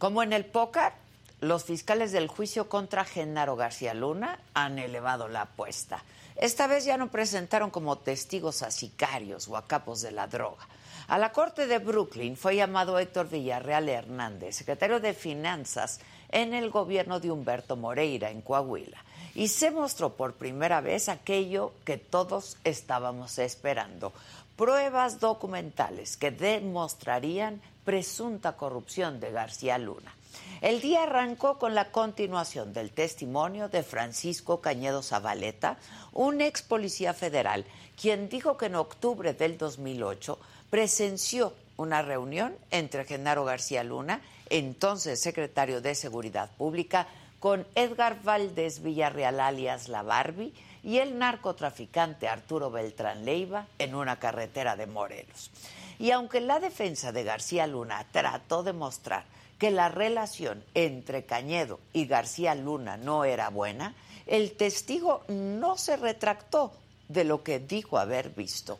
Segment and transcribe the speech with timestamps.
[0.00, 0.94] Como en el póker,
[1.40, 6.02] los fiscales del juicio contra Genaro García Luna han elevado la apuesta.
[6.36, 10.66] Esta vez ya no presentaron como testigos a sicarios o a capos de la droga.
[11.06, 16.70] A la corte de Brooklyn fue llamado Héctor Villarreal Hernández, secretario de Finanzas en el
[16.70, 19.04] gobierno de Humberto Moreira en Coahuila.
[19.34, 24.14] Y se mostró por primera vez aquello que todos estábamos esperando,
[24.56, 30.14] pruebas documentales que demostrarían presunta corrupción de García Luna.
[30.60, 35.78] El día arrancó con la continuación del testimonio de Francisco Cañedo Zabaleta,
[36.12, 37.64] un ex policía federal,
[38.00, 45.20] quien dijo que en octubre del 2008 presenció una reunión entre Genaro García Luna, entonces
[45.20, 47.06] secretario de Seguridad Pública,
[47.38, 54.18] con Edgar Valdés Villarreal alias La Barbie y el narcotraficante Arturo Beltrán Leiva en una
[54.18, 55.50] carretera de Morelos.
[56.00, 59.26] Y aunque la defensa de García Luna trató de mostrar
[59.58, 63.94] que la relación entre Cañedo y García Luna no era buena,
[64.26, 66.72] el testigo no se retractó
[67.08, 68.78] de lo que dijo haber visto.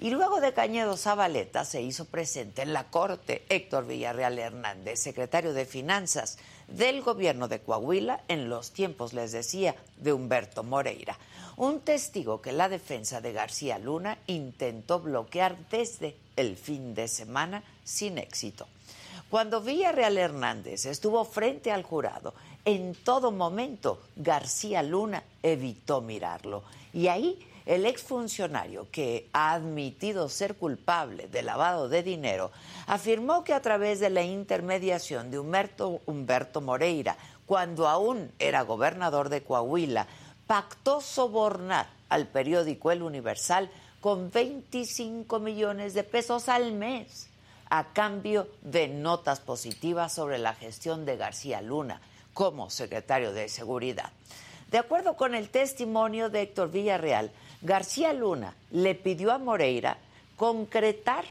[0.00, 5.52] Y luego de Cañedo Zabaleta se hizo presente en la corte Héctor Villarreal Hernández, secretario
[5.52, 11.18] de Finanzas del gobierno de Coahuila en los tiempos, les decía, de Humberto Moreira.
[11.56, 17.62] Un testigo que la defensa de García Luna intentó bloquear desde el fin de semana
[17.84, 18.66] sin éxito.
[19.28, 22.32] Cuando Villarreal Hernández estuvo frente al jurado,
[22.64, 26.62] en todo momento García Luna evitó mirarlo.
[26.94, 32.50] Y ahí el exfuncionario, que ha admitido ser culpable de lavado de dinero,
[32.86, 39.28] afirmó que a través de la intermediación de Humberto, Humberto Moreira, cuando aún era gobernador
[39.28, 40.06] de Coahuila,
[40.46, 47.28] pactó sobornar al periódico El Universal con 25 millones de pesos al mes
[47.70, 52.00] a cambio de notas positivas sobre la gestión de García Luna
[52.32, 54.10] como secretario de Seguridad.
[54.70, 57.30] De acuerdo con el testimonio de Héctor Villarreal,
[57.62, 59.98] García Luna le pidió a Moreira
[60.36, 61.24] concretar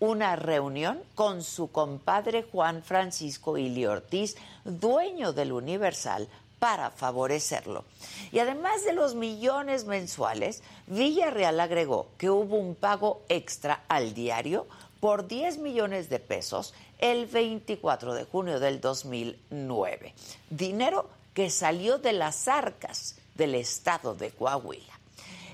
[0.00, 6.28] una reunión con su compadre Juan Francisco Ili Ortiz, dueño del Universal,
[6.60, 7.84] para favorecerlo.
[8.30, 14.68] Y además de los millones mensuales, Villarreal agregó que hubo un pago extra al diario
[15.00, 20.14] por 10 millones de pesos el 24 de junio del 2009.
[20.50, 25.00] Dinero que salió de las arcas del estado de Coahuila.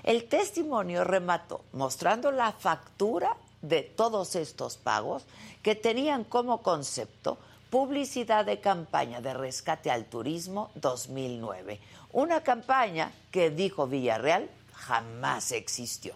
[0.03, 5.25] El testimonio remató mostrando la factura de todos estos pagos
[5.63, 7.37] que tenían como concepto
[7.69, 11.79] publicidad de campaña de rescate al turismo 2009,
[12.13, 16.15] una campaña que dijo Villarreal jamás existió.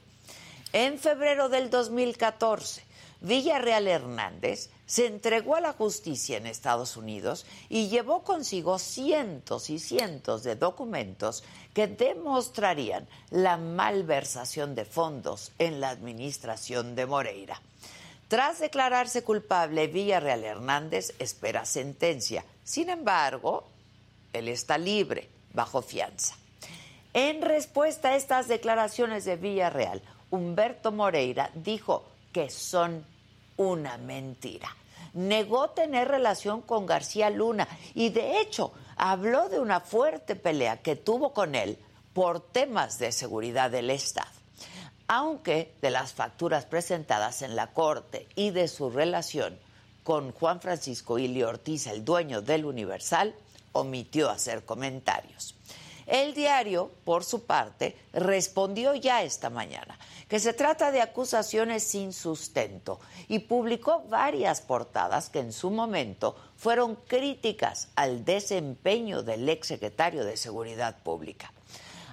[0.73, 2.83] En febrero del 2014,
[3.21, 9.79] Villarreal Hernández se entregó a la justicia en Estados Unidos y llevó consigo cientos y
[9.79, 17.61] cientos de documentos que demostrarían la malversación de fondos en la administración de Moreira.
[18.31, 22.45] Tras declararse culpable, Villarreal Hernández espera sentencia.
[22.63, 23.65] Sin embargo,
[24.31, 26.37] él está libre, bajo fianza.
[27.13, 33.05] En respuesta a estas declaraciones de Villarreal, Humberto Moreira dijo que son
[33.57, 34.77] una mentira.
[35.13, 40.95] Negó tener relación con García Luna y de hecho habló de una fuerte pelea que
[40.95, 41.77] tuvo con él
[42.13, 44.40] por temas de seguridad del Estado.
[45.13, 49.59] Aunque de las facturas presentadas en la corte y de su relación
[50.05, 53.35] con Juan Francisco Ili Ortiz, el dueño del Universal,
[53.73, 55.53] omitió hacer comentarios.
[56.07, 62.13] El diario, por su parte, respondió ya esta mañana que se trata de acusaciones sin
[62.13, 70.23] sustento y publicó varias portadas que en su momento fueron críticas al desempeño del exsecretario
[70.23, 71.51] de Seguridad Pública.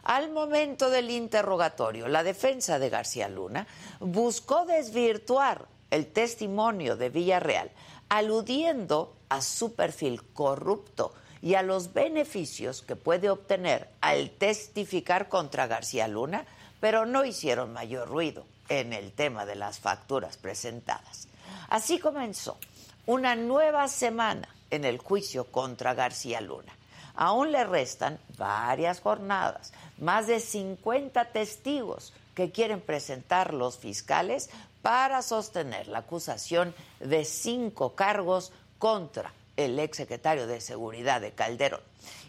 [0.09, 3.67] Al momento del interrogatorio, la defensa de García Luna
[4.01, 7.71] buscó desvirtuar el testimonio de Villarreal,
[8.09, 11.13] aludiendo a su perfil corrupto
[11.43, 16.47] y a los beneficios que puede obtener al testificar contra García Luna
[16.81, 21.29] pero no hicieron mayor ruido en el tema de las facturas presentadas.
[21.69, 22.57] Así comenzó
[23.05, 26.73] una nueva semana en el juicio contra García Luna.
[27.15, 34.51] Aún le restan varias jornadas, más de 50 testigos que quieren presentar los fiscales
[34.83, 41.81] para sostener la acusación de cinco cargos contra el exsecretario de Seguridad de Calderón.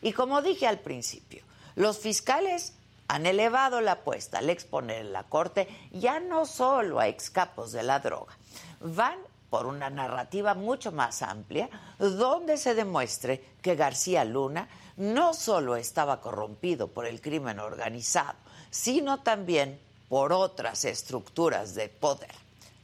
[0.02, 1.44] Y como dije al principio,
[1.76, 2.74] los fiscales
[3.08, 7.84] han elevado la apuesta al exponer en la corte ya no solo a excapos de
[7.84, 8.36] la droga,
[8.80, 9.20] van
[9.50, 14.68] por una narrativa mucho más amplia, donde se demuestre que García Luna
[15.00, 18.38] no solo estaba corrompido por el crimen organizado,
[18.70, 19.80] sino también
[20.10, 22.36] por otras estructuras de poder,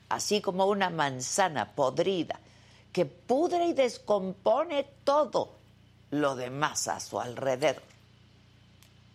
[0.08, 2.40] así como una manzana podrida
[2.94, 5.52] que pudre y descompone todo
[6.12, 7.84] lo demás a su alrededor.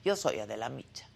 [0.04, 1.09] Yo soy Adela Micha.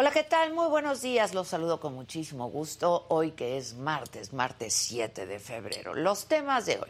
[0.00, 0.54] Hola, ¿qué tal?
[0.54, 1.34] Muy buenos días.
[1.34, 5.92] Los saludo con muchísimo gusto hoy que es martes, martes 7 de febrero.
[5.92, 6.88] Los temas de hoy.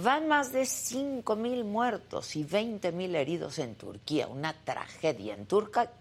[0.00, 5.48] Van más de 5.000 muertos y 20.000 heridos en Turquía, una tragedia en,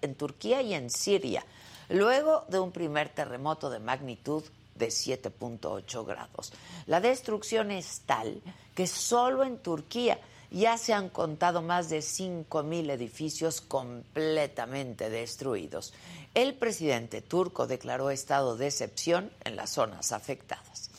[0.03, 1.43] en Turquía y en Siria,
[1.89, 4.43] luego de un primer terremoto de magnitud
[4.75, 6.53] de 7.8 grados.
[6.85, 8.39] La destrucción es tal
[8.75, 10.19] que solo en Turquía
[10.51, 15.93] ya se han contado más de 5.000 edificios completamente destruidos.
[16.35, 20.89] El presidente turco declaró estado de excepción en las zonas afectadas.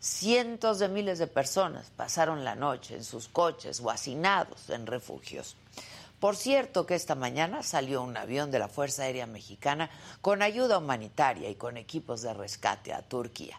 [0.00, 5.56] Cientos de miles de personas pasaron la noche en sus coches o hacinados en refugios.
[6.20, 9.88] Por cierto que esta mañana salió un avión de la Fuerza Aérea Mexicana
[10.20, 13.58] con ayuda humanitaria y con equipos de rescate a Turquía.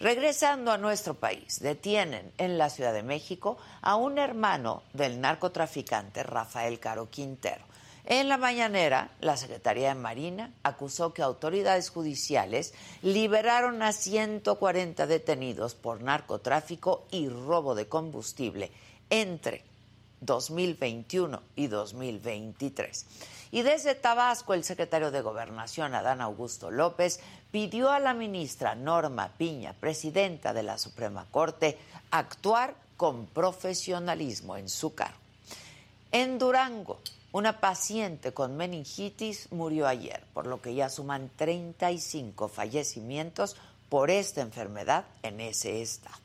[0.00, 6.22] Regresando a nuestro país, detienen en la Ciudad de México a un hermano del narcotraficante
[6.22, 7.71] Rafael Caro Quintero.
[8.04, 15.74] En la mañanera, la Secretaría de Marina acusó que autoridades judiciales liberaron a 140 detenidos
[15.74, 18.72] por narcotráfico y robo de combustible
[19.08, 19.62] entre
[20.20, 23.06] 2021 y 2023.
[23.52, 27.20] Y desde Tabasco, el secretario de Gobernación, Adán Augusto López,
[27.50, 31.78] pidió a la ministra Norma Piña, presidenta de la Suprema Corte,
[32.10, 35.18] actuar con profesionalismo en su cargo.
[36.12, 37.00] En Durango,
[37.32, 43.56] una paciente con meningitis murió ayer, por lo que ya suman 35 fallecimientos
[43.88, 46.16] por esta enfermedad en ese estado.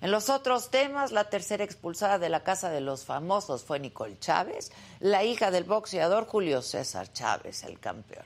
[0.00, 4.18] En los otros temas, la tercera expulsada de la Casa de los Famosos fue Nicole
[4.18, 8.24] Chávez, la hija del boxeador Julio César Chávez, el campeón.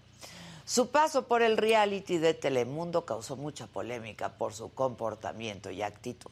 [0.65, 6.31] Su paso por el reality de Telemundo causó mucha polémica por su comportamiento y actitud.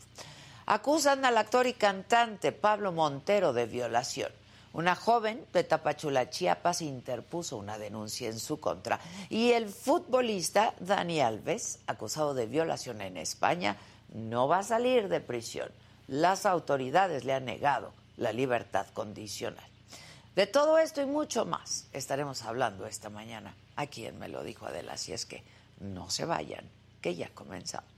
[0.64, 4.32] Acusan al actor y cantante Pablo Montero de violación.
[4.74, 8.98] Una joven de Tapachula, Chiapas, interpuso una denuncia en su contra.
[9.30, 13.76] Y el futbolista Dani Alves, acusado de violación en España,
[14.12, 15.70] no va a salir de prisión.
[16.08, 19.64] Las autoridades le han negado la libertad condicional.
[20.34, 23.54] De todo esto y mucho más estaremos hablando esta mañana.
[23.76, 25.44] A quien me lo dijo Adela, si es que
[25.78, 26.68] no se vayan,
[27.00, 27.93] que ya comenzamos.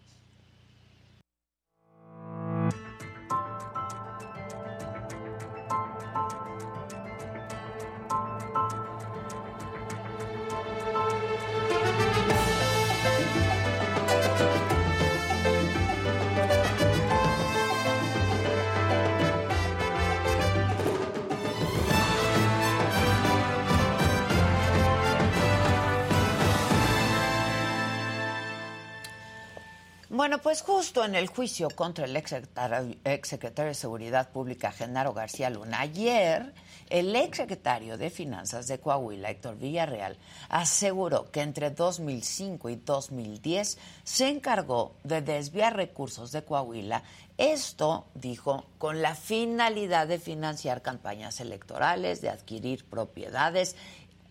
[30.17, 35.81] Bueno, pues justo en el juicio contra el exsecretario de Seguridad Pública, Genaro García Luna,
[35.81, 36.55] ayer
[36.89, 40.17] el exsecretario de Finanzas de Coahuila, Héctor Villarreal,
[40.49, 47.02] aseguró que entre 2005 y 2010 se encargó de desviar recursos de Coahuila.
[47.37, 53.76] Esto, dijo, con la finalidad de financiar campañas electorales, de adquirir propiedades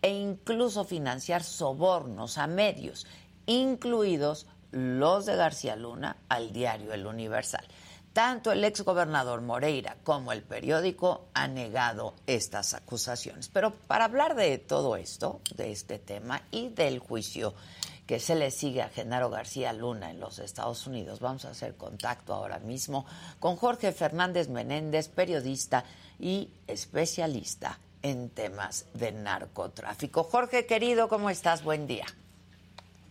[0.02, 3.06] e incluso financiar sobornos a medios,
[3.46, 7.66] incluidos los de García Luna al diario El Universal.
[8.12, 13.48] Tanto el exgobernador Moreira como el periódico han negado estas acusaciones.
[13.48, 17.54] Pero para hablar de todo esto, de este tema y del juicio
[18.06, 21.76] que se le sigue a Genaro García Luna en los Estados Unidos, vamos a hacer
[21.76, 23.04] contacto ahora mismo
[23.38, 25.84] con Jorge Fernández Menéndez, periodista
[26.18, 30.24] y especialista en temas de narcotráfico.
[30.24, 31.64] Jorge, querido, ¿cómo estás?
[31.64, 32.06] Buen día.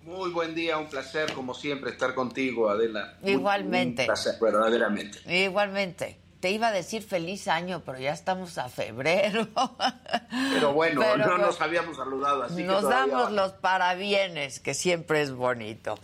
[0.05, 3.15] Muy buen día, un placer como siempre estar contigo, Adela.
[3.23, 4.03] Igualmente.
[4.03, 5.17] Un placer, verdaderamente.
[5.25, 6.19] Igualmente.
[6.39, 9.47] Te iba a decir feliz año, pero ya estamos a febrero.
[10.53, 12.61] Pero bueno, no nos habíamos saludado así.
[12.61, 15.97] Nos damos los parabienes, que siempre es bonito.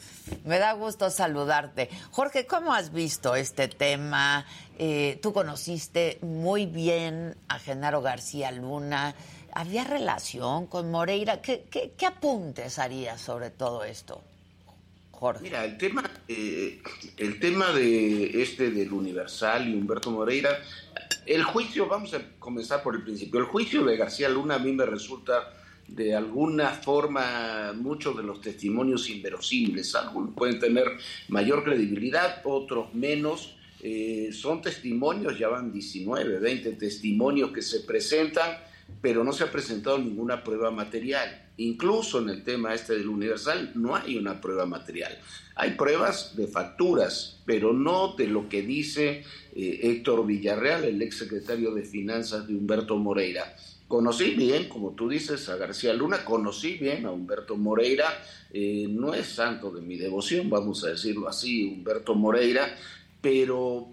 [0.45, 1.89] Me da gusto saludarte.
[2.09, 4.47] Jorge, ¿cómo has visto este tema?
[4.79, 9.13] Eh, tú conociste muy bien a Genaro García Luna.
[9.53, 11.41] ¿Había relación con Moreira?
[11.41, 14.21] ¿Qué, qué, apuntes harías sobre todo esto,
[15.11, 15.43] Jorge?
[15.43, 16.81] Mira, el tema, eh,
[17.17, 20.57] el tema de este del Universal y Humberto Moreira,
[21.25, 24.71] el juicio, vamos a comenzar por el principio, el juicio de García Luna a mí
[24.71, 25.53] me resulta
[25.87, 29.93] de alguna forma muchos de los testimonios inverosímiles.
[29.95, 30.85] Algunos pueden tener
[31.27, 33.55] mayor credibilidad, otros menos.
[33.81, 38.57] Eh, son testimonios, ya van 19, 20 testimonios que se presentan,
[39.01, 41.49] pero no se ha presentado ninguna prueba material.
[41.57, 45.17] Incluso en el tema este del Universal no hay una prueba material.
[45.55, 49.23] Hay pruebas de facturas, pero no de lo que dice
[49.55, 53.55] eh, Héctor Villarreal, el ex secretario de Finanzas de Humberto Moreira.
[53.87, 58.07] Conocí bien, como tú dices, a García Luna, conocí bien a Humberto Moreira,
[58.53, 62.73] eh, no es santo de mi devoción, vamos a decirlo así, Humberto Moreira,
[63.19, 63.89] pero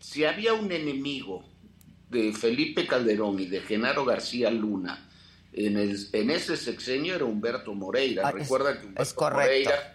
[0.00, 1.44] si había un enemigo
[2.14, 5.10] de Felipe Calderón y de Genaro García Luna
[5.54, 8.26] en, el, en ese sexenio era Humberto Moreira.
[8.26, 9.90] Ah, Recuerda que Humberto Moreira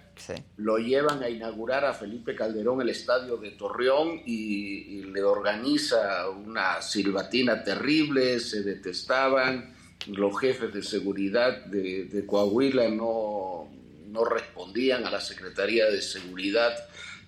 [0.57, 6.81] lo llevan a inaugurar a Felipe Calderón el estadio de Torreón y, le organiza una
[6.81, 9.73] silbatina terrible, se detestaban,
[10.07, 13.69] los jefes de seguridad de, Coahuila no,
[14.07, 16.73] no respondían a la Secretaría de Seguridad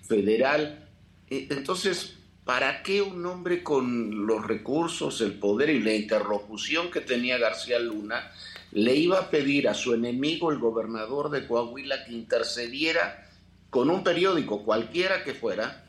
[0.02, 0.88] Federal.
[1.28, 7.00] E, entonces, ¿para qué un hombre con los recursos, el poder y la interlocución que
[7.00, 8.32] tenía García Luna
[8.72, 13.28] le iba a pedir a su enemigo, el gobernador de Coahuila, que intercediera
[13.70, 15.84] con un periódico, cualquiera que fuera,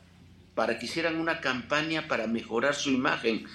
[0.54, 3.46] para que hicieran una campaña para mejorar su imagen.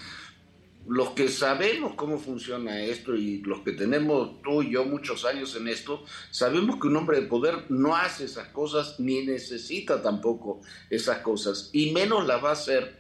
[0.90, 5.56] Los que sabemos cómo funciona esto y los que tenemos tú y yo muchos años
[5.56, 10.62] en esto, sabemos que un hombre de poder no hace esas cosas ni necesita tampoco
[10.90, 12.98] esas cosas, y menos las va a hacer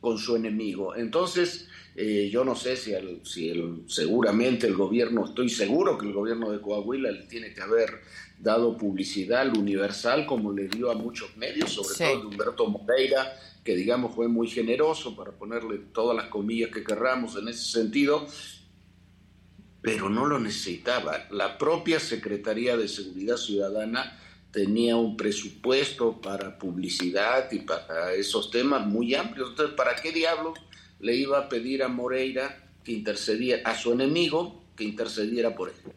[0.00, 0.94] con su enemigo.
[0.94, 6.06] Entonces, eh, yo no sé si, el, si el, seguramente el gobierno, estoy seguro que
[6.06, 8.00] el gobierno de Coahuila le tiene que haber
[8.38, 13.36] dado publicidad al Universal como le dio a muchos medios, sobre todo de Humberto Moreira,
[13.64, 18.26] que digamos fue muy generoso para ponerle todas las comillas que querramos en ese sentido,
[19.80, 21.26] pero no lo necesitaba.
[21.30, 24.18] La propia Secretaría de Seguridad Ciudadana
[24.50, 29.50] tenía un presupuesto para publicidad y para esos temas muy amplios.
[29.50, 30.58] Entonces, ¿para qué diablos?
[31.02, 35.92] le iba a pedir a Moreira que intercediera, a su enemigo, que intercediera por él.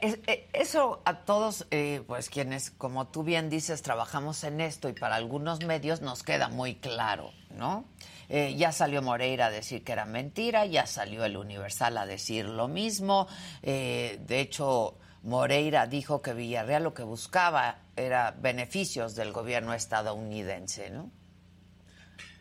[0.00, 4.92] Eh, eso a todos, eh, pues quienes, como tú bien dices, trabajamos en esto y
[4.92, 7.84] para algunos medios nos queda muy claro, ¿no?
[8.28, 12.46] Eh, ya salió Moreira a decir que era mentira, ya salió el Universal a decir
[12.46, 13.28] lo mismo.
[13.62, 21.10] de hecho, Moreira dijo que Villarreal lo que buscaba era beneficios del gobierno estadounidense, ¿no?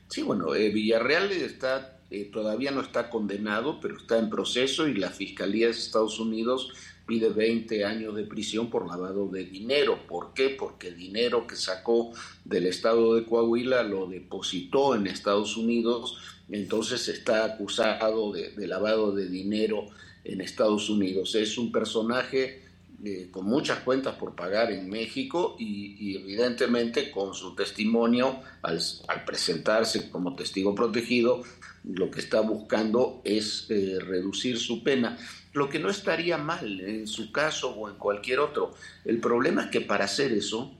[0.07, 5.10] Sí, bueno, Villarreal está, eh, todavía no está condenado, pero está en proceso y la
[5.10, 6.72] Fiscalía de Estados Unidos
[7.05, 10.00] pide 20 años de prisión por lavado de dinero.
[10.07, 10.50] ¿Por qué?
[10.50, 12.12] Porque el dinero que sacó
[12.45, 16.17] del estado de Coahuila lo depositó en Estados Unidos,
[16.50, 19.88] entonces está acusado de lavado de dinero
[20.24, 21.36] en Estados Unidos.
[21.36, 22.63] Es un personaje
[23.05, 28.79] eh, con muchas cuentas por pagar en México y, evidentemente con su testimonio, al,
[29.25, 31.43] presentarse como testigo protegido,
[31.83, 35.17] lo que está buscando es eh, reducir su pena,
[35.53, 38.74] lo que no estaría mal en su caso o en cualquier otro.
[39.05, 40.75] El problema es que para hacer eso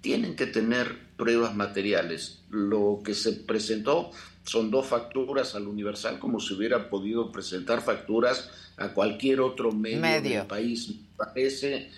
[0.00, 2.42] tienen que tener pruebas materiales.
[2.50, 4.10] Lo que se presentó
[4.44, 10.20] son dos facturas al Universal, como si hubiera podido presentar facturas a cualquier otro medio,
[10.20, 10.88] del país.
[10.88, 11.90] Me parece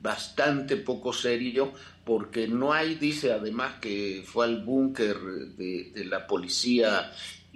[0.00, 1.72] bastante poco serio
[2.04, 5.16] porque no hay, dice además que fue al búnker
[5.56, 7.12] de, de, la policía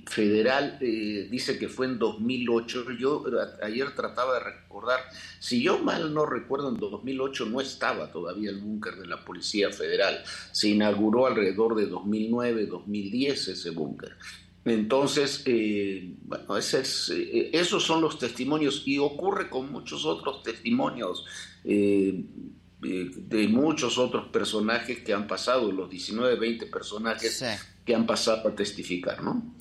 [0.07, 2.93] federal, eh, dice que fue en 2008.
[2.99, 3.25] Yo
[3.63, 5.01] ayer trataba de recordar,
[5.41, 9.71] si yo mal no recuerdo, en 2008 no estaba todavía el búnker de la Policía
[9.71, 10.23] Federal.
[10.53, 14.17] Se inauguró alrededor de 2009, 2010 ese búnker.
[14.65, 20.43] Entonces, eh, bueno, ese es, eh, esos son los testimonios y ocurre con muchos otros
[20.43, 21.25] testimonios
[21.65, 27.43] de muchos otros personajes que han pasado, los 19, 20 personajes
[27.85, 29.57] que han pasado a testificar, ¿no?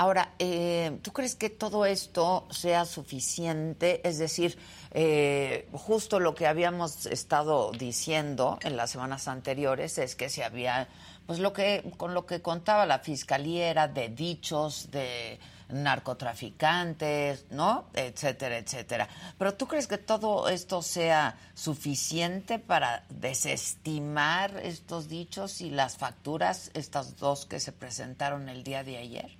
[0.00, 4.00] Ahora, eh, ¿tú crees que todo esto sea suficiente?
[4.08, 4.56] Es decir,
[4.92, 10.88] eh, justo lo que habíamos estado diciendo en las semanas anteriores es que se había,
[11.26, 15.38] pues lo que con lo que contaba la fiscalía era de dichos de
[15.68, 17.90] narcotraficantes, ¿no?
[17.92, 19.06] Etcétera, etcétera.
[19.36, 26.70] Pero ¿tú crees que todo esto sea suficiente para desestimar estos dichos y las facturas,
[26.72, 29.39] estas dos que se presentaron el día de ayer?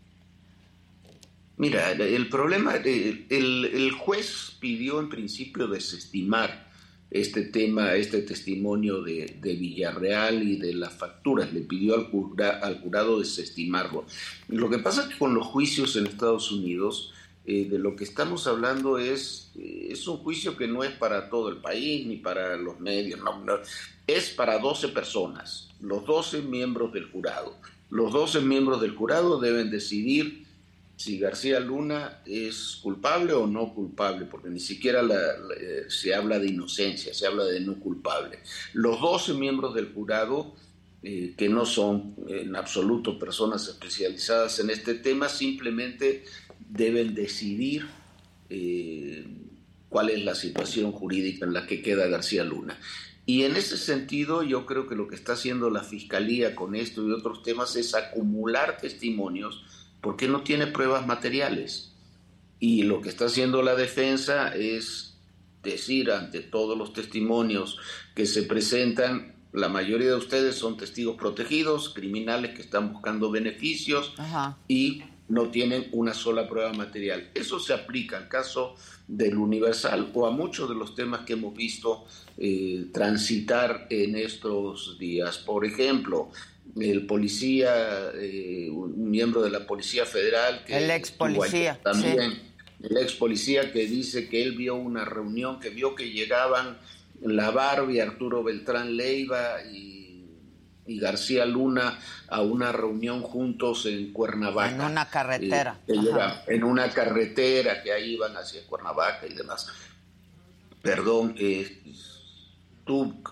[1.60, 6.70] Mira, el problema, el, el, juez pidió en principio desestimar
[7.10, 13.20] este tema, este testimonio de, Villarreal y de las facturas, le pidió al, al jurado
[13.20, 14.06] desestimarlo.
[14.48, 17.12] Lo que pasa es que con los juicios en Estados Unidos
[17.44, 21.28] eh, de lo que estamos hablando es, eh, es un juicio que no es para
[21.28, 23.44] todo el país ni para los medios, no,
[24.06, 27.54] es para 12 personas, los 12 miembros del jurado.
[27.90, 30.48] Los 12 miembros del jurado deben decidir
[31.00, 35.00] si García Luna es culpable o no culpable, porque ni siquiera
[35.58, 38.40] eh, se habla de inocencia, se habla de no culpable.
[38.74, 40.54] Los 12 miembros del jurado,
[41.02, 46.26] que no son en absoluto personas especializadas en este tema, simplemente
[46.68, 47.86] deben decidir
[48.50, 49.24] eh,
[49.88, 52.78] cuál es la situación jurídica en la que queda García Luna.
[53.24, 57.08] Y en ese sentido yo creo que lo que está haciendo la Fiscalía con esto
[57.08, 59.64] y otros temas es acumular testimonios
[60.00, 61.92] porque no tiene pruebas materiales.
[62.58, 65.18] Y lo que está haciendo la defensa es
[65.62, 67.78] decir ante todos los testimonios
[68.14, 74.14] que se presentan, la mayoría de ustedes son testigos protegidos, criminales que están buscando beneficios
[74.68, 77.30] y no tienen una sola prueba material.
[77.34, 78.74] Eso se aplica al caso
[79.06, 82.04] del Universal o a muchos de los temas que hemos visto
[82.36, 85.38] eh, transitar en estos días.
[85.38, 86.30] Por ejemplo,
[86.78, 92.38] el policía, eh, un miembro de la Policía Federal, que el ex policía, también,
[92.82, 96.78] el ex policía que dice que él vio una reunión, que vio que llegaban
[97.22, 100.00] la Barbie, Arturo Beltrán Leiva y
[100.90, 101.98] y García Luna
[102.28, 104.74] a una reunión juntos en Cuernavaca.
[104.74, 105.78] En una carretera.
[105.86, 105.94] Eh,
[106.48, 109.68] en una carretera que ahí iban hacia Cuernavaca y demás.
[110.82, 111.80] Perdón, eh,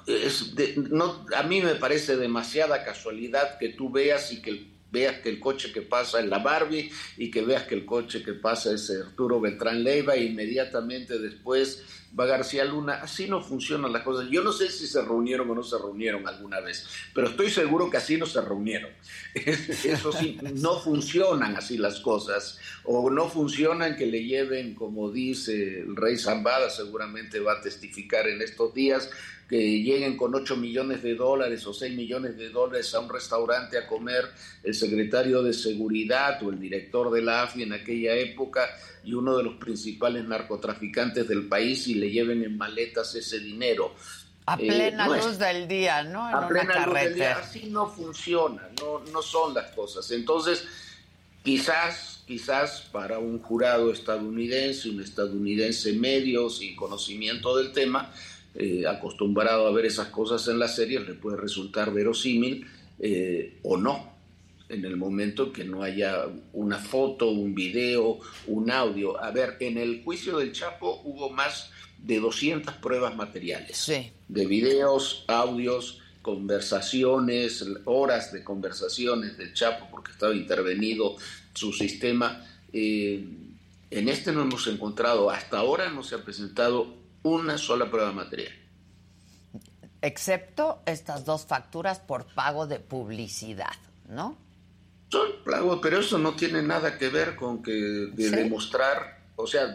[0.06, 5.28] es no, a mí me parece demasiada casualidad que tú veas y que veas que
[5.28, 8.72] el coche que pasa es la Barbie y que veas que el coche que pasa
[8.72, 11.84] es Arturo Beltrán Leiva e inmediatamente después
[12.18, 13.00] va García Luna.
[13.02, 14.28] Así no funcionan las cosas.
[14.30, 17.90] Yo no sé si se reunieron o no se reunieron alguna vez, pero estoy seguro
[17.90, 18.90] que así no se reunieron.
[19.34, 25.80] Eso sí, no funcionan así las cosas o no funcionan que le lleven, como dice
[25.80, 29.10] el rey Zambada, seguramente va a testificar en estos días,
[29.48, 33.78] que lleguen con 8 millones de dólares o 6 millones de dólares a un restaurante
[33.78, 34.26] a comer
[34.62, 38.68] el secretario de seguridad o el director de la AFI en aquella época
[39.09, 43.94] y uno de los principales narcotraficantes del país y le lleven en maletas ese dinero.
[44.44, 46.27] A eh, plena luz del día, ¿no?
[46.27, 50.11] a plena luz del día, así no funciona, no, no son las cosas.
[50.11, 50.62] Entonces,
[51.42, 58.12] quizás, quizás para un jurado estadounidense, un estadounidense medio, sin conocimiento del tema,
[58.55, 62.66] eh, acostumbrado a ver esas cosas en las series, le puede resultar verosímil
[62.99, 64.17] eh, o no,
[64.68, 69.22] en el momento que no haya una foto, un video, un audio.
[69.22, 73.90] A ver, en el juicio del Chapo hubo más de 200 pruebas materiales,
[74.28, 81.16] de videos, audios, conversaciones, horas de conversaciones del Chapo, porque estaba intervenido
[81.54, 82.44] su sistema.
[82.72, 83.24] Eh,
[83.90, 88.52] en este no hemos encontrado, hasta ahora no se ha presentado una sola prueba material.
[90.02, 93.74] Excepto estas dos facturas por pago de publicidad,
[94.09, 94.37] ¿no?
[95.83, 99.73] Pero eso no tiene nada que ver con que de demostrar, o sea,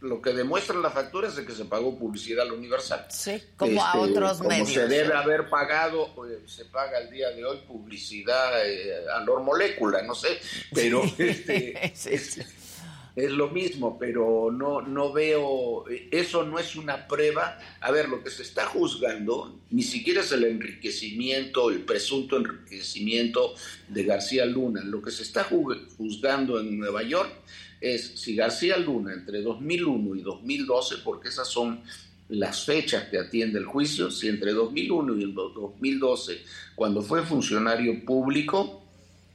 [0.00, 3.06] lo que demuestra la factura es de que se pagó publicidad al Universal.
[3.10, 4.70] Sí, como a este, otros como medios.
[4.70, 9.42] se debe haber pagado, pues, se paga el día de hoy publicidad eh, a Lor
[9.42, 10.40] Molécula, no sé,
[10.74, 12.46] pero este,
[13.24, 17.58] es lo mismo, pero no, no veo, eso no es una prueba.
[17.80, 23.54] A ver, lo que se está juzgando ni siquiera es el enriquecimiento, el presunto enriquecimiento
[23.88, 24.82] de García Luna.
[24.84, 27.30] Lo que se está juzgando en Nueva York
[27.80, 31.82] es si García Luna entre 2001 y 2012, porque esas son
[32.28, 36.42] las fechas que atiende el juicio, si entre 2001 y 2012,
[36.74, 38.79] cuando fue funcionario público,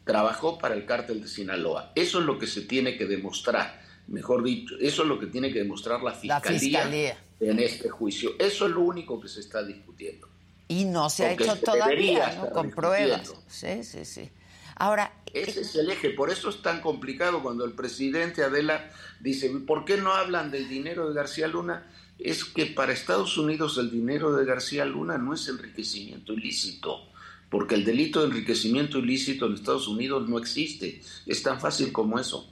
[0.05, 1.91] trabajó para el cártel de Sinaloa.
[1.95, 5.51] Eso es lo que se tiene que demostrar, mejor dicho, eso es lo que tiene
[5.51, 8.31] que demostrar la fiscalía, en este juicio.
[8.39, 10.29] Eso es lo único que se está discutiendo.
[10.67, 12.49] Y no se ha hecho todavía, ¿no?
[12.51, 13.33] Con pruebas.
[13.47, 14.29] Sí, sí, sí.
[14.77, 15.11] Ahora.
[15.33, 18.89] Ese es el eje, por eso es tan complicado cuando el presidente Adela
[19.19, 21.91] dice, ¿por qué no hablan del dinero de García Luna?
[22.17, 27.09] Es que para Estados Unidos el dinero de García Luna no es enriquecimiento ilícito
[27.49, 31.01] porque el delito de enriquecimiento ilícito en Estados Unidos no existe.
[31.25, 32.51] Es tan fácil como eso.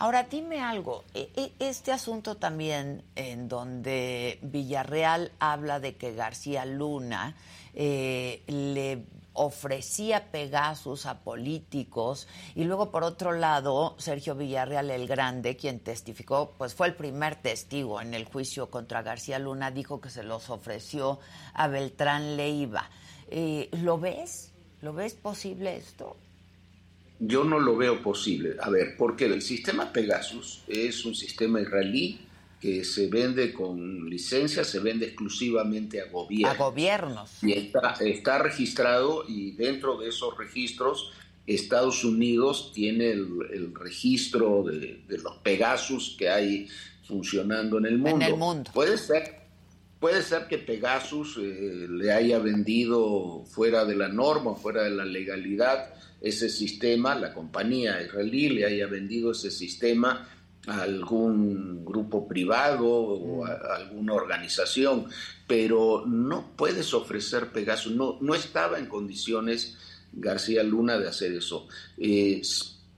[0.00, 6.64] Ahora, dime algo, e, e, este asunto también en donde Villarreal habla de que García
[6.64, 7.34] Luna
[7.74, 15.56] eh, le ofrecía Pegasus a políticos y luego por otro lado Sergio Villarreal el Grande
[15.56, 20.10] quien testificó pues fue el primer testigo en el juicio contra García Luna dijo que
[20.10, 21.20] se los ofreció
[21.54, 22.90] a Beltrán Leiva
[23.30, 24.52] eh, ¿Lo ves?
[24.82, 26.16] ¿Lo ves posible esto?
[27.18, 28.56] yo no lo veo posible.
[28.60, 32.20] A ver, porque el sistema Pegasus es un sistema israelí
[32.60, 36.54] que se vende con licencia, se vende exclusivamente a gobiernos.
[36.54, 37.30] A gobiernos.
[37.42, 41.12] Y está, está registrado y dentro de esos registros
[41.46, 46.68] Estados Unidos tiene el, registro de, los Pegasus que hay
[47.04, 48.16] funcionando en el mundo.
[48.16, 48.70] En el mundo.
[48.74, 49.47] Puede ser,
[50.00, 55.04] puede ser que Pegasus eh, le haya vendido fuera de la norma, fuera de la
[55.04, 60.28] legalidad, ese sistema, la compañía israelí le haya vendido ese sistema
[60.66, 65.06] a algún grupo privado o a, alguna organización,
[65.46, 69.76] pero no puedes ofrecer Pegasus, no, no estaba en condiciones
[70.12, 71.68] García Luna de hacer eso.
[71.96, 72.42] Eh,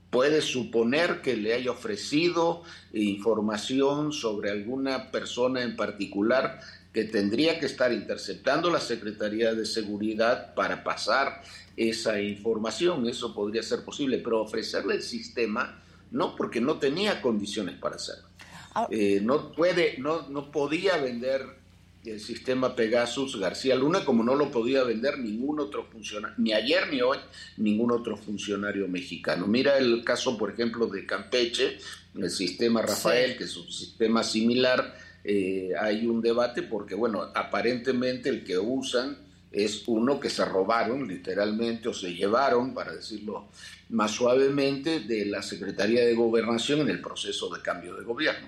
[0.09, 6.59] puede suponer que le haya ofrecido información sobre alguna persona en particular
[6.93, 11.41] que tendría que estar interceptando la Secretaría de Seguridad para pasar
[11.77, 13.07] esa información.
[13.07, 18.27] Eso podría ser posible, pero ofrecerle el sistema no, porque no tenía condiciones para hacerlo.
[18.75, 18.87] Ah.
[18.91, 21.61] Eh, no puede, no, no podía vender
[22.05, 26.91] el sistema Pegasus García Luna, como no lo podía vender ningún otro funcionario, ni ayer
[26.91, 27.19] ni hoy,
[27.57, 29.45] ningún otro funcionario mexicano.
[29.47, 31.77] Mira el caso, por ejemplo, de Campeche,
[32.15, 38.29] el sistema Rafael, que es un sistema similar, eh, hay un debate porque, bueno, aparentemente
[38.29, 39.17] el que usan
[39.51, 43.49] es uno que se robaron literalmente o se llevaron, para decirlo
[43.89, 48.47] más suavemente, de la Secretaría de Gobernación en el proceso de cambio de gobierno.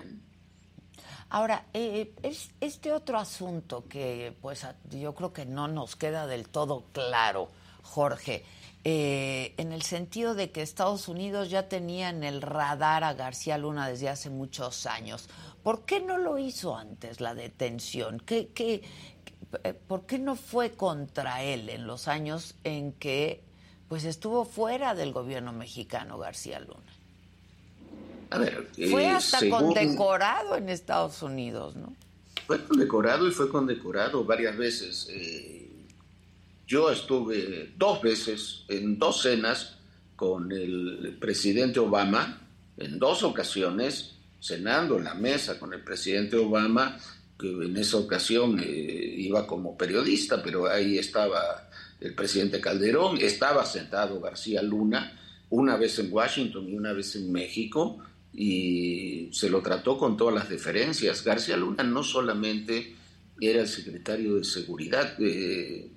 [1.28, 6.48] Ahora, eh, es este otro asunto que pues yo creo que no nos queda del
[6.48, 7.50] todo claro,
[7.82, 8.44] Jorge,
[8.84, 13.58] eh, en el sentido de que Estados Unidos ya tenía en el radar a García
[13.58, 15.28] Luna desde hace muchos años.
[15.64, 18.20] ¿Por qué no lo hizo antes la detención?
[18.24, 18.82] ¿Qué, qué,
[19.64, 23.42] eh, por qué no fue contra él en los años en que
[23.88, 26.82] pues estuvo fuera del gobierno mexicano García Luna?
[28.90, 31.94] fue eh, hasta condecorado en Estados Unidos, ¿no?
[32.46, 35.08] Fue condecorado y fue condecorado varias veces.
[35.10, 35.70] Eh,
[36.66, 39.78] yo estuve dos veces en dos cenas
[40.16, 42.42] con el presidente Obama,
[42.76, 44.13] en dos ocasiones,
[44.44, 46.98] cenando en la mesa con el presidente Obama,
[47.38, 53.64] que en esa ocasión eh, iba como periodista, pero ahí estaba el presidente Calderón, estaba
[53.64, 58.00] sentado García Luna, una vez en Washington y una vez en México,
[58.34, 61.24] y se lo trató con todas las deferencias.
[61.24, 62.94] García Luna no solamente
[63.40, 65.90] era el secretario de Seguridad, eh,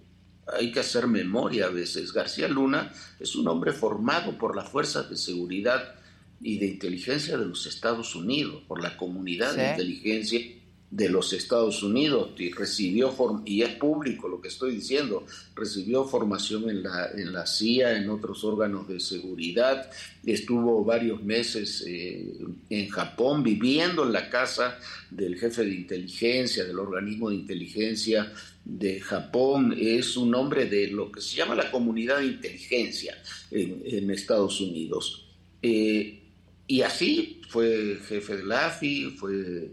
[0.57, 2.13] hay que hacer memoria a veces.
[2.13, 5.95] García Luna es un hombre formado por las fuerzas de seguridad
[6.41, 10.41] y de inteligencia de los Estados Unidos, por la comunidad de inteligencia
[10.89, 13.13] de los Estados Unidos y recibió,
[13.45, 18.09] y es público lo que estoy diciendo, recibió formación en la, en la CIA, en
[18.09, 19.91] otros órganos de seguridad,
[20.25, 22.37] estuvo varios meses eh,
[22.69, 24.79] en Japón viviendo en la casa
[25.11, 28.31] del jefe de inteligencia, del organismo de inteligencia
[28.63, 33.17] de Japón, es un hombre de lo que se llama la comunidad de inteligencia
[33.51, 35.25] en, Estados Unidos.
[35.61, 36.26] Eh,
[36.67, 39.71] y así fue jefe de la AFI, fue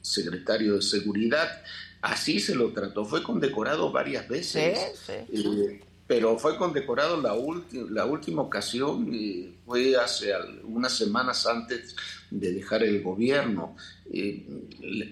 [0.00, 1.62] secretario de Seguridad.
[2.00, 4.76] Así se lo trató, fue condecorado varias veces.
[5.08, 7.34] Eh, pero fue condecorado la,
[7.90, 10.32] la última ocasión, eh, fue hace
[10.64, 11.94] unas semanas antes
[12.28, 13.76] de dejar el gobierno.
[14.12, 14.44] Eh,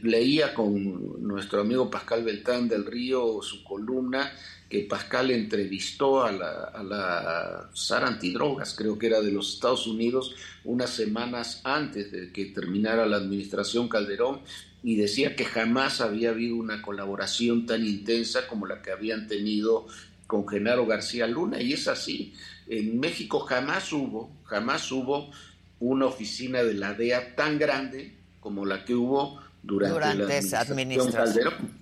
[0.02, 4.32] leía con nuestro amigo Pascal Beltrán del Río su columna
[4.70, 9.88] que Pascal entrevistó a la, a la SAR Antidrogas, creo que era de los Estados
[9.88, 14.40] Unidos, unas semanas antes de que terminara la administración Calderón,
[14.84, 19.86] y decía que jamás había habido una colaboración tan intensa como la que habían tenido
[20.28, 22.32] con Genaro García Luna, y es así.
[22.68, 25.32] En México jamás hubo, jamás hubo
[25.80, 31.80] una oficina de la DEA tan grande como la que hubo durante, la administración, Calderón.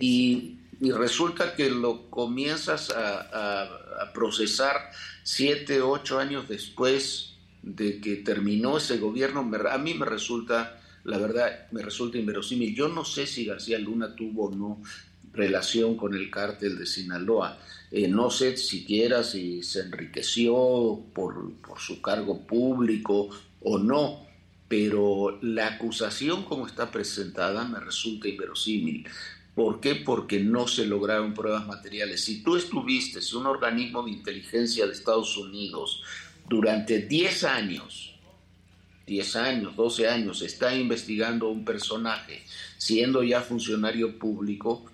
[0.00, 3.62] y, resulta que lo comienzas a,
[4.02, 4.90] a procesar
[5.22, 11.68] siete, ocho años después de que terminó ese gobierno, a mí me resulta la verdad
[11.70, 12.74] me resulta inverosímil.
[12.74, 14.82] Yo no sé si García Luna tuvo o no
[15.32, 17.58] relación con el cártel de Sinaloa.
[17.90, 23.30] Eh, no sé siquiera si se enriqueció por, por su cargo público
[23.62, 24.26] o no,
[24.68, 29.08] pero la acusación como está presentada me resulta inverosímil.
[29.58, 29.96] ¿Por qué?
[29.96, 32.22] Porque no se lograron pruebas materiales.
[32.22, 36.04] Si tú estuviste en un organismo de inteligencia de Estados Unidos
[36.48, 38.14] durante 10 años,
[39.08, 42.44] 10 años, 12 años, está investigando un personaje,
[42.76, 44.84] siendo ya funcionario público,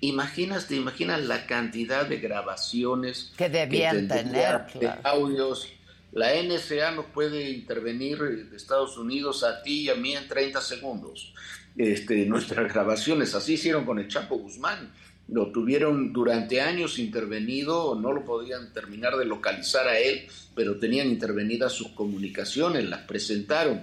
[0.00, 5.66] imaginas, te imaginas la cantidad de grabaciones que debían tener, de audios,
[6.12, 10.60] La NSA nos puede intervenir de Estados Unidos a ti y a mí en 30
[10.60, 11.32] segundos.
[11.76, 14.92] Este, nuestras grabaciones, así hicieron con el Chapo Guzmán.
[15.28, 21.08] Lo tuvieron durante años intervenido, no lo podían terminar de localizar a él, pero tenían
[21.08, 23.82] intervenidas sus comunicaciones, las presentaron.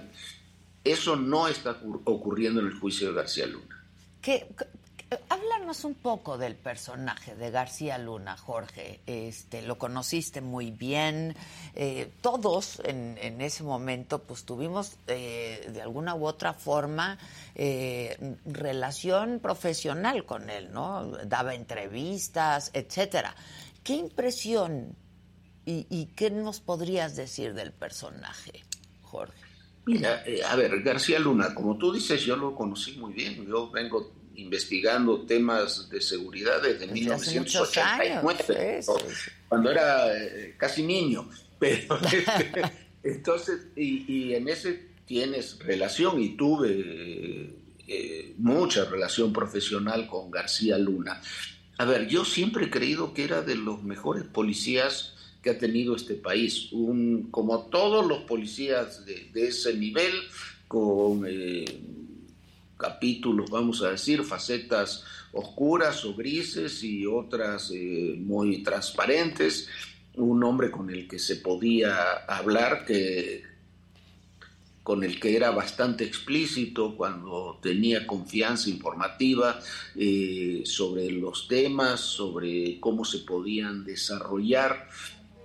[0.84, 3.84] Eso no está ocurriendo en el juicio de García Luna.
[4.20, 4.46] ¿Qué,
[5.28, 9.00] Háblanos un poco del personaje de García Luna, Jorge.
[9.06, 11.34] Este, lo conociste muy bien.
[11.74, 17.18] Eh, todos en, ese momento, pues tuvimos eh, de alguna u otra forma
[17.54, 21.06] eh, relación profesional con él, ¿no?
[21.26, 23.34] Daba entrevistas, etcétera.
[23.82, 24.94] ¿Qué impresión
[25.66, 28.64] y, y qué nos podrías decir del personaje,
[29.02, 29.40] Jorge?
[29.84, 33.44] Mira, a ver, García Luna, como tú dices, yo lo conocí muy bien.
[33.46, 38.80] Yo vengo investigando temas de seguridad desde, 1989,
[39.48, 41.28] cuando era eh, casi niño.
[41.58, 42.62] Pero este,
[43.02, 47.54] entonces, y, en ese tienes relación y tuve
[47.86, 51.20] eh, mucha relación profesional con García Luna.
[51.78, 55.96] A ver, yo siempre he creído que era de los mejores policías que ha tenido
[55.96, 56.72] este país.
[56.72, 60.12] Un, como todos los policías de, ese nivel,
[60.68, 61.64] con eh,
[62.82, 69.68] capítulos, vamos a decir, facetas oscuras o grises y otras eh, muy transparentes.
[70.16, 73.44] Un hombre con el que se podía hablar, que,
[74.82, 79.60] con el que era bastante explícito cuando tenía confianza informativa
[79.94, 84.88] eh, sobre los temas, sobre cómo se podían desarrollar.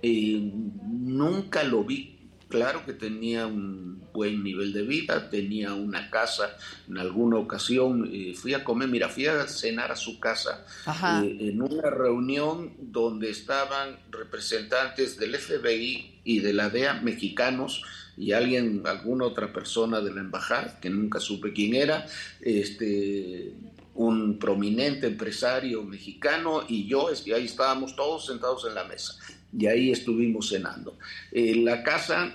[0.02, 2.17] Eh, nunca lo vi
[2.48, 6.56] Claro que tenía un buen nivel de vida, tenía una casa,
[6.88, 11.36] en alguna ocasión eh, fui a comer, mira, fui a cenar a su casa eh,
[11.40, 17.84] en una reunión donde estaban representantes del FBI y de la DEA mexicanos
[18.16, 22.06] y alguien, alguna otra persona de la embajada, que nunca supe quién era,
[22.40, 23.52] este,
[23.94, 29.18] un prominente empresario mexicano y yo, y ahí estábamos todos sentados en la mesa
[29.56, 30.98] y ahí estuvimos cenando.
[31.32, 32.32] Eh, la casa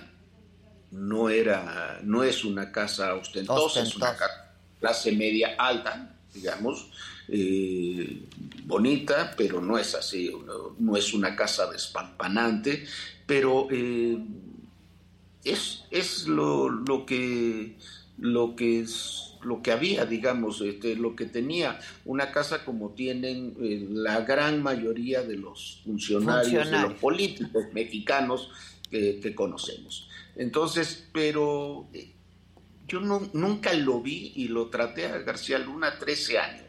[0.90, 4.16] no era, no es una casa ostentosa, es una
[4.80, 6.90] clase media alta, digamos,
[7.28, 8.22] eh,
[8.64, 10.32] bonita, pero no es así,
[10.78, 12.84] no, es una casa despampanante,
[13.26, 14.18] pero eh,
[15.42, 17.76] es, es lo, lo, que
[18.18, 23.54] lo que es lo que había, digamos, este, lo que tenía una casa como tienen
[23.60, 28.50] eh, la gran mayoría de los funcionarios, de los políticos mexicanos
[28.90, 30.08] que conocemos.
[30.36, 32.12] Entonces, pero eh,
[32.86, 36.64] yo no, nunca lo vi y lo traté a García Luna 13 años.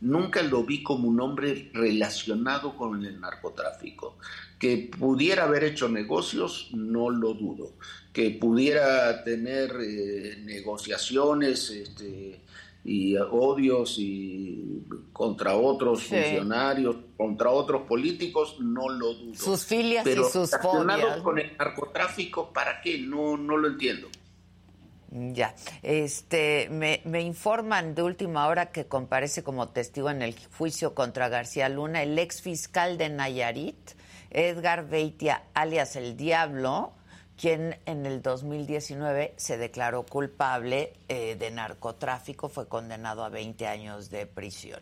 [0.00, 4.16] Nunca lo vi como un hombre relacionado con el narcotráfico.
[4.60, 7.72] Que pudiera haber hecho negocios, no lo dudo
[8.12, 12.40] que pudiera tener eh, negociaciones este,
[12.84, 19.34] y odios y contra otros funcionarios, contra otros políticos, no lo dudo.
[19.34, 21.20] Sus filias y sus fobias.
[21.22, 22.98] con el narcotráfico, ¿para qué?
[22.98, 24.08] No, no lo entiendo.
[25.12, 30.94] Ya, este, me, me, informan de última hora que comparece como testigo en el juicio
[30.94, 33.90] contra García Luna el ex fiscal de Nayarit,
[34.30, 36.92] Edgar Beitia, alias El Diablo,
[37.36, 44.10] quien en el 2019 se declaró culpable eh, de narcotráfico, fue condenado a 20 años
[44.10, 44.80] de prisión.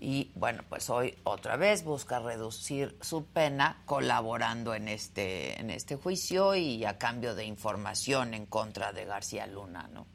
[0.00, 5.96] Y bueno, pues hoy otra vez busca reducir su pena colaborando en este, en este
[5.96, 10.06] juicio y a cambio de información en contra de García Luna, ¿no?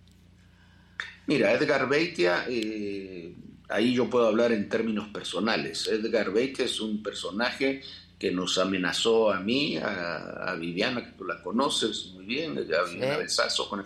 [1.27, 3.33] Mira, Edgar Beitia, eh,
[3.69, 5.87] ahí yo puedo hablar en términos personales.
[5.87, 7.81] Edgar Beitia es un personaje
[8.19, 13.17] que nos amenazó a mí, a, Viviana, que tú la conoces muy bien, a Viviana
[13.17, 13.83] Besazo, con,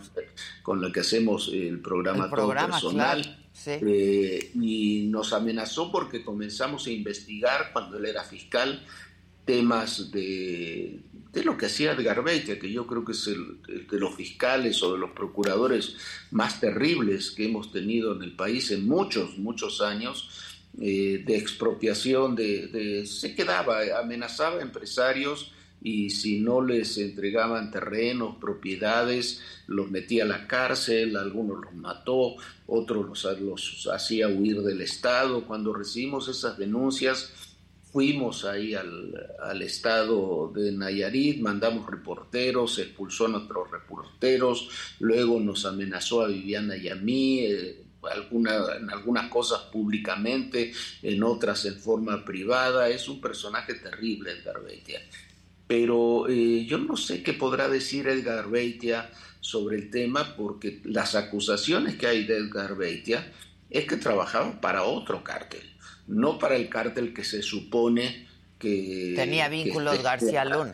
[0.64, 3.40] con la que hacemos el programa, Todo Personal.
[3.68, 8.84] Eh, y nos amenazó porque comenzamos a investigar cuando él era fiscal
[9.46, 14.00] temas de, de lo que hacía Edgar Beitia, que yo creo que es el, de
[14.00, 15.96] los fiscales o de los procuradores
[16.32, 22.36] más terribles que hemos tenido en el país en muchos, muchos años eh, de expropiación,
[22.36, 30.24] de, se quedaba, amenazaba a empresarios y si no les entregaban terrenos, propiedades, los metía
[30.24, 32.36] a la cárcel, algunos los mató,
[32.68, 35.46] otros los, los hacía huir del Estado.
[35.46, 37.34] Cuando recibimos esas denuncias,
[37.94, 45.66] fuimos ahí al, al, estado de Nayarit, mandamos reporteros, expulsó a nuestros reporteros, luego nos
[45.66, 51.80] amenazó a Viviana y a mí, eh, alguna, en algunas cosas públicamente, en otras en
[51.80, 52.90] forma privada.
[52.90, 54.62] Es un personaje terrible, Edgar
[55.68, 61.16] pero eh, yo no sé qué podrá decir Edgar Beitia sobre el tema, porque las
[61.16, 63.32] acusaciones que hay de Edgar Beitia
[63.70, 65.64] es que trabajaba para otro cártel,
[66.08, 68.28] no para el cártel que se supone
[68.60, 69.14] que...
[69.16, 70.72] Tenía vínculos García Luna.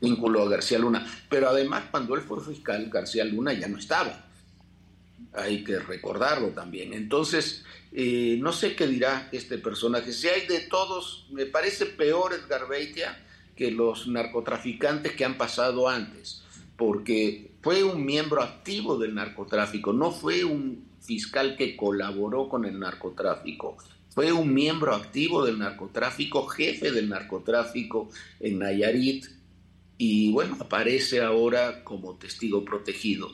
[0.00, 1.06] vínculo a García Luna.
[1.30, 4.25] Pero además, cuando él fue fiscal, García Luna ya no estaba.
[5.36, 6.92] Hay que recordarlo también.
[6.92, 10.12] Entonces, eh, no sé qué dirá este personaje.
[10.12, 13.22] Si hay de todos, me parece peor Edgar Beitia
[13.54, 16.42] que los narcotraficantes que han pasado antes,
[16.76, 22.78] porque fue un miembro activo del narcotráfico, no fue un fiscal que colaboró con el
[22.78, 23.78] narcotráfico,
[24.10, 29.26] fue un miembro activo del narcotráfico, jefe del narcotráfico en Nayarit,
[29.98, 33.30] y bueno, aparece ahora como testigo protegido.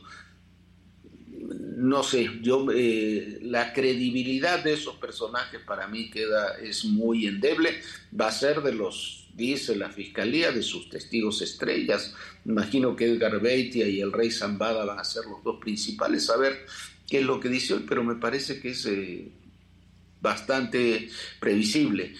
[1.43, 7.81] No sé, yo eh, la credibilidad de esos personajes para mí queda es muy endeble.
[8.19, 12.15] Va a ser de los dice la fiscalía, de sus testigos estrellas.
[12.45, 16.37] Imagino que Edgar Beitia y el rey Zambada van a ser los dos principales a
[16.37, 16.67] ver
[17.09, 19.29] qué es lo que dice hoy, pero me parece que es eh,
[20.21, 21.09] bastante
[21.41, 22.15] previsible.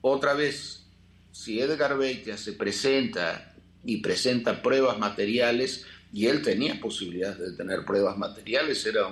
[0.00, 0.84] Otra vez,
[1.32, 7.84] si Edgar Beitia se presenta y presenta pruebas materiales, y él tenía posibilidades de tener
[7.84, 9.02] pruebas materiales, era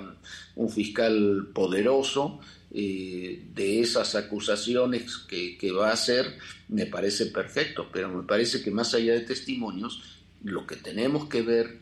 [0.55, 2.39] un fiscal poderoso,
[2.71, 8.71] eh, de esas acusaciones que, va a hacer, me parece perfecto, pero me parece que
[8.71, 10.01] más allá de testimonios,
[10.43, 11.77] lo que tenemos que ver,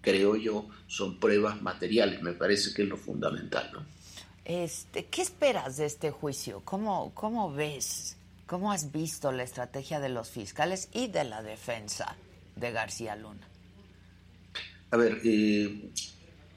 [0.00, 3.72] creo yo, son pruebas materiales, me parece que es lo fundamental.
[4.46, 6.62] Este, ¿Qué esperas de este juicio?
[6.64, 8.16] ¿Cómo, ¿Cómo ves?
[8.46, 12.16] ¿Cómo has visto la estrategia de los fiscales y de la defensa
[12.56, 13.48] de García Luna?
[14.94, 15.90] A ver, eh,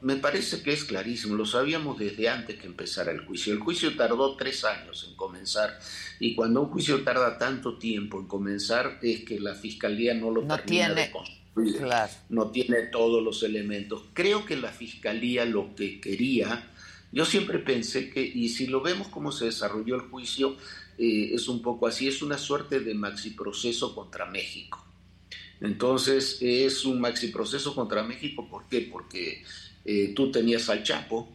[0.01, 3.51] me parece que es clarísimo, lo sabíamos desde antes que empezara el juicio.
[3.51, 5.79] El juicio tardó tres años en comenzar
[6.19, 10.45] y cuando un juicio tarda tanto tiempo en comenzar es que la fiscalía no lo
[10.45, 11.81] termina de construir,
[12.29, 14.03] no tiene todos los elementos.
[14.13, 16.63] Creo que la fiscalía lo que quería,
[17.11, 20.57] yo siempre pensé que, y si lo vemos cómo se desarrolló el juicio,
[20.99, 24.86] eh, es un poco así, es una suerte de maxi proceso contra México.
[25.61, 28.87] Entonces es un maxi proceso contra México, ¿por qué?
[28.91, 29.43] Porque
[29.85, 31.27] eh, tú tenías al Chapo,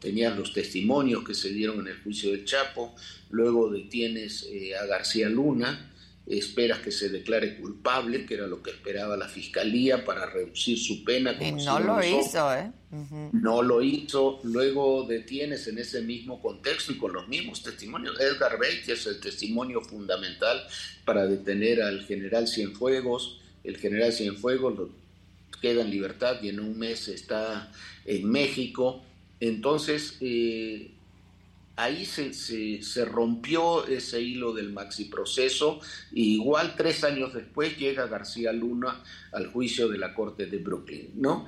[0.00, 2.94] tenías los testimonios que se dieron en el juicio del Chapo,
[3.30, 5.92] luego detienes eh, a García Luna,
[6.28, 11.02] esperas que se declare culpable, que era lo que esperaba la fiscalía para reducir su
[11.02, 11.34] pena.
[11.40, 12.70] y no lo hizo, ¿eh?
[13.32, 18.18] No lo hizo, luego detienes en ese mismo contexto y con los mismos testimonios.
[18.20, 20.62] Edgar Beit es el testimonio fundamental
[21.04, 23.40] para detener al general Cienfuegos.
[23.64, 24.90] El general Cienfuegos lo
[25.60, 27.72] queda en libertad y en un mes está
[28.04, 29.02] en México.
[29.40, 30.90] Entonces, eh,
[31.76, 35.80] ahí se, se, rompió ese hilo del maxi proceso.
[36.12, 41.46] igual tres años después llega García Luna al juicio de la Corte de Brooklyn, ¿no?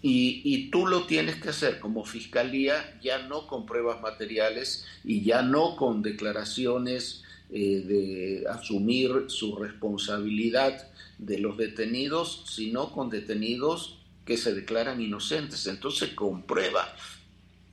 [0.00, 5.22] Y, y, tú lo tienes que hacer como fiscalía, ya no con pruebas materiales y
[5.22, 10.87] ya no con declaraciones eh, de asumir su responsabilidad
[11.18, 15.66] de los detenidos, sino con detenidos que se declaran inocentes.
[15.66, 16.94] Entonces comprueba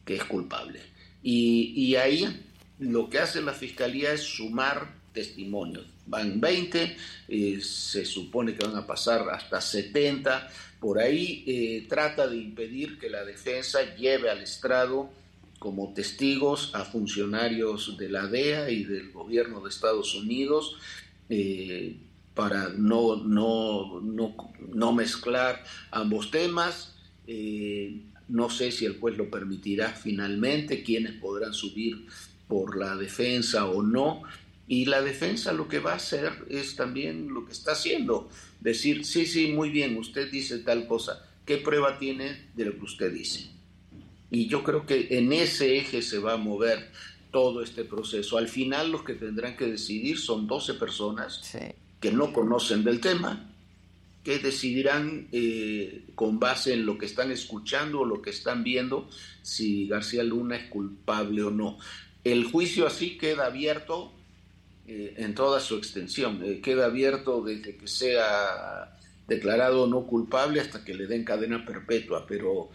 [0.04, 0.82] que es culpable.
[1.22, 2.28] Y, ahí
[2.80, 5.88] lo que hace la fiscalía es sumar testimonios.
[6.06, 10.48] Van 20, eh, se supone que van a pasar hasta 70.
[10.80, 15.10] Por ahí eh, trata de impedir que la defensa lleve al estrado
[15.58, 20.78] como testigos a funcionarios de la DEA y del gobierno de Estados Unidos.
[21.28, 21.98] Eh,
[22.36, 26.96] para no, no, no, mezclar ambos temas.
[27.26, 32.06] Eh, no sé si el juez lo permitirá finalmente, quiénes podrán subir
[32.48, 34.24] por la defensa o no.
[34.68, 39.06] Y la defensa lo que va a hacer es también lo que está haciendo, decir,
[39.06, 43.14] sí, sí, muy bien, usted dice tal cosa, ¿qué prueba tiene de lo que usted
[43.14, 43.48] dice?
[44.32, 46.92] Y yo creo que en ese eje se va a mover
[47.32, 48.40] todo este proceso.
[48.40, 51.42] Al final los que tendrán que decidir son 12 personas.
[51.44, 51.60] Sí
[52.06, 53.52] que no conocen del tema,
[54.24, 59.10] que decidirán eh, con base en lo que están escuchando o lo que están viendo
[59.42, 61.80] si García Luna es culpable o no.
[62.24, 64.14] El juicio así queda abierto
[64.86, 68.96] eh, en toda su extensión, eh, queda abierto desde que sea
[69.28, 72.70] declarado no culpable hasta que le den cadena perpetua, pero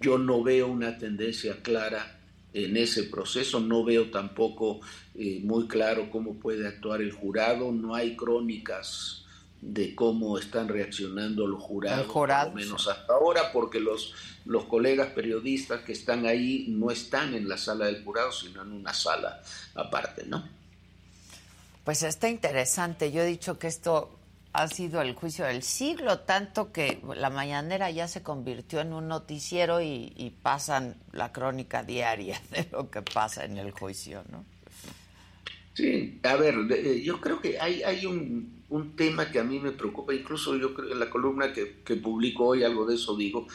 [0.00, 2.18] yo no veo una tendencia clara
[2.52, 3.60] en ese proceso.
[3.60, 4.80] No veo tampoco
[5.18, 7.72] eh, muy claro cómo puede actuar el jurado.
[7.72, 9.24] No hay crónicas
[9.60, 14.14] de cómo están reaccionando los jurados, jurado, menos hasta ahora, porque los,
[14.44, 18.72] los colegas periodistas que están ahí no están en la sala del jurado, sino en
[18.72, 19.40] una sala
[19.74, 20.46] aparte, ¿no?
[21.84, 23.12] Pues está interesante.
[23.12, 24.18] Yo he dicho que esto
[24.52, 29.06] ha sido el juicio del siglo, tanto que la mañanera ya se convirtió en un
[29.06, 34.44] noticiero y, pasan la crónica diaria de lo que pasa en el juicio, ¿no?
[35.76, 39.60] Sí, a ver, eh, yo creo que hay, hay un, un tema que a mí
[39.60, 43.14] me preocupa, incluso yo creo en la columna que, que publico hoy algo de eso
[43.14, 43.46] digo,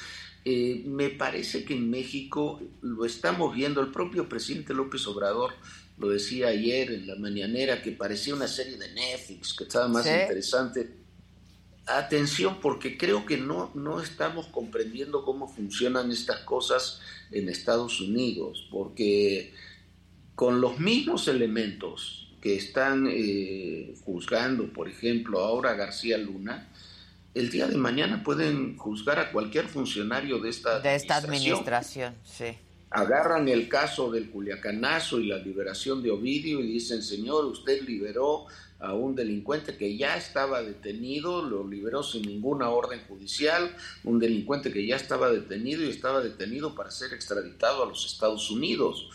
[0.45, 5.53] eh, me parece que en México lo estamos viendo, el propio presidente López Obrador
[5.97, 10.05] lo decía ayer en la mañanera, que parecía una serie de Netflix, que estaba más
[10.05, 10.91] interesante.
[11.87, 17.01] Atención, porque creo que no, no estamos comprendiendo cómo funcionan estas cosas
[17.31, 19.53] en Estados Unidos, porque
[20.35, 26.69] con los mismos elementos que están eh, juzgando, por ejemplo, ahora García Luna,
[27.33, 32.57] el día de mañana pueden juzgar a cualquier funcionario de esta de esta administración, sí
[32.91, 38.47] agarran el caso del Culiacanazo y la liberación de Ovidio y dicen, señor, usted liberó
[38.79, 43.73] a un delincuente que ya estaba detenido, lo liberó sin ninguna orden judicial,
[44.03, 48.51] un delincuente que ya estaba detenido y estaba detenido para ser extraditado a los Estados
[48.51, 49.09] Unidos.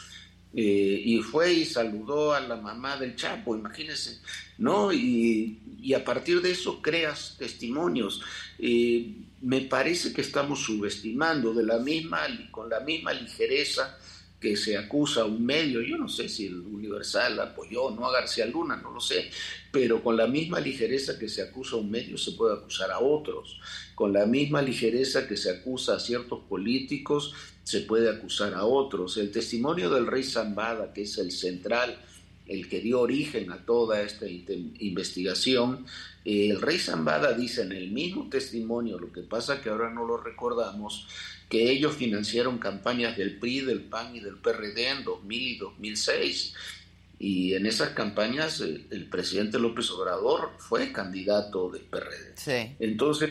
[0.59, 4.23] Eh, y fue y saludó a la mamá del Chapo, imagínense,
[4.57, 4.91] ¿no?
[4.91, 5.61] Y,
[5.95, 8.23] a partir de eso creas testimonios.
[8.59, 13.99] Eh, me parece que estamos subestimando de la misma, con la misma ligereza
[14.41, 18.13] que se acusa a un medio, yo no sé si el Universal apoyó no a
[18.13, 19.31] García Luna, no lo sé,
[19.71, 22.99] pero con la misma ligereza que se acusa a un medio se puede acusar a
[22.99, 23.61] otros,
[23.95, 27.35] con la misma ligereza que se acusa a ciertos políticos
[27.67, 29.17] se puede acusar a otros.
[29.17, 31.99] El testimonio del rey Zambada, que es el central,
[32.47, 35.85] el que dio origen a toda esta investigación,
[36.25, 40.17] el rey Zambada dice en el mismo testimonio, lo que pasa que ahora no lo
[40.17, 41.09] recordamos,
[41.49, 46.55] que ellos financiaron campañas del PRI, del PAN y del PRD en 2000 y 2006.
[47.19, 52.77] Y en esas campañas el, presidente López Obrador fue candidato del PRD.
[52.79, 53.31] Entonces,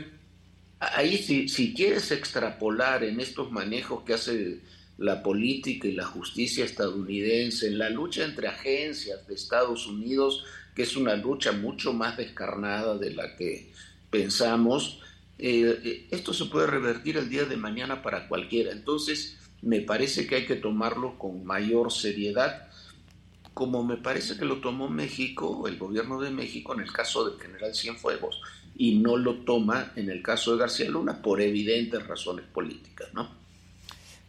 [0.93, 4.59] ahí si, quieres extrapolar en estos manejos que hace
[4.97, 10.83] la política y la justicia estadounidense, en la lucha entre agencias de Estados Unidos, que
[10.83, 13.71] es una lucha mucho más descarnada de la que
[14.09, 15.01] pensamos,
[15.37, 18.71] eh, eh, esto se puede revertir el día de mañana para cualquiera.
[18.71, 22.69] Entonces, me parece que hay que tomarlo con mayor seriedad,
[23.53, 27.39] como me parece que lo tomó México, el gobierno de México, en el caso del
[27.39, 28.41] general Cienfuegos,
[28.77, 33.45] y no lo toma en el caso de García Luna por evidentes razones políticas, ¿no?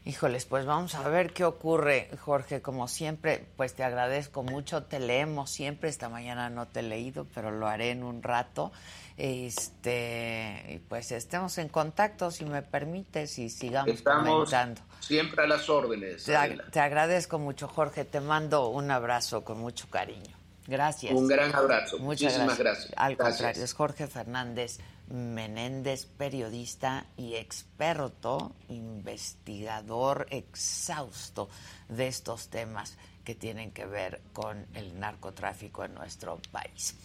[0.07, 2.63] Híjoles, pues vamos a ver qué ocurre, Jorge.
[2.63, 4.85] Como siempre, pues te agradezco mucho.
[4.85, 5.89] Te leemos siempre.
[5.89, 8.71] Esta mañana no te he leído, pero lo haré en un rato.
[9.17, 14.81] Este, pues estemos en contacto, si me permites, y sigamos Estamos comentando.
[15.01, 16.23] Siempre a las órdenes.
[16.25, 18.05] Te, agradezco mucho, Jorge.
[18.05, 20.36] Te mando un abrazo con mucho cariño.
[20.67, 21.13] Gracias.
[21.13, 21.99] Un gran abrazo.
[21.99, 22.93] Muchísimas gracias.
[22.97, 31.49] Al contrario, es Jorge Fernández Menéndez, periodista y experto, investigador exhausto
[31.89, 36.97] de estos temas que tienen que ver con el narcotráfico en nuestro país.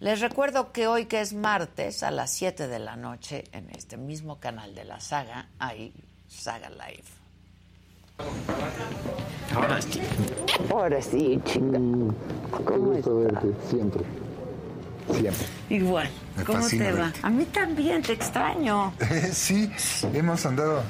[0.00, 3.96] Les recuerdo que hoy que es martes a las 7 de la noche en este
[3.96, 5.94] mismo canal de la saga hay
[6.28, 7.04] Saga Live.
[9.54, 10.00] Ahora sí.
[10.70, 11.78] Ahora sí, chica.
[12.64, 14.02] ¿Cómo verte siempre.
[15.12, 15.46] Siempre.
[15.70, 16.10] Igual.
[16.46, 17.12] ¿Cómo te va?
[17.22, 18.92] A mí también, te extraño.
[19.32, 19.70] sí,
[20.12, 20.82] hemos andado.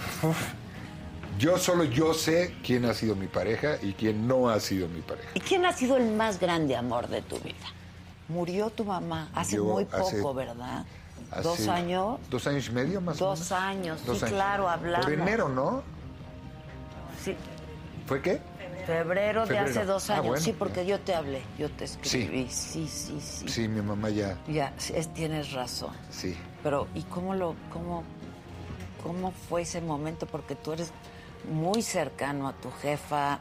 [1.38, 5.00] Yo solo yo sé quién ha sido mi pareja y quién no ha sido mi
[5.00, 5.28] pareja.
[5.34, 7.66] ¿Y quién ha sido el más grande amor de tu vida?
[8.28, 10.84] Murió tu mamá hace muy poco, ¿verdad?
[11.42, 12.20] ¿Dos años?
[12.30, 13.38] ¿Dos años y medio más o menos?
[13.40, 15.04] Dos años, sí, claro, hablamos.
[15.04, 15.82] Por enero, ¿no?
[17.24, 17.36] Sí.
[18.06, 18.40] ¿Fue qué?
[18.86, 20.42] Febrero, de hace dos ah, años.
[20.42, 22.48] sí, porque yo te hablé, yo te escribí.
[22.50, 22.86] Sí.
[22.86, 23.68] sí, sí, sí.
[23.68, 24.36] mi mamá ya.
[24.46, 24.74] Ya,
[25.14, 25.94] tienes razón.
[26.10, 26.36] Sí.
[26.62, 28.04] Pero, ¿y cómo lo, cómo,
[29.02, 30.26] cómo fue ese momento?
[30.26, 30.92] Porque tú eres
[31.50, 33.40] muy cercano a tu jefa,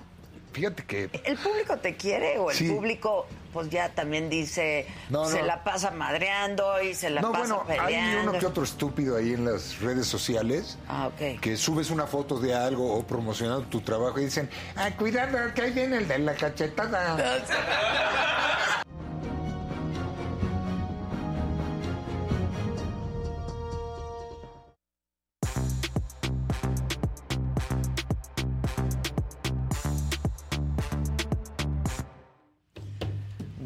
[0.53, 1.09] Fíjate que...
[1.23, 4.87] ¿El público te quiere o el público pues ya también dice
[5.29, 9.15] se la pasa madreando y se la no, pasa bueno, Hay uno que otro estúpido
[9.15, 13.81] ahí en las redes sociales ah, que subes una foto de algo o promocionando tu
[13.81, 17.15] trabajo y dicen, ah, cuidado, que ahí viene el de la cachetada.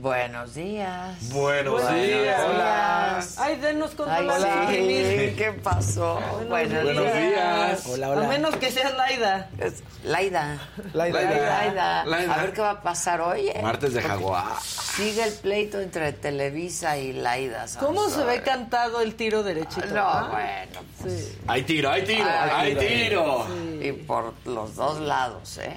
[0.08, 1.30] Buenos días.
[1.34, 2.42] Buenos días.
[2.48, 3.26] Hola.
[3.40, 4.38] Ay, denos con Ay, la
[4.70, 6.18] sí, ¿qué pasó?
[6.48, 7.86] Buenos, Buenos días.
[7.88, 8.26] Hola, hola.
[8.26, 9.50] A menos que seas Laida.
[9.58, 10.60] Es- Laida.
[10.94, 11.22] Laida.
[11.22, 12.06] Laida.
[12.06, 12.34] Laida.
[12.36, 13.50] A ver qué va a pasar hoy.
[13.50, 13.60] eh?
[13.62, 14.54] Martes de Jaguar.
[14.64, 17.66] Sigue el pleito entre Televisa y Laida.
[17.78, 19.88] ¿Cómo se ve cantado el tiro derechito?
[19.88, 20.30] No, ah?
[20.32, 20.88] bueno.
[21.04, 21.38] Sí.
[21.48, 23.46] Hay tiro, hay tiro, Hay hay tiro.
[23.82, 25.76] Y por los dos lados, ¿eh?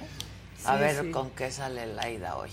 [0.63, 1.11] A Sí, ver sí.
[1.11, 2.49] con qué sale Laida hoy.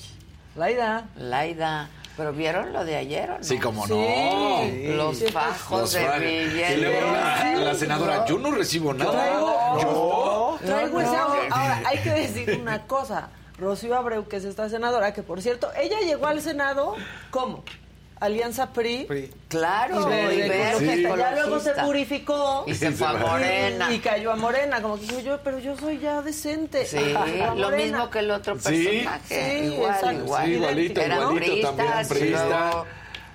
[0.58, 1.04] Laida.
[1.16, 1.88] Laida.
[2.16, 3.44] ¿Pero vieron lo de ayer o no?
[3.44, 3.92] Sí, como Sí.
[3.92, 4.94] no.
[4.96, 6.78] Los fajos Los de billetes.
[6.78, 7.64] Y luego la, Sí.
[7.64, 9.12] la senadora, yo no recibo nada.
[9.12, 10.58] Traigo- Yo.
[10.66, 11.18] Traigo No, no.
[11.54, 13.28] Ahora, hay que decir una cosa.
[13.56, 16.94] Rocío Abreu, que es esta senadora, que por cierto, ella llegó al Senado,
[17.30, 17.62] ¿cómo?
[18.20, 19.30] Alianza PRI.
[19.48, 23.90] Claro, Y verde, y ya luego se purificó Y se fue a Morena.
[23.90, 26.86] Y, y cayó a Morena, como que dijo yo, pero yo soy ya decente.
[26.86, 26.98] Sí,
[27.56, 29.20] lo mismo que el otro personaje.
[29.28, 30.24] Sí, igual, exacto.
[30.24, 30.44] igual.
[30.44, 32.86] Sí, igualito, Eran igualito priistas, también, luego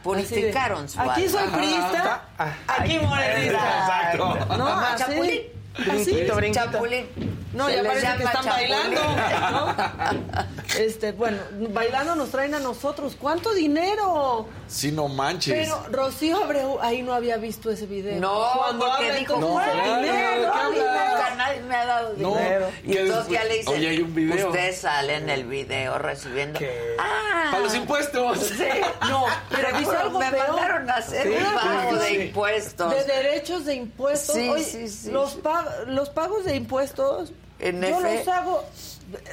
[0.04, 2.26] Purificaron su Aquí soy priista,
[2.68, 4.12] aquí morenista.
[4.12, 4.58] Exacto.
[4.58, 5.53] No, así.
[5.76, 6.52] Chapulín.
[6.52, 6.52] Así.
[6.72, 7.34] Chapulín.
[7.54, 8.70] No, Se ya parece que están chapulín.
[8.70, 9.02] bailando.
[9.52, 10.54] ¿no?
[10.80, 11.38] Este, bueno,
[11.70, 13.16] bailando nos traen a nosotros.
[13.20, 14.48] ¿Cuánto dinero?
[14.68, 15.54] Sí, no manches.
[15.54, 18.20] Pero Rocío Abreu ahí no había visto ese video.
[18.20, 20.52] No, Cuando porque habla, dijo, entonces, "¿Cuál ¿de dinero?
[20.52, 22.70] qué A mí habla?" nunca nadie me ha dado No, dinero.
[22.86, 24.48] y entonces ya le dicen, Oye, hay un video.
[24.48, 26.60] usted sale en el video recibiendo...
[26.98, 28.40] Ah, Para los impuestos.
[28.40, 28.64] Sí,
[29.10, 29.68] No, pero
[30.00, 30.48] algo me peor.
[30.48, 32.16] mandaron a hacer Sí, un pago sí, de sí.
[32.28, 32.90] impuestos.
[32.96, 34.36] De derechos de impuestos.
[34.36, 35.40] Sí, Oye, sí, sí, los, sí.
[35.64, 38.18] Pag- los pagos de impuestos, En yo F.
[38.20, 38.64] los hago.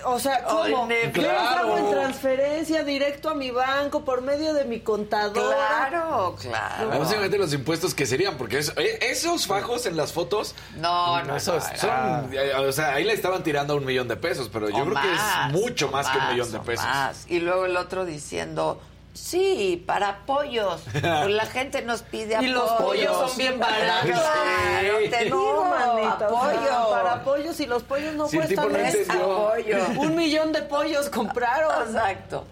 [0.04, 0.84] O sea, ¿cómo?
[0.84, 1.22] en F.
[1.22, 2.00] Yo los hago en Claro.
[2.02, 5.56] transferencia directo a mi banco por medio de mi contadora.
[5.88, 6.88] Claro, claro.
[6.98, 11.36] Básicamente los impuestos que serían, porque eso- eh, esos fajos en las fotos No, no,
[11.36, 14.68] esos no, son, eh, o sea, ahí le estaban tirando un millón de pesos, pero
[14.68, 16.84] yo O creo que es mucho más, que un millón de pesos.
[16.84, 17.24] más.
[17.28, 18.80] Y luego el otro diciendo,
[19.12, 20.82] sí, para apoyos.
[20.92, 22.54] Pues la gente nos pide Y apoyos.
[22.54, 24.10] los pollos son bien baratos.
[24.10, 26.90] Claro, te digo, No, manito, apoyo.
[26.90, 29.52] para pollos y los pollos no Sí, cuestan no eso.
[29.98, 31.86] Un millón de pollos compraron.
[31.88, 32.46] Exacto.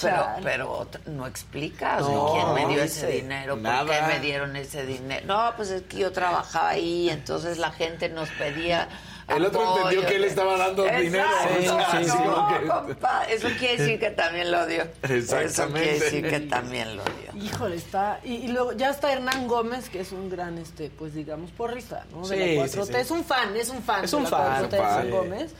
[0.00, 4.18] Pero, pero otra- no explicas No, quién me dio no ese dinero, por qué me
[4.20, 5.24] dieron ese dinero.
[5.26, 8.88] No, pues es que yo trabajaba ahí, entonces la gente nos pedía.
[9.36, 9.82] El otro apoyo.
[9.88, 11.24] entendió que él estaba dando dinero.
[11.58, 14.82] Exacto, Sí, sí, sí, no, que- compa, Eso quiere decir que también lo dio.
[15.02, 15.80] Eso Exactamente.
[15.80, 17.42] quiere decir que también lo dio.
[17.44, 18.20] Híjole, está.
[18.24, 22.04] Y, y luego ya está Hernán Gómez, que es un gran, este, pues digamos, porrista,
[22.12, 22.26] ¿no?
[22.26, 22.86] De Sí, la sí, 4T.
[22.86, 22.92] sí.
[22.96, 24.04] Es un fan, es un fan.
[24.04, 25.10] Es de un la fan, 4T, Hernán sí.
[25.10, 25.54] Gómez.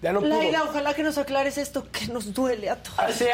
[0.00, 0.28] Ya no pudo.
[0.28, 2.98] Laida, ojalá que nos aclares esto que nos duele a todos.
[3.00, 3.24] Así,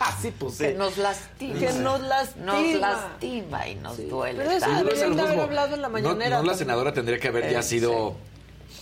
[0.00, 0.74] así pues Que sí.
[0.78, 1.58] nos lastima.
[1.60, 2.52] Que nos lastima.
[2.54, 4.38] Nos lastima y nos duele.
[4.38, 6.56] Pero eso debería- de haber hablado en la no- mañanera No, la también.
[6.58, 8.16] senadora tendría que haber ya Eh, sido,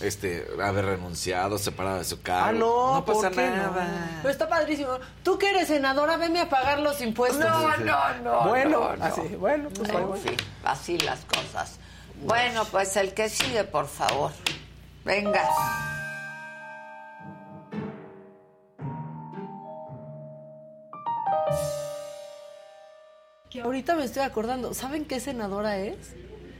[0.01, 2.47] este, haber renunciado, separada de su cargo.
[2.47, 3.55] Ah, no, no pasa ¿por qué no?
[3.55, 4.19] nada.
[4.21, 4.99] Pero está padrísimo.
[5.23, 7.39] Tú que eres senadora, veme a pagar los impuestos.
[7.39, 8.49] No, no, no.
[8.49, 9.03] Bueno, no, no.
[9.03, 11.79] así, bueno, pues En fin, así las cosas.
[12.23, 14.31] Bueno, pues el que sigue, por favor.
[15.05, 15.43] Venga.
[23.49, 24.73] Que ahorita me estoy acordando.
[24.73, 26.13] ¿Saben qué senadora es?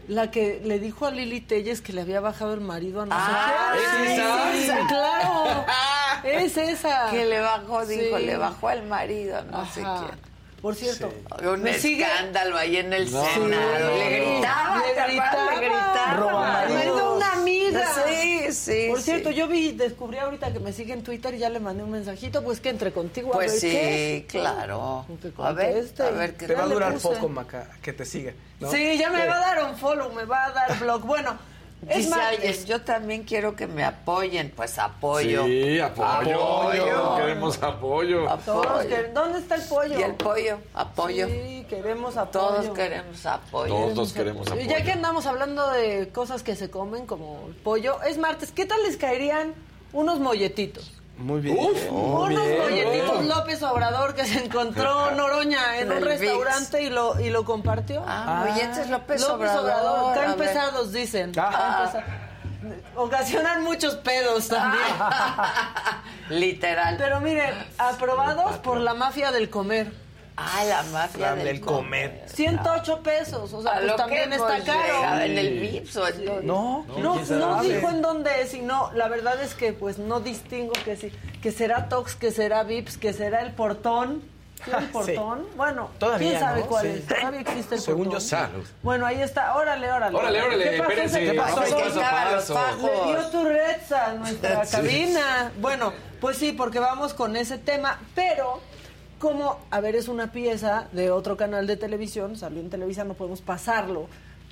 [0.08, 3.12] La que le dijo a Lili Telles que le había bajado el marido a no
[3.18, 4.14] Ah, sé qué.
[4.14, 4.52] ¿es esa?
[4.54, 5.66] Sí, sí, claro.
[6.24, 7.10] Es esa.
[7.12, 8.26] Que le bajó, dijo, Sí.
[8.26, 10.28] le bajó al marido, no sé quién.
[10.62, 12.04] Por cierto, Un me sigue.
[12.04, 13.24] escándalo ahí en el No.
[13.26, 13.94] Senado.
[13.94, 14.00] Sí.
[14.00, 15.08] Le gritaba, Le ¿te acuerdas?
[15.10, 15.56] Le gritaba.
[15.60, 16.14] gritaba.
[16.14, 17.88] Roba marido una amiga.
[18.08, 18.86] Sí, sí.
[18.90, 19.06] Por sí.
[19.06, 21.92] cierto, yo vi, descubrí ahorita que me sigue en Twitter y ya le mandé un
[21.92, 24.26] mensajito, pues que entre contigo a Pues ver sí, qué.
[24.28, 25.06] claro.
[25.38, 28.34] A ver, a ver qué Te va a durar poco, Maca, que te siga.
[28.60, 28.72] ¿no?
[28.72, 29.28] Sí, ya me Sí.
[29.28, 31.06] va a dar un follow, me va a dar blog.
[31.06, 31.38] Bueno,
[31.90, 32.10] es
[32.42, 34.52] Dice yo también quiero que me apoyen.
[34.56, 35.46] Pues apoyo.
[35.46, 36.42] Sí, apoyo.
[36.42, 37.16] Apoyo.
[37.18, 38.26] Queremos apoyo.
[38.46, 38.96] todos Apoyo.
[39.14, 40.00] ¿dónde está el pollo?
[40.00, 41.28] Y el pollo, apoyo.
[41.28, 42.48] Sí, queremos apoyo.
[42.48, 43.74] Todos queremos apoyo.
[43.94, 44.70] Todos queremos Y apoyo.
[44.70, 48.66] ya que andamos hablando de cosas que se comen como el pollo, es martes, ¿qué
[48.66, 49.54] tal les caerían
[49.94, 50.94] unos molletitos?
[51.18, 51.58] Muy bien.
[51.58, 52.62] Uf, muy unos bien.
[52.62, 57.44] molletitos López Obrador que se encontró Noroña en En un restaurante y lo, y lo
[57.44, 58.04] compartió.
[58.08, 60.16] Ah, molletes López, López Obrador.
[60.16, 60.48] Caen ver.
[60.48, 61.32] pesados, dicen.
[61.38, 61.90] Ah.
[61.92, 62.06] Pesados.
[62.96, 64.84] Ocasionan muchos pedos también.
[66.30, 66.96] Literal.
[66.98, 69.92] Pero miren, aprobados por la mafia del comer.
[70.40, 72.24] Ah, la mafia La del, del comer.
[72.28, 73.52] 108 pesos.
[73.54, 75.22] O sea, pues lo también está caro.
[75.24, 76.44] En el VIPS o en dónde?
[76.46, 80.74] No, No, no dijo en dónde es, sino la verdad es que pues no distingo
[80.86, 81.12] que sí,
[81.42, 84.22] que será Tox, que será Vips, que será el portón.
[84.64, 84.90] ¿Sí, el Sí.
[84.92, 85.48] portón?
[85.56, 86.66] Bueno, Todavía, ¿quién sabe ¿no?
[86.68, 86.90] cuál Sí.
[87.00, 87.08] es?
[87.08, 88.22] Todavía existe el Según portón.
[88.22, 88.68] yo, salud.
[88.84, 89.56] Bueno, ahí está.
[89.56, 90.16] Órale, órale.
[90.18, 90.90] Órale, órale, ¿Qué pasó?
[90.92, 91.20] espérense.
[91.26, 91.64] ¿Qué pasó?
[91.64, 92.82] Es que paso paso.
[93.06, 94.72] Le dio tu Retza a nuestra Sí.
[94.76, 95.52] cabina.
[95.60, 98.62] Bueno, pues sí, porque vamos con ese tema, pero
[99.20, 103.14] como, a ver, es una pieza de otro canal de televisión, salió en Televisa, no
[103.14, 104.08] podemos pasarlo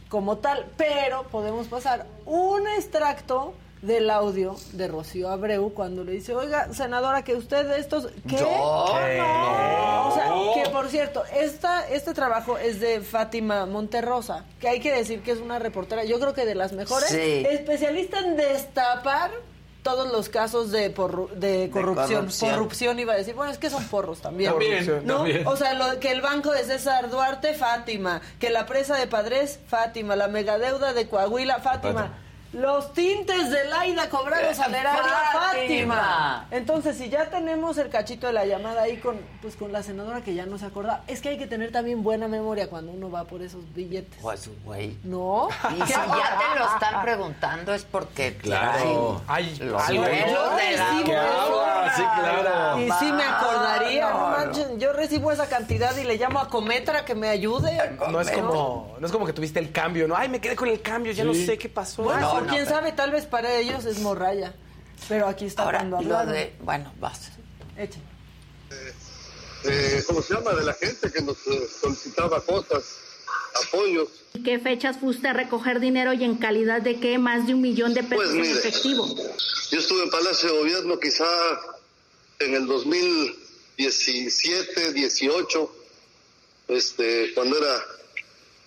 [0.10, 6.34] como tal, pero podemos pasar un extracto del audio de Rocío Abreu cuando le dice,
[6.34, 8.08] oiga, senadora, que usted de estos...
[8.28, 8.38] ¿Qué?
[8.38, 10.08] Yo no.
[10.08, 14.92] O sea, que por cierto, esta, este trabajo es de Fátima Monterrosa, que hay que
[14.92, 17.46] decir que es una reportera, yo creo que de las mejores, Sí.
[17.50, 19.32] especialista en destapar
[19.86, 22.22] todos los casos de, porru- de corrupción.
[22.22, 22.52] corrupción.
[22.52, 24.50] Corrupción iba a decir, bueno, es que son porros también.
[24.50, 25.18] También, ¿no?
[25.18, 25.46] también.
[25.46, 28.20] O sea, lo- que el banco de César Duarte, Fátima.
[28.40, 30.16] Que la presa de Padres, Fátima.
[30.16, 32.18] La megadeuda de Coahuila, Fátima.
[32.56, 35.04] Los tintes de Laida cobrados erario,
[35.34, 35.96] Fátima.
[35.96, 36.48] Fátima.
[36.52, 40.22] Entonces, si ya tenemos el cachito de la llamada ahí con, pues, con la senadora
[40.22, 43.12] que ya no se acuerda, es que hay que tener también buena memoria cuando uno
[43.12, 44.18] va por esos billetes.
[44.22, 44.98] Pues, güey.
[45.04, 45.50] ¿No?
[45.78, 49.22] Y si ya te lo están preguntando es porque Claro.
[49.28, 51.92] Ay, los sueldos Yo de la recibo eso.
[51.96, 52.80] sí, claro.
[52.80, 57.16] Y sí me acordaría, no yo recibo esa cantidad y le llamo a Cometra que
[57.16, 57.98] me ayude.
[58.10, 60.16] No es como, no es como que tuviste el cambio, ¿no?
[60.16, 62.04] Ay, me quedé con el cambio, ya no sé qué pasó.
[62.04, 64.54] Bueno, No, quién pero- sabe, tal vez para ellos es morralla.
[65.10, 66.54] Pero aquí está Ahora, cuando lo de...
[66.62, 67.32] Bueno, vas.
[67.78, 68.00] Eche.
[69.66, 70.54] eh, ¿cómo se llama?
[70.54, 72.84] De la gente que nos eh, solicitaba cosas,
[73.68, 74.08] apoyos.
[74.44, 77.18] ¿Qué fechas fuiste a recoger dinero y en calidad de qué?
[77.20, 79.08] Más de un millón de pesos Pues en mire, efectivo.
[79.72, 81.26] yo estuve en Palacio de Gobierno quizá
[82.40, 85.76] en el 2017, 18,
[86.70, 87.82] este, cuando era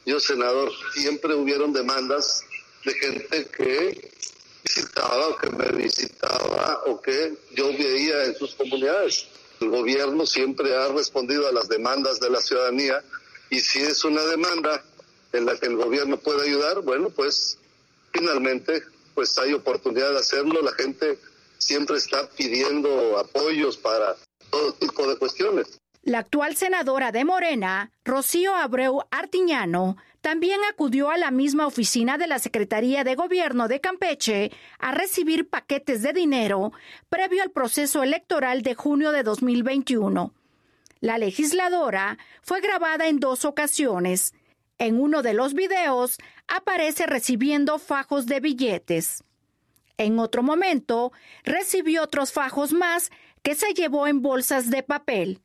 [0.07, 2.45] yo senador, siempre hubieron demandas
[2.85, 4.11] de gente que
[4.63, 9.27] visitaba o que me visitaba o que yo veía en sus comunidades.
[9.61, 13.03] El gobierno siempre ha respondido a las demandas de la ciudadanía
[13.51, 14.85] y si es una demanda
[15.33, 17.59] en la que el gobierno puede ayudar, bueno, pues
[18.13, 18.83] finalmente
[19.15, 20.63] pues hay oportunidad de hacerlo.
[20.63, 21.19] La gente
[21.59, 24.17] siempre está pidiendo apoyos para
[24.51, 25.78] todo tipo de cuestiones.
[26.09, 32.27] La actual senadora de Morena, Rocío Abreu Artiñano, también acudió a la misma oficina de
[32.27, 36.73] la Secretaría de Gobierno de Campeche a recibir paquetes de dinero
[37.11, 40.33] previo al proceso electoral de junio de 2021.
[41.01, 44.33] La legisladora fue grabada en dos ocasiones.
[44.79, 49.25] En uno de los videos aparece recibiendo fajos de billetes.
[49.99, 51.13] En otro momento,
[51.45, 53.11] recibió otros fajos más
[53.43, 55.43] que se llevó en bolsas de papel.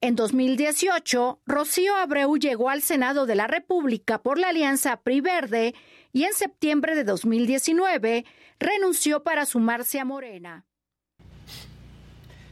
[0.00, 5.74] En 2018, Rocío Abreu llegó al Senado de la República por la alianza PRI Verde
[6.12, 8.24] y en septiembre de 2019
[8.60, 10.64] renunció para sumarse a Morena.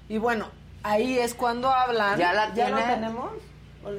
[0.08, 0.50] Y bueno,
[0.82, 2.18] ahí es cuando hablan.
[2.18, 3.32] ¿Ya la lo tenemos?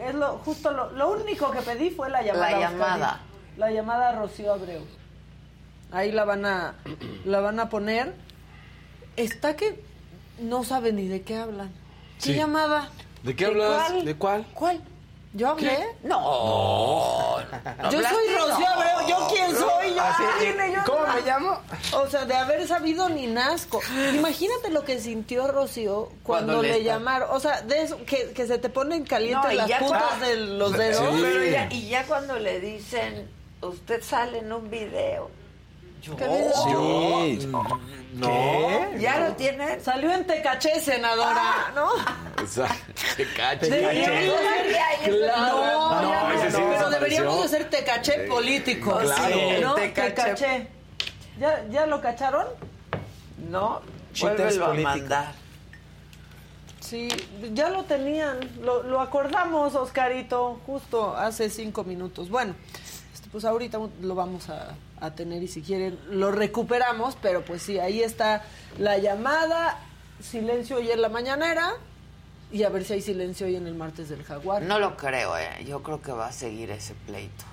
[0.05, 2.49] Es lo, justo lo, lo único que pedí fue la llamada.
[2.51, 2.71] La Oscar.
[2.71, 3.19] llamada.
[3.55, 4.83] La llamada a Rocío Abreu.
[5.93, 6.75] Ahí la van a,
[7.23, 8.13] la van a poner.
[9.15, 9.81] Está que
[10.41, 11.69] no sabe ni de qué hablan.
[12.21, 12.33] ¿Qué Sí.
[12.33, 12.89] llamada?
[13.23, 13.89] ¿De qué hablas?
[13.91, 14.05] cuál?
[14.05, 14.45] ¿De cuál?
[14.53, 14.81] ¿Cuál?
[15.33, 15.77] ¿Yo hablé?
[16.03, 17.37] No.
[17.91, 19.07] Yo soy Rocío Abreu.
[19.07, 19.93] ¿Yo quién soy?
[19.93, 20.73] Yo, Así, ¿quién es?
[20.73, 21.59] Yo ¿Cómo no- me llamo?
[21.93, 23.81] O sea, de haber sabido ni nazco.
[24.15, 27.29] Imagínate lo que sintió Rocío cuando, Cuando le llamaron.
[27.31, 30.35] O sea, de eso, que, que se te ponen calientes No, las puntas cuando- de
[30.37, 31.15] los dedos.
[31.15, 31.19] Sí.
[31.21, 33.29] Pero ya, y ya cuando le dicen,
[33.61, 35.29] usted sale en un video.
[36.01, 36.15] Yo.
[36.17, 37.47] Sí.
[38.13, 38.97] No.
[38.97, 39.79] ¿Ya lo tienen?
[39.83, 41.89] Salió en Tecaché, senadora, ¿no?
[42.41, 42.93] Exacto.
[43.15, 43.67] Te cacho.
[43.67, 48.97] Deberíamos de ser- No, No, no, sí pero deberíamos de ser Tecaché político.
[48.97, 49.25] Claro.
[49.27, 49.75] Sí, ¿no?
[49.75, 50.11] Tecaché.
[50.13, 50.67] Tecaché.
[51.39, 52.47] ¿Ya, ¿Ya lo cacharon?
[53.49, 53.81] No,
[54.19, 54.99] vuélvelo a políticos.
[54.99, 55.33] mandar.
[56.79, 57.09] Sí,
[57.53, 62.29] ya lo tenían, lo, lo acordamos, Oscarito, justo hace cinco minutos.
[62.29, 62.55] Bueno,
[63.13, 64.69] este, pues ahorita lo vamos a,
[64.99, 68.43] a tener y si quieren lo recuperamos, pero pues sí, ahí está
[68.79, 69.77] la llamada,
[70.21, 71.73] silencio hoy en la mañanera
[72.51, 74.61] y a ver si hay silencio hoy en el martes del jaguar.
[74.63, 75.63] No lo creo, eh.
[75.67, 77.43] Yo creo que va a seguir ese pleito.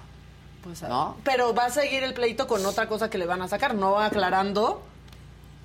[0.63, 1.17] Pues, a- ¿No?
[1.25, 3.99] Pero va a seguir el pleito con otra cosa que le van a sacar, no
[4.01, 4.83] aclarando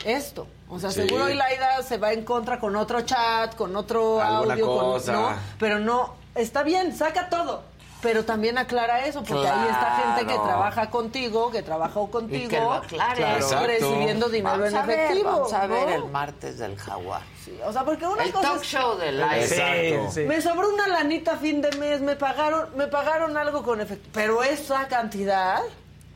[0.04, 0.48] esto.
[0.68, 1.02] O sea, Sí.
[1.04, 5.06] seguro Ilaida se va en contra con otro chat, con otro Alguna audio, con-.
[5.14, 5.30] ¿no?
[5.58, 7.64] Pero no, está bien, saca todo.
[8.02, 12.48] Pero también aclara eso, porque ahí está gente que trabaja contigo, que trabajó contigo, Y
[12.48, 13.16] que lo aclare.
[13.18, 13.36] Claro.
[13.44, 13.68] Exacto.
[13.68, 15.32] recibiendo dinero Vamos en a ver, efectivo.
[15.32, 16.06] vamos a ver ¿no?
[16.06, 17.22] el martes del jaguar.
[17.44, 19.44] Sí, o sea, porque una El cosa talk es- show de live.
[19.44, 20.12] Exacto.
[20.12, 20.28] Sí, sí.
[20.28, 24.10] Me sobró una lanita a fin de mes, me pagaron, me pagaron algo con efecto.
[24.14, 25.60] Pero esa cantidad,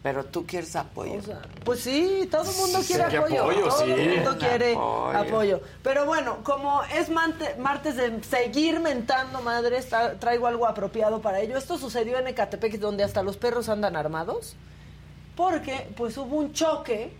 [0.03, 1.13] Pero tú quieres apoyo.
[1.17, 3.41] o sea, pues sí, todo el mundo quiere apoyo.
[3.43, 3.91] apoyo, todo sí.
[3.91, 5.17] el mundo quiere Apoyo.
[5.17, 5.61] apoyo.
[5.81, 11.57] Pero bueno, como es martes de seguir mentando madres, tra- traigo algo apropiado para ello.
[11.57, 14.57] Esto sucedió en Ecatepec, donde hasta los perros andan armados.
[15.37, 17.11] Porque, pues hubo un choque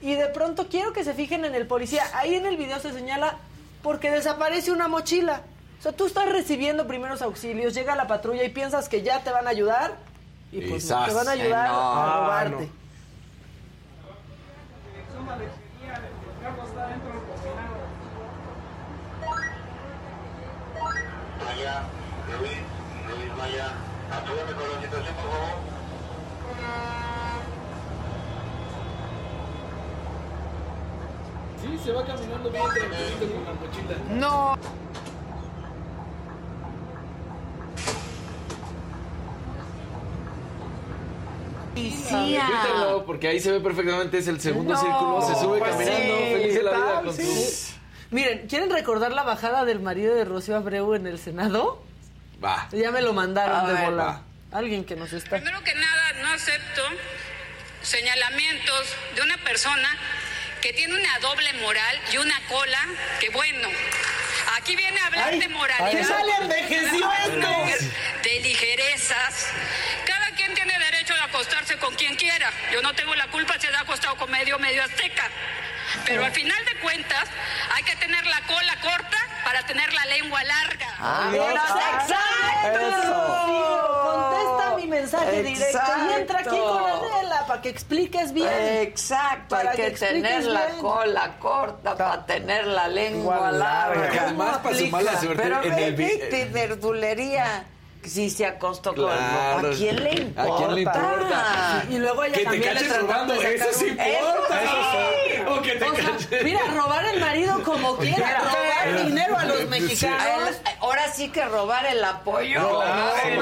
[0.00, 2.02] y de pronto quiero que se fijen en el policía.
[2.14, 3.36] Ahí en el video se señala
[3.82, 5.42] porque desaparece una mochila.
[5.80, 9.46] sea, tú estás recibiendo primeros auxilios, llega la patrulla y piensas que ya te van
[9.46, 9.96] a ayudar
[10.54, 11.08] y pues Quizás.
[11.08, 11.92] te van a ayudar No.
[12.02, 12.70] a robarte.
[21.44, 21.82] Maya,
[22.38, 22.58] Luis,
[23.08, 23.66] Luis Maya,
[24.12, 25.74] apóyame con la situación, por favor.
[31.60, 33.96] Sí, se va caminando bien tranquilito con la mochila.
[34.10, 34.83] No.
[41.74, 42.46] Policía.
[42.46, 46.16] Grítalo, porque ahí se ve perfectamente, es el segundo No, círculo, se sube pues caminando,
[46.18, 47.22] sí, feliz de la ¿qué vida con Sí.
[47.24, 47.74] su...
[48.10, 51.82] Miren, ¿quieren recordar la bajada del marido de Rocío Abreu en el Senado?
[52.42, 52.68] Va.
[52.70, 54.22] Ya me lo mandaron de va.
[54.52, 55.30] Alguien que nos está.
[55.30, 56.82] Primero que nada, no acepto
[57.82, 59.88] señalamientos de una persona
[60.62, 62.78] que tiene una doble moral y una cola
[63.20, 63.68] que bueno.
[64.56, 65.90] Aquí viene a hablar Ay, de moralidad.
[65.90, 66.32] ¿qué sale?
[68.22, 69.48] De ligerezas.
[70.06, 70.78] Cada quien tiene
[71.24, 72.50] acostarse con quien quiera.
[72.72, 75.24] Yo no tengo la culpa si se ha acostado con medio, medio azteca.
[76.06, 77.24] Pero al final de cuentas,
[77.74, 80.86] hay que tener la cola corta para tener la lengua larga.
[80.98, 81.30] Ah,
[82.64, 83.44] ¡Exacto!
[84.02, 87.14] Contesta mi mensaje directo y entra aquí con Exacto.
[87.14, 88.48] Adela para que expliques bien.
[88.82, 90.80] Exacto, Para hay que, que tener la bien.
[90.80, 94.00] cola corta para tener la lengua larga.
[94.06, 94.22] larga.
[94.22, 97.64] Además, para su mala suerte, Pero en el verdulería.
[98.04, 99.60] Si se acostó Claro.
[99.62, 99.72] con...
[99.72, 100.42] ¿A quién le importa?
[100.52, 101.84] ¿A quién le importa?
[101.90, 104.62] Y luego ella Que te también caches trató robando, eso sí importa.
[104.62, 105.42] Eso sí.
[105.48, 106.44] O que te O sea, caches.
[106.44, 110.50] mira, robar el marido como quiera, robar dinero a los mexicanos.
[110.80, 112.60] ahora sí que robar el apoyo.
[112.60, 112.78] No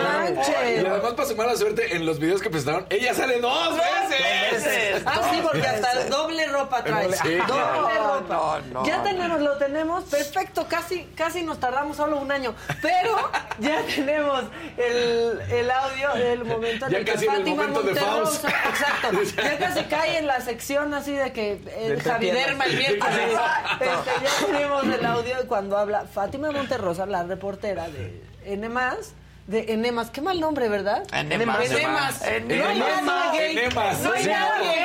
[0.03, 0.49] manches.
[0.49, 4.53] Y además, para su mala suerte, en los videos que presentaron, ella sale dos veces.
[4.65, 5.03] veces.
[5.07, 7.13] Ah, sí, porque hasta doble ropa trae.
[7.13, 8.61] Sí, doble ropa.
[8.73, 12.55] No, ya tenemos, lo tenemos, perfecto, casi, casi nos tardamos solo un año.
[12.81, 14.45] Pero ya tenemos
[14.77, 18.71] el, el audio del momento en Ya el que el Fátima momento de Monterrosa, Faust.
[18.81, 23.19] exacto, ya casi cae en la sección así de que eh, De Javiderma el miércoles.
[23.19, 23.87] Este,
[24.23, 28.69] ya tenemos el audio de cuando habla Fátima Monterrosa, la reportera de N+,
[29.47, 31.03] de Enemas, qué mal nombre, ¿verdad?
[31.13, 31.69] Enemas.
[31.71, 32.23] Enemas.
[32.27, 32.69] Enemas.
[32.69, 33.59] No hay nadie gay.
[33.59, 33.99] Enemas.
[34.01, 34.73] No hay nadie no.
[34.73, 34.83] gay.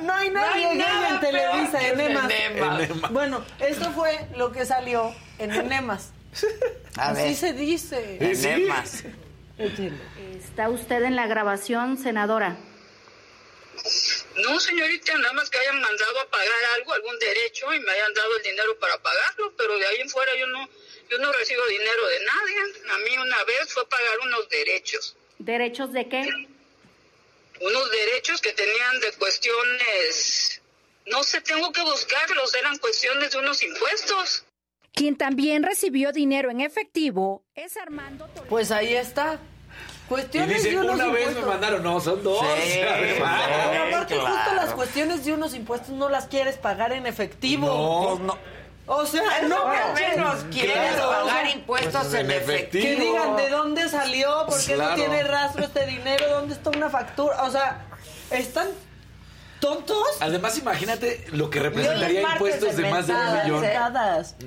[0.00, 1.88] en- No hay nadie gay en Televisa.
[1.88, 2.30] Enemas.
[2.30, 3.10] Enemas.
[3.10, 6.12] Bueno, esto fue lo que salió en Enemas.
[6.96, 7.34] A Así ver.
[7.36, 8.18] se dice.
[8.20, 9.04] Enemas.
[10.38, 12.56] ¿Está usted en la grabación, senadora?
[14.36, 18.12] No, señorita, nada más que hayan mandado a pagar algo, algún derecho y me hayan
[18.14, 20.68] dado el dinero para pagarlo, pero de ahí en fuera yo no,
[21.10, 22.56] yo no recibo dinero de nadie.
[22.94, 26.28] A mí una vez fue pagar unos derechos, ¿Derechos de qué?
[27.60, 30.60] unos derechos que tenían de cuestiones,
[31.06, 34.44] no sé, tengo que buscarlos, eran cuestiones de unos impuestos.
[34.92, 38.48] Quien también recibió dinero en efectivo es Armando Toledo.
[38.48, 39.34] Pues ahí está.
[39.34, 41.46] Y Cuestiones dice, de unos una vez me impuestos.
[41.46, 42.40] mandaron, no, son dos.
[42.64, 43.40] Sí, Además.
[43.70, 44.54] Pero aparte, justo claro.
[44.56, 47.66] las cuestiones de unos impuestos no las quieres pagar en efectivo.
[48.18, 48.24] No.
[48.26, 48.38] No.
[48.92, 49.56] O sea, no
[49.94, 51.10] que menos quieres Claro.
[51.10, 52.82] pagar impuestos Pues en en efectivo.
[52.82, 53.12] Que efectivo.
[53.12, 54.90] digan de dónde salió, por qué Claro.
[54.90, 57.44] no tiene rastro este dinero, dónde está una factura.
[57.44, 57.86] O sea,
[58.32, 58.66] ¿están
[59.60, 60.06] tontos?
[60.20, 63.60] Además, imagínate lo que representaría impuestos de más de un millón.
[63.60, 64.34] Mentadas.
[64.38, 64.46] Es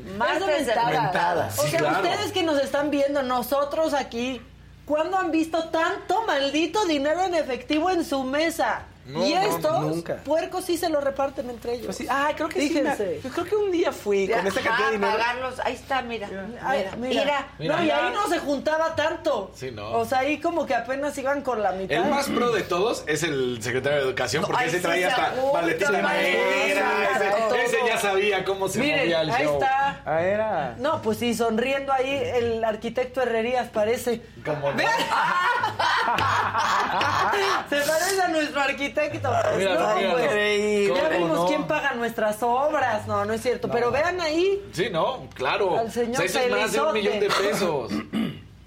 [0.65, 1.01] de mentadas.
[1.01, 1.59] mentadas.
[1.59, 2.03] O sea, claro.
[2.03, 4.41] ustedes que nos están viendo, nosotros aquí,
[4.85, 8.83] ¿cuándo han visto tanto maldito dinero en efectivo en su mesa?
[9.05, 10.15] No, y no, estos nunca.
[10.23, 11.87] puercos sí se lo reparten entre ellos.
[11.87, 12.69] Pues sí, ah, creo que sí.
[12.69, 13.05] Fíjense.
[13.05, 15.11] me- Yo creo que un día fui con esta cantidad de dinero.
[15.17, 15.59] pagarlos.
[15.63, 16.29] Ahí está, mira.
[16.61, 17.75] Ay, Mira, mira.
[17.77, 19.51] No, y ahí no se juntaba tanto.
[19.55, 19.91] Sí, no.
[19.91, 21.97] O sea, ahí como que apenas iban con la mitad.
[21.97, 25.33] El más pro de todos es el secretario de Educación, porque ese sí traía hasta
[25.53, 27.09] maletín de madera.
[27.57, 29.53] Ese, ese ya sabía cómo se movía Miren, el ahí show.
[29.55, 30.01] está.
[30.05, 30.75] Ah, era.
[30.79, 34.21] No, pues sí, sonriendo ahí el arquitecto Herrerías parece.
[34.45, 34.83] Como no.
[37.69, 38.92] Se parece a nuestro arquitecto.
[39.57, 41.45] Mira, no, mira, pues, ya ¿Cómo vimos no?
[41.47, 43.07] quién paga nuestras obras.
[43.07, 43.69] No, no es cierto.
[43.69, 44.61] Pero vean ahí.
[44.71, 45.77] Sí, no, claro.
[45.77, 47.91] Al señor O sea, eso es más de un millón de pesos.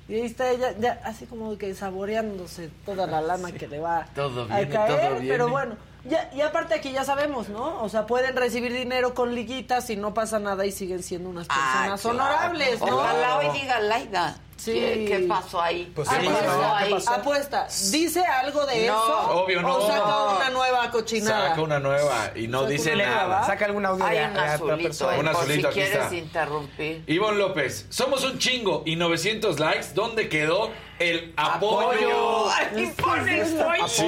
[0.08, 4.06] Y ahí está ella, ya así como que saboreándose toda la lana que le va
[4.14, 5.00] Todo a viene, caer.
[5.00, 5.28] todo viene.
[5.28, 5.76] Pero bueno,
[6.08, 7.82] ya, y aparte aquí ya sabemos, ¿no?
[7.82, 11.46] O sea, pueden recibir dinero con liguitas y no pasa nada y siguen siendo unas
[11.50, 11.54] Ah,
[11.88, 12.16] personas claro.
[12.18, 12.96] honorables, ¿no?
[12.98, 14.38] Ojalá hoy diga Laida.
[14.56, 14.72] Sí.
[14.72, 15.92] ¿Qué, qué pasó ahí?
[15.94, 16.74] Pues, ¿Qué ¿qué pasó pasó?
[16.74, 16.88] ahí?
[16.88, 17.10] ¿Qué pasó?
[17.12, 19.42] Apuesta, ¿dice algo de No, eso?
[19.44, 19.76] obvio no.
[19.76, 20.36] ¿O saca No.
[20.36, 21.48] una nueva cochinada?
[21.50, 23.44] Saca una nueva y no Saca dice nueva, nada.
[23.46, 25.18] Saca algún audio Hay de, un azulito, persona.
[25.18, 26.14] Un azulito, si aquí quieres está.
[26.16, 27.04] interrumpir.
[27.06, 29.88] Ivonne López, somos un chingo y 900 likes.
[29.94, 32.48] ¿Dónde quedó el apoyo?
[32.50, 33.78] Aquí pone estoy.
[33.88, 34.02] Sí.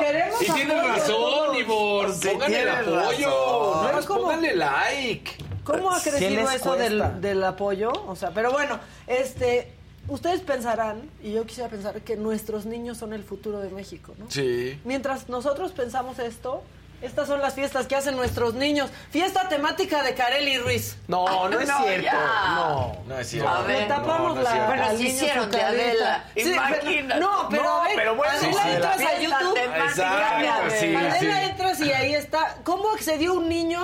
[0.00, 1.56] Queremos Y tienes apoyo razón.
[1.56, 2.14] Ivonne.
[2.14, 3.82] Sí, Pónganle el apoyo.
[3.82, 4.00] razón.
[4.00, 4.20] No ¿cómo?
[4.22, 5.30] pónganle like.
[5.64, 7.90] ¿Cómo ha crecido eso del, del apoyo?
[8.06, 9.72] O sea, pero bueno, este,
[10.08, 14.30] ustedes pensarán, y yo quisiera pensar que nuestros niños son el futuro de México, ¿no?
[14.30, 14.78] Sí.
[14.84, 16.62] Mientras nosotros pensamos esto,
[17.04, 18.90] estas son las fiestas que hacen nuestros niños.
[19.10, 20.96] Fiesta temática de Carely Ruiz.
[21.08, 22.02] No, no es No, cierto.
[22.02, 22.54] ya.
[22.56, 22.96] No.
[23.06, 23.48] No es cierto.
[23.48, 24.50] A ver, Le tapamos no, no la.
[24.52, 24.70] cierto.
[24.72, 25.62] Pero sí hicieron de.
[25.62, 27.20] Adela, Sí, pero- imagínate.
[27.20, 29.54] no, pero No, a ver, pero bueno, Adela sí, entras a YouTube.
[29.54, 30.56] temática Exacto, Adela.
[30.56, 31.26] Adela sí.
[31.50, 32.56] entras y ahí está.
[32.64, 33.82] ¿Cómo accedió un niño?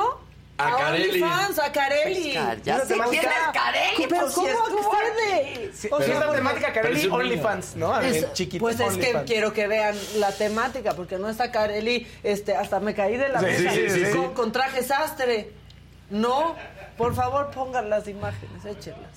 [0.66, 1.08] A Carelli.
[1.22, 2.34] OnlyFans, a Carelli.
[2.38, 4.48] Pues, ya sé quién es Carelli, Pero pues, si ¿cómo?
[5.72, 7.06] Sí, O sea, fiesta porque- temática Carelli es.
[7.10, 7.94] OnlyFans, ¿no?
[7.94, 12.06] A Es- chiquito pues es que quiero que vean la temática, porque no está Carelli,
[12.22, 14.16] este, hasta me caí de la Sí, mesa sí, sí, sí.
[14.16, 15.52] con, con traje sastre.
[16.10, 16.56] No,
[16.98, 19.10] por favor pongan las imágenes, échenlas.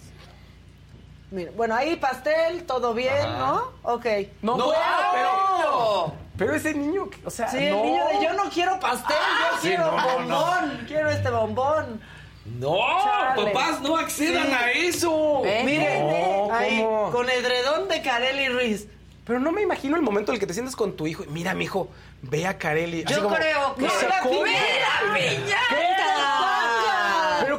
[1.31, 3.71] Mira, bueno, ahí pastel, todo bien, ¿no?
[3.81, 4.05] Ok.
[4.43, 4.71] No, No,
[5.13, 5.31] pero,
[5.63, 6.22] ¡No!
[6.37, 9.67] Pero ese niño, o sea, Sí, el niño de yo no quiero pastel, yo sí,
[9.69, 12.01] quiero no, no, bombón, quiero este bombón.
[12.59, 13.51] No, Chale.
[13.51, 14.53] papás, no accedan Sí.
[14.53, 15.41] a eso.
[15.45, 15.61] ¿Eh?
[15.63, 18.87] Miren, ahí, con edredón de Carelli Ruiz.
[19.25, 21.23] Pero no me imagino el momento en el que te sientas con tu hijo.
[21.23, 21.89] y, Mira, mi hijo,
[22.23, 23.05] ve a Carelli.
[23.05, 23.85] Yo como, creo que...
[23.85, 24.43] o sea, la ¿cómo?
[24.43, 24.59] ¡Mira,
[25.13, 26.12] piñata!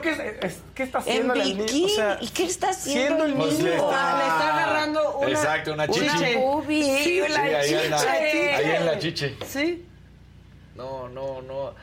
[0.05, 1.63] ¿Pero qué, es- es- qué está En haciendo el niño?
[1.65, 1.85] bikini.
[1.85, 3.45] O sea, ¿Y qué está haciendo siendo el niño?
[3.51, 5.29] Pues le está- Le está agarrando una...
[5.31, 6.09] Exacto, una chichi.
[6.09, 6.37] chiche.
[6.39, 8.55] Ubi, Sí, la ahí en la- chiche.
[8.55, 9.37] ahí en la chiche.
[9.49, 9.87] Sí.
[10.77, 11.75] No, no, no.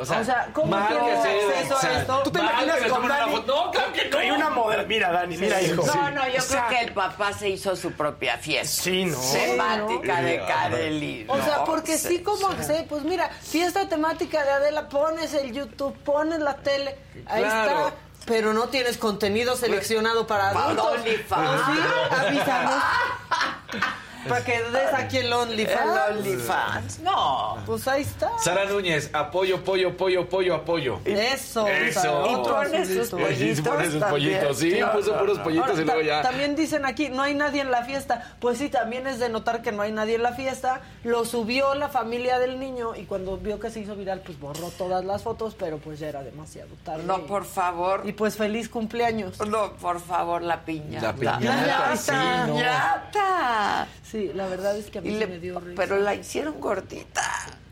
[0.00, 2.20] O sea, O sea, ¿cómo mal tiene que sea, acceso a esto?
[2.22, 3.32] ¿Tú te imaginas con Dani?
[3.32, 3.64] foto?
[3.64, 4.18] No, claro que no.
[4.18, 4.86] Hay una modelo.
[4.86, 5.84] Mira, Dani, mira, hijo.
[5.84, 8.82] No, no, yo O sea, creo que el papá se hizo su propia fiesta.
[8.82, 9.18] Sí, ¿no?
[9.18, 11.24] Temática de Carelli.
[11.28, 15.96] O sea, porque sí, como sé, pues mira, fiesta temática de Adela, pones el YouTube,
[16.04, 16.96] pones la tele,
[17.26, 17.88] ahí Claro.
[17.88, 17.94] está.
[18.26, 20.86] Pero no tienes contenido seleccionado para Para adultos.
[20.98, 21.50] OnlyFans.
[21.60, 21.80] ¿O sí?
[22.20, 22.82] Avísanos.
[24.26, 26.10] para que des aquí el El OnlyFans.
[26.10, 26.98] OnlyFans.
[27.00, 27.58] No.
[27.66, 28.30] Pues ahí está.
[28.38, 31.00] Sara Núñez, apoyo, pollo, pollo, pollo, apoyo.
[31.04, 31.66] Eso.
[31.66, 32.26] Eso.
[32.30, 33.36] Y otro pone sus pollitos.
[33.38, 34.10] Sí, sí, pone sus también.
[34.10, 34.58] pollitos.
[34.58, 34.92] Sí, Claro.
[34.98, 36.22] puso puros pollitos Ahora, y luego ya.
[36.22, 38.36] También dicen aquí, no hay nadie en la fiesta.
[38.40, 40.80] Pues sí, también es de notar que no hay nadie en la fiesta.
[41.04, 44.70] Lo subió la familia del niño y cuando vio que se hizo viral, pues borró
[44.70, 47.04] todas las fotos, pero pues ya era demasiado tarde.
[47.04, 48.02] No, por favor.
[48.04, 49.38] Y pues feliz cumpleaños.
[49.46, 51.06] No, por favor, la piñata.
[51.08, 53.86] La piñata, La sí, piñata.
[53.86, 54.07] no.
[54.10, 55.72] Sí, la verdad es que a mí le- me dio risa.
[55.76, 57.22] pero la hicieron gordita.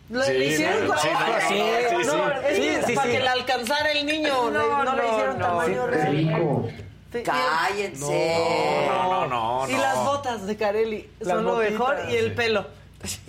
[0.09, 2.21] Sí, le hicieron no, con- sí, no, Ay, sí, sí, no, sí.
[2.47, 5.13] es Sí, que sí, para que le alcanzara el niño, le- No, no, le no,
[5.13, 5.47] hicieron no.
[5.47, 6.85] tamaño Sí, real.
[7.25, 8.87] Cállense.
[8.89, 9.79] No, no, no, Y no.
[9.81, 12.35] las botas de Carelli son lo mejor y el sí.
[12.37, 12.67] pelo.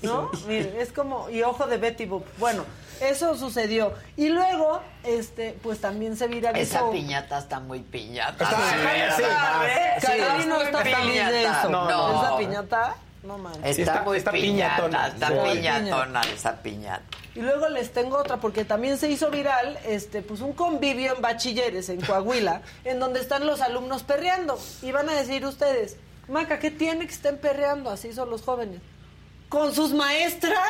[0.01, 0.29] ¿No?
[0.47, 2.25] Miren, es como, y ojo de Betty Boop.
[2.37, 2.65] Bueno,
[3.01, 3.93] eso sucedió.
[4.15, 6.61] Y luego, este, pues también se viralizó.
[6.77, 8.43] Esa piñata está muy piñata.
[8.43, 9.23] Está- sí,
[10.01, 10.07] sí.
[10.07, 11.69] Carelli no está feliz de eso.
[11.69, 12.23] No, no.
[12.23, 13.61] Esa piñata, no manches.
[13.63, 15.07] Está, Sí, está- muy está piñata, piñatona.
[15.07, 15.33] está Sí.
[15.57, 17.03] piñatona esa piñata.
[17.35, 21.21] Y luego les tengo otra, porque también se hizo viral, este, pues un convivio en
[21.21, 24.57] bachilleres en Coahuila, en donde están los alumnos perreando.
[24.81, 27.89] Y van a decir ustedes, Maca, ¿qué tiene que estén perreando?
[27.89, 28.81] Así son los jóvenes.
[29.49, 30.57] ¿Con sus maestras?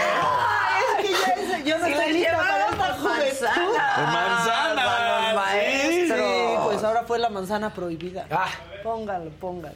[0.00, 3.08] Ah, es que ya es- yo no estoy lista para esta juventud.
[3.08, 4.12] manzanas.
[4.12, 6.18] Manzanas, A los sí, maestros.
[6.18, 8.26] Sí, pues ahora fue la manzana prohibida.
[8.30, 8.48] Ah.
[8.82, 9.74] Póngalo, póngalo.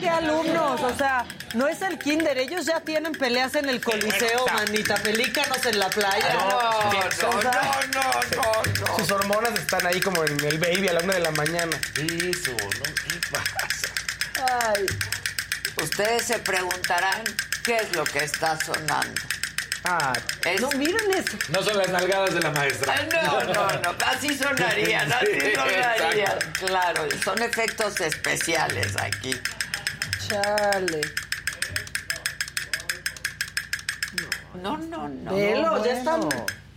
[0.00, 0.80] ¿Qué alumnos?
[0.80, 1.24] O sea,
[1.54, 5.88] no es el kinder, ellos ya tienen peleas en el coliseo, manita, pelícanos en la
[5.90, 6.34] playa.
[6.34, 7.42] No, no, no,
[7.92, 8.96] no, no.
[8.98, 11.76] Sus hormonas están ahí como en el baby a la una de la mañana.
[11.96, 12.94] Eso, ¿no?
[12.94, 14.72] ¿Qué pasa?
[14.74, 14.86] Ay,
[15.82, 17.22] Ustedes se preguntarán
[17.64, 19.20] qué es lo que está sonando.
[19.84, 20.12] Ah,
[20.44, 21.38] Es- no, miren eso.
[21.48, 22.94] No son las nalgadas de la maestra.
[23.22, 26.38] No, no, no, así sonarían, así Sí, sonarían.
[26.66, 29.40] Claro, son efectos especiales aquí.
[30.30, 31.00] Chale.
[34.62, 35.34] No, no, no.
[35.34, 36.28] Velo, ya están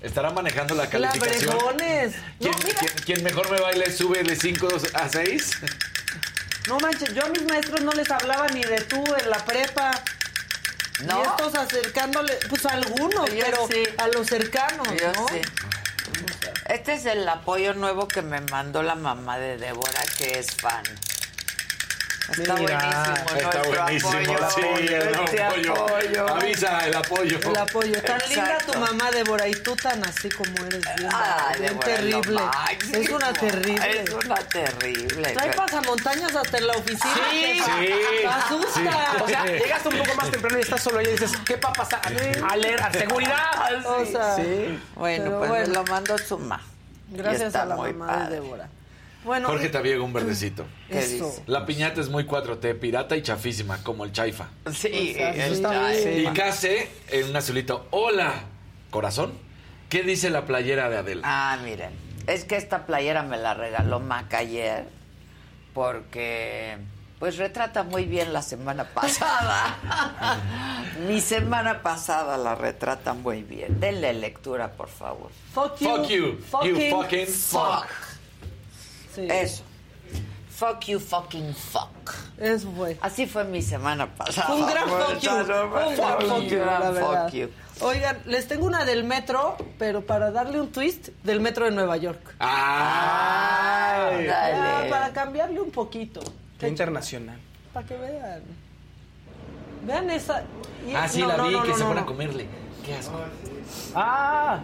[0.02, 1.48] Estará manejando la calificación.
[1.56, 2.16] labrejones.
[2.16, 5.52] No, ¿Quién, mira, quién- quién mejor me baile sube de 5 a 6?
[6.68, 9.92] no manches, yo a mis maestros no les hablaba ni de tú en la prepa.
[11.06, 11.20] No.
[11.20, 13.84] Y estos acercándole, pues a algunos, Yo pero sí.
[13.98, 15.28] a los cercanos, Yo ¿no?
[15.30, 15.42] sí.
[16.70, 20.84] Este es el apoyo nuevo que me mandó la mamá de Débora, que es fan.
[22.30, 23.14] Está Mira, buenísimo.
[23.14, 24.50] Está nuestro buenísimo, apoyo.
[24.50, 24.62] sí,
[24.94, 25.74] el Este apoyo.
[25.74, 26.28] apoyo.
[26.36, 27.40] Avisa el apoyo.
[27.52, 28.02] El apoyo.
[28.02, 30.82] Tan linda tu mamá, Débora, y tú tan así como eres.
[30.98, 32.42] Bien, Ay, bien Débora, terrible.
[32.94, 34.02] Es una terrible.
[34.04, 35.32] Es una terrible.
[35.34, 37.14] Trae pasamontañas hasta en la oficina.
[37.30, 39.24] Sí, sí, Te asusta.
[39.24, 41.70] O sea, llegas un poco más temprano y estás solo ahí y dices, ¿qué va
[41.70, 42.02] a pasar?
[42.06, 43.84] A leer, a seguridad.
[43.86, 44.36] O sea,
[44.96, 45.68] Bueno, pero pues bueno.
[45.68, 46.40] me lo mandó su
[47.10, 48.24] Gracias a la mamá padre.
[48.36, 48.68] de Débora.
[49.24, 50.66] Bueno, Jorge Tabiego, un verdecito.
[50.90, 51.26] ¿Qué eso.
[51.28, 51.44] dice?
[51.48, 54.48] La piñata es muy 4T, pirata y chafísima, como el chaifa.
[54.74, 56.06] Sí, O sea, el está chai.
[56.20, 56.32] bien.
[56.34, 58.34] Y Case, en un azulito, hola,
[58.90, 59.34] corazón.
[59.90, 61.22] ¿Qué dice la playera de Adela?
[61.24, 61.92] Ah, miren,
[62.28, 64.86] es que esta playera me la regaló Maca ayer
[65.74, 66.78] porque
[67.20, 69.78] pues retrata muy bien la semana pasada.
[71.08, 73.80] Mi semana pasada la retrata muy bien.
[73.80, 75.30] Denle lectura, por favor.
[75.54, 76.38] Fuck you.
[76.50, 77.86] Fuck you, you fucking fuck.
[79.14, 79.64] Sí, Eso.
[80.56, 82.14] Fuck you, fucking fuck.
[82.40, 82.98] Eso fue.
[83.02, 84.54] Así fue mi semana pasada.
[84.54, 85.32] Un gran fuck you.
[85.32, 87.24] un gran fuck you, gran la verdad.
[87.26, 87.50] fuck you.
[87.82, 91.98] Oigan, les tengo una del metro, pero para darle un twist, del metro de Nueva
[91.98, 92.36] York.
[92.40, 94.26] Ay.
[94.26, 94.90] Ya, Dale.
[94.90, 96.22] para cambiarle un poquito.
[96.60, 97.40] Qué internacional.
[97.74, 98.44] Para que vean.
[99.86, 100.44] Vean esa.
[100.88, 102.48] y- Ah, sí, no, la no, vi, no, que no, se no, van a comerle.
[102.86, 103.20] Qué asco.
[103.96, 104.60] Ah.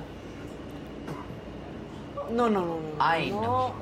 [2.32, 2.80] No, no, no, no.
[3.00, 3.74] Ay, no.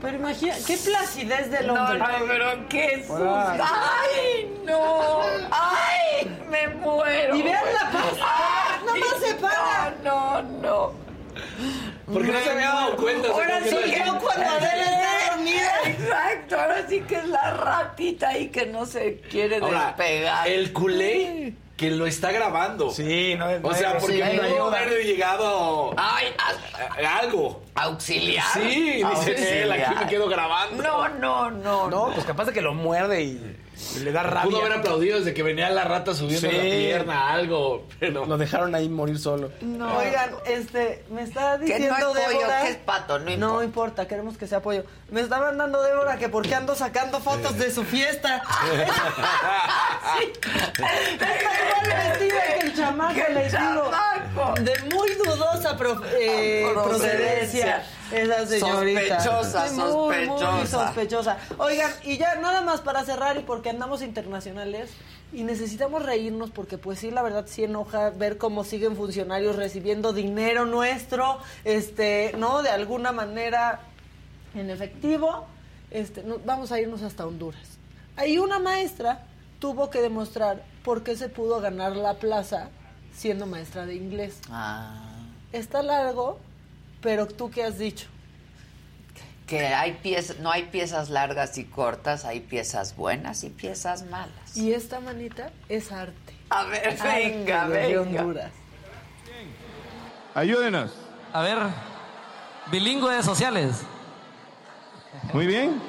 [0.00, 1.98] Pero imagina, qué placidez del No, hombre.
[1.98, 3.40] no, pero qué susto.
[3.60, 5.20] ¡Ay, no!
[5.50, 7.34] ¡Ay, me muero!
[7.36, 8.12] Y vean la paz.
[8.22, 9.94] Ay, Nada más se para.
[10.04, 10.92] No, no, no.
[12.12, 13.28] Porque no se había dado cuenta.
[13.28, 15.70] Ahora sí que yo cuando Adela está dormida.
[15.86, 20.48] Exacto, ahora sí que es la ratita ahí que no se quiere Ahora, despegar.
[20.48, 22.90] el culé que lo está grabando.
[22.90, 24.80] Sí, no O sea, porque sí, no ayuda.
[24.80, 27.62] haber llegado Ay, a- a- a algo.
[27.76, 28.44] auxiliar.
[28.52, 30.82] Sí, dice él, aquí me quedo grabando.
[30.82, 31.88] No, no, no.
[31.88, 33.56] No, pues capaz de que lo muerde y
[34.02, 34.50] le da rabia.
[34.50, 36.56] Pudo haber aplaudido desde que venía la rata subiendo Sí.
[36.56, 38.26] la pierna, algo, pero...
[38.26, 39.50] Lo dejaron ahí morir solo.
[39.60, 39.96] no.
[39.98, 42.62] Oigan, este, me está Que no es diciendo pollo, Débora.
[42.62, 44.06] que es pato, no No importa.
[44.08, 44.84] queremos que sea pollo.
[45.10, 48.42] Me está mandando Débora que porque ando sacando fotos de su fiesta.
[50.18, 50.32] sí.
[51.12, 53.90] Está igual vestida que el chamaco, les digo.
[53.90, 54.54] chamaco.
[54.60, 56.84] De muy dudosa prof- eh, Procedencia.
[56.84, 57.86] procedencia.
[58.12, 59.20] Esa señorita.
[59.20, 60.86] Sospechosa, muy, Muy sospechosa.
[60.86, 61.36] sospechosa.
[61.58, 64.90] Oigan, y ya nada más para cerrar y porque andamos internacionales
[65.32, 70.12] y necesitamos reírnos porque pues sí, la verdad sí enoja ver cómo siguen funcionarios recibiendo
[70.12, 72.62] dinero nuestro, este, ¿no?
[72.62, 73.80] De alguna manera
[74.54, 75.46] en efectivo.
[75.90, 77.62] Este, no- vamos a irnos hasta Honduras.
[78.16, 79.22] Ahí una maestra
[79.58, 82.68] tuvo que demostrar por qué se pudo ganar la plaza
[83.14, 84.38] siendo maestra de inglés.
[84.50, 85.04] Ah,
[85.52, 86.38] Está largo,
[87.00, 88.06] pero tú qué has dicho?
[89.48, 94.54] que hay piezas, no hay piezas largas y cortas, hay piezas buenas y piezas malas.
[94.54, 96.34] Y esta manita es arte.
[96.50, 98.20] A ver, venga, Arte de venga.
[98.20, 98.52] Honduras.
[100.34, 100.92] Ayúdenos.
[101.32, 101.58] A ver,
[102.70, 103.80] bilingües sociales.
[105.32, 105.80] Muy bien.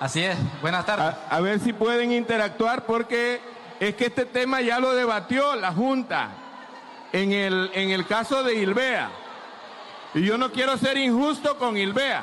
[0.00, 0.36] Así es.
[0.62, 1.14] Buenas tardes.
[1.28, 3.40] A, a ver si pueden interactuar porque
[3.78, 6.30] es que este tema ya lo debatió la Junta
[7.12, 9.10] en el, en el caso de Ilbea.
[10.14, 12.22] Y yo no quiero ser injusto con Ilbea.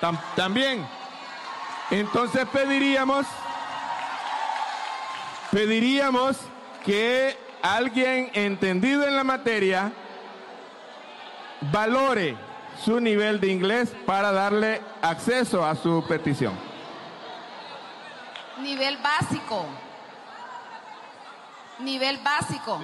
[0.00, 0.86] Tam- también.
[1.90, 3.26] Entonces pediríamos,
[5.50, 6.36] pediríamos
[6.84, 9.92] que alguien entendido en la materia
[11.72, 12.36] valore
[12.84, 16.58] su nivel de inglés para darle acceso a su petición.
[18.58, 19.66] Nivel básico.
[21.78, 22.80] Nivel básico.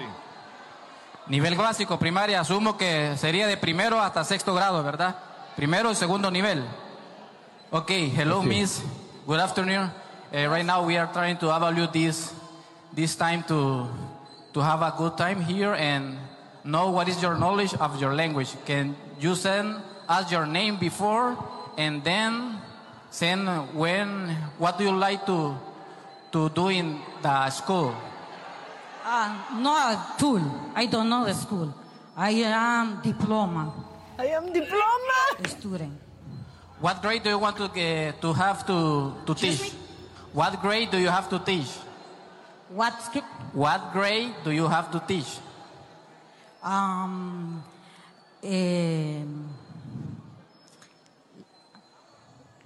[1.30, 5.14] Nivel básico, primaria, asumo que sería de primero hasta sexto grado, ¿verdad?
[5.54, 6.64] Primero y segundo nivel.
[7.70, 8.48] Okay, hello Sí.
[8.48, 8.82] miss.
[9.28, 9.92] Good afternoon.
[10.32, 12.32] Uh, right now we are trying to evaluate this
[12.92, 13.86] this time to
[14.52, 16.18] to have a good time here and
[16.64, 18.56] know what is your knowledge of your language.
[18.66, 19.76] Can you send
[20.08, 21.36] us your name before
[21.78, 22.58] and then
[23.12, 25.54] send when what do you like to
[26.32, 27.94] to do in the school?
[29.04, 30.42] Uh, not tool.
[30.74, 31.72] I don't know the school.
[32.16, 33.72] I am diploma
[34.18, 35.18] I am diploma.
[35.48, 35.98] student.
[36.80, 39.72] What grade do you want to get, to have to to Excuse teach?
[40.32, 41.68] What grade do you have to teach?
[42.68, 42.92] What?
[43.02, 43.24] sk-
[43.54, 45.38] What grade do you have to teach?
[46.62, 47.62] Um.
[48.44, 49.24] eh,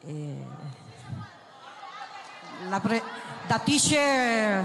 [0.07, 0.45] eh,
[2.70, 3.03] la pre-
[3.49, 4.64] the teacher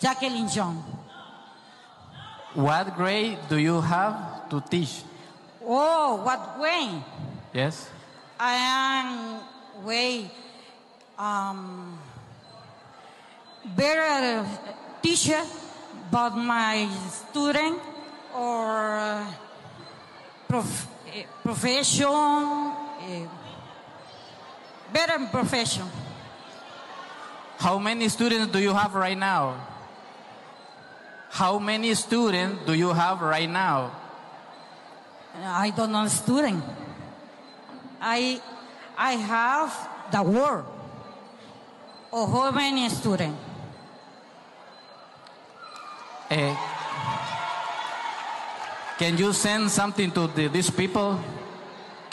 [0.00, 0.76] Jacqueline John.
[2.54, 5.02] What grade do you have to teach?
[5.64, 7.02] Oh, what way?
[7.52, 7.88] Yes.
[8.38, 10.30] I am way.
[11.18, 11.98] Um.
[13.64, 14.44] better
[15.00, 15.40] teacher
[16.10, 17.80] but my student
[18.36, 19.24] or uh,
[20.48, 22.12] prof- eh, profession,
[23.08, 23.26] eh,
[24.92, 25.86] better profession.
[27.58, 29.54] How many students do you have right now?
[31.34, 33.90] How many students do you have right now?
[35.34, 36.62] I don't know student.
[37.98, 38.38] I
[38.94, 39.74] I have
[40.14, 40.62] the word.
[42.14, 43.34] Or how many students?
[46.30, 46.54] Eh,
[49.02, 51.18] can you send something to the, these people?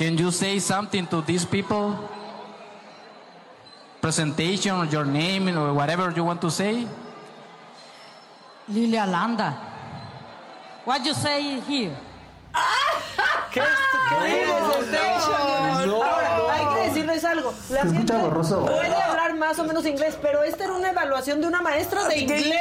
[0.01, 1.93] Can you say something to these people?
[4.01, 6.88] Presentation, your name, or whatever you want to say?
[8.70, 9.53] Lilia Landa.
[10.86, 11.95] What you say here?
[13.51, 15.88] ¿Qué, qué presentation?
[15.88, 16.51] No, Ahora,
[17.70, 18.66] La Se escucha gente borroso.
[18.66, 22.18] puede hablar más o menos inglés, pero esta era una evaluación de una maestra de
[22.20, 22.56] inglés.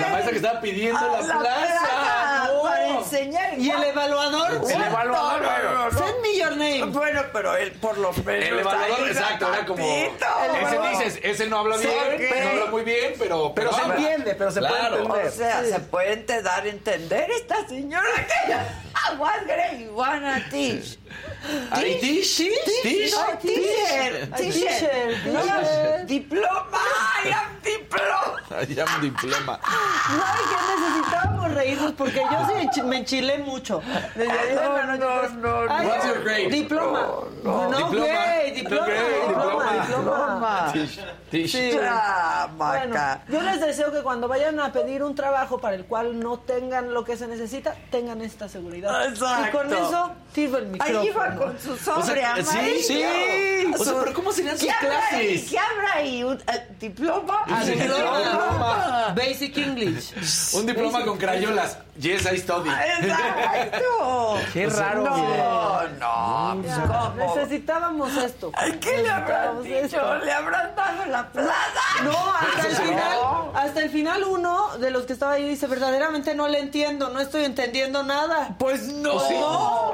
[0.00, 1.80] La maestra que estaba pidiendo A la, la plaza.
[1.80, 2.62] plaza, No.
[2.62, 3.58] para enseñar.
[3.58, 4.60] Y el evaluador.
[4.70, 5.98] El evaluador, no, no.
[5.98, 6.84] Send me your name.
[6.86, 8.28] Bueno, pero él por lo menos.
[8.48, 9.84] El evaluador, exacto, era como.
[9.84, 12.44] Ese dices, ese no habla Sí, bien, ok.
[12.44, 13.52] no habla muy bien, pero.
[13.54, 13.94] Pero se habla.
[13.96, 15.26] entiende, pero se puede entender.
[15.26, 18.82] O sea, se puede te dar a entender esta señora que ya.
[19.18, 20.98] What grade you wanna teach?
[21.06, 24.28] No, teacher, Ay, teacher.
[24.36, 26.06] teacher, No, teacher.
[26.06, 26.78] diploma.
[27.24, 28.64] I am diploma.
[28.68, 29.60] Ya un diploma.
[30.10, 33.80] No, y que necesitábamos reírnos porque yo sí me enchilé mucho.
[34.14, 35.72] Desde no, no.
[35.72, 36.48] Ay, What's your grade?
[36.50, 37.00] Diploma.
[37.44, 38.06] No, Diploma.
[38.56, 39.82] Diploma, diploma, diploma.
[39.82, 40.70] diploma.
[40.72, 41.00] Tish,
[41.30, 41.52] tish.
[41.52, 41.70] Sí.
[41.82, 43.22] Ah, Bueno, maca.
[43.28, 46.92] yo les deseo que cuando vayan a pedir un trabajo para el cual no tengan
[46.92, 49.06] lo que se necesita, tengan esta seguridad.
[49.08, 49.48] Exacto.
[49.48, 51.00] Y con eso sirve el micrófono.
[51.00, 52.82] Ahí iba con su O sobre sea, sí, amarillo.
[52.82, 53.74] sí.
[53.78, 55.50] O sea, pero ¿cómo serían sus clases?
[55.50, 56.24] ¿Qué habrá ahí?
[56.24, 57.40] ¿Un eh, diploma?
[57.48, 58.18] Ah, diploma.
[58.18, 59.14] diploma.
[59.16, 60.12] Basic English.
[60.54, 61.78] Un diploma con crayolas.
[61.98, 62.68] Yes, I study.
[62.70, 64.38] Exacto.
[64.52, 67.14] Qué raro, No, no, pues, ¿cómo?
[67.36, 68.50] Necesitábamos esto.
[68.54, 69.76] Ay, ¿Qué le habrán dicho?
[69.76, 70.14] esto.
[70.18, 71.52] ¿Le habrán dado la plaza?
[72.04, 72.80] No, hasta el No.
[72.80, 73.18] final,
[73.54, 77.20] hasta el final uno de los que estaba ahí dice, verdaderamente no le entiendo, no
[77.20, 78.56] estoy entendiendo nada.
[78.58, 79.12] Pues no.
[79.12, 79.34] Pues sí.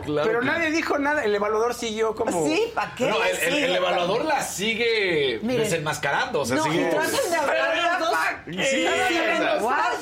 [0.05, 1.23] Claro Pero que- nadie dijo nada.
[1.25, 2.47] El evaluador siguió como.
[2.47, 3.07] Sí, ¿para qué?
[3.09, 5.63] No, el, el- el evaluador la sigue Miren.
[5.65, 6.41] desenmascarando.
[6.41, 6.81] O sea, No, sigue.
[6.89, 8.19] y tratan de hablar los dos.
[8.47, 8.87] Sí,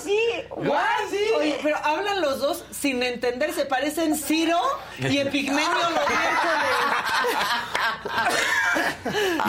[0.03, 0.27] sí.
[1.11, 1.19] Sí.
[1.37, 4.59] Oye, pero hablan los dos sin entender, se parecen Ciro
[4.99, 6.01] y Epigmenio lo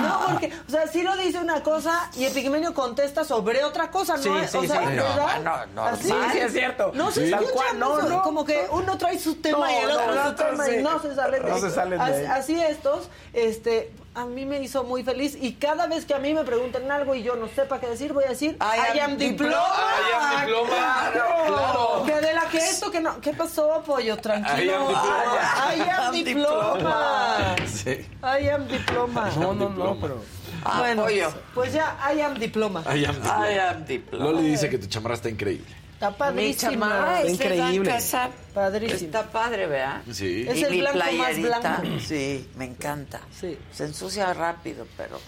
[0.02, 4.24] No, porque, o sea, Ciro dice una cosa y Epigmenio contesta sobre otra cosa, ¿no?
[4.24, 4.86] Sí, sí, o sea, sí.
[4.88, 5.42] ¿verdad?
[5.44, 6.92] No, no, Así Sí, sí, es cierto.
[6.94, 8.22] No se escucha cual, no, no.
[8.24, 10.84] como que uno trae su tema No, y el otro no, su no, tema y
[10.84, 12.26] no se salen de No se salen de ahí.
[12.26, 16.34] así estos, este, a mí me hizo muy feliz y cada vez que a mí
[16.34, 19.56] me pregunten algo y yo no sepa qué decir, voy a decir I, am, diploma.
[19.56, 21.12] I am diploma.
[21.48, 22.04] Claro.
[22.06, 23.22] Que de la que esto que no.
[23.22, 24.18] ¿Qué pasó, pollo?
[24.18, 24.92] Tranquilo.
[24.92, 25.76] I am diploma.
[25.76, 27.56] I am diploma.
[27.68, 28.06] Sí.
[28.22, 29.32] I am diploma.
[29.38, 30.22] No, no, no, pero.
[30.64, 31.34] Ah, bueno, pollo.
[31.54, 32.84] pues ya, I am diploma.
[32.86, 33.50] I am diploma.
[33.50, 34.26] I am diploma.
[34.26, 35.81] Loli dice que tu chamarra está increíble.
[36.02, 36.72] Está Mi padrísima.
[36.72, 37.90] chamarra es increíble.
[37.92, 38.30] casa.
[38.56, 39.00] Padrísimo.
[39.02, 40.02] Está padre, ¿verdad?
[40.12, 40.46] Sí.
[40.50, 42.00] Es y el mi blanco más playerita, blanco.
[42.00, 43.22] sí, me encanta.
[43.40, 43.56] Sí.
[43.72, 45.20] Se ensucia rápido, pero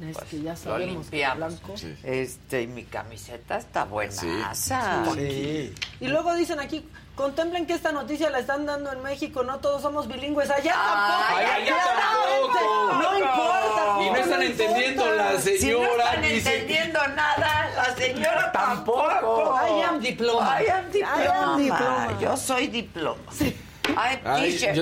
[0.00, 1.76] Es que ya lo sabemos que blanco.
[1.76, 1.94] Sí.
[2.02, 4.12] Este, y mi camiseta está buena.
[4.54, 5.72] Sí.
[6.00, 6.84] Y luego dicen aquí,
[7.16, 10.50] contemplen que esta noticia la están dando en México, no todos somos bilingües.
[10.50, 11.36] Allá tampoco.
[11.36, 12.92] Allá tampoco.
[13.02, 14.02] No importa.
[14.02, 16.04] Y no están entendiendo la Si no señora.
[16.04, 19.56] están entendiendo nada, la señora tampoco.
[19.66, 20.62] I am diploma.
[20.62, 21.24] I am diploma.
[21.24, 22.20] I am diploma.
[22.20, 23.22] Yo soy diploma.
[23.88, 24.74] I'm Ay, teacher.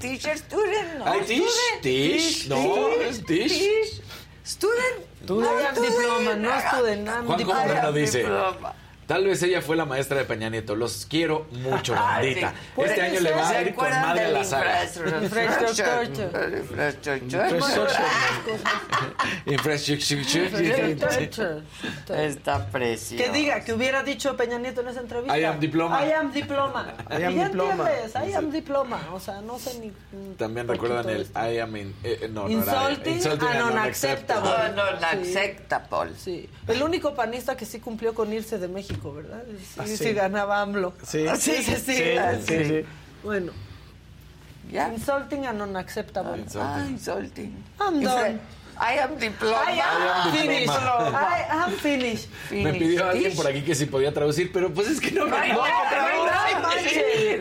[0.00, 1.04] Teacher, student, no.
[1.24, 1.82] Tish, student.
[1.82, 4.00] tish, no, es.
[4.44, 5.00] Student.
[5.28, 7.08] I am diploma, no student.
[7.08, 8.18] I'm Juan nos dice.
[8.18, 8.74] diploma.
[9.06, 10.74] Tal vez ella fue la maestra de Peña Nieto.
[10.76, 12.52] Los quiero mucho, bandita.
[12.74, 12.82] sí.
[12.82, 14.82] Este año le va a ¿Se ir con madre a la saga.
[19.50, 21.62] infrastructure?
[22.26, 23.24] Está precioso.
[23.24, 25.38] Que diga, que hubiera dicho Peña Nieto en esa entrevista.
[25.38, 26.04] I am diploma.
[26.06, 26.94] I am diploma.
[27.10, 27.90] I am Y ya diploma.
[27.90, 29.00] entiendes, I am diploma.
[29.12, 29.92] O sea, no sé ni...
[30.36, 31.22] También recuerdan el.
[31.34, 34.50] I am in, eh, no, no, Insulting era- and and unacceptable.
[34.74, 34.98] No, no,
[35.88, 36.14] Paul.
[36.18, 36.48] Sí.
[36.66, 39.42] El único panista que sí cumplió con irse de México, ¿verdad?
[39.58, 40.12] Sí, Ah, sí, sí.
[40.12, 40.92] ganaba AMLO.
[41.02, 41.26] Sí.
[41.38, 41.94] Sí, sí, sí.
[41.94, 42.16] Sí,
[42.46, 42.84] sí, sí.
[43.22, 43.52] Bueno,
[44.70, 44.92] ¿Ya?
[44.92, 46.44] insulting and unacceptable.
[46.56, 47.52] Ah, insulting.
[47.80, 48.40] I'm done.
[48.80, 49.56] I am diploma.
[49.66, 50.72] I am finished.
[50.72, 51.20] diploma.
[51.20, 52.28] I am finished.
[52.50, 55.36] Me pidió alguien por aquí que si podía traducir, pero pues es que no, No
[55.36, 55.64] hay no, no.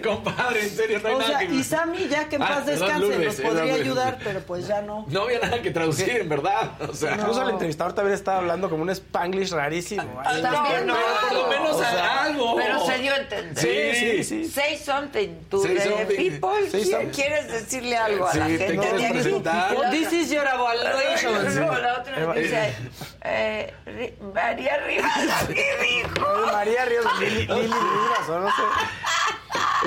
[0.04, 2.48] Compadre, en serio, no hay O nada sea, que y Sammy ya que en Ah,
[2.48, 5.06] paz descanse Lourdes, nos eh, podría ayudar, pero pues ya no.
[5.10, 6.72] No había nada que traducir, en verdad.
[6.90, 10.22] O sea, Incluso el entrevistador también estaba hablando como un spanglish rarísimo.
[10.26, 12.56] Ay, También no, por lo menos o sea, algo.
[12.56, 13.58] Pero se dio a entender.
[13.96, 14.50] Sí, sí, sí.
[14.52, 16.16] Say something to Say the something.
[16.18, 16.70] people.
[16.70, 17.10] Say ¿Qui- something.
[17.10, 19.92] ¿Quieres decirle algo a la gente de aquí?
[19.92, 21.23] This is your evaluation.
[21.24, 22.76] No, la otra dice,
[23.22, 26.28] eh, Ri- María Rivas, ¿qué dijo?
[26.52, 28.64] María Ríos, Lili, Rivas, o no sé.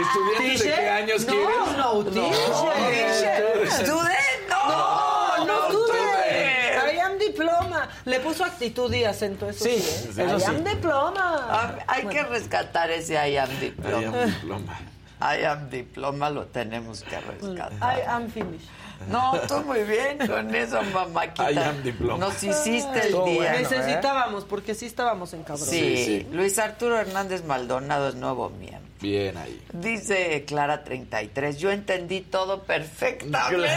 [0.01, 1.77] ¿Estudiantes de qué años no, quieres?
[1.77, 3.71] No, teacher.
[3.71, 6.95] Student, no, No, no student.
[6.95, 7.89] I am diploma.
[8.05, 9.79] Le puso actitud y acento, eso sí.
[9.81, 10.25] Sí, ¿eh?
[10.25, 10.47] eso I sí.
[10.47, 11.47] am diploma.
[11.51, 14.01] Ah, Hay que rescatar ese I am diploma.
[14.01, 14.79] I am diploma.
[15.19, 17.73] I am diploma lo tenemos que rescatar.
[17.99, 18.69] I am finished.
[19.11, 21.51] No, tú muy bien con eso, mamáquita.
[21.53, 22.19] I am diploma.
[22.19, 23.53] Nos hiciste el día.
[23.53, 23.59] bueno.
[23.59, 25.67] Necesitábamos, porque sí estábamos en cabrón.
[25.69, 26.27] Sí, Sí, sí.
[26.33, 28.81] Luis Arturo Hernández Maldonado es nuevo miembro.
[29.01, 29.63] Bien ahí.
[29.73, 33.69] Dice Clara 33, yo entendí todo perfectamente,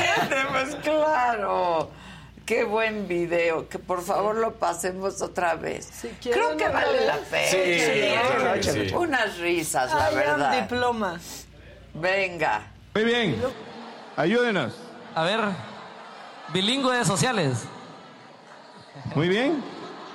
[0.51, 1.89] pues claro.
[2.45, 5.87] Qué buen video, que por favor lo pasemos otra vez.
[6.19, 7.05] quieren Creo que vale vez.
[7.05, 7.51] la pena.
[7.51, 8.95] Sí, sí, sí.
[8.95, 10.61] Unas risas, la I am verdad.
[10.61, 11.19] diploma.
[11.93, 12.61] Venga.
[12.95, 13.35] Muy bien.
[14.15, 14.73] Ayúdenos.
[15.15, 15.39] A ver,
[16.53, 17.63] bilingües sociales.
[19.15, 19.63] Muy bien.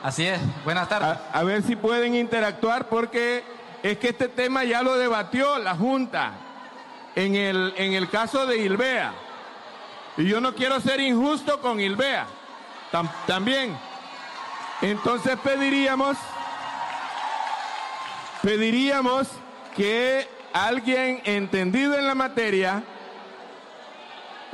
[0.02, 0.40] Así es.
[0.64, 1.18] Buenas tardes.
[1.32, 3.42] A, a ver si pueden interactuar porque
[3.82, 6.32] es que este tema ya lo debatió la Junta
[7.14, 9.12] en el, en el caso de Ilbea.
[10.16, 12.26] Y yo no quiero ser injusto con Ilbea.
[12.92, 13.76] Tam- también.
[14.82, 16.16] Entonces pediríamos,
[18.42, 19.28] pediríamos
[19.74, 22.82] que alguien entendido en la materia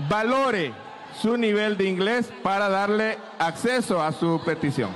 [0.09, 0.73] valore
[1.21, 4.91] su nivel de inglés para darle acceso a su petición.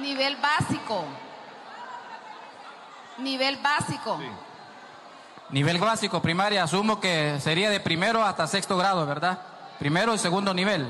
[0.00, 1.04] Nivel básico.
[3.18, 4.18] Nivel básico.
[5.50, 9.38] Nivel básico, primaria, asumo que sería de primero hasta sexto grado, ¿verdad?
[9.78, 10.88] Primero y segundo nivel.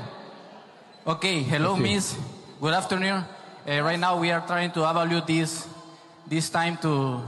[1.03, 1.81] Ok, hello, Sí.
[1.81, 2.17] Miss.
[2.61, 3.25] Good afternoon.
[3.65, 5.67] Eh, right now we are trying to evaluate this,
[6.29, 7.21] this time to,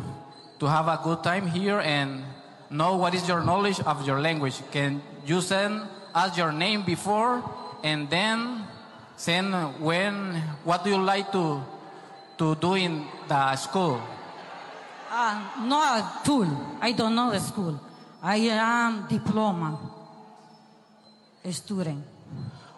[0.60, 2.24] to have a good time here and
[2.70, 4.62] know what is your knowledge of your language.
[4.72, 5.82] Can you send
[6.14, 7.44] us your name before
[7.84, 8.66] and then
[9.18, 11.64] send when, what do you like to,
[12.38, 14.02] to do in the school?
[15.10, 16.78] Uh, not full.
[16.82, 17.80] I don't know the school.
[18.22, 19.80] I am diploma
[21.44, 22.04] a student.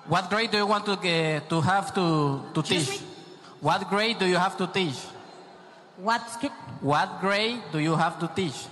[0.08, 3.02] What grade do you want to get, to have to, to Excuse teach?
[3.02, 3.08] me?
[3.62, 5.00] What grade do you have to teach?
[5.98, 6.22] What?
[6.82, 8.68] What grade do you have to teach?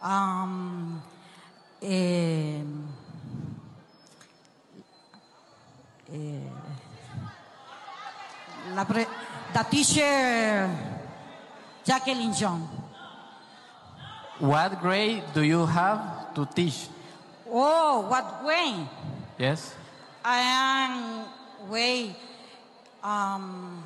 [0.00, 1.02] Um,
[1.82, 2.62] eh,
[6.12, 6.50] eh,
[8.74, 9.06] la pre-
[9.52, 10.70] the teacher
[11.84, 12.68] Jacqueline John.
[14.38, 16.86] What grade do you have to teach?
[17.50, 18.86] Oh, what way?
[19.36, 19.74] Yes.
[20.24, 21.24] I am
[21.68, 22.14] way
[23.02, 23.82] um,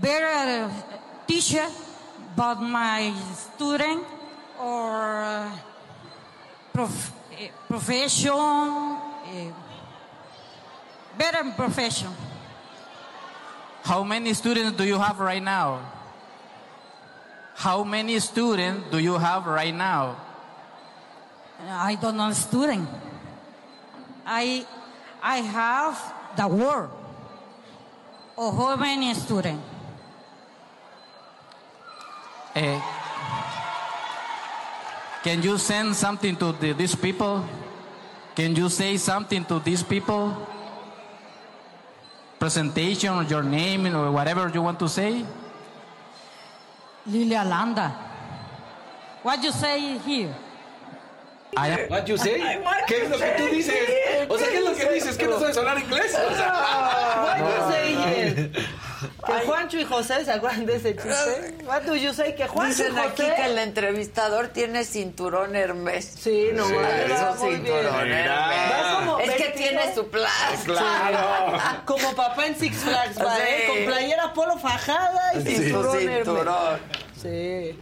[0.00, 0.70] better
[1.26, 1.66] teacher,
[2.36, 4.04] but my student
[4.60, 5.58] or uh,
[6.72, 8.98] prof, eh, profession,
[9.32, 9.50] eh,
[11.16, 12.10] better profession.
[13.82, 15.80] How many students do you have right now?
[17.54, 20.16] How many students do you have right now?
[21.66, 22.88] I don't know student.
[24.24, 24.64] I
[25.22, 25.98] I have
[26.36, 26.90] the word.
[28.36, 29.60] Or how many student?
[32.54, 32.78] Eh,
[35.22, 37.44] can you send something to the, these people?
[38.34, 40.34] Can you say something to these people?
[42.38, 45.24] Presentation, or your name, or whatever you want to say?
[47.06, 47.88] Lilia Landa.
[49.22, 50.34] What you say here?
[51.56, 52.38] I am- What you say?
[52.86, 54.28] ¿Qué es lo que tú dices?
[54.30, 55.16] O sea, ¿qué es lo que dices?
[55.16, 56.14] ¿Que no sabes hablar inglés?
[56.14, 56.52] O sea,
[57.24, 58.50] What do you say here?
[59.26, 61.56] Que Juancho y José se acuerdan de ese chiste.
[61.66, 62.34] What do you say?
[62.36, 63.34] Que Juancho y Dicen aquí José.
[63.34, 66.04] que el entrevistador tiene cinturón Hermes.
[66.20, 67.64] Sí, no, Sí, va es un muy bien.
[67.64, 69.28] cinturón Hermes.
[69.28, 70.56] Es que tiene su plaza.
[70.64, 71.58] Claro.
[71.84, 73.42] Como papá en Six Flags, va, Sí.
[73.44, 73.64] ¿eh?
[73.68, 75.92] Con playera polo fajada y Sí, cinturón.
[75.92, 76.24] su Hermes.
[76.24, 76.80] cinturón.
[77.20, 77.80] Sí.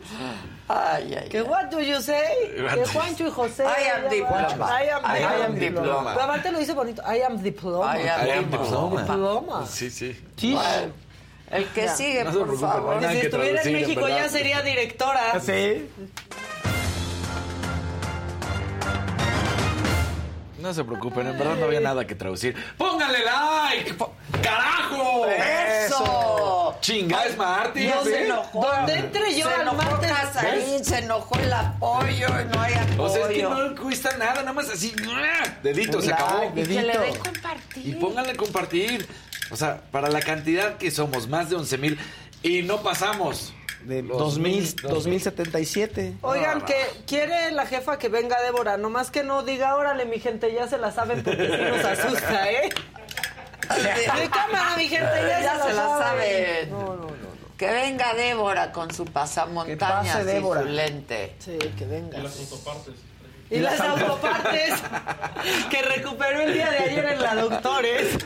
[0.68, 1.44] Ay, ay, Que ay.
[1.44, 2.24] what do you say?
[2.56, 3.62] Que Juancho y José.
[3.64, 4.48] I am diploma.
[4.82, 5.44] I am I diploma.
[5.44, 6.12] am diploma.
[6.14, 7.02] Pero aparte lo dice bonito.
[7.02, 7.96] I am diploma.
[7.98, 9.02] I am I am diploma.
[9.02, 9.66] diploma.
[9.66, 10.18] Sí, sí.
[10.40, 10.92] Bueno,
[11.50, 11.94] el que Ya.
[11.96, 12.98] sigue, No por favor.
[13.10, 15.40] Si estuviera en México ya sería directora.
[15.40, 15.88] Sí.
[20.58, 22.56] No se preocupen, en verdad no había nada que traducir.
[22.76, 23.94] ¡Pónganle like!
[24.42, 25.26] ¡Carajo!
[25.28, 26.76] ¡Eso!
[26.80, 27.90] Chinga, es Martín.
[27.90, 28.66] No se enojó.
[28.66, 30.00] Donde entre yo se al enojó.
[30.00, 33.02] Casarín, se enojó el apoyo, no hay apoyo.
[33.04, 34.92] O sea, es que no cuesta nada, nada más así.
[35.62, 36.50] Dedito, se acabó.
[36.56, 37.86] y que le den compartir.
[37.86, 39.06] Y pónganle compartir.
[39.50, 41.98] O sea, para la cantidad que somos, más de 11 mil,
[42.42, 43.52] y no pasamos.
[43.84, 46.14] De Los 2000, mil- 2077.
[46.22, 46.74] Oigan, que
[47.06, 50.76] quiere la jefa que venga Débora, nomás que no diga, órale, mi gente, ya se
[50.78, 52.68] la saben porque sí nos asusta, ¿eh?
[53.68, 56.02] De cámara, mi gente, ya, Ya se la saben.
[56.02, 56.70] saben.
[56.70, 57.16] No, no, no.
[57.56, 60.60] Que venga Débora con su pasamontañas Que pase Débora.
[60.62, 61.34] y su lente.
[61.38, 62.18] Sí, que venga.
[62.18, 62.94] Las autopartes.
[63.50, 64.74] Y las autopartes
[65.70, 68.16] que recuperó el día de ayer en la Doctores.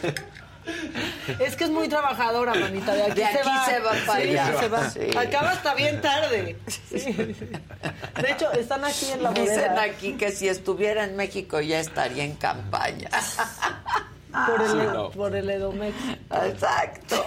[1.39, 2.95] Es que es muy trabajadora, manita.
[2.95, 4.61] De aquí, De aquí se va, se va para Sí, allá.
[4.61, 4.91] se va.
[4.91, 5.01] Sí.
[5.17, 6.59] Acaba hasta bien tarde.
[6.67, 7.13] Sí.
[7.13, 9.83] De hecho, están aquí en la Dicen bodega.
[9.83, 13.09] aquí que si estuviera en México ya estaría en campaña.
[14.47, 15.11] Por el, Sí, no.
[15.11, 15.93] por el Edomex.
[16.47, 17.25] Exacto.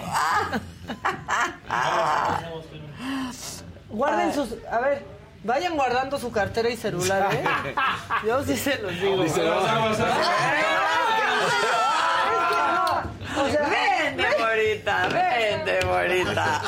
[3.90, 4.48] Guarden sus.
[4.70, 5.04] A ver,
[5.44, 7.44] vayan guardando su cartera y celular, ¿eh?
[8.26, 9.22] Yo sí se los digo.
[9.22, 10.24] Dice, vamos, vamos,
[13.36, 16.62] O sea, Ven, Deborita, ven, Deborita.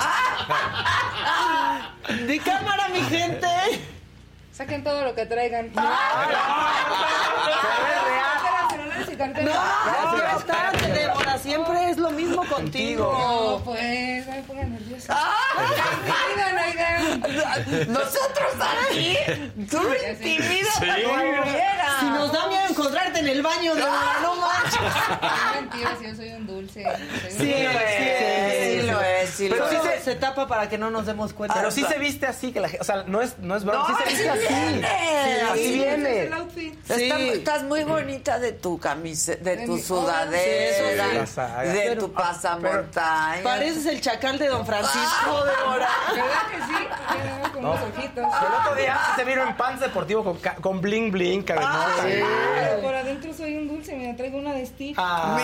[2.26, 3.46] de cámara, mi gente.
[4.52, 5.70] Saquen todo lo que traigan.
[8.70, 9.54] celulares y carteras.
[9.54, 13.62] No, ya está, Débora, siempre es lo mismo No, contigo.
[13.64, 15.14] pues, no me pongan nerviosa.
[17.88, 18.52] Nosotros
[18.88, 19.16] aquí,
[19.70, 21.96] tú lo intimidas a cualquiera.
[22.00, 24.80] Si nos da miedo encontrarte en el baño, Débora, no manches.
[24.80, 26.82] Es mentira, si yo soy un dulce.
[26.84, 29.82] Soy Sí, un- lo es, sí lo es, sí Pero lo sí es.
[29.82, 31.54] se, se tapa para que no nos demos cuenta.
[31.54, 33.88] Pero sí se viste así, que la gente, o sea, no es, no es broma,
[33.88, 34.54] No, sí se viste así así.
[34.54, 34.88] viene.
[34.88, 36.22] Sí, así Sí, viene.
[36.24, 36.90] el outfit.
[36.90, 37.28] Está- Sí.
[37.30, 41.40] estás muy bonita de tu camiseta, de tu sudadera, Sí, sí.
[41.88, 43.42] de tu pasamontaña.
[43.42, 44.64] Pareces el chacal de Don Ah.
[44.64, 45.88] Francisco, Débora.
[46.12, 47.52] ¿Verdad que sí?
[47.52, 48.24] Con ojitos.
[48.24, 52.02] El otro día se vieron en pants deportivo con, bling bling, cadenota.
[52.02, 54.94] Pero por adentro soy un dulce, me traigo una de Steve.
[54.96, 55.36] Ah,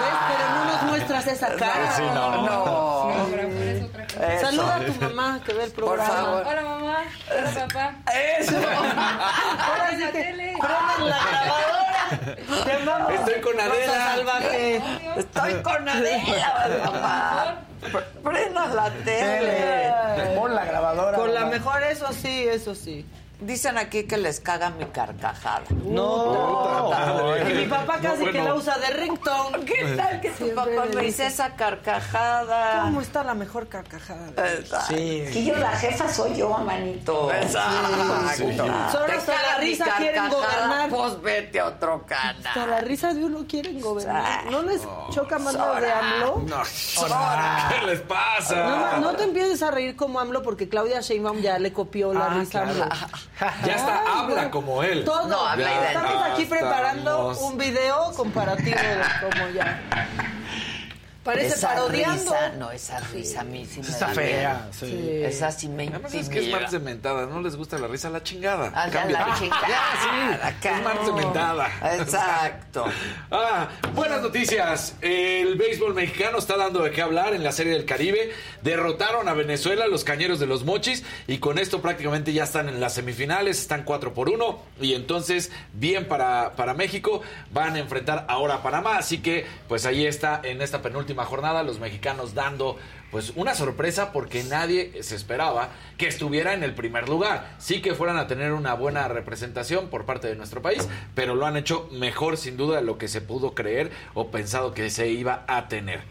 [0.00, 0.14] ¿Ves?
[0.28, 1.92] Pero no nos muestras esa cara.
[1.92, 2.42] Sí, no.
[2.42, 3.28] No.
[3.30, 3.90] Por eso.
[4.22, 4.46] Eso.
[4.46, 6.08] Saluda a tu mamá que ve el programa.
[6.08, 6.46] favor.
[6.46, 6.98] Hola mamá,
[7.30, 7.94] hola papá.
[8.38, 8.56] Eso.
[8.56, 10.54] Ahora sí la que tele.
[10.54, 11.84] la grabadora.
[12.64, 13.14] Te.
[13.14, 14.14] Estoy con Adela.
[14.14, 14.82] Salvaje.
[15.16, 17.56] Estoy con Adela, mamá.
[18.22, 19.52] Prenda la tele.
[20.16, 20.36] tele.
[20.36, 21.16] Pon la grabadora.
[21.18, 23.04] Con la mejor, eso sí, eso sí.
[23.40, 25.64] Dicen aquí que les caga mi carcajada.
[25.84, 27.34] No.
[27.50, 29.64] Y mi papá casi No, que la usa de ringtone.
[29.64, 32.82] ¿Qué tal que tu papá me dice, esa carcajada?
[32.84, 34.28] ¿Cómo está la mejor carcajada?
[34.30, 34.86] Exacto.
[34.94, 35.24] Sí.
[35.34, 37.30] Y yo la jefa soy yo, manito.
[37.32, 38.64] Exacto.
[38.92, 40.88] Solo hasta la risa quieren gobernar.
[40.90, 42.70] Pues vete a otro Hasta canal.
[42.70, 44.46] la risa de uno quieren gobernar.
[44.46, 44.80] ¿No les
[45.10, 45.98] choca más de Sora.
[45.98, 46.42] AMLO?
[46.46, 46.62] No,
[47.68, 48.54] ¿qué les pasa?
[48.54, 52.26] No, no te empieces a reír como AMLO porque Claudia Sheinbaum ya le copió la
[52.26, 52.84] Ah, risa a AMLO.
[53.64, 55.04] Ya está, Ay, habla como él.
[55.04, 55.28] Todo.
[55.28, 59.80] No, habla Estamos aquí preparando un video comparativo de cómo ya.
[61.24, 62.22] Parece esa parodiando.
[62.22, 65.20] risa, no, esa risa a mí sí me Está da fea, sí.
[65.24, 66.60] Esa sí me Además es que es intimida.
[66.60, 68.70] más cementada, no les gusta la risa, la chingada.
[68.74, 70.76] Ah, ya, la chingada, Ya, sí, acá.
[70.78, 71.68] es más cementada.
[71.98, 72.84] Exacto.
[73.30, 74.94] Ah, buenas noticias.
[75.00, 78.32] El béisbol mexicano está dando de qué hablar en la Serie del Caribe.
[78.62, 82.80] Derrotaron a Venezuela, los cañeros de los mochis, y con esto prácticamente ya están en
[82.80, 84.62] las semifinales, están 4 por 1.
[84.80, 88.98] Y entonces, bien para, para México, van a enfrentar ahora a Panamá.
[88.98, 92.76] Así que, pues ahí está en esta penúltima jornada, los mexicanos dando
[93.14, 97.54] pues una sorpresa porque nadie se esperaba que estuviera en el primer lugar.
[97.58, 101.46] Sí que fueran a tener una buena representación por parte de nuestro país, pero lo
[101.46, 105.10] han hecho mejor sin duda de lo que se pudo creer o pensado que se
[105.10, 106.02] iba a tener.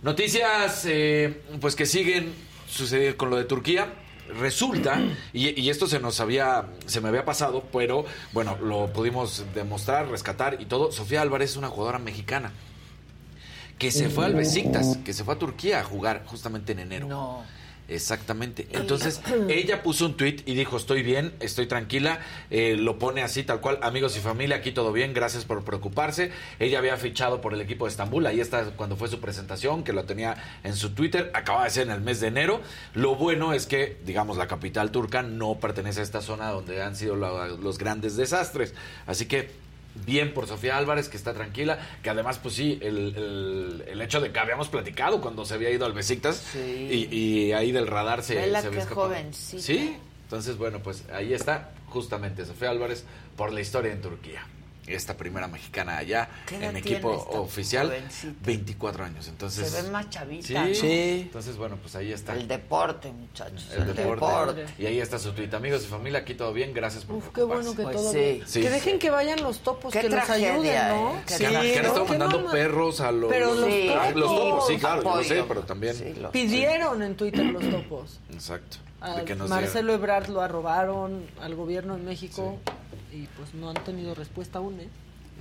[0.00, 2.32] Noticias eh, pues que siguen
[2.68, 3.92] sucediendo con lo de Turquía.
[4.40, 5.00] Resulta,
[5.32, 10.08] y, y esto se nos había, se me había pasado, pero bueno, lo pudimos demostrar,
[10.08, 10.92] rescatar y todo.
[10.92, 12.52] Sofía Álvarez es una jugadora mexicana
[13.78, 17.06] que se fue al Besiktas, que se fue a Turquía a jugar justamente en enero.
[17.08, 17.56] No.
[17.88, 18.66] Exactamente.
[18.72, 22.18] Entonces, ella puso un tweet y dijo, estoy bien, estoy tranquila.
[22.50, 26.32] Eh, lo pone así, tal cual, amigos y familia, aquí todo bien, gracias por preocuparse.
[26.58, 29.92] Ella había fichado por el equipo de Estambul, ahí está cuando fue su presentación, que
[29.92, 32.60] lo tenía en su Twitter, acaba de ser en el mes de enero.
[32.94, 36.96] Lo bueno es que, digamos, la capital turca no pertenece a esta zona donde han
[36.96, 38.74] sido la- los grandes desastres.
[39.06, 39.64] Así que
[40.04, 44.20] bien por Sofía Álvarez, que está tranquila, que además, pues sí, el, el- el hecho
[44.20, 47.08] de que habíamos platicado cuando se había ido al Besiktas Sí.
[47.10, 49.14] y, y ahí del radar se, Vela se había escapado.
[49.32, 53.04] Sí, entonces, bueno, pues ahí está justamente Sofía Álvarez
[53.36, 54.44] por la historia en Turquía.
[54.86, 58.34] Esta primera mexicana allá ¿Qué edad en equipo oficial, jovencita?
[58.44, 59.28] 24 años.
[59.28, 60.74] Entonces, Se ve más chavita, Sí, ¿no?
[60.74, 61.20] Sí.
[61.22, 62.34] Entonces, bueno, pues ahí está.
[62.34, 63.68] El deporte, muchachos.
[63.76, 64.66] El deporte.
[64.78, 65.52] Y ahí está su tweet.
[65.54, 66.72] Amigos y familia, aquí todo bien.
[66.74, 68.18] Gracias por Uf, qué bueno que Pues todo sí.
[68.18, 68.42] bien.
[68.46, 68.60] Sí.
[68.62, 71.10] Que dejen que vayan los topos, Qué que los tragedia, ayuden, ¿no?
[71.18, 71.22] ¿eh?
[71.26, 74.66] Que, han- que han estado mandando no- perros a los, Pero los Sí, los topos.
[74.68, 75.48] Sí, claro, yo lo sé, apoyo.
[75.48, 75.96] pero también.
[76.32, 78.20] Pidieron en Twitter los topos.
[78.32, 78.78] Exacto.
[79.00, 82.58] A Marcelo Ebrard lo arrobaron al gobierno de México
[83.16, 84.88] y pues no han tenido respuesta aún, ¿eh?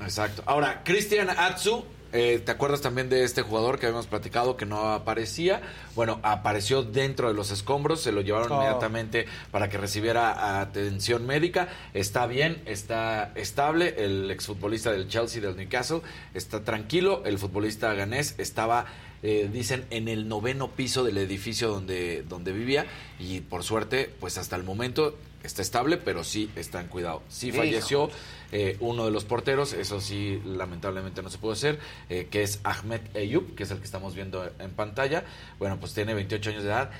[0.01, 0.43] Exacto.
[0.45, 1.83] Ahora, Cristian Atsu.
[2.13, 5.61] eh, ¿Te acuerdas también de este jugador que habíamos platicado que no aparecía?
[5.95, 8.55] Bueno, apareció dentro de los escombros, se lo llevaron Oh.
[8.55, 11.67] inmediatamente para que recibiera atención médica.
[11.93, 13.95] Está bien, está estable.
[13.97, 16.01] El exfutbolista del Chelsea, del Newcastle,
[16.33, 17.23] está tranquilo.
[17.25, 18.85] El futbolista ganés estaba
[19.23, 22.85] eh, dicen, en el noveno piso del edificio donde, donde vivía
[23.19, 27.23] y por suerte, pues hasta el momento está estable, pero sí está en cuidado.
[27.29, 28.09] Sí falleció
[28.51, 32.59] eh, uno de los porteros, eso sí lamentablemente no se pudo hacer, eh, que es
[32.63, 35.25] Ahmed Eyub, que es el que estamos viendo en pantalla.
[35.59, 36.91] Bueno, pues tiene 28 años de edad.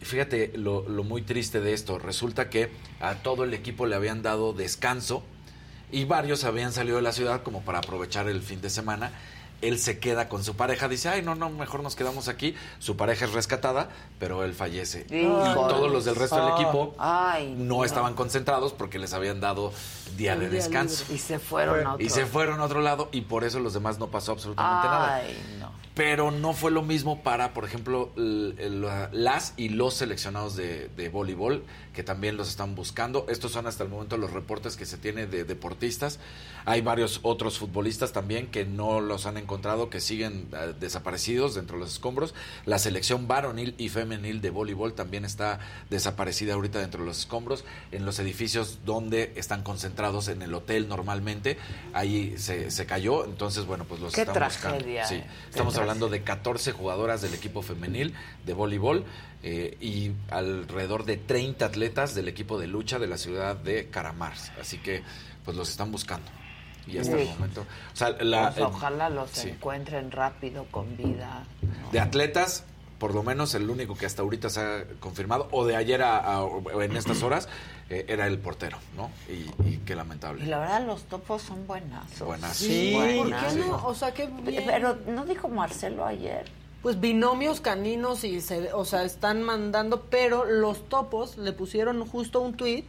[0.00, 2.70] Fíjate lo, lo muy triste de esto, resulta que
[3.00, 5.22] a todo el equipo le habían dado descanso
[5.92, 9.12] y varios habían salido de la ciudad como para aprovechar el fin de semana.
[9.62, 12.54] Él se queda con su pareja, dice, ay, no, no, mejor nos quedamos aquí.
[12.80, 15.06] Su pareja es rescatada, pero él fallece.
[15.08, 16.60] Y todos los del resto del Ah.
[16.60, 19.72] equipo Ay, no estaban concentrados porque les habían dado
[20.16, 21.04] día de descanso.
[21.12, 22.06] Y se fueron a otro.
[22.06, 25.16] Y se fueron a otro lado y por eso los demás no pasó absolutamente nada.
[25.16, 25.72] Ay, no.
[25.94, 31.64] Pero no fue lo mismo para, por ejemplo, las y los seleccionados de, de voleibol,
[31.92, 33.26] que también los están buscando.
[33.28, 36.18] Estos son hasta el momento los reportes que se tiene de deportistas.
[36.64, 41.76] Hay varios otros futbolistas también que no los han encontrado, que siguen eh, desaparecidos dentro
[41.76, 42.34] de los escombros.
[42.64, 45.60] La selección varonil y femenil de voleibol también está
[45.90, 47.64] desaparecida ahorita dentro de los escombros.
[47.90, 51.56] En los edificios donde están concentrados en el hotel normalmente,
[51.92, 53.24] ahí se, se cayó.
[53.24, 54.78] Entonces, bueno, pues los Qué están buscando.
[54.78, 55.14] tragedia, Sí.
[55.16, 55.26] eh.
[55.50, 58.14] Estamos hablando de 14 jugadoras del equipo femenil
[58.44, 59.04] de voleibol
[59.42, 64.50] eh, y alrededor de 30 atletas del equipo de lucha de la ciudad de Caramars.
[64.60, 65.02] Así que,
[65.44, 66.26] pues los están buscando.
[66.86, 67.60] Y hasta el momento.
[67.92, 69.50] O sea, la, Pues ojalá los sí.
[69.50, 71.44] encuentren rápido, con vida.
[71.62, 71.90] ¿no?
[71.92, 72.64] de atletas,
[72.98, 76.18] por lo menos el único que hasta ahorita se ha confirmado, o de ayer a,
[76.38, 76.44] a-
[76.82, 77.48] en estas horas,
[77.92, 79.10] eh, era el portero, ¿no?
[79.28, 80.46] Y, y qué Y lamentable.
[80.46, 82.26] la verdad, los topos son buenazos.
[82.26, 82.56] Buenazos.
[82.56, 83.86] Sí, ¿por qué no?
[83.86, 84.64] O sea, qué bien.
[84.66, 86.44] Pero no dijo Marcelo ayer.
[86.82, 92.40] Pues binomios caninos y se, o sea, están mandando, pero los topos le pusieron justo
[92.40, 92.84] un tweet,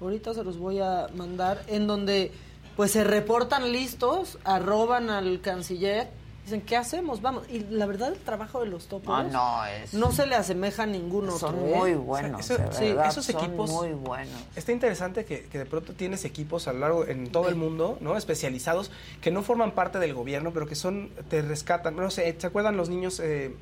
[0.00, 2.30] ahorita se los voy a mandar, en donde
[2.76, 6.08] pues se reportan listos, arroban al canciller,
[6.44, 7.22] dicen, ¿qué hacemos?
[7.22, 7.44] Vamos.
[7.48, 9.94] Y la verdad el trabajo de los topos Ah, no, es.
[9.94, 11.38] no se le asemeja a ningún otro.
[11.38, 11.74] Son ¿eh?
[11.76, 12.40] muy buenos.
[12.40, 14.34] Eso- de sí, verdad, esos son equipos- muy buenos.
[14.56, 17.98] Está interesante que, que de pronto tienes equipos a lo largo en todo el mundo,
[18.00, 18.16] ¿no?
[18.16, 18.90] Especializados
[19.20, 21.94] que no forman parte del gobierno, pero que son te rescatan.
[21.96, 23.54] No sé, ¿se acuerdan los niños eh,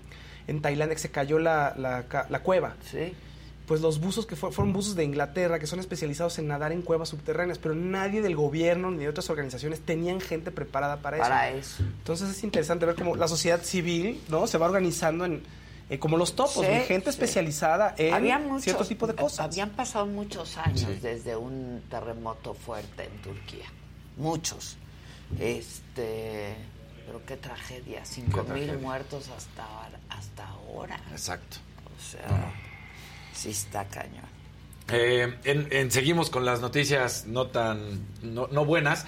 [0.46, 2.76] en Tailandia que se cayó la, la cueva?
[2.90, 3.14] Sí.
[3.70, 6.82] Pues los buzos que fue- fueron buzos de Inglaterra que son especializados en nadar en
[6.82, 11.22] cuevas subterráneas, pero nadie del gobierno ni de otras organizaciones tenían gente preparada para eso.
[11.28, 11.82] Para eso.
[11.84, 14.48] Entonces es interesante ver cómo la sociedad civil, ¿no?
[14.48, 15.44] Se va organizando en
[15.88, 17.10] eh, como los topos, Sí, gente sí.
[17.10, 19.46] especializada en Había muchos- cierto tipo de cosas.
[19.46, 20.98] Habían pasado muchos años Sí.
[21.00, 23.66] desde un terremoto fuerte en Turquía.
[24.16, 24.76] Muchos.
[25.38, 26.56] Este.
[27.06, 28.04] Pero qué tragedia.
[28.04, 28.78] Cinco Qué mil tragedia.
[28.82, 29.66] muertos hasta,
[30.08, 31.00] hasta ahora.
[31.12, 31.56] Exacto.
[31.86, 32.52] O sea,
[33.34, 34.24] sí está cañón.
[34.92, 39.06] Eh, en- seguimos con las noticias no tan no, no buenas.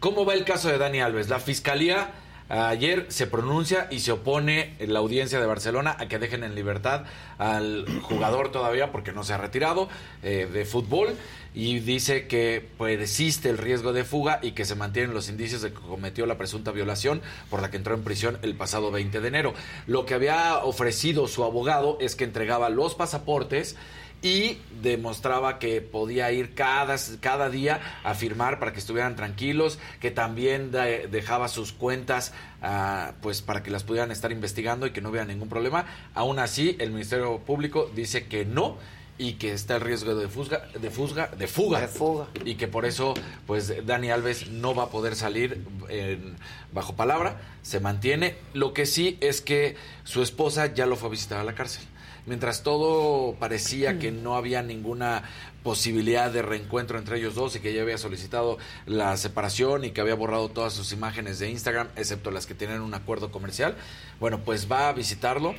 [0.00, 1.28] ¿Cómo va el caso de Dani Alves?
[1.28, 2.10] La fiscalía
[2.52, 7.04] ayer se pronuncia y se opone la audiencia de Barcelona a que dejen en libertad
[7.38, 9.88] al jugador todavía porque no se ha retirado
[10.22, 11.16] eh, de fútbol
[11.54, 15.72] y dice que existe el riesgo de fuga y que se mantienen los indicios de
[15.72, 19.28] que cometió la presunta violación por la que entró en prisión el pasado 20 de
[19.28, 19.54] enero.
[19.86, 23.76] Lo que había ofrecido su abogado es que entregaba los pasaportes
[24.22, 30.10] y demostraba que podía ir cada, cada día a firmar para que estuvieran tranquilos, que
[30.12, 32.32] también de- dejaba sus cuentas
[32.62, 35.86] ah, pues para que las pudieran estar investigando y que no hubiera ningún problema.
[36.14, 38.76] Aún así, el Ministerio Público dice que no
[39.18, 42.28] y que está el riesgo de fuga, de fuga, de fuga, De fuga.
[42.44, 43.14] y que por eso
[43.46, 46.36] pues Dani Alves no va a poder salir en-
[46.72, 48.36] bajo palabra, se mantiene.
[48.54, 51.84] Lo que sí es que su esposa ya lo fue a visitar a la cárcel.
[52.24, 55.24] Mientras todo parecía que no había ninguna
[55.64, 60.00] posibilidad de reencuentro entre ellos dos y que ella había solicitado la separación y que
[60.00, 63.76] había borrado todas sus imágenes de Instagram, excepto las que tienen un acuerdo comercial,
[64.20, 65.54] bueno, pues va a visitarlo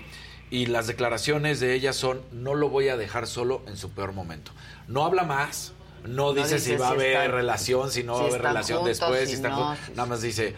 [0.51, 4.13] y las declaraciones de ella son no lo voy a dejar solo en su peor
[4.13, 4.51] momento.
[4.87, 5.73] No habla más,
[6.03, 8.41] No No dice si va a haber están- relación, si no si va a haber
[8.41, 9.89] relación juntos, después, si están no, juntos.
[9.95, 10.53] Nada más dice,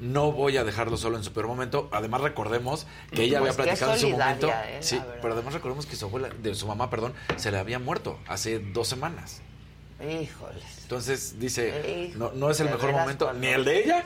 [0.00, 1.88] no voy a dejarlo solo en su peor momento.
[1.92, 4.48] Además, recordemos que ella Pues había que platicado en su momento.
[4.48, 7.78] eh, sí, pero además recordemos que su abuela, de su mamá, perdón, se le había
[7.78, 9.40] muerto hace dos semanas.
[10.00, 10.62] Híjoles.
[10.82, 14.04] Entonces dice, no, no es el mejor momento, cuando- ni el de ella,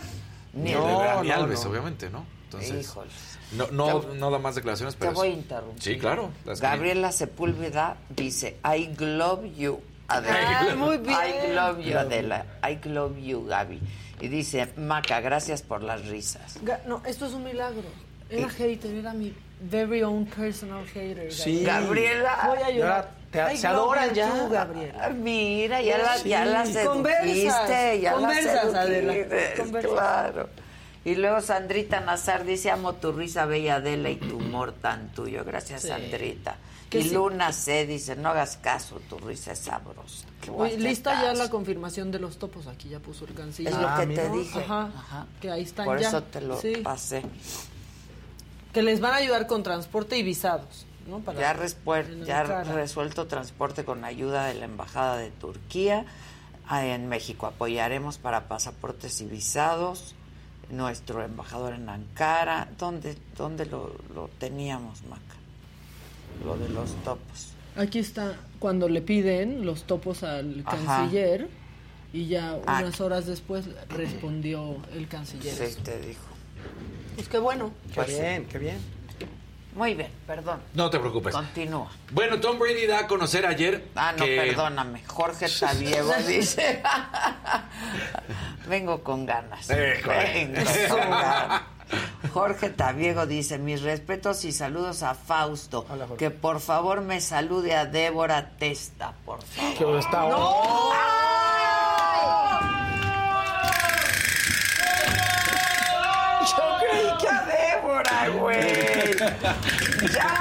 [0.54, 1.70] Ni ni el de Dani no, Alves, no.
[1.70, 2.24] obviamente, ¿no?
[2.44, 3.12] Entonces, Híjoles.
[3.52, 5.82] no, no, Te- no da más declaraciones, pero Te voy a interrumpir.
[5.82, 6.30] Sí, claro.
[6.44, 10.60] que- Gabriela Sepúlveda dice, I love you, Adela.
[10.72, 11.18] Ah, muy bien.
[11.18, 12.46] I love you, Adela.
[12.62, 13.80] I love you, Gaby.
[14.22, 16.58] Y dice, Maca, gracias por las risas.
[16.86, 17.82] No, esto es un milagro.
[18.30, 21.32] Era hater, era mi very own personal hater.
[21.32, 21.64] Sí.
[21.64, 22.38] Gabriela.
[22.46, 23.10] Voy a llorar.
[23.32, 24.48] te- Ay, se adoran love ya.
[24.48, 24.98] Gabriela.
[25.06, 26.74] Ah, Mira, ya la, ya la Sí.
[26.86, 29.92] Conversas, ya conversas, la Adela, sedujiste, conversas.
[29.92, 30.48] claro.
[31.04, 35.44] Y luego Sandrita Nazar dice, amo tu risa bella Adela y tu humor tan tuyo.
[35.44, 35.88] Gracias, Sí.
[35.88, 36.54] Sandrita.
[36.92, 37.14] Que Y sí.
[37.14, 40.26] Luna C dice, no hagas caso, tu risa es sabrosa.
[40.42, 42.66] ¿Qué voy a Oye, lista ya la confirmación de los topos.
[42.66, 43.72] Aquí ya puso el canciller.
[43.72, 44.22] Es lo Ah, que mira.
[44.24, 44.58] te dije.
[44.60, 45.26] Ajá, Ajá.
[45.40, 46.08] que ahí están Por ya.
[46.08, 46.76] eso te lo Sí.
[46.84, 47.22] pasé.
[48.74, 50.86] Que les van a ayudar con transporte y visados.
[51.06, 51.18] ¿no?
[51.18, 56.04] Para- Ya, ya resuelto transporte con ayuda de la Embajada de Turquía
[56.68, 57.46] ah, en México.
[57.46, 60.14] Apoyaremos para pasaportes y visados.
[60.70, 62.68] Nuestro embajador en Ankara.
[62.78, 65.31] ¿Dónde, dónde lo, lo teníamos, Maca?
[66.44, 67.52] Lo de los topos.
[67.76, 70.76] Aquí está cuando le piden los topos al Ajá.
[70.76, 71.48] canciller
[72.12, 72.80] y ya Ah.
[72.82, 75.54] unas horas después respondió el canciller.
[75.54, 76.20] Sí, te dijo.
[77.14, 77.72] Pues qué bueno.
[77.88, 78.20] Qué Pues sí.
[78.20, 78.76] bien, qué bien.
[79.74, 80.60] Muy bien, perdón.
[80.74, 81.32] No te preocupes.
[81.34, 81.90] Continúa.
[82.10, 84.36] Bueno, Tom Brady da a conocer ayer Ah, no, que...
[84.36, 85.02] perdóname.
[85.06, 86.82] Jorge Tabiego dice.
[88.68, 89.70] Vengo con ganas.
[89.70, 89.94] Eh.
[90.04, 90.60] Vengo
[90.90, 91.62] con ganas.
[92.32, 95.84] Jorge Tabiego dice, mis respetos y saludos a Fausto.
[95.90, 99.76] Hola, que por favor me salude a Débora Testa, por favor.
[99.76, 100.28] Que está
[106.42, 109.16] Yo creí que a Débora, güey.
[110.12, 110.40] Ya,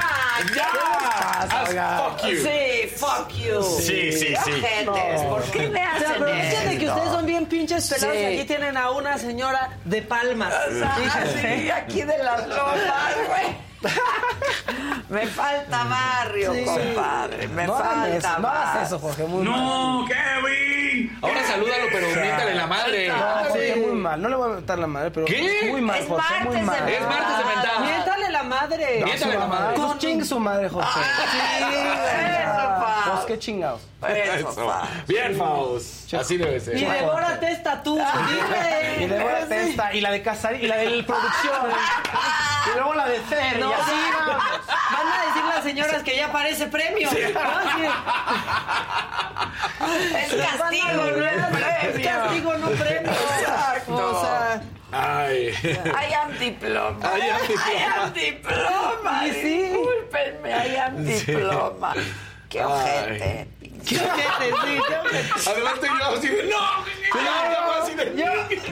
[0.55, 1.20] ya.
[1.49, 2.37] Fuck you.
[2.37, 3.63] Sí, fuck you.
[3.63, 4.51] Sí, sí, sí.
[4.51, 6.95] Ojetes, ¿Por qué me Se hacen aprovechan de que esto?
[6.95, 8.21] ustedes son bien pinches pelados Sí.
[8.21, 10.53] y aquí tienen a una señora de palmas.
[10.83, 10.97] Ah,
[11.41, 13.70] sí, aquí de las lomas, güey.
[15.09, 16.63] Me falta barrio, Sí.
[16.63, 17.47] compadre.
[17.49, 18.81] Me No falta eso, no hagas barrio.
[18.83, 19.53] eso, Jorge, muy mal.
[19.57, 21.19] ¡No, Kevin!
[21.21, 23.09] Ahora salúdalo, pero miéntale la madre.
[23.09, 23.15] No,
[23.49, 24.21] Jorge, muy mal.
[24.21, 25.67] No le voy a meter la madre, pero ¿Qué?
[25.69, 26.89] muy mal, Es Jorge, muy martes de mal.
[26.89, 27.79] Es martes de mentada.
[27.81, 28.99] Miéntale la madre.
[29.01, 29.75] No, Miéntale la madre.
[29.75, 30.99] Pues ching su madre, Jorge.
[30.99, 33.03] Eso, pa.
[33.13, 33.81] Pues qué chingados.
[34.07, 34.65] Eso, Eso.
[34.65, 34.87] pa.
[35.07, 36.13] Bien, Faust.
[36.13, 36.79] Así debe Y ser.
[36.79, 37.95] Débora Testa tú.
[37.95, 39.03] Dile.
[39.03, 41.53] Y de buena testa, y la de Casar, y la de producción.
[42.63, 43.57] Y luego la de Fer.
[43.59, 43.91] No, y así.
[43.91, 43.97] sí,
[44.93, 47.09] van a decir las señoras que ya parece premio.
[47.11, 47.17] ¿no?
[49.81, 50.13] Sí.
[50.15, 53.11] Es castigo, no es castigo, no premio.
[53.11, 53.95] Exacto.
[53.95, 54.61] O sea,
[54.91, 55.53] Ay.
[55.63, 56.99] I am diploma.
[57.17, 57.71] I am diploma.
[57.71, 59.27] I am diploma.
[59.27, 59.61] Y sí.
[59.69, 61.93] Discúlpenme, I am diploma.
[62.49, 62.65] Qué Ay.
[62.65, 63.47] ojete.
[63.87, 65.49] qué ojete, sí, qué ojete.
[65.49, 66.59] Además te yo así de no.
[67.21, 68.25] no, así de Yo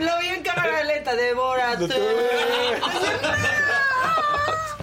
[0.03, 1.77] lo vi en cámara lenta, Débora.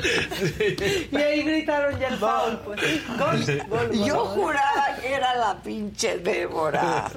[1.12, 2.80] Y ahí gritaron ya el foul, pues.
[3.18, 4.28] Gol, gol, Yo gol.
[4.34, 7.10] juraba que era la pinche Débora.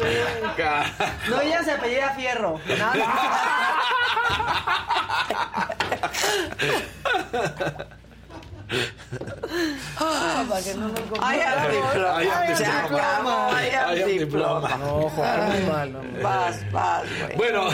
[1.29, 2.59] No, ella se apellida Fierro.
[2.77, 3.05] Nada.
[9.97, 12.23] Ah, para que no nos I am diploma.
[12.23, 12.85] I am Se diploma.
[12.85, 13.51] acabó.
[13.51, 14.77] I am I am diploma.
[14.77, 15.09] No,
[15.67, 15.95] mal.
[15.95, 16.21] hombre.
[16.23, 17.35] Vas, vas, güey.
[17.37, 17.69] Bueno,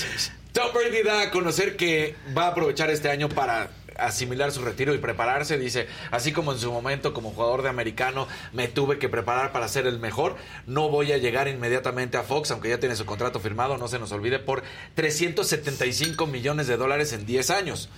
[0.52, 3.68] Tom Brady da a conocer que va a aprovechar este año para
[4.00, 5.58] asimilar su retiro y prepararse.
[5.58, 9.68] Dice, así como en su momento como jugador de americano me tuve que preparar para
[9.68, 10.36] ser el mejor,
[10.66, 13.98] no voy a llegar inmediatamente a Fox, aunque ya tiene su contrato firmado, no se
[13.98, 14.62] nos olvide, por
[14.94, 17.88] 375 millones de dólares en 10 años.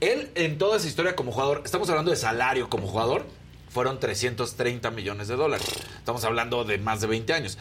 [0.00, 3.26] Él, en toda esa historia como jugador, estamos hablando de salario como jugador,
[3.68, 5.68] fueron 330 millones de dólares.
[5.98, 7.58] Estamos hablando de más de 20 años.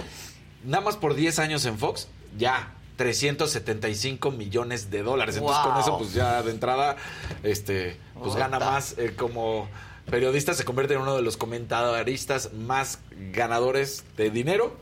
[0.63, 2.07] Nada más por 10 años en Fox,
[2.37, 5.37] ya 375 millones de dólares.
[5.37, 5.71] Entonces Wow.
[5.73, 6.97] con eso pues ya de entrada
[7.43, 9.69] este pues gana más eh, como
[10.09, 12.99] periodista se convierte en uno de los comentaristas más
[13.33, 14.75] ganadores de dinero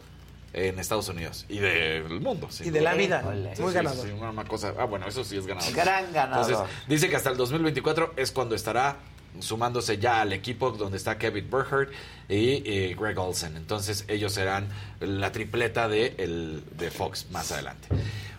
[0.54, 2.48] en Estados Unidos y del mundo.
[2.64, 3.22] Y de la vida.
[3.56, 4.06] Sí, Muy sí, ganador.
[4.08, 4.74] sí, una, una cosa.
[4.80, 5.74] Ah, bueno, eso sí es ganador.
[5.74, 6.50] Gran ganador.
[6.50, 8.96] Entonces, dice que hasta el 2024 es cuando estará
[9.40, 11.92] sumándose ya al equipo donde está Kevin Burkhardt
[12.30, 13.56] y eh, Greg Olsen.
[13.58, 14.68] Entonces, ellos serán
[15.00, 17.88] la tripleta de, el, de Fox más adelante.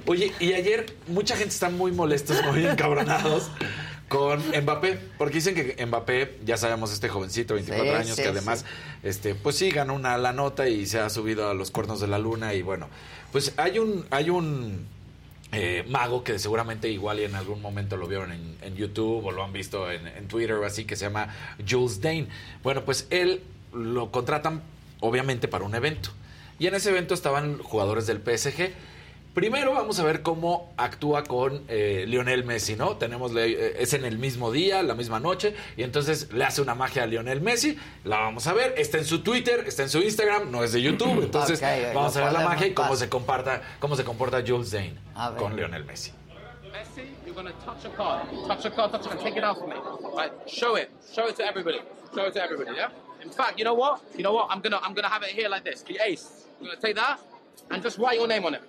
[0.07, 3.51] Oye, y ayer mucha gente está muy molestos, muy encabronados
[4.09, 8.29] con Mbappé, porque dicen que Mbappé, ya sabemos, este jovencito, 24 Sí, años, sí, que
[8.29, 8.65] además,
[9.03, 12.07] este, pues sí, ganó una la nota y se ha subido a los cuernos de
[12.07, 12.89] la luna y bueno,
[13.33, 14.87] pues hay un, hay un
[15.57, 19.33] eh, mago que seguramente igual y en algún momento lo vieron en, en YouTube o
[19.33, 21.35] lo han visto en, en Twitter o así, que se llama
[21.67, 22.29] Jules Dane.
[22.63, 23.43] Bueno, pues él
[23.73, 24.63] lo contratan
[25.01, 26.11] obviamente para un evento.
[26.59, 28.71] Y en ese evento estaban jugadores del PSG.
[29.37, 32.97] Primero vamos a ver cómo actúa con eh, Lionel Messi, ¿no?
[32.97, 36.63] Tenemos, le- eh, es en el mismo día, la misma noche, y entonces le hace
[36.63, 39.91] una magia a Lionel Messi, la vamos a ver, está en su Twitter, está en
[39.91, 42.73] su Instagram, no es de YouTube, entonces Ok, ok, vamos a ver la magia y
[42.73, 44.95] cómo se comporta, cómo se comporta Jules Dane
[45.37, 46.13] con Lionel Messi.
[46.73, 48.23] Messi, you're going to touch a card.
[48.49, 49.21] Touch a card, touch a card.
[49.21, 49.77] Take it out for me.
[50.17, 50.89] Right, show it.
[51.15, 51.81] Show it to everybody.
[52.15, 52.89] Show it to everybody, yeah?
[53.23, 54.01] In fact, you know what?
[54.17, 54.47] You know what?
[54.49, 55.83] I'm going to I'm gonna have it here like this.
[55.83, 56.47] The ace.
[56.59, 57.19] I'm going to take that
[57.71, 58.63] and just write your name on it.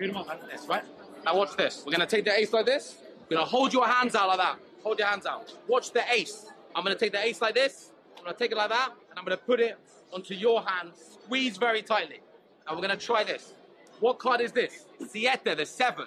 [0.00, 0.84] Like this, right?
[1.24, 1.82] Now watch this.
[1.86, 2.96] We're going to take the ace like this.
[3.28, 4.58] We're going to hold your hands out like that.
[4.82, 5.52] Hold your hands out.
[5.68, 6.46] Watch the ace.
[6.74, 7.92] I'm going to take the ace like this.
[8.18, 8.90] I'm going to take it like that.
[9.10, 9.78] And I'm going to put it
[10.12, 10.90] onto your hand.
[10.94, 12.20] Squeeze very tightly.
[12.66, 13.54] And we're going to try this.
[14.00, 14.86] What card is this?
[15.08, 16.06] Siete, the seven,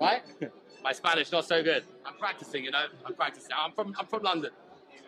[0.00, 0.22] right?
[0.82, 1.84] My Spanish not so good.
[2.04, 2.84] I'm practicing, you know.
[3.04, 3.50] I'm practicing.
[3.56, 4.50] I'm from I'm from London.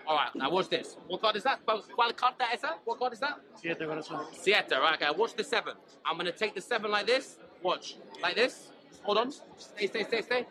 [0.06, 0.96] All right, now watch this.
[1.06, 1.64] What card is that?
[1.66, 2.76] ¿Cuál carta esa?
[2.84, 3.38] What card is that?
[3.54, 4.24] Siete, corazón.
[4.34, 5.00] Siete, right?
[5.00, 5.74] Okay, watch the seven.
[6.04, 7.38] I'm gonna take the seven like this.
[7.62, 8.68] Watch, like this.
[9.04, 9.32] Hold on.
[9.58, 10.46] Stay, stay, stay, stay.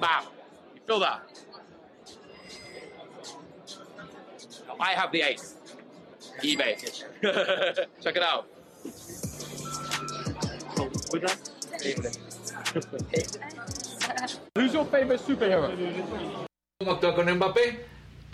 [0.00, 0.24] Bam.
[0.74, 1.22] You feel that?
[4.80, 5.54] I have the ace.
[6.42, 6.76] eBay.
[8.02, 8.46] Check it out.
[14.54, 15.70] Who's your favorite superhero?
[16.78, 17.84] ¿Cómo actúa con Mbappé?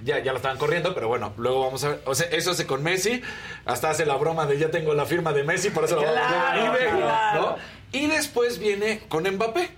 [0.04, 2.02] Ya, ya lo estaban corriendo, pero bueno, luego vamos a ver.
[2.04, 3.22] O sea, eso hace con Messi.
[3.64, 6.18] Hasta hace la broma de ya tengo la firma de Messi, por eso la vamos
[6.20, 7.56] a Claro, ver, ¿no?
[7.92, 9.70] Y después viene con Mbappé.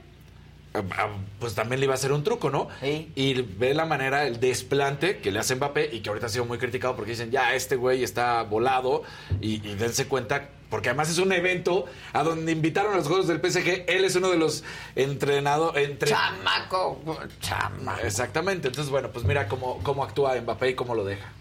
[0.75, 1.09] Ah, ah,
[1.41, 2.69] Pues también le iba a hacer un truco, ¿no?
[3.15, 6.45] Y ve la manera, el desplante que le hace Mbappé y que ahorita ha sido
[6.45, 9.03] muy criticado porque dicen, ya, este güey está volado
[9.41, 13.27] y, y dense cuenta, porque además es un evento a donde invitaron a los juegos
[13.29, 13.85] del PSG.
[13.89, 14.65] Él es uno de los
[14.97, 15.89] entrenadores.
[15.89, 16.11] Entre...
[16.11, 17.01] Chamaco,
[17.41, 18.01] chamaco.
[18.03, 18.69] Exactamente.
[18.69, 21.33] Entonces, bueno, pues mira cómo, cómo actúa Mbappé y cómo lo deja.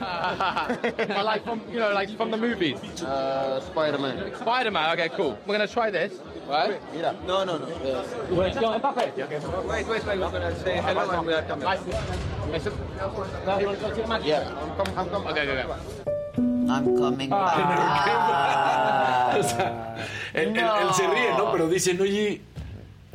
[0.00, 2.78] I like from you know like from the movies.
[3.02, 4.34] Uh, Spider-Man.
[4.36, 4.98] Spider-Man.
[4.98, 5.38] Okay, cool.
[5.46, 6.12] We're gonna try this,
[6.48, 6.80] right?
[6.92, 7.14] Mira.
[7.26, 7.66] No, no, no.
[8.30, 9.16] Wait, yo, Mbappé.
[9.16, 9.28] Wait,
[9.68, 10.04] wait, wait.
[10.06, 11.68] We're gonna say hello and we're coming.
[14.24, 14.48] Yeah.
[14.50, 14.98] I'm coming.
[14.98, 15.28] I'm coming.
[15.28, 15.80] Okay, okay, okay.
[16.70, 19.34] I'm coming Ah.
[19.36, 19.96] O sea,
[20.34, 21.50] él, él- él se ríe, ¿no?
[21.52, 22.40] Pero dicen, oye,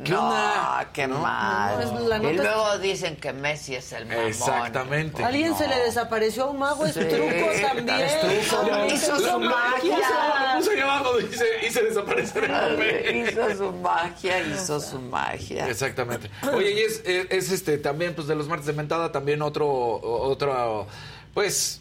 [0.04, 0.90] ¿qué no, onda?
[0.92, 1.18] qué ¿No?
[1.20, 1.74] mal.
[1.78, 4.24] No, es- la y es- luego dicen que Messi es el mamón.
[4.26, 5.24] Exactamente.
[5.24, 6.84] ¿Alguien se le desapareció a un mago?
[6.86, 8.00] Es Sí, truco también.
[8.00, 8.62] es truco.
[8.70, 9.98] No, Hizo su Lo- lo- magia.
[9.98, 13.18] Lo puso ahí abajo, hice desaparecer Mbappé.
[13.30, 15.68] Hizo su magia, hizo su magia.
[15.68, 16.30] Exactamente.
[16.54, 19.66] Oye, y es, es, es, este también, pues de los martes de mentada, también otro,
[19.68, 20.86] otro,
[21.34, 21.80] pues,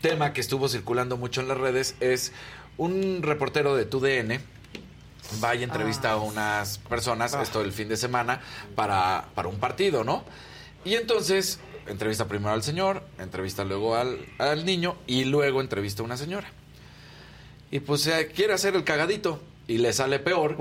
[0.00, 2.32] tema que estuvo circulando mucho en las redes es
[2.78, 4.38] un reportero de TUDN
[5.42, 8.40] va y entrevista a unas personas, esto el fin de semana,
[8.74, 10.24] para, para un partido, ¿no?
[10.84, 16.04] Y entonces entrevista primero al señor, entrevista luego al, al niño y luego entrevista a
[16.04, 16.48] una señora.
[17.70, 20.56] Y pues eh, quiere hacer el cagadito y le sale peor.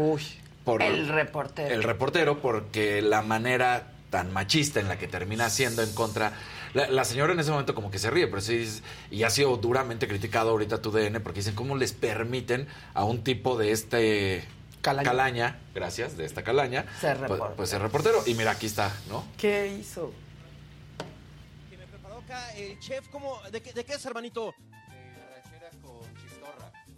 [0.63, 1.73] Por El reportero.
[1.73, 6.33] El reportero, porque la manera tan machista en la que termina siendo en contra.
[6.75, 8.69] La, la señora en ese momento como que se ríe, pero sí,
[9.09, 13.23] y ha sido duramente criticado ahorita tu DN porque dicen cómo les permiten a un
[13.23, 14.43] tipo de este
[14.81, 17.55] calaña, gracias, de esta calaña, Ser pues, reportero.
[17.55, 18.21] pues ser reportero.
[18.27, 19.25] Y mira, aquí está, ¿no?
[19.37, 20.13] ¿Qué hizo?
[22.25, 24.53] Acá, el chef, ¿cómo, de, qué, ¿de qué es, hermanito?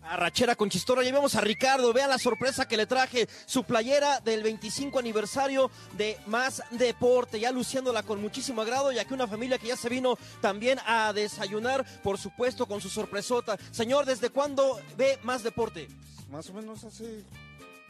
[0.10, 1.04] Arrachera con chistorra.
[1.04, 1.94] Ya vemos a Ricardo.
[1.94, 3.28] Vean la sorpresa que le traje.
[3.46, 7.40] Su playera del 25 aniversario de Más Deporte.
[7.40, 8.92] Ya luciéndola con muchísimo agrado.
[8.92, 12.90] Y aquí una familia que ya se vino también a desayunar, por supuesto, con su
[12.90, 13.58] sorpresota.
[13.72, 15.88] Señor, ¿desde cuándo ve Más Deporte?
[16.32, 17.24] Más o menos hace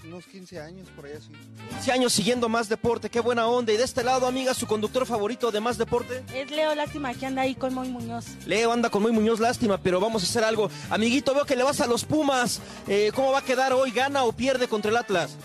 [0.03, 1.30] unos 15 años, por ahí así.
[1.69, 3.10] 15 años siguiendo Más Deporte.
[3.10, 3.74] Qué buena onda.
[3.74, 6.24] Y de este lado, amiga, su conductor favorito de Más Deporte.
[6.34, 8.26] Es Leo Lástima que anda ahí con Moy Muñoz.
[8.45, 10.69] Leo anda con muy Muñoz, lástima, pero vamos a hacer algo.
[10.90, 12.61] Amiguito, veo que le vas a los Pumas.
[12.88, 13.91] Eh, ¿Cómo va a quedar hoy?
[13.91, 15.36] ¿Gana o pierde contra el Atlas?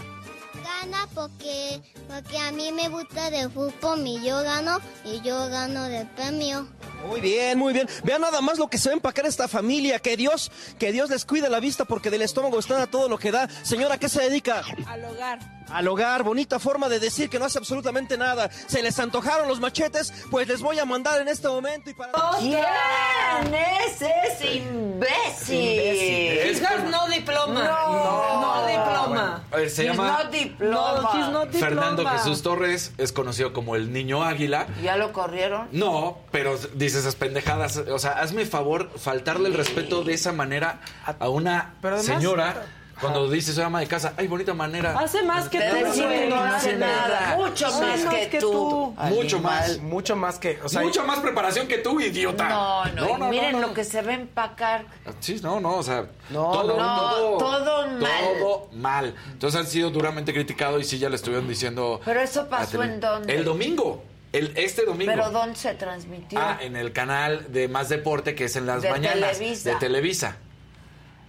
[0.62, 5.84] Gana porque, porque a mí me gusta de fútbol y yo gano y yo gano
[5.84, 6.68] de premio.
[7.06, 7.88] Muy bien, muy bien.
[8.04, 9.98] Vean nada más lo que se va a empacar esta familia.
[9.98, 13.18] Que Dios, que Dios les cuide la vista porque del estómago están a todo lo
[13.18, 13.48] que da.
[13.62, 14.62] Señora, ¿a qué se dedica?
[14.86, 15.38] Al hogar.
[15.72, 18.50] Al hogar, bonita forma de decir que no hace absolutamente nada.
[18.50, 22.12] Se les antojaron los machetes, pues les voy a mandar en este momento y para...
[22.38, 26.56] ¿Quién es ese imbécil?
[26.56, 27.64] Hijas no diploma.
[27.64, 28.40] No.
[28.40, 29.44] no diploma.
[29.52, 31.02] Se He's llama not diploma.
[31.02, 32.18] No, he's not Fernando diploma.
[32.18, 34.66] Jesús Torres, es conocido como el niño águila.
[34.82, 35.68] ¿Ya lo corrieron?
[35.72, 37.76] No, pero dice esas pendejadas.
[37.76, 40.80] O sea, hazme favor, faltarle el respeto de esa manera
[41.18, 42.66] a una Pero además- señora
[43.02, 44.14] cuando dice soy ama de casa.
[44.16, 44.98] Ay, bonita manera.
[44.98, 47.34] Hace más que tú, decir que no hace nada.
[47.36, 48.50] Mucho más que, que tú.
[48.50, 48.94] tú.
[49.08, 49.78] Mucho más.
[49.78, 50.58] Mucho más que.
[50.64, 52.48] O sea, Mucha más preparación que tú, idiota.
[52.48, 53.66] No, no, no, miren no, no.
[53.68, 54.86] lo que se va a empacar.
[55.20, 58.24] Sí, no, no, o sea, No, todo, no, todo, todo mal.
[58.38, 59.14] Todo mal.
[59.32, 62.00] Entonces han sido duramente criticados y sí ya le estuvieron diciendo.
[62.04, 63.34] Pero eso pasó en dónde?
[63.34, 64.04] El domingo.
[64.32, 65.12] El, este domingo.
[65.12, 66.38] ¿Pero dónde se transmitió?
[66.40, 69.36] Ah, en el canal de Más Deporte, que es en las De mañanas.
[69.38, 69.70] Televisa.
[69.70, 70.36] De Televisa.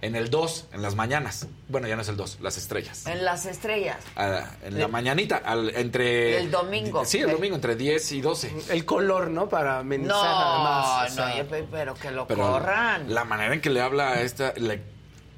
[0.04, 1.46] En el 2, en las mañanas.
[1.68, 3.06] Bueno, ya no es el 2, las estrellas.
[3.06, 3.96] En las estrellas.
[4.16, 6.36] Ah, en la mañanita, al- entre...
[6.40, 7.06] El domingo.
[7.06, 8.52] Sí, el domingo, entre 10 y 12.
[8.68, 9.48] el color, ¿no?
[9.48, 11.10] Para amenizar No, además.
[11.10, 13.14] no, sea, yo- pero que lo Pero corran.
[13.14, 14.52] la manera en que le habla a esta...
[14.58, 14.76] la-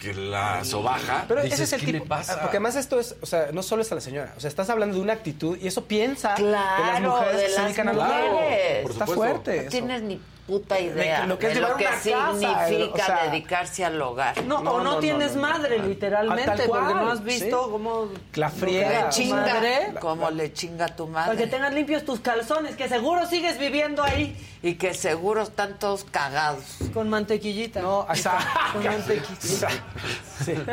[0.01, 2.05] que la sobaja, Pero dices, ese es el ¿qué tipo.
[2.05, 2.32] le pasa?
[2.40, 4.34] Porque además esto es, o sea, no solo es a la señora.
[4.36, 7.43] O sea, estás hablando de una actitud y eso piensa Claro, de las mujeres de
[7.44, 8.80] que se las dedican a mujeres.
[8.80, 9.14] Está Por supuesto.
[9.14, 9.55] fuerte.
[9.56, 9.70] No eso.
[9.70, 13.85] tienes ni puta idea De lo que es de lo que significa o sea- dedicarse
[13.85, 14.44] al hogar.
[14.44, 15.48] No, No, o no, tienes no, no.
[15.48, 17.70] madre, literalmente, tal cual, porque no has visto sí.
[17.70, 18.09] cómo...
[18.35, 19.05] La friega.
[19.05, 19.94] Le chinga, madre.
[20.01, 21.47] como le chinga tu Para que madre.
[21.48, 26.64] tengas limpios tus calzones, que seguro sigues viviendo ahí Y que seguro están todos cagados.
[26.94, 27.81] con mantequillita.
[27.82, 28.47] No, exacto.
[28.73, 29.68] Con mantequillita.
[30.44, 30.52] Sí.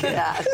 [0.00, 0.48] ¿Qué haces?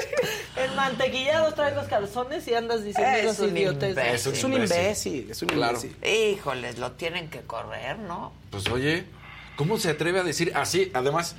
[0.56, 3.90] El mantequillado trae los calzones y andas diciendo Es un idiotes.
[3.90, 4.14] imbécil.
[4.14, 5.78] Es un Es un imbécil, es un Claro.
[5.82, 5.96] imbécil.
[6.08, 8.32] Híjoles, lo tienen que correr, ¿no?
[8.50, 9.04] Pues oye,
[9.58, 10.90] ¿cómo se atreve a decir así?
[10.94, 11.36] Además,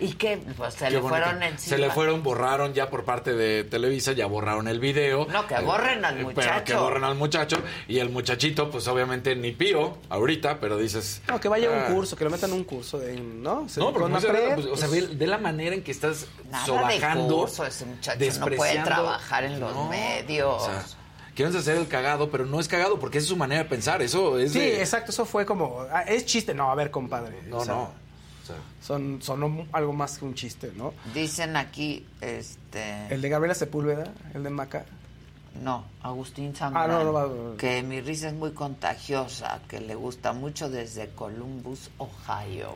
[0.00, 0.36] ¿Y qué?
[0.56, 1.22] Pues se qué le bonito.
[1.24, 1.76] fueron encima.
[1.76, 5.26] Se le fueron, borraron ya por parte de Televisa, ya borraron el video.
[5.30, 6.50] No, que borren al Eh, muchacho.
[6.50, 7.62] Pero que borren al muchacho.
[7.86, 11.22] Y el muchachito, pues obviamente ni pío ahorita, pero dices...
[11.28, 13.68] No, que vaya a ah, un curso, que lo metan a un curso, de, ¿no?
[13.68, 16.26] Se- No, pero Adela, pues, o sea, pues, ve, ve la manera en que estás
[16.50, 17.28] Nada sobajando.
[17.28, 18.84] de curso, ese muchacho no puede despreciando.
[18.90, 20.62] trabajar en los No, medios.
[20.62, 20.84] O sea,
[21.34, 24.02] quieren hacer el cagado, pero no es cagado porque esa es su manera de pensar.
[24.02, 27.42] Eso es Sí, de- exacto, eso fue como, ah, es chiste, no, a ver, compadre.
[27.48, 27.82] No, o sea, no.
[27.82, 30.92] O sea, Son, son algo más que un chiste, ¿no?
[31.14, 33.06] Dicen aquí, este...
[33.08, 34.84] El de Gabriela Sepúlveda, el de Maca.
[35.60, 37.18] No, Agustín Zambrano.
[37.18, 37.56] Ah, no.
[37.56, 42.74] Que mi risa es muy contagiosa, que le gusta mucho desde Columbus, Ohio.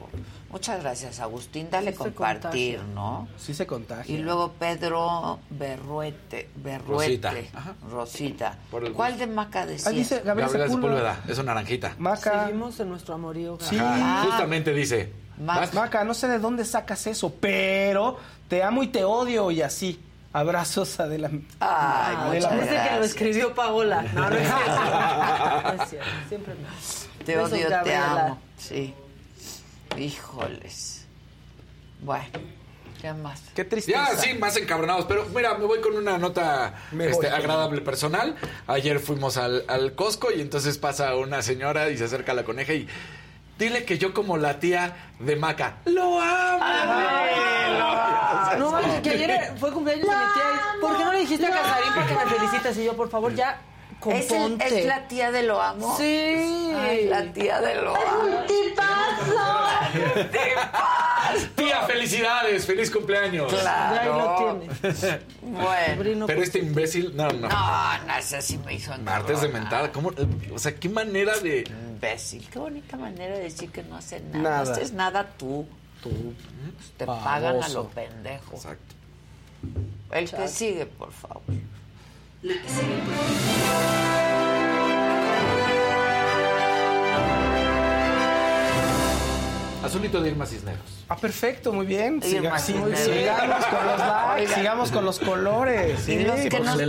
[0.51, 1.69] Muchas gracias, Agustín.
[1.71, 2.81] Dale Sí compartir.
[2.95, 3.29] ¿no?
[3.37, 4.15] Sí se contagia.
[4.15, 7.51] Y luego Pedro Berruete, Berruete,
[7.91, 8.59] Rosita.
[8.71, 8.93] Rosita.
[8.95, 9.91] ¿Cuál de Maca decía?
[9.91, 11.21] Ah, dice Gabriela, Sepúlveda.
[11.27, 11.95] Es una naranjita.
[11.99, 13.59] Maca, Seguimos en nuestro amorío.
[13.61, 13.79] Sí.
[13.81, 14.23] Ah.
[14.27, 15.13] Justamente dice.
[15.39, 18.17] Maca, no sé de dónde sacas eso, pero
[18.49, 20.01] te amo y te odio y así.
[20.37, 21.31] Abrazos, Adela.
[21.61, 22.51] Ay, Adela.
[22.51, 24.03] muchas Parece que lo escribió Paola.
[24.13, 24.67] No, no es cierto.
[25.77, 26.11] No es cierto.
[26.29, 27.25] Siempre no.
[27.25, 28.39] Te Besos, odio, te amo.
[28.59, 28.95] Sí.
[29.97, 31.07] Híjoles.
[32.03, 32.27] Bueno,
[33.01, 33.45] ¿qué más?
[33.55, 34.13] Qué tristeza.
[34.13, 35.07] Ya, sí, más encabronados.
[35.07, 38.37] Pero mira, me voy con una nota Me este, agradable personal.
[38.67, 42.45] Ayer fuimos al, al Costco y entonces pasa una señora y se acerca a la
[42.45, 42.87] coneja y.
[43.59, 45.77] Dile que yo como la tía de Maca.
[45.87, 46.65] ¡Lo amo!
[48.59, 50.45] No, manches, que ayer fue cumpleaños de mi tía.
[50.77, 52.79] y, ¿Por qué no le dijiste a Casarín para que me felicites?
[52.79, 53.59] Y yo, por favor, ya
[54.13, 55.97] ¿Es, el- es la tía de Lo Amo?
[55.97, 56.05] Sí.
[56.77, 58.45] Ay, la tía de Lo Amo.
[61.57, 63.51] Tía, felicidades, feliz cumpleaños.
[63.53, 64.19] Ya ahí Claro.
[64.19, 65.19] lo tienes.
[65.43, 66.27] Bueno.
[66.27, 67.49] Pero este imbécil, no, no.
[67.49, 70.13] No, no, ese sí me hizo Martes de mentada, ¿cómo?
[70.53, 71.65] O sea, qué manera de.
[71.69, 72.49] Imbécil.
[72.51, 74.39] Qué bonita manera de decir que no hace nada.
[74.39, 74.65] Nada.
[74.65, 75.67] No haces nada tú.
[76.03, 76.13] Tú.
[76.97, 78.55] Te pagan a lo pendejo.
[78.55, 78.95] Exacto.
[80.13, 81.43] El que sigue, por favor.
[82.47, 83.07] la the será.
[89.87, 91.05] Azulito de Irma Cisneros.
[91.09, 92.21] Ah, perfecto, muy bien.
[92.21, 96.01] Siga- sí, sigamos con los likes, sigamos con los colores.
[96.09, 96.89] Y sí, los que por nos ven,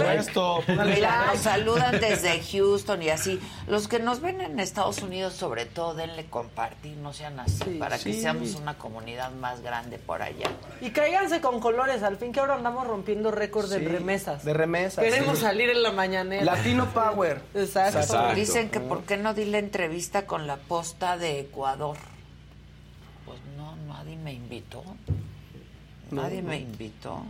[0.96, 3.40] mira, nos saludan desde Houston y así.
[3.68, 7.78] Los que nos ven en Estados Unidos, sobre todo, denle compartir, no sean así, Sí,
[7.80, 10.48] para que seamos una comunidad más grande por allá.
[10.82, 14.44] Y cáiganse con colores, al fin que ahora andamos rompiendo récord de remesas.
[14.44, 15.04] De remesas.
[15.04, 15.44] Queremos sí.
[15.44, 16.44] salir en la mañanera.
[16.44, 17.42] Latino Power.
[17.54, 18.00] Exacto.
[18.00, 18.36] Exacto.
[18.36, 21.98] Dicen que por qué no di la entrevista con la posta de Ecuador.
[23.98, 24.84] Nadie me invitó.
[26.12, 27.24] Nadie me invitó.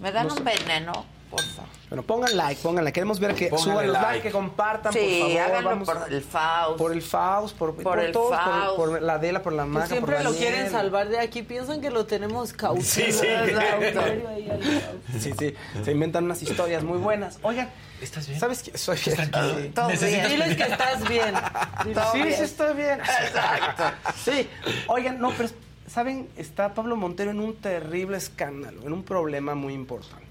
[0.00, 1.04] ¿Me dan un veneno?
[1.30, 1.70] Por favor.
[1.88, 2.94] Bueno, pongan like, pongan like.
[2.94, 4.22] Queremos ver que suban los like.
[4.22, 5.42] que compartan, Sí, por favor.
[5.42, 6.78] háganlo Vamos- por el Faust.
[6.78, 8.76] por el Faust, por, por, el todos, Faust.
[8.76, 11.42] por, por la Adela, por la Maca, siempre por lo quieren salvar de aquí.
[11.42, 12.84] Piensan que lo tenemos cautivo.
[12.84, 13.26] Sí, sí.
[15.18, 15.54] Sí, sí.
[15.84, 17.38] Se inventan unas historias muy buenas.
[17.42, 17.68] Oigan,
[18.04, 18.38] ¿Estás bien?
[18.38, 18.76] ¿sabes qué?
[18.76, 18.98] Soy.
[18.98, 19.10] Sí.
[19.74, 20.28] Todo bien.
[20.28, 21.34] Diles que estás bien.
[22.12, 23.00] Sí, sí, estoy bien.
[23.00, 23.84] Exacto.
[24.24, 24.48] Sí.
[24.88, 25.48] Oigan, no, pero
[25.86, 26.28] ¿saben?
[26.36, 30.24] Está Pablo Montero en un terrible escándalo, en un problema muy importante.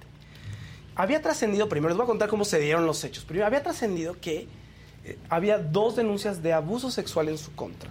[0.95, 3.25] Había trascendido, primero les voy a contar cómo se dieron los hechos.
[3.25, 4.47] Primero, había trascendido que
[5.03, 7.89] eh, había dos denuncias de abuso sexual en su contra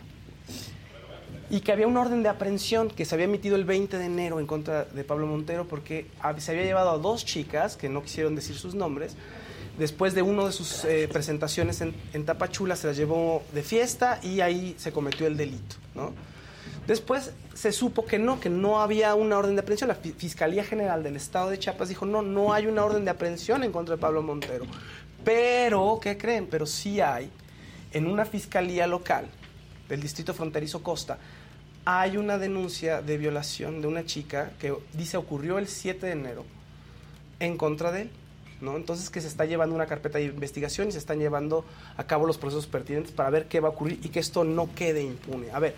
[1.50, 4.40] y que había una orden de aprehensión que se había emitido el 20 de enero
[4.40, 6.06] en contra de Pablo Montero porque
[6.38, 9.16] se había llevado a dos chicas que no quisieron decir sus nombres.
[9.78, 14.20] Después de una de sus eh, presentaciones en, en Tapachula se las llevó de fiesta
[14.22, 15.76] y ahí se cometió el delito.
[15.94, 16.12] ¿no?
[16.86, 19.88] Después se supo que no, que no había una orden de aprehensión.
[19.88, 23.10] La Fi- Fiscalía General del Estado de Chiapas dijo, no, no hay una orden de
[23.12, 24.66] aprehensión en contra de Pablo Montero.
[25.24, 26.48] Pero, ¿qué creen?
[26.50, 27.30] Pero sí hay
[27.92, 29.26] en una fiscalía local
[29.88, 31.18] del distrito fronterizo Costa,
[31.84, 36.44] hay una denuncia de violación de una chica que dice ocurrió el 7 de enero
[37.40, 38.10] en contra de él.
[38.62, 38.76] ¿No?
[38.76, 41.64] Entonces que se está llevando una carpeta de investigación y se están llevando
[41.96, 44.72] a cabo los procesos pertinentes para ver qué va a ocurrir y que esto no
[44.74, 45.50] quede impune.
[45.50, 45.74] A ver,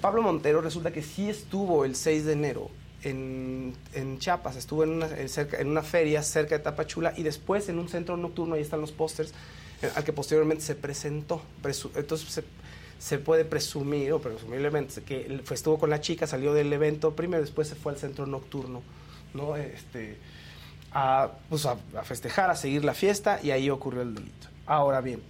[0.00, 2.70] Pablo Montero resulta que sí estuvo el 6 de enero
[3.04, 7.78] en, en Chiapas, estuvo en una, en una feria cerca de Tapachula y después en
[7.78, 9.32] un centro nocturno, ahí están los pósters,
[9.82, 11.42] eh, al que posteriormente se presentó.
[11.94, 12.42] Entonces
[12.98, 17.68] se, puede presumir, o presumiblemente, que estuvo con la chica, salió del evento primero, después
[17.68, 18.82] se fue al centro nocturno,
[19.34, 19.56] ¿no?
[19.56, 20.16] Este,
[20.94, 24.48] a, pues a, a festejar, a seguir la fiesta y ahí ocurrió el delito.
[24.66, 25.22] Ahora bien,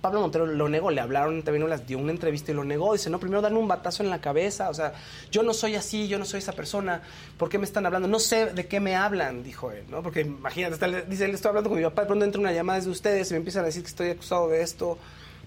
[0.00, 2.92] Pablo Montero lo negó, le hablaron TV Novelas, dio una entrevista y lo negó.
[2.92, 4.70] Dice, no, primero darme un batazo en la cabeza.
[4.70, 4.92] O sea,
[5.32, 7.02] yo no soy así, yo no soy esa persona.
[7.36, 8.06] ¿Por qué me están hablando?
[8.06, 10.00] No sé de qué me hablan, dijo él, ¿no?
[10.02, 12.78] Porque imagínate, está- dice, le estoy hablando con mi papá, de pronto entra una llamada
[12.78, 14.96] desde ustedes y me empiezan a decir que estoy acusado de esto.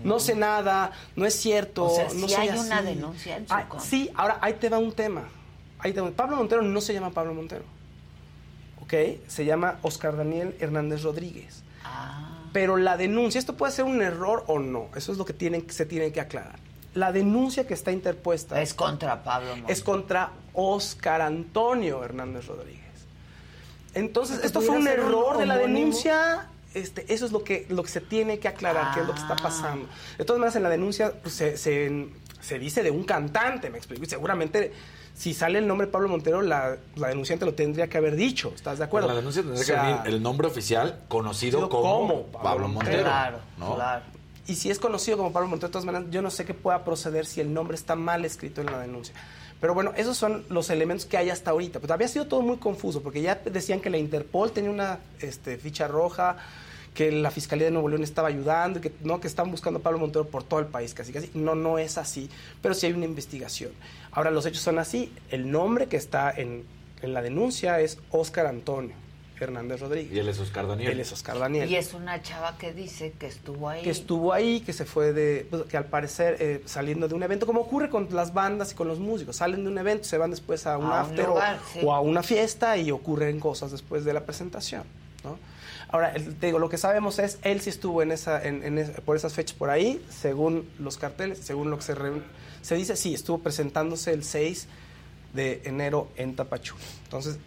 [0.04, 2.88] No sé nada, no es cierto, O sea, no sí soy hay una así".
[2.88, 3.68] denuncia en su Ah.
[3.80, 5.30] Sí, ahora ahí te va un tema.
[5.80, 7.64] Ahí te va- Pablo Montero no se llama Pablo Montero.
[8.92, 9.20] ¿Ok?
[9.28, 11.64] Se llama Oscar Daniel Hernández Rodríguez.
[12.52, 15.70] Pero la denuncia, esto puede ser un error o no, eso es lo que tienen,
[15.70, 16.60] se tiene que aclarar.
[16.94, 22.82] La denuncia que está interpuesta Es contra Pablo es contra Oscar Antonio Hernández Rodríguez.
[23.94, 26.48] Entonces, esto fue un error de la denuncia.
[26.74, 29.20] Este, eso es lo que, lo que se tiene que aclarar, qué es lo que
[29.22, 29.88] está pasando.
[30.18, 32.08] De todas maneras, en la denuncia pues, se, se-
[32.42, 34.04] se dice de un cantante, me explico.
[34.04, 34.72] Y seguramente,
[35.22, 38.52] si sale el nombre Pablo Montero, la, la denunciante lo tendría que haber dicho.
[38.56, 39.08] ¿Estás de acuerdo?
[39.08, 43.04] La denuncia tendría O sea, que venir el nombre oficial conocido como, como Pablo Montero.
[43.04, 43.78] Claro, ¿no?
[44.48, 46.84] Y si es conocido como Pablo Montero, de todas maneras, yo no sé qué pueda
[46.84, 49.14] proceder si el nombre está mal escrito en la denuncia.
[49.60, 51.80] Pero bueno, esos son los elementos que hay hasta ahorita.
[51.80, 55.60] Pues había sido todo muy confuso, porque ya decían que la Interpol tenía una este,
[55.60, 56.38] ficha roja,
[56.96, 59.84] que la Fiscalía de Nuevo León estaba ayudando, y que no que están buscando a
[59.84, 61.30] Pablo Montero por todo el país, casi casi.
[61.36, 62.28] No, no es así,
[62.62, 63.72] pero sí hay una investigación.
[64.12, 65.12] Ahora, los hechos son así.
[65.30, 66.66] El nombre que está en,
[67.02, 68.96] en la denuncia es Óscar Antonio
[69.40, 70.12] Hernández Rodríguez.
[70.14, 70.92] Y él es Oscar Daniel.
[70.92, 73.82] Él es Oscar Daniel Y es una chava que dice que estuvo ahí.
[73.82, 77.24] que estuvo ahí, que se fue de, pues, que al parecer eh, saliendo de un
[77.24, 80.20] evento, como ocurre con las bandas y con los músicos, salen de un evento, se
[80.20, 81.80] van después a un A un after o- lugar, sí.
[81.82, 84.84] o, a una fiesta y ocurren cosas después de la presentación,
[85.24, 85.40] ¿no?
[85.90, 88.94] Ahora, el- te digo, lo que sabemos es, él sí estuvo en esa, en, en
[89.06, 92.22] por esas fechas por ahí, según los carteles, según lo que se, re-
[92.62, 94.68] se dice, sí, estuvo presentándose el 6
[95.34, 96.82] de enero en Tapachula.
[97.06, 97.38] Entonces,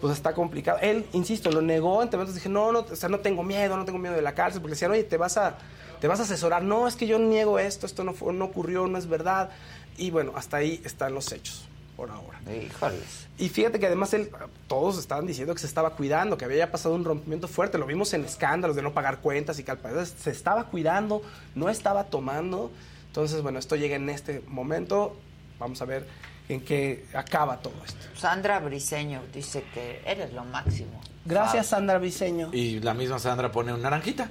[0.00, 0.78] pues está complicado.
[0.82, 3.84] Él, insisto, lo negó en momentos dije, no, no, o sea, no tengo miedo, no
[3.84, 5.56] tengo miedo de la cárcel, porque decían, oye, te vas a,
[6.00, 6.62] te vas a asesorar.
[6.62, 9.50] No, es que yo niego esto, esto no, fue- no ocurrió, no es verdad.
[9.96, 11.64] Y bueno, hasta ahí están los hechos,
[11.96, 12.38] por ahora.
[12.52, 13.26] Híjoles.
[13.38, 14.30] Y fíjate que además él,
[14.68, 17.78] todos estaban diciendo que se estaba cuidando, que había pasado un rompimiento fuerte.
[17.78, 21.22] Lo vimos en escándalos de no pagar cuentas y que al parecer se estaba cuidando,
[21.54, 22.70] no estaba tomando.
[23.14, 25.16] Entonces, bueno, esto llega en este momento.
[25.60, 26.04] Vamos a ver
[26.48, 28.04] en qué acaba todo esto.
[28.16, 31.00] Sandra Briseño dice que eres lo máximo.
[31.24, 32.50] Gracias, Sandra Viseño.
[32.52, 34.30] Y la misma Sandra pone un naranjita.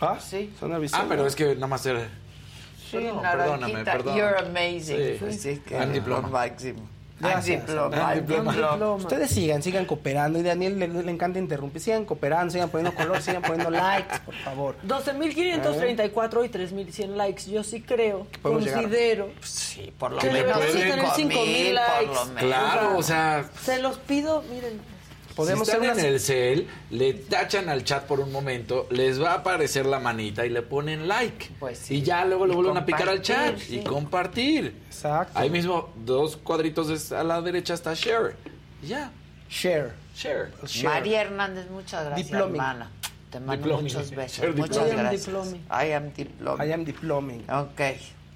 [0.00, 0.52] Ah, sí.
[0.58, 1.04] Sandra Viseño.
[1.04, 2.08] Ah, pero es que nada más era...
[2.90, 3.30] Sí, naranjita.
[3.30, 4.16] perdóname, perdón.
[4.16, 5.18] You're amazing.
[5.20, 5.24] Sí.
[5.28, 6.88] Así que máximo.
[7.30, 7.66] Gracias.
[7.66, 8.52] Diploma, I'm diploma.
[8.52, 8.94] diploma.
[8.96, 10.38] Ustedes sigan, sigan cooperando.
[10.38, 11.80] Y Daniel le, le encanta interrumpir.
[11.82, 14.76] Sigan cooperando, sigan poniendo color, sigan poniendo likes, por favor.
[14.86, 17.50] 12.534 y 3.100 likes.
[17.50, 18.82] Yo sí creo, Podemos llegar.
[18.82, 19.28] considero.
[19.42, 22.06] Sí, por lo que menos cinco tener 5.000 mil, likes.
[22.06, 22.42] por lo menos.
[22.42, 23.44] Claro, o sea...
[23.62, 24.93] Se los pido, miren.
[25.34, 29.20] Podemos si están hacer en el cel, le tachan al chat por un momento, les
[29.20, 31.50] va a aparecer la manita y le ponen like.
[31.58, 33.80] Pues Y ya luego le vuelven a picar al chat sí.
[33.80, 34.76] y compartir.
[34.86, 35.36] Exacto.
[35.38, 38.36] Ahí mismo, dos cuadritos a la derecha está share.
[38.82, 39.10] Y ya.
[39.50, 39.92] Share.
[40.14, 40.52] Share.
[40.84, 42.54] María Hernández, muchas gracias, Diploming.
[42.54, 42.90] hermana.
[43.30, 43.82] Te mando Diploming.
[43.92, 44.38] muchos besos.
[44.38, 45.26] Share Muchas gracias.
[45.26, 45.60] Diploming.
[45.68, 46.68] I am diploming.
[46.68, 47.50] I am diploming.
[47.50, 47.80] Ok.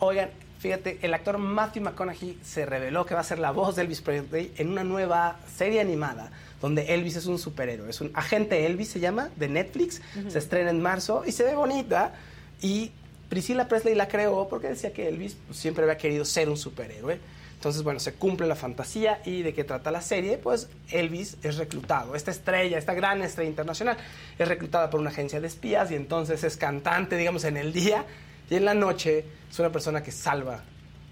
[0.00, 3.82] Oigan, fíjate, el actor Matthew McConaughey se reveló que va a ser la voz de
[3.82, 7.88] Elvis Presley en una nueva serie animada donde Elvis es un superhéroe.
[7.90, 10.00] Es un agente Elvis, se llama, de Netflix.
[10.28, 12.14] Se estrena en marzo y se ve bonita.
[12.60, 12.92] Y
[13.28, 17.18] Priscilla Presley la creó porque decía que Elvis pues, siempre había querido ser un superhéroe.
[17.58, 21.56] Entonces, bueno, se cumple la fantasía y de qué trata la serie, pues Elvis es
[21.56, 22.14] reclutado.
[22.14, 23.96] Esta estrella, esta gran estrella internacional,
[24.38, 28.04] es reclutada por una agencia de espías y entonces es cantante, digamos, en el día
[28.48, 30.62] y en la noche es una persona que salva,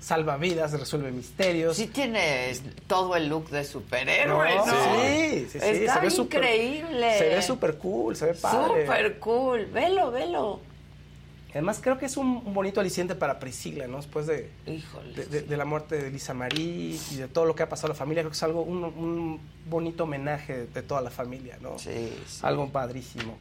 [0.00, 1.76] salva vidas, resuelve misterios.
[1.76, 2.52] Sí tiene
[2.86, 4.64] todo el look de superhéroe, ¿no?
[4.64, 5.58] Sí, sí, sí.
[5.60, 7.18] Está se ve súper- increíble.
[7.18, 8.82] Se ve súper cool, se ve padre.
[8.86, 9.66] Súper cool.
[9.66, 10.60] Velo, velo.
[11.50, 13.96] Además, creo que es un, un bonito aliciente para Priscila, ¿no?
[13.96, 15.14] Después de, Híjole.
[15.14, 17.86] de, de- de la muerte de Lisa Marie y de todo lo que ha pasado
[17.86, 21.08] a la familia, creo que es algo, un, un bonito homenaje de, de toda la
[21.10, 21.78] familia, ¿no?
[21.78, 22.40] Sí, sí.
[22.42, 23.38] Algo padrísimo.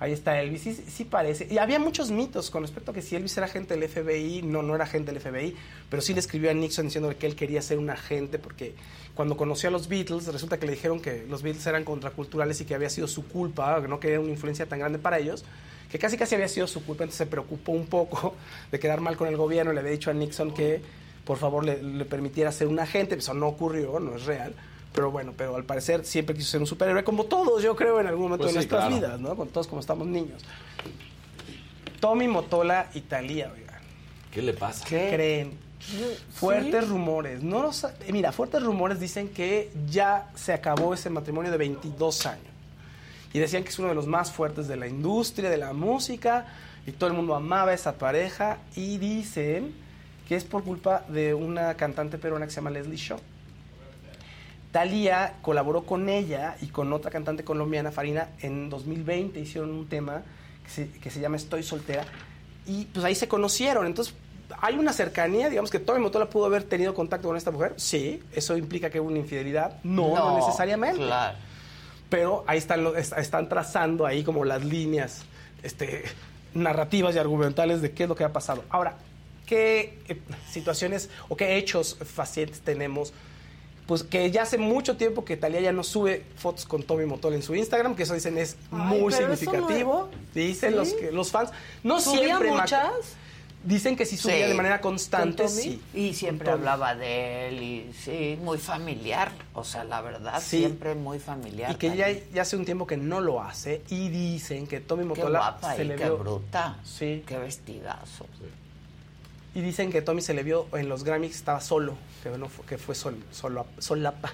[0.00, 1.46] Ahí está Elvis, sí, parece.
[1.48, 4.62] Y había muchos mitos con respecto a que si Elvis era agente del FBI, no,
[4.62, 5.56] no era agente del FBI,
[5.88, 8.74] pero sí le escribió a Nixon diciendo que él quería ser un agente porque
[9.14, 12.64] cuando conoció a los Beatles, resulta que le dijeron que los Beatles eran contraculturales y
[12.64, 15.44] que había sido su culpa, que no quería una influencia tan grande para ellos,
[15.90, 18.34] que casi casi había sido su culpa, entonces se preocupó un poco
[18.72, 20.82] de quedar mal con el gobierno, le había dicho a Nixon que
[21.24, 24.54] por favor le, le permitiera ser un agente, eso no ocurrió, no es real.
[24.94, 28.06] Pero bueno, pero al parecer siempre quiso ser un superhéroe, como todos, yo creo, en
[28.06, 28.96] algún momento Pues de sí, nuestras claro.
[28.96, 29.34] vidas, ¿no?
[29.36, 30.40] Con todos como estamos niños.
[31.98, 33.80] Tommy Motola y Talía, oigan.
[34.30, 34.84] ¿Qué le pasa?
[34.86, 35.58] ¿Qué creen?
[36.32, 37.42] Fuertes rumores.
[37.42, 42.46] No eh, mira, fuertes rumores dicen que ya se acabó ese matrimonio de 22 años.
[43.32, 46.46] Y decían que es uno de los más fuertes de la industria, de la música,
[46.86, 48.58] y todo el mundo amaba a esa pareja.
[48.76, 49.74] Y dicen
[50.28, 53.18] que es por culpa de una cantante peruana que se llama Leslie Shaw.
[54.74, 60.22] Talía colaboró con ella y con otra cantante colombiana, Farina, en 2020 hicieron un tema
[60.64, 62.04] que se, que se llama Estoy soltera
[62.66, 63.86] y pues ahí se conocieron.
[63.86, 64.14] Entonces
[64.60, 67.74] hay una cercanía, digamos que Tommy Motola pudo haber tenido contacto con esta mujer.
[67.76, 69.78] Sí, eso implica que hubo una infidelidad.
[69.84, 71.04] No, no, No, necesariamente.
[71.04, 71.38] claro.
[72.08, 75.22] Pero ahí están, están trazando ahí como las líneas
[75.62, 76.02] este,
[76.52, 78.64] narrativas y argumentales de qué es lo que ha pasado.
[78.70, 78.96] Ahora,
[79.46, 80.18] ¿qué eh,
[80.50, 83.12] situaciones o qué hechos facientes tenemos?
[83.86, 87.36] Pues que ya hace mucho tiempo que Talía ya no sube fotos con Tommy Motola
[87.36, 90.08] en su Instagram, que eso dicen es muy no significativo.
[90.34, 90.76] Dicen ¿Sí?
[90.76, 91.50] los, que, los fans.
[91.82, 92.50] No ¿Subía siempre.
[92.50, 92.90] Muchas?
[93.62, 94.48] Dicen que sí subía Sí.
[94.50, 95.80] de manera constante, sí.
[95.94, 99.32] Y siempre hablaba de él y sí, muy familiar.
[99.54, 100.58] O sea, la verdad, Sí.
[100.58, 101.70] siempre muy familiar.
[101.72, 102.24] Y que ya, también.
[102.34, 105.76] ya hace un tiempo que no lo hace y dicen que Tommy Qué Motola guapa
[105.76, 106.78] se y le qué vio bruta.
[106.84, 107.22] Sí.
[107.26, 108.26] Qué vestidazo.
[109.54, 112.48] Y dicen que Tommy se le vio en los Grammys que estaba solo, que, no
[112.48, 114.32] fue, que fue sol, solo, solapa.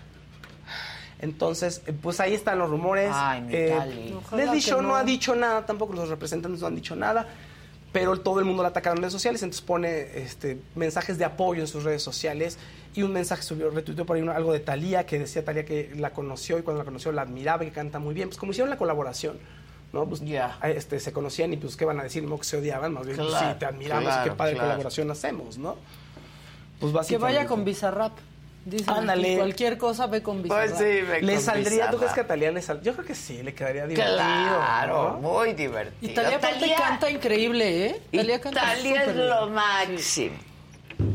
[1.20, 3.10] Entonces, eh, pues ahí están los rumores.
[3.12, 4.88] Ay, mi Eh, Leslie que Shaw no.
[4.88, 4.96] no.
[4.96, 7.28] ha dicho nada, tampoco los representantes no han dicho nada,
[7.92, 11.60] pero todo el mundo la ataca en redes sociales, entonces pone este, mensajes de apoyo
[11.60, 12.56] en sus redes sociales
[12.94, 15.92] y un mensaje subió, retuiteó por ahí uno- algo de Talía, que decía Talía que
[15.96, 18.52] la conoció y cuando la conoció la admiraba y que canta muy bien, pues como
[18.52, 19.38] hicieron la colaboración.
[19.92, 20.06] ¿No?
[20.06, 20.22] Pues,
[20.62, 23.16] este, se conocían y pues qué van a decir, no que se odiaban, más bien
[23.18, 24.66] pues, Claro, sí, te admiramos y claro, qué padre claro.
[24.68, 25.76] colaboración hacemos, ¿no?
[26.78, 28.12] Pues Que vaya con Bizarrap.
[28.64, 29.36] Dicen Ándale.
[29.38, 30.68] cualquier cosa ve con Bizarrap.
[30.68, 33.06] Pues sí, ve ¿Le con saldría, tú crees que a Talía le sal- Yo creo
[33.06, 34.16] que sí, le quedaría divertido.
[34.16, 35.28] Claro, ¿no?
[35.30, 36.12] muy divertido.
[36.12, 38.02] Y Talía aparte canta increíble, ¿eh?
[38.12, 39.28] Talía canta Italia es súper bien.
[39.28, 40.36] lo máximo.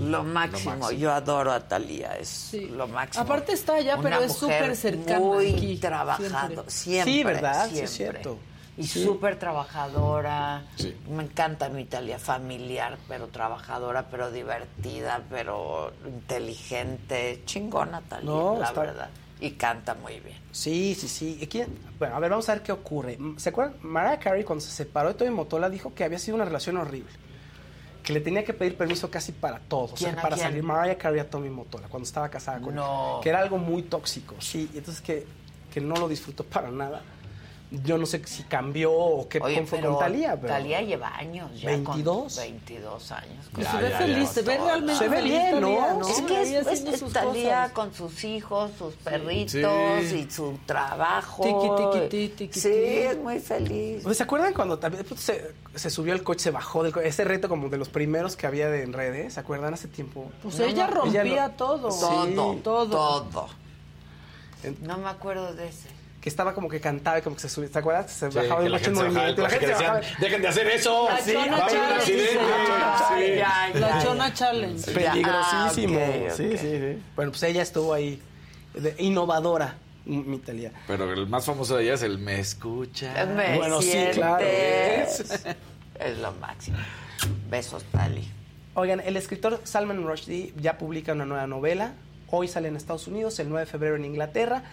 [0.02, 0.76] Lo máximo.
[0.78, 0.92] máximo.
[1.00, 3.24] Yo adoro a Talía, es lo máximo.
[3.24, 7.14] Aparte está allá, pero Una es súper cercana Muy aquí, trabajado, siempre.
[7.14, 7.64] Sí, ¿verdad?
[7.70, 7.84] Sí, Siempre.
[7.86, 8.38] es cierto.
[8.78, 9.04] Y Sí.
[9.04, 10.64] súper trabajadora.
[11.10, 17.42] Me encanta mi Italia, familiar, pero trabajadora, pero divertida, pero inteligente.
[17.46, 19.10] Chingona Talía, No, la está- verdad.
[19.40, 20.38] Y canta muy bien.
[20.52, 21.38] Sí, sí, sí.
[21.42, 21.68] ¿Y quién?
[22.00, 23.18] Bueno, a ver, vamos a ver qué ocurre.
[23.38, 23.76] ¿Se acuerdan?
[23.82, 27.12] Mariah Carey, cuando se separó de Tommy Motola, dijo que había sido una relación horrible.
[28.02, 29.86] Que le tenía que pedir permiso casi para todo.
[29.94, 30.48] O sea, ¿Quién a para quién?
[30.48, 33.18] salir Mariah Carey a Tommy Motola, cuando estaba casada con No.
[33.18, 33.24] él.
[33.24, 34.70] Que era algo muy tóxico, sí.
[34.74, 35.26] Y entonces que,
[35.74, 37.02] que no lo disfrutó para nada.
[37.84, 40.36] Yo no sé si cambió o qué Oye, fue pero con Talía.
[40.36, 40.48] Pero...
[40.54, 41.70] Talía lleva años ya.
[41.72, 42.34] 22.
[42.36, 43.46] Con 22 años.
[43.54, 46.00] Pues se ve feliz, se ve realmente Se ve feliz bien, ¿no?
[46.00, 46.08] ¿no?
[46.08, 47.72] Es que es, es- Talía cosas.
[47.72, 50.26] con sus hijos, sus perritos Sí.
[50.28, 51.44] y su trabajo.
[51.44, 54.04] Tiqui, tiqui, ti, tiqui, Sí, es muy feliz.
[54.04, 57.08] Pues, ¿Se acuerdan cuando también pues, se, se subió al coche, se bajó del coche?
[57.08, 60.32] Ese reto como de los primeros que había de en redes, ¿se acuerdan hace tiempo?
[60.44, 61.92] Pues No, ella rompía lo- todo.
[61.92, 62.00] Sí.
[62.36, 63.24] Todo, todo.
[63.24, 63.48] todo.
[64.82, 65.90] No me acuerdo de ese.
[66.26, 68.10] Que estaba como que cantaba y como que se subía, ¿te acuerdas?
[68.12, 69.42] Se Sí, bajaba la coche en bajaba movimiento.
[69.44, 70.00] La gente que se bajaba.
[70.00, 71.08] decían, "Dejen de hacer eso".
[71.08, 72.06] La Sí, Chona Challenge.
[73.74, 73.80] Sí.
[73.80, 74.92] La Chona Challenge.
[74.92, 76.00] Peligrosísimo.
[76.00, 77.04] Ah, Sí, sí, sí.
[77.16, 78.20] Bueno, pues ella estuvo ahí,
[78.74, 79.76] de- innovadora,
[80.06, 80.72] mi Talía.
[80.88, 83.24] Pero el más famoso de ella es el Me Escucha.
[83.28, 84.44] Me Bueno, sí, claro.
[84.44, 86.78] Es lo máximo.
[87.52, 88.28] Besos, Tali.
[88.74, 91.94] Oigan, el escritor Salman Rushdie ya publica una nueva novela.
[92.32, 94.64] Hoy sale en Estados Unidos, el 9 de febrero en Inglaterra.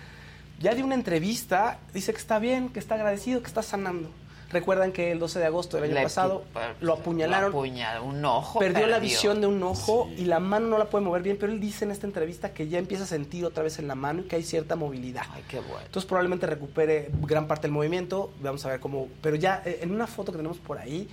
[0.62, 4.10] Ya dio una entrevista, dice que está bien, que está agradecido, que está sanando.
[4.50, 6.44] Recuerdan que el 12 de agosto del año Le- pasado
[6.82, 7.50] lo apuñalaron.
[7.52, 8.58] Lo apuñaló, un ojo.
[8.58, 11.50] Perdió la visión de un ojo y la mano no la puede mover bien, pero
[11.52, 14.20] él dice en esta entrevista que ya empieza a sentir otra vez en la mano
[14.20, 15.22] y que hay cierta movilidad.
[15.32, 15.80] Ay, qué bueno.
[15.86, 19.90] Entonces probablemente recupere gran parte del movimiento, vamos a ver cómo, pero ya eh, en
[19.90, 21.08] una foto que tenemos por ahí,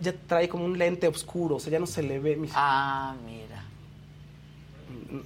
[0.00, 2.36] ya trae como un lente oscuro, o sea, ya no se le ve.
[2.36, 3.57] mis- Ah, mira.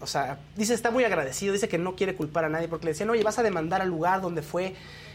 [0.00, 2.92] O sea, dice, está muy agradecido, dice que no quiere culpar a nadie, porque le
[2.92, 4.74] decían, oye, vas a demandar al lugar donde fue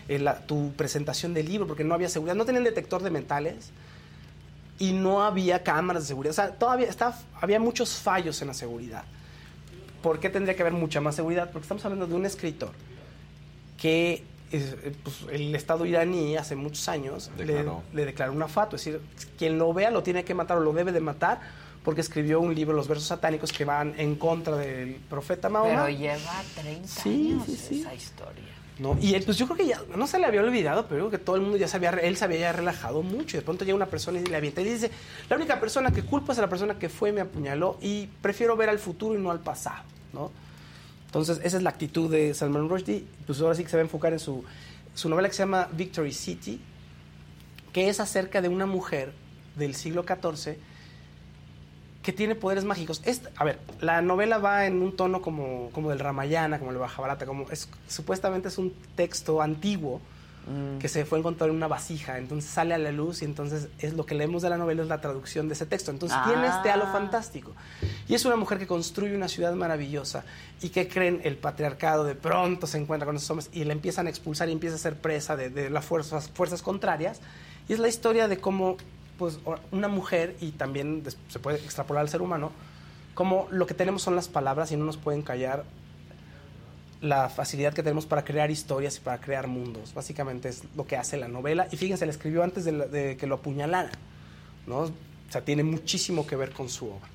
[0.09, 3.71] eh, la- tu presentación del libro, porque no había seguridad, no tenían detector de metales
[4.79, 8.53] y no había cámaras de seguridad, o sea, todavía estaba, había muchos fallos en la
[8.53, 9.03] seguridad.
[10.03, 11.49] ¿Por qué tendría que haber mucha más seguridad?
[11.51, 12.71] Porque estamos hablando de un escritor
[13.77, 17.83] que eh, pues, el Estado iraní hace muchos años le, Declaró.
[17.93, 19.01] le declaró una fatua, es decir,
[19.37, 21.41] quien lo vea lo tiene que matar o lo debe de matar
[21.87, 25.85] porque escribió un libro, Los versos satánicos, que van en contra del profeta Mahoma.
[25.85, 27.79] Pero lleva 30 Sí, años sí, sí.
[27.79, 28.43] esa historia.
[28.77, 28.97] ¿no?
[28.99, 31.17] Y él, pues yo creo que ya, no se le había olvidado, pero yo creo
[31.17, 33.37] que todo el mundo ya se había, él se había ya relajado mucho.
[33.37, 34.91] Y de pronto llega una persona y le avienta y dice,
[35.29, 38.07] la única persona que culpo es a la persona que fue y me apuñaló y
[38.21, 40.29] prefiero ver al futuro y no al pasado, ¿no?
[41.05, 43.05] Entonces, esa es la actitud de Salman Rushdie.
[43.25, 44.43] Pues ahora sí que se va a enfocar en su,
[44.93, 46.59] su novela que se llama Victory City,
[47.71, 49.13] que es acerca de una mujer
[49.55, 50.57] del siglo XIV
[52.07, 53.01] que tiene poderes mágicos.
[53.03, 56.77] Esta- a ver, la novela va en un tono como, como del Ramayana, como el
[56.77, 59.99] Mahabharata, como es, supuestamente es un texto antiguo
[60.79, 63.67] que se fue a encontrar en una vasija, entonces sale a la luz y entonces
[63.79, 65.91] es lo que leemos de la novela es la traducción de ese texto.
[65.91, 66.91] Entonces tiene este halo Ah.
[66.93, 67.51] fantástico.
[68.07, 70.23] Y es una mujer que construye una ciudad maravillosa
[70.61, 74.07] y que creen el patriarcado de pronto se encuentra con esos hombres y la empiezan
[74.07, 77.19] a expulsar y empieza a ser presa de, de las fuerzas, fuerzas contrarias.
[77.67, 78.77] Y es la historia de cómo
[79.17, 79.39] pues,
[79.71, 82.51] una mujer, y también se puede extrapolar al ser humano,
[83.13, 85.63] como lo que tenemos son las palabras y no nos pueden callar
[87.01, 89.93] la facilidad que tenemos para crear historias y para crear mundos.
[89.93, 91.67] Básicamente es lo que hace la novela.
[91.71, 93.91] Y fíjense, la escribió antes de, la- de que lo apuñalaran.
[94.65, 94.79] ¿no?
[94.79, 94.91] O
[95.29, 97.07] sea, tiene muchísimo que ver con su obra.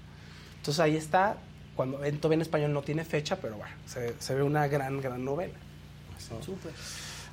[0.58, 1.36] Entonces ahí está,
[1.74, 5.24] cuando todavía en español no tiene fecha, pero bueno, se, se ve una gran, gran
[5.24, 5.54] novela.
[6.44, 6.72] Súper.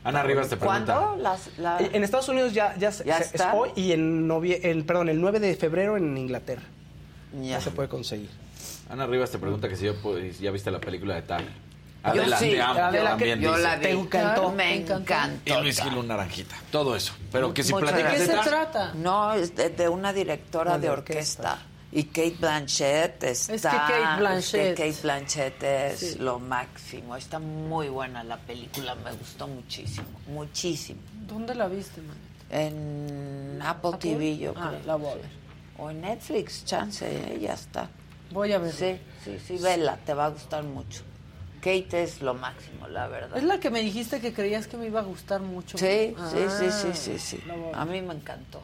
[0.03, 0.95] Ana Rivas te pregunta.
[0.97, 1.21] ¿Cuándo?
[1.21, 3.53] Las, la- En Estados Unidos ya, ya, se- ¿Ya se- es está?
[3.53, 6.63] hoy y en novie- el, perdón, el 9 de febrero en Inglaterra.
[7.33, 7.41] Ya.
[7.51, 8.29] Ya se puede conseguir.
[8.89, 11.41] Ana Rivas te pregunta que si ya, pu- si ya viste la película de Tar.
[11.41, 13.61] Yo Adela, sí, también yo dice.
[13.61, 13.81] la vi.
[13.83, 14.51] ¿Te encantó?
[14.53, 15.13] Me encantó.
[15.43, 16.55] Y Luis Gil un naranjita.
[16.71, 17.13] Todo eso.
[17.29, 18.93] Pero que si platicas ¿De de qué se trata?
[18.93, 21.51] No, es de, de una directora de de orquesta.
[21.51, 21.68] orquesta.
[21.91, 23.53] Y Kate Blanchett está...
[23.55, 26.15] Es que Kate Blanchett- es que Kate Blanchett es Sí.
[26.19, 27.15] lo máximo.
[27.15, 28.93] Está muy buena la película.
[28.95, 30.07] Me gustó muchísimo.
[30.27, 30.99] Muchísimo.
[31.27, 32.17] ¿Dónde la viste, man?
[32.51, 34.81] En Apple, TV, yo Ah, creo.
[34.85, 35.29] la voy a ver.
[35.77, 37.39] O en Netflix, chance, ¿eh?
[37.39, 37.89] ya está.
[38.31, 38.71] Voy a ver.
[38.73, 41.01] Sí, sí, sí, vela, te va a gustar mucho.
[41.61, 43.37] Kate es lo máximo, la verdad.
[43.37, 45.77] Es la que me dijiste que creías que me iba a gustar mucho.
[45.77, 47.43] Sí, Ah, sí, sí, sí, sí, sí.
[47.73, 48.61] a mí me encantó.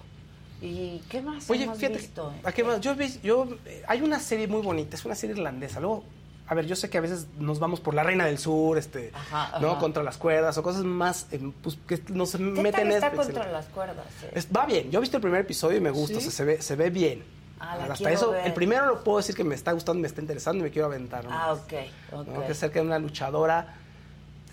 [0.61, 2.33] ¿Y qué más Oye, hemos fíjate, visto?
[2.43, 2.79] ¿a qué más?
[2.81, 5.79] Yo, yo, eh, hay una serie muy bonita, es una serie irlandesa.
[5.79, 6.03] Luego,
[6.47, 9.11] a ver, yo sé que a veces nos vamos por la Reina del Sur, este,
[9.13, 9.71] Ajá, ¿no?
[9.71, 9.79] ajá.
[9.79, 13.25] Contra las cuerdas o cosas más, eh, pues, que nos ¿Qué meten tal está Netflix.
[13.25, 14.05] contra las cuerdas?
[14.23, 14.31] eh?
[14.33, 16.27] Es- va bien, yo he visto el primer episodio y me gusta, ¿Sí?
[16.27, 17.23] o sea, se ve, se ve bien.
[17.59, 18.47] Ah, la Hasta eso, ver.
[18.47, 20.87] el primero lo puedo decir que me está gustando, me está interesando y me quiero
[20.87, 21.25] aventar.
[21.29, 21.73] Ah, ok,
[22.11, 22.27] ok.
[22.27, 22.39] ¿no?
[22.45, 23.75] Que es acerca de una luchadora,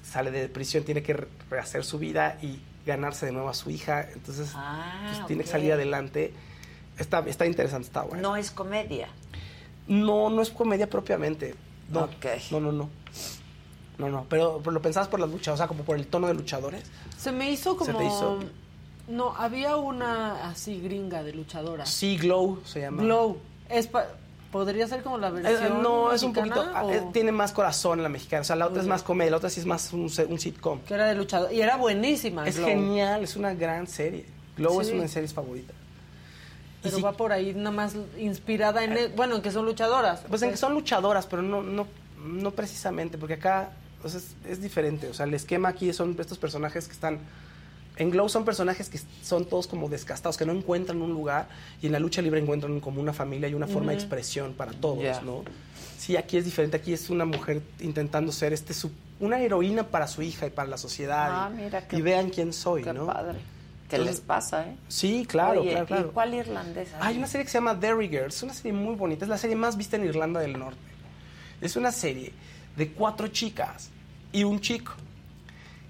[0.04, 3.70] sale de prisión, tiene que re- rehacer su vida y ganarse de nuevo a su
[3.70, 6.32] hija, entonces Ah, pues, tiene que salir adelante.
[6.98, 8.22] Está, está interesante, está bueno.
[8.22, 9.08] No es comedia.
[9.88, 11.54] No, no es comedia propiamente.
[11.88, 12.26] No, Ok.
[12.50, 12.90] no, no, no.
[13.98, 16.26] No, no, pero, pero lo pensabas por la lucha, o sea, como por el tono
[16.26, 16.84] de luchadores.
[17.18, 17.98] Se me hizo ¿Se como...
[17.98, 18.38] te hizo?
[19.08, 21.84] No, había una así gringa de luchadora.
[21.86, 23.02] Sí, Glow se llama.
[23.02, 23.38] Glow.
[23.68, 24.06] Es pa-
[24.52, 26.62] ¿Podría ser como la Eh, versión no, es un poquito.
[26.74, 28.42] ah, o- eh, tiene más corazón la mexicana.
[28.42, 30.80] O sea, la otra es más comedia, la otra sí es más un, un sitcom.
[30.82, 31.52] Que era de luchador.
[31.52, 32.46] Y era buenísima.
[32.46, 32.68] Es Glow.
[32.68, 34.26] genial, es una gran serie.
[34.56, 35.74] Glow es una de mis series favoritas.
[36.84, 38.92] Y Pero va por ahí nada más inspirada en...
[38.92, 40.20] el- bueno, en que son luchadoras.
[40.28, 41.86] pues en que son luchadoras, pero no, no,
[42.22, 43.70] no precisamente, porque acá
[44.04, 45.08] o sea, es, es diferente.
[45.08, 47.18] O sea, el esquema aquí son estos personajes que están.
[47.96, 51.48] En Glow son personajes que son todos como descastados, que no encuentran un lugar,
[51.82, 54.72] y en la lucha libre encuentran como una familia y una forma de expresión para
[54.72, 55.22] todos.
[55.22, 55.42] ¿no?
[55.98, 56.76] Sí, aquí es diferente.
[56.78, 58.90] Aquí es una mujer intentando ser este su-
[59.20, 61.28] una heroína para su hija y para la sociedad.
[61.30, 63.06] Ah, y, mira qué- y vean quién soy, Qué ¿no?
[63.06, 63.38] padre.
[63.88, 64.76] ¿Qué Entonces- les pasa, eh?
[64.88, 66.08] Sí, claro, Oye, claro, claro.
[66.08, 66.96] ¿y cuál irlandesa?
[66.98, 69.36] Hay una serie que se llama Derry Girls, es una serie muy bonita, es la
[69.36, 70.78] serie más vista en Irlanda del Norte.
[71.60, 72.32] Es una serie
[72.74, 73.90] de cuatro chicas
[74.32, 74.92] y un chico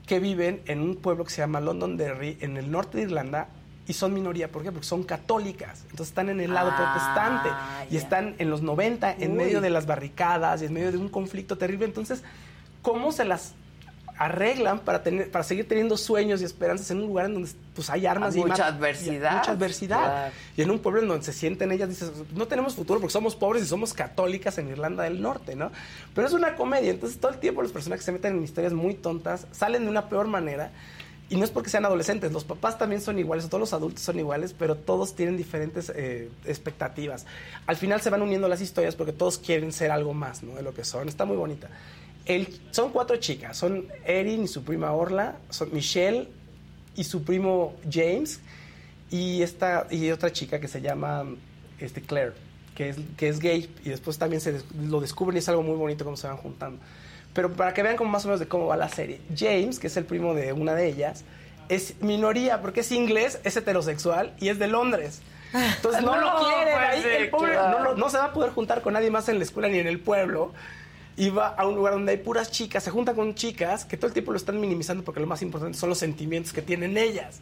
[0.06, 3.48] que viven en un pueblo que se llama Londonderry, en el norte de Irlanda,
[3.86, 4.48] y son minoría.
[4.50, 4.70] ¿Por qué?
[4.70, 5.80] Porque son católicas.
[5.90, 9.36] Entonces están en el lado Ah, protestante y están en los 90 en Uy.
[9.38, 11.86] medio de las barricadas y en medio de un conflicto terrible.
[11.86, 12.22] Entonces,
[12.80, 13.54] ¿cómo se las
[14.24, 17.90] arreglan para tener para seguir teniendo sueños y esperanzas en un lugar en donde pues
[17.90, 19.32] hay armas Hay y mucha adversidad.
[19.32, 20.32] y mucha adversidad Claro.
[20.56, 23.34] y en un pueblo en donde se sienten ellas dices no tenemos futuro porque somos
[23.34, 25.70] pobres y somos católicas en Irlanda del Norte no
[26.14, 28.94] pero es una comedia entonces todo el tiempo los personajes se meten en historias muy
[28.94, 30.70] tontas salen de una peor manera
[31.30, 34.18] y no es porque sean adolescentes, los papás también son iguales, todos los adultos son
[34.18, 37.24] iguales, pero todos tienen diferentes eh, expectativas.
[37.66, 40.54] Al final se van uniendo las historias porque todos quieren ser algo más ¿no?
[40.56, 41.08] de lo que son.
[41.08, 41.70] Está muy bonita.
[42.26, 46.28] El- son cuatro chicas, son Erin y su prima Orla, son Michelle
[46.96, 48.40] y su primo James
[49.10, 51.24] y, esta, y otra chica que se llama
[51.80, 52.32] este, Claire,
[52.74, 55.62] que es, que es gay y después también se des- lo descubren y es algo
[55.62, 56.80] muy bonito cómo se van juntando.
[57.34, 59.86] Pero para que vean como más o menos de cómo va la serie, James, que
[59.88, 61.24] es el primo de una de ellas,
[61.68, 65.22] es minoría porque es inglés, es heterosexual y es de Londres.
[65.54, 67.84] Entonces no, No, lo quieren ahí, el pobre claro.
[67.84, 69.86] no, no se va a poder juntar con nadie más en la escuela ni en
[69.86, 70.52] el pueblo.
[71.16, 74.06] Y va a un lugar donde hay puras chicas, se junta con chicas que todo
[74.06, 77.40] el tiempo lo están minimizando porque lo más importante son los sentimientos que tienen ellas.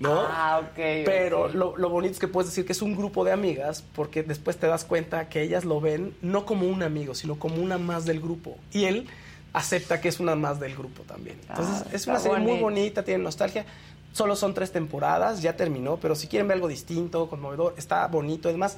[0.00, 0.20] ¿no?
[0.20, 0.76] Ah, ok.
[1.04, 4.22] Pero lo, lo bonito es que puedes decir que es un grupo de amigas porque
[4.22, 7.78] después te das cuenta que ellas lo ven no como un amigo, sino como una
[7.78, 8.56] más del grupo.
[8.72, 9.08] Y él
[9.52, 11.36] acepta que es una más del grupo también.
[11.48, 13.64] Entonces Ah, es una serie muy bonita, tiene nostalgia.
[14.12, 18.48] Solo son tres temporadas, ya terminó, pero si quieren ver algo distinto, conmovedor, está bonito.
[18.48, 18.76] Además,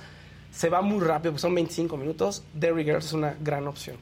[0.51, 2.43] se va muy rápido, pues son 25 minutos.
[2.55, 3.97] Derry Girls es una gran opción.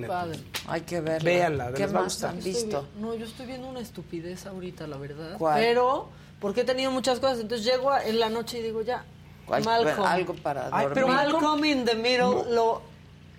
[0.00, 0.38] Qué padre.
[0.66, 1.24] Hay que verla.
[1.30, 2.30] Véanla, ¿Qué les va a más gustar.
[2.30, 2.88] han Estoy visto?
[2.96, 5.36] vi- no, yo estoy viendo una estupidez ahorita, la verdad.
[5.38, 5.60] ¿Cuál?
[5.60, 6.08] Pero,
[6.40, 7.40] porque he tenido muchas cosas.
[7.40, 9.04] Entonces llego a- en la noche y digo, ya,
[9.48, 10.02] Malcolm.
[10.06, 10.90] algo para Ay, dormir.
[10.94, 12.82] pero Malcolm in the Middle lo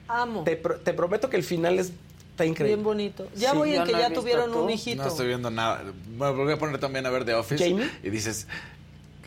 [0.07, 0.43] amo.
[0.43, 1.91] Te, pro- te prometo que el final es,
[2.31, 2.75] está increíble.
[2.75, 3.27] Bien bonito.
[3.35, 3.57] Ya Sí.
[3.57, 4.59] voy Yo en que no he ya visto tuvieron tú.
[4.63, 5.01] un hijito.
[5.03, 5.81] No estoy viendo nada.
[6.09, 7.63] Me volví a poner también a ver The Office.
[7.67, 7.89] ¿Jamie?
[8.03, 8.47] Y dices,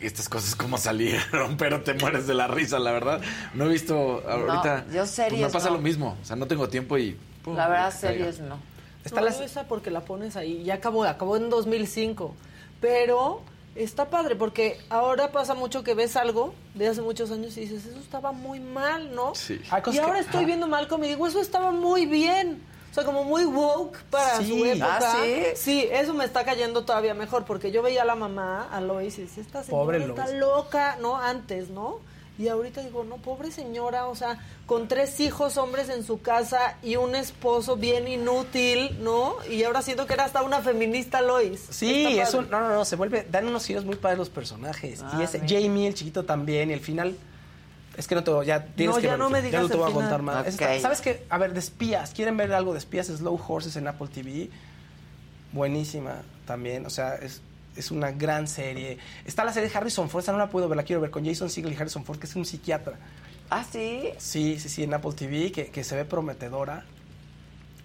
[0.01, 3.21] estas cosas cómo salieron, pero te mueres de la risa, la verdad.
[3.53, 4.85] No he visto ahorita.
[4.93, 5.75] yo series pues me pasa no.
[5.77, 6.17] lo mismo.
[6.21, 7.17] O sea, no tengo tiempo y.
[7.43, 8.57] pum, La verdad, series no.
[9.03, 10.63] Está no, la- no esa porque la pones ahí.
[10.63, 12.35] Ya acabó, acabó en 2005.
[12.81, 13.41] Pero
[13.75, 17.85] está padre porque ahora pasa mucho que ves algo de hace muchos años y dices,
[17.85, 19.33] eso estaba muy mal, ¿no?
[19.35, 19.59] Sí.
[19.93, 22.61] Y ahora estoy viendo Malcolm y digo, eso estaba muy bien.
[22.97, 24.47] Sea, como muy woke para Sí.
[24.47, 24.97] su época.
[24.99, 25.43] ¿Ah, sí?
[25.55, 29.17] Sí, eso me está cayendo todavía mejor porque yo veía a la mamá, a Lois,
[29.19, 30.39] y decía, esta señora Pobre está Lois.
[30.39, 31.15] loca, ¿no?
[31.17, 31.99] Antes, ¿no?
[32.39, 34.37] Y ahorita digo, no, pobre señora, o sea,
[34.67, 39.35] con tres hijos hombres en su casa y un esposo bien inútil, ¿no?
[39.49, 41.59] Y ahora siento que era hasta una feminista Lois.
[41.71, 42.45] Sí, Está es padre.
[42.45, 45.01] un, no, no, no, se vuelve, dan unos giros muy padres los personajes.
[45.03, 45.39] Ah, y ese.
[45.47, 47.15] Jamie, el chiquito también, y el final,
[47.97, 49.61] es que no te voy- ya tienes No, que ya ver no me digas ya
[49.63, 50.41] no te voy a contar más.
[50.41, 50.47] Ok.
[50.47, 51.25] Esta- ¿Sabes qué?
[51.29, 53.07] A ver, de espías, ¿quieren ver algo de espías?
[53.07, 54.49] Slow Horses en Apple TV.
[55.51, 57.41] Buenísima también, o sea, es,
[57.75, 58.97] es una gran serie.
[59.25, 61.25] Está la serie de Harrison Ford, esa no la puedo ver, la quiero ver con
[61.25, 62.93] Jason Segel y Harrison Ford, que es un psiquiatra.
[63.49, 64.09] ¿Ah, sí?
[64.17, 66.83] Sí, sí, sí, en Apple TV, que, que se ve prometedora.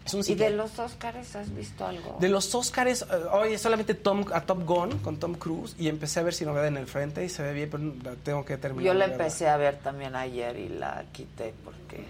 [0.05, 2.17] Es un ¿Y de los Oscars has visto algo?
[2.21, 6.19] De los Oscars, eh, hoy solamente Tom, a Top Gun con Tom Cruise y empecé
[6.21, 7.71] a ver si novedad en el frente y se ve bien,
[8.03, 8.85] pero tengo que terminar.
[8.87, 12.05] Yo la empecé a ver también ayer y la quité porque,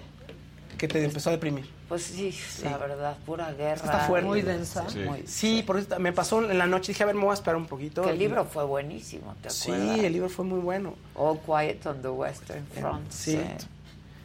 [0.78, 1.68] Que te empezó a deprimir.
[1.88, 3.74] pues sí, la verdad, pura guerra.
[3.84, 4.26] Está fuerte.
[4.26, 4.88] Muy densa.
[4.88, 4.98] Sí.
[5.00, 7.34] Muy- Sí, por eso me pasó en la noche, dije, a ver, me voy a
[7.34, 8.02] esperar un poquito.
[8.02, 9.98] Que el libro fue buenísimo, ¿te Sí, acuerdas?
[9.98, 10.94] el libro fue muy bueno.
[11.14, 13.10] All Quiet on the Western Front.
[13.12, 13.32] Sí.
[13.58, 13.66] sí.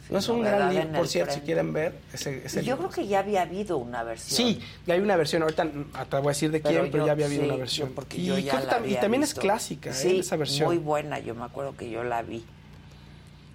[0.10, 2.78] No es un gran libro, por cierto, si quieren ver ese, yo libro.
[2.78, 4.38] creo que ya había habido una versión.
[4.38, 7.12] Sí, y hay una versión, ahorita te voy a decir de Pero quién, pero ya
[7.12, 7.92] había habido sí, una versión.
[7.94, 9.40] porque y, yo ya la y también visto.
[9.40, 9.94] es clásica, ¿eh?
[9.94, 10.68] Sí, esa versión.
[10.70, 12.46] muy buena, yo me acuerdo que yo la vi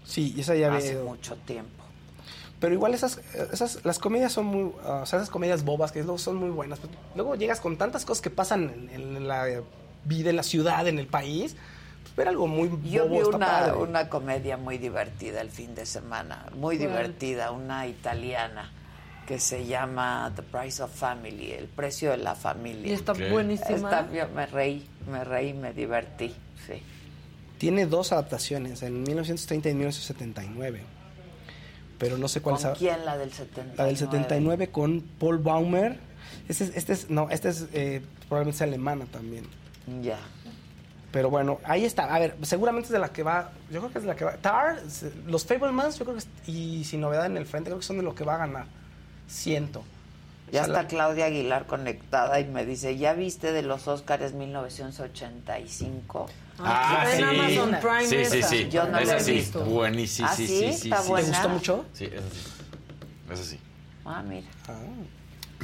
[0.04, 1.70] Sí, esa ya había hace mucho tiempo.
[2.60, 3.18] Pero igual esas,
[3.52, 6.78] esas las comedias son muy, o sea, esas comedias bobas que luego son muy buenas.
[6.80, 9.46] Pero luego llegas con tantas cosas que pasan en, en la
[10.04, 11.56] vida, en la ciudad, en el país.
[12.16, 13.72] Ver algo muy Yo bobo vi está una, padre.
[13.78, 16.88] una comedia muy divertida el fin de semana, muy ¿Cuál?
[16.90, 18.70] divertida, una italiana
[19.26, 22.88] que se llama The Price of Family, el precio de la familia.
[22.90, 23.20] Y está Ok.
[23.30, 23.76] buenísima.
[23.76, 26.34] Está- yo me reí, me reí, me divertí,
[26.66, 26.82] sí.
[27.56, 30.82] Tiene dos adaptaciones, en 1930 y 1979.
[31.98, 32.78] Pero no sé cuál ¿Con es.
[32.78, 33.74] quién la del 79?
[33.78, 35.98] La del 79 con Paul Baumer.
[36.48, 39.44] Este es, este es no, este es eh, probablemente sea alemana también.
[40.02, 40.18] Ya.
[41.12, 42.12] Pero bueno, ahí está.
[42.14, 43.52] A ver, seguramente es de la que va.
[43.70, 44.32] Yo creo que es de la que va.
[44.38, 44.80] Tar,
[45.26, 46.20] los Fablemans, yo creo que.
[46.22, 48.38] es- y sin novedad en el frente, creo que son de lo que va a
[48.38, 48.64] ganar.
[49.28, 49.84] Siento.
[50.50, 53.88] Ya O sea, está la- Claudia Aguilar conectada y me dice, ¿ya viste de los
[53.88, 56.26] Oscars 1985?
[56.58, 57.40] Ah, Está en sí.
[57.40, 58.68] Amazon Prime Sí, sí, sí.
[58.70, 59.32] Yo no esa he sí.
[59.32, 59.64] visto.
[59.64, 60.30] Buenísima.
[60.30, 60.58] ¿Ah, sí, sí?
[60.58, 61.08] sí, sí, ¿Está sí.
[61.08, 61.26] buena?
[61.26, 61.84] ¿Te gustó mucho?
[61.94, 62.40] Sí, esa sí.
[63.32, 63.58] Esa sí.
[64.04, 64.46] Ah, mira.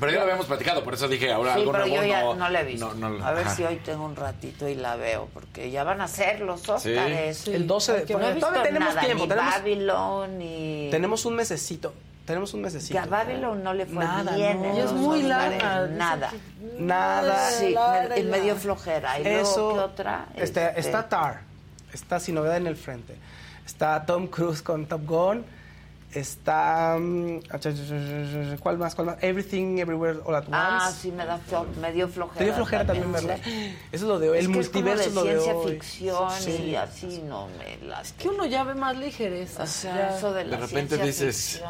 [0.00, 2.02] Pero ya lo habíamos platicado, por eso dije ahora Sí, algo pero nuevo.
[2.02, 2.94] yo ya no, no, la he visto.
[2.94, 3.56] no, no, a ver ajá.
[3.56, 7.46] si hoy tengo un ratito y la veo, porque ya van a ser los Oscars.
[7.48, 9.22] El 12 de No he visto todavía tenemos nada, tiempo.
[9.24, 10.88] ni Tenemos, Babylon, ni...
[10.90, 11.94] tenemos un mesecito.
[12.26, 12.92] Tenemos un mesecito.
[12.92, 14.60] Que a Babylon no le fue Nada, bien.
[14.62, 14.76] no.
[14.76, 15.28] Y es muy Oscars,
[15.60, 16.30] larga, Nada.
[16.78, 17.50] Nada.
[17.50, 18.60] Sí, Larga me, y me dio larga.
[18.60, 19.18] flojera.
[19.20, 20.26] ¿Y luego Eso, qué otra?
[20.36, 21.40] Está, Este, está Tar,
[21.92, 23.14] está Sin Novedad en el Frente.
[23.64, 25.44] Está Tom Cruise con Top Gun.
[26.14, 26.97] Está.
[26.98, 27.40] mm,
[28.60, 28.94] ¿Cuál más?
[28.94, 29.16] ¿Cuál más?
[29.22, 30.51] Everything, Everywhere, All at Once.
[30.52, 32.39] Ah, sí, me, da flo- me dio flojera.
[32.39, 33.39] Te dio flojera también, ¿verdad?
[33.44, 34.39] Eso es lo de hoy.
[34.39, 35.72] Es El que es como multiverso es lo de de ciencia hoy.
[35.72, 36.51] ficción Sí.
[36.70, 38.12] y así no me las...
[38.14, 39.62] Que uno ya ve más ligereza.
[39.64, 40.16] O sea, ya.
[40.16, 41.68] eso de De la repente ciencia dices- ficción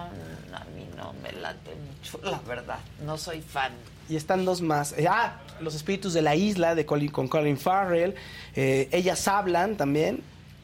[0.55, 2.79] a mí no me late mucho, la verdad.
[3.05, 3.73] No soy fan.
[4.09, 4.95] Y están dos más.
[4.97, 8.15] Eh, ah, Los Espíritus de la Isla de Colin, con Colin Farrell.
[8.55, 10.23] Eh, Ellas hablan también.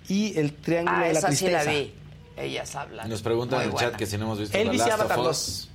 [0.08, 1.64] Y El Triángulo Ah, de la esa sí Tristeza.
[1.64, 1.94] la vi.
[2.36, 3.08] Ellas hablan.
[3.08, 3.90] Nos preguntan en el buena.
[3.90, 5.30] chat que si no hemos visto Elvis The y Last Avatar of 2.
[5.30, 5.68] Us.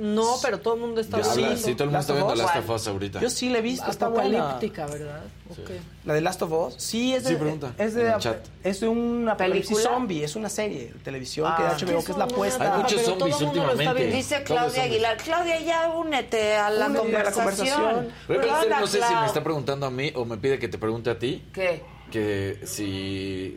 [0.00, 2.34] No, pero todo el mundo está Yo sí, sí, todo el mundo Last está viendo.
[2.34, 3.20] Last of Us ahorita.
[3.20, 4.38] Yo sí la he visto, está buena.
[4.50, 5.22] Apocalíptica, ¿verdad?
[5.48, 5.70] Ok.
[6.06, 6.74] La de Last of Us.
[6.76, 8.44] Sí, es de, Sí, pregunta, es en de, el chat.
[8.64, 9.94] es de un apocalipsis ¿Película?
[9.94, 10.24] zombie.
[10.24, 11.74] Es una serie de televisión que Ah.
[11.78, 12.74] de HBO, que es la apuesta.
[12.74, 13.94] Hay muchos zombies el mundo lo está últimamente.
[14.00, 14.16] viendo.
[14.16, 14.82] Dice Claudia.
[14.82, 15.16] Aguilar.
[15.18, 17.80] Claudia, ya únete a la Únete a la conversación.
[17.80, 18.12] conversación.
[18.26, 21.10] Pero no sé si me está preguntando a mí o me pide que te pregunte
[21.10, 21.44] a ti.
[21.52, 21.80] ¿Qué?
[22.10, 23.56] Que si.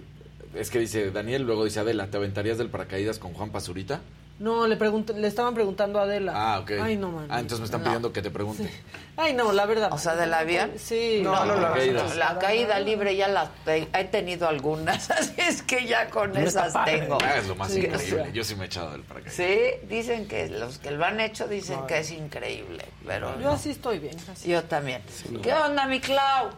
[0.55, 4.01] Es que dice Daniel, luego dice Adela, ¿te aventarías del paracaídas con Juan Pazurita?
[4.39, 6.33] No, le, pregunt- le estaban preguntando a Adela.
[6.35, 6.71] Ah, ok.
[6.81, 7.27] Ay, no, man.
[7.29, 7.85] Ah, entonces me están No.
[7.85, 8.67] pidiendo que te pregunte.
[9.15, 9.89] Ay, no, la verdad.
[9.93, 10.71] O sea, del avión.
[10.75, 11.21] Sí.
[11.23, 11.75] No, no, la no.
[11.75, 12.15] caída.
[12.15, 16.39] La caída libre ya la te- he tenido algunas, así es que ya con No
[16.39, 17.19] esas tengo.
[17.23, 18.21] Ah, es lo más Sí, increíble.
[18.21, 18.29] o sea.
[18.33, 19.35] Yo sí me he echado del paracaídas.
[19.35, 19.57] Sí,
[19.87, 23.51] dicen que los que lo han hecho dicen que es increíble, pero Yo no.
[23.51, 24.17] así estoy bien.
[24.45, 25.03] yo también.
[25.43, 26.49] ¿Qué onda, mi Clau?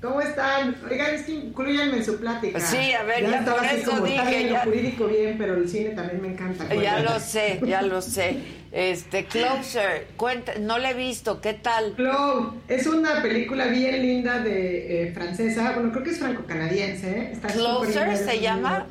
[0.00, 0.76] ¿Cómo están?
[0.90, 2.60] Oigan, es que incluyanme en su plática.
[2.60, 4.58] Sí, a ver, ya estaba con así eso como, está dije, bien ya.
[4.64, 6.74] lo jurídico bien, pero el cine también me encanta.
[6.74, 8.36] Ya lo sé, ya lo sé.
[8.70, 11.92] Este, Closer, cuenta, no la he visto, ¿qué tal?
[11.94, 17.10] Clow, es una película bien linda de eh, francesa, bueno, creo que es franco-canadiense.
[17.10, 17.38] ¿eh?
[17.52, 18.86] ¿Closer se llama?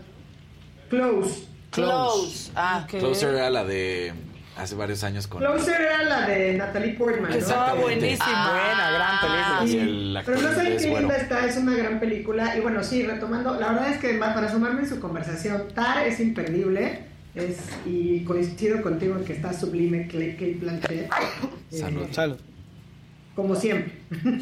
[0.89, 1.43] Close.
[1.69, 2.51] Close.
[2.55, 2.99] Ah, Ok.
[2.99, 4.13] Closer era la de
[4.57, 5.39] hace varios años con.
[5.41, 7.31] Closer era la de Natalie Portman.
[7.34, 7.99] Estaba Exactamente.
[7.99, 8.51] buenísima.
[8.51, 9.59] Buena, gran película.
[9.59, 12.57] Ah, sí, pero no inglés, qué linda está, es una gran película.
[12.57, 16.19] Y bueno, sí, retomando, la verdad es que para sumarme en su conversación, Tar es
[16.19, 17.11] imperdible.
[17.35, 17.57] Es,
[17.88, 21.09] y coincido contigo en que está sublime Kate Blanchett.
[21.71, 22.05] Eh, Salud.
[22.11, 22.38] Salud.
[23.35, 23.91] como siempre.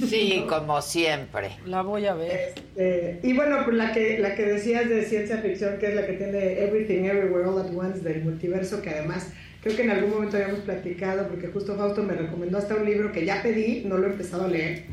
[0.09, 1.51] sí, como siempre.
[1.65, 2.53] La voy a ver.
[2.75, 6.05] Eh, y bueno, pues la que, la que decías de ciencia ficción, que es la
[6.05, 9.29] que tiene Everything Everywhere All at Once del multiverso, que además
[9.61, 13.11] creo que en algún momento habíamos platicado, porque justo Fausto me recomendó hasta un libro
[13.11, 14.83] que ya pedí, no lo he empezado a leer,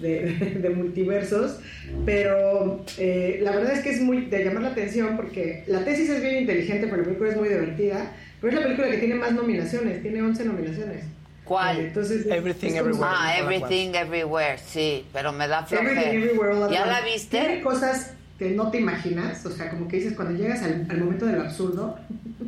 [0.00, 1.58] de, de multiversos,
[2.04, 6.08] pero eh, la verdad es que es muy de llamar la atención porque la tesis
[6.10, 9.14] es bien inteligente, pero la película es muy divertida, pero es la película que tiene
[9.14, 11.04] más nominaciones, tiene 11 nominaciones.
[11.44, 11.78] ¿Cuál?
[11.78, 13.12] Eh, Entonces, Everything es Everywhere.
[13.14, 16.12] Ah, Everything Everywhere, sí, pero me da Everything flojera.
[16.12, 17.26] Everywhere All at ¿Ya la Once.
[17.28, 17.62] Tiene viste?
[17.62, 21.26] cosas que no te imaginas, o sea, como que dices cuando llegas al, al momento
[21.26, 21.98] del absurdo.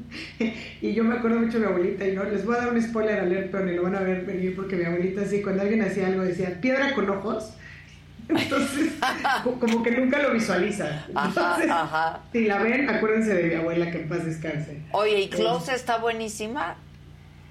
[0.81, 2.83] y yo me acuerdo mucho de mi abuelita, y no les voy a dar un
[2.83, 5.83] spoiler alert, pero ni lo van a ver venir porque mi abuelita así, cuando alguien
[5.83, 7.53] hacía algo decía, piedra con ojos.
[8.29, 8.95] Entonces,
[9.45, 11.05] co- como que nunca lo visualizan.
[11.15, 12.21] Ajá, Entonces, ajá.
[12.33, 14.81] si la ven, acuérdense de mi abuela que en paz descanse.
[14.91, 16.75] Oye, ¿y Close está buenísima?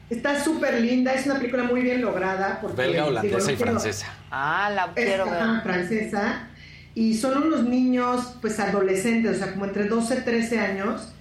[0.09, 2.59] Está súper linda, es una película muy bien lograda.
[2.61, 4.13] Porque, Belga, digo, holandesa no y quiero- francesa.
[4.29, 5.61] Ah, la quiero ver.
[5.63, 6.49] francesa
[6.95, 11.13] y son unos niños pues adolescentes, o sea, como entre 12 y 13 años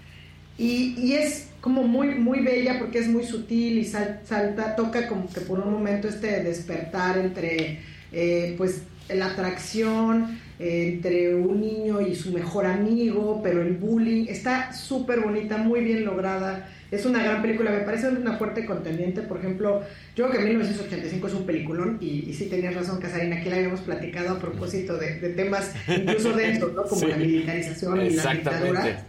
[0.57, 5.09] y, y es como muy muy bella porque es muy sutil y sal- salta, toca
[5.09, 7.81] como que por un momento este despertar entre
[8.13, 14.27] eh, pues la atracción eh, entre un niño y su mejor amigo, pero el bullying
[14.29, 16.69] está súper bonita, muy bien lograda.
[16.95, 19.23] Es una gran película, me parece una fuerte contendiente.
[19.23, 19.83] Por ejemplo,
[20.17, 23.57] yo creo que 1985 es un peliculón y, y sí tenías razón, Casarina, aquí la
[23.57, 26.83] habíamos platicado a propósito de, de temas incluso densos, ¿no?
[26.85, 27.07] Como Sí.
[27.09, 29.05] la militarización y la dictadura.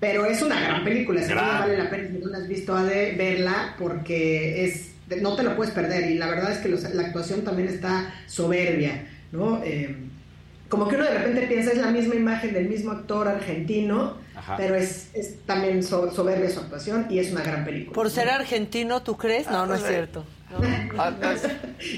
[0.00, 1.58] Pero es una gran película, Gran.
[1.60, 5.42] vale la pena si no la has visto a de verla porque es no te
[5.42, 9.62] lo puedes perder y la verdad es que los- la actuación también está soberbia, ¿no?
[9.64, 9.96] Eh,
[10.68, 14.56] como que uno de repente piensa es la misma imagen del mismo actor argentino, Ajá.
[14.56, 17.94] pero es, es también so- soberbia su actuación y es una gran película.
[17.94, 19.50] Por ser argentino, ¿tú crees?
[19.50, 20.24] No, no es cierto.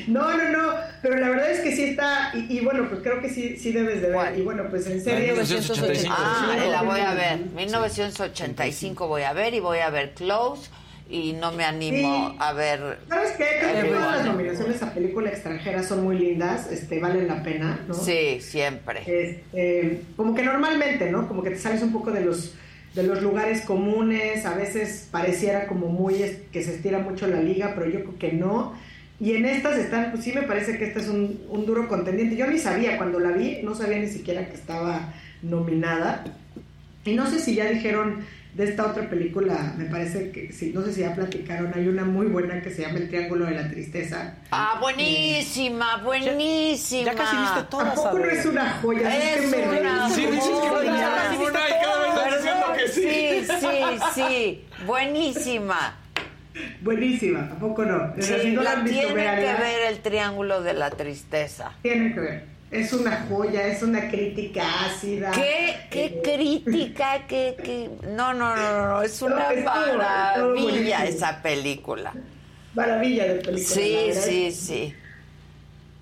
[0.08, 3.20] No, no, no, pero la verdad es que sí está, y, y bueno, pues creo
[3.20, 4.36] que sí, sí debes de ver.
[4.38, 5.34] Y bueno, pues en serio.
[5.34, 6.14] 1985.
[6.18, 7.38] Ah, la voy a ver.
[7.54, 10.68] 1985 voy a ver y voy a ver Close
[11.10, 12.36] y no me animo Sí.
[12.38, 12.98] a ver.
[13.08, 13.46] ¿Sabes qué?
[13.60, 17.80] Creo que todas las nominaciones a película extranjera son muy lindas, este, valen la pena,
[17.88, 17.94] ¿no?
[17.94, 19.00] Sí, siempre.
[19.06, 21.26] Este, como que normalmente, ¿no?
[21.28, 22.54] Como que te sales un poco de los
[22.94, 26.14] de los lugares comunes, a veces pareciera como muy
[26.52, 28.74] que se estira mucho la liga, pero yo creo que no.
[29.20, 32.34] Y en estas están, pues sí me parece que este es un, un duro contendiente.
[32.36, 35.12] Yo ni sabía, cuando la vi, no sabía ni siquiera que estaba
[35.42, 36.24] nominada.
[37.04, 38.24] Y no sé si ya dijeron
[38.54, 42.04] de esta otra película, me parece que, sí, no sé si ya platicaron, hay una
[42.04, 44.34] muy buena que se llama El Triángulo de la Tristeza.
[44.50, 47.04] Ah, buenísima, buenísima.
[47.04, 49.16] Ya casi viste todas, ¿A poco no es una joya?
[49.16, 50.14] Es Es que me una reí.
[50.14, 50.92] Sí, dices que no joya.
[50.92, 53.46] viste ninguna y cada vez estás diciendo que sí.
[53.50, 54.64] Sí, sí, sí.
[54.86, 55.96] Buenísima.
[56.82, 58.12] Buenísima, ¿a poco no?
[58.20, 61.72] Sea, Sí, si no la han visto, tienen que ver el triángulo de la tristeza.
[61.82, 62.44] Tienen que ver.
[62.70, 65.32] Es una joya, es una crítica ácida.
[65.32, 67.26] ¿Qué, qué crítica?
[67.26, 67.90] ¿Qué, qué?
[68.08, 72.12] No, no, no, no, no, es una No, es todo, todo maravilla esa película.
[72.74, 73.58] Maravilla de película.
[73.58, 74.94] la Sí, sí, sí.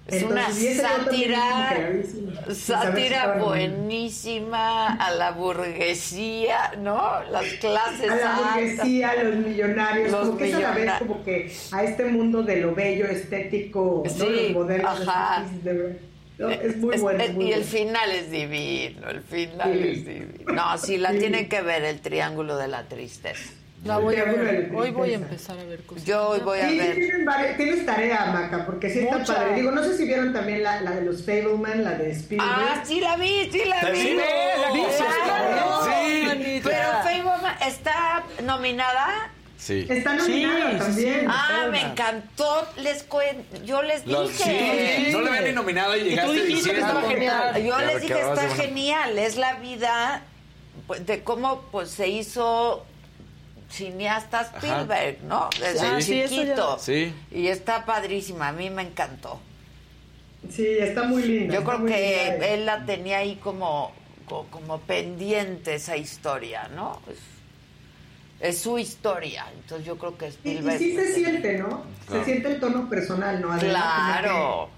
[0.08, 7.22] Es una Entonces, sátira, película, sátira buenísima a la burguesía, ¿no?
[7.30, 8.54] Las clases a la altas.
[8.54, 12.74] burguesía, a los millonarios, Los como que vez como que a este mundo de lo
[12.74, 14.10] bello, estético, ¿no?
[14.10, 15.08] Sí, los modelos.
[15.08, 15.44] ajá.
[15.62, 16.07] de.
[16.38, 17.22] No, es muy Es- bueno.
[17.24, 19.88] es- muy y el final es divino, el final Sí.
[19.88, 20.52] es divino.
[20.52, 21.18] No, sí, la Sí.
[21.18, 23.50] tienen que ver, el triángulo de la tristeza.
[23.84, 24.72] La voy a ver.
[24.74, 26.04] Hoy voy a empezar a ver cosas.
[26.04, 26.94] Yo hoy voy a Sí, ver.
[26.96, 29.34] tienen varias- tienes tarea, Maca, porque sí está Mucha.
[29.36, 29.54] padre.
[29.54, 32.50] Digo, no sé si vieron también la, la de los Fableman, la de Spielberg.
[32.52, 34.00] Ah, sí la vi, sí la vi.
[34.00, 35.84] Sí, la vi, Claro.
[35.84, 36.60] sí.
[36.64, 39.30] Pero Fableman está nominada.
[39.58, 39.86] Sí.
[39.90, 41.20] Está nominada Sí, también.
[41.20, 41.26] sí.
[41.28, 42.66] Ah, me encantó.
[42.76, 43.44] Les cuen...
[43.64, 45.04] Yo les Los- dije.
[45.06, 46.86] sí, no le habían ni nominado y llegaste dijiste que diciendo.
[46.86, 47.54] estaba genial.
[47.62, 49.18] Yo Ya les dije, está una- genial.
[49.18, 50.22] Es la vida
[50.86, 52.86] pues, de cómo pues se hizo
[53.70, 55.50] cineasta Spielberg, ¿no?
[55.58, 56.78] Desde Ah, ya- chiquito.
[56.78, 57.12] Sí.
[57.32, 58.48] Y está padrísima.
[58.48, 59.40] A mí me encantó.
[60.50, 61.54] Sí, está muy linda.
[61.54, 62.46] Yo creo que linda.
[62.46, 63.92] él la tenía ahí como,
[64.26, 67.02] co- como pendiente esa historia, ¿no?
[67.10, 67.18] Es,
[68.40, 69.46] es su historia.
[69.54, 70.78] Entonces yo creo que Y, y Spielberg...
[70.78, 71.82] sí se siente, ¿no?
[72.06, 72.24] Claro.
[72.24, 73.52] Se siente el tono personal, ¿no?
[73.52, 73.78] Adela?
[74.20, 74.68] Claro.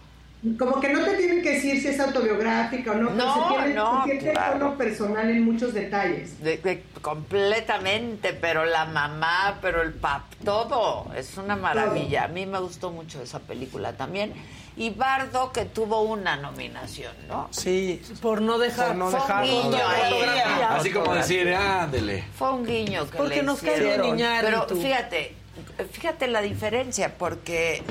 [0.42, 3.14] Como que, como que no te tienen que decir si es autobiográfica o no, pero
[3.26, 4.52] No, se, tiene, no, se siente claro.
[4.54, 6.42] el tono personal en muchos detalles.
[6.42, 11.12] De- de- completamente, pero la mamá, pero el pap, todo.
[11.14, 12.24] Es una maravilla.
[12.24, 14.32] A mí me gustó mucho esa película también.
[14.76, 17.48] Y Bardo, que tuvo una nominación, ¿no?
[17.51, 18.88] Sí, Por no dejar.
[18.88, 20.14] Por no Fue un guiño ahí.
[20.70, 22.24] Así como decir, ándele.
[22.38, 24.66] Fue un guiño que Porque le nos cae Iñárritu.
[24.68, 25.34] Pero fíjate,
[25.92, 27.82] fíjate la diferencia, porque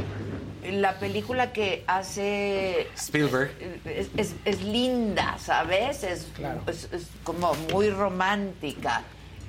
[0.72, 3.52] la película que hace Spielberg.
[3.86, 6.04] es, es- es linda, ¿sabes?
[6.04, 6.28] Es,
[6.68, 9.04] es- es como muy romántica.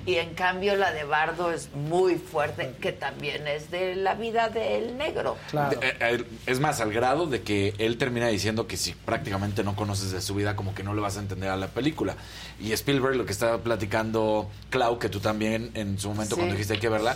[0.05, 4.49] Y en cambio la de Bardo es muy fuerte, que también es de la vida
[4.49, 5.37] del negro.
[5.49, 5.79] claro.
[5.79, 9.75] De- eh, es más, al grado de que él termina diciendo que si prácticamente no
[9.75, 12.15] conoces de su vida, como que no le vas a entender a la película.
[12.59, 16.39] Y Spielberg, lo que estaba platicando Clau, que tú también en su momento Sí.
[16.41, 17.15] cuando dijiste hay que verla,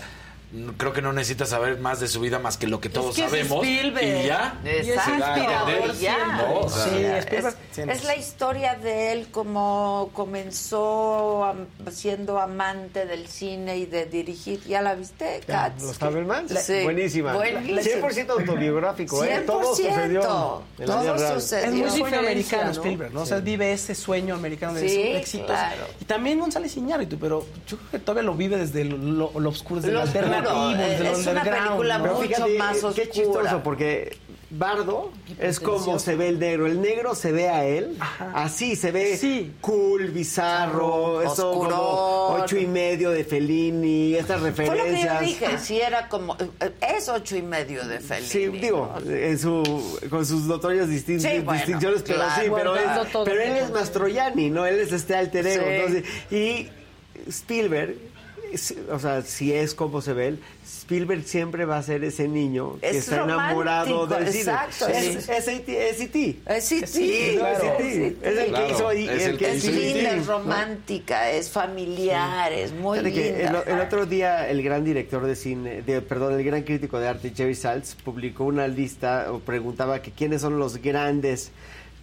[0.77, 3.23] creo que no necesitas saber más de su vida más que lo que todos que
[3.25, 3.63] es sabemos.
[3.63, 4.23] Spielberg.
[4.23, 4.57] Y ya.
[4.57, 4.61] A
[6.69, 13.77] Sí, Es, es es- la historia de él como comenzó am- siendo amante del cine
[13.77, 14.61] y de dirigir.
[14.65, 15.83] ¿Ya la viste, Katz?
[15.83, 16.83] Los Fabelmans, Sí.
[16.83, 17.33] buenísima.
[17.33, 17.81] Buenísima.
[17.81, 19.43] 100% autobiográfico, ¿eh?
[19.45, 19.75] Todo 100%.
[19.75, 21.65] sucedió en la Todo sucedió.
[21.65, 22.71] Es muy sueño americano ¿no?
[22.71, 23.21] Spielberg, ¿no?
[23.21, 25.47] O sea, vive ese sueño americano de Sí, sus éxitos.
[25.47, 25.85] claro.
[25.99, 29.49] Y también González Iñárritu, pero yo creo que todavía lo vive desde lo, lo, lo
[29.49, 30.05] oscuro, desde Lo lo
[30.37, 32.13] alternativo, eh, es una película ¿no?
[32.13, 33.05] Mucho fíjate, más qué oscura.
[33.11, 34.17] chistoso, porque
[34.51, 36.67] Bardo es como se ve el negro.
[36.67, 37.97] El negro se ve a él,
[38.33, 39.51] así se ve Sí.
[39.59, 45.19] cool, bizarro, eso como ocho y medio de Fellini, estas Fue lo que yo referencias.
[45.19, 46.37] dije, si era como...
[46.61, 48.29] eh, Es ocho y medio de Fellini.
[48.29, 49.11] Sí, digo, ¿no?
[49.11, 53.41] en su, con sus notorias distin- Sí, bueno, distinciones, pero claro, sí, pero, es- pero
[53.41, 54.65] él es Mastroianni, ¿no?
[54.65, 55.63] Él es este alter ego.
[55.65, 55.69] Sí.
[55.69, 56.69] entonces, y
[57.29, 57.95] Spielberg,
[58.91, 62.77] o sea, si es como se ve él, Spielberg siempre va a ser ese niño
[62.79, 64.39] que Es está enamorado del cine.
[64.51, 65.31] exacto, Es, sí.
[65.31, 66.37] es, E.T., es E.T.
[66.47, 69.99] Es el que Claro, hizo y- es el el que que Es hizo hizo linda,
[70.11, 70.33] E.T., es ¿no?
[70.37, 73.63] romántica, es familiar, es muy linda.
[73.65, 77.07] el, el otro día el gran director de cine, de, perdón, el gran crítico de
[77.07, 81.51] arte, Jerry Saltz, publicó una lista o preguntaba que quiénes son los grandes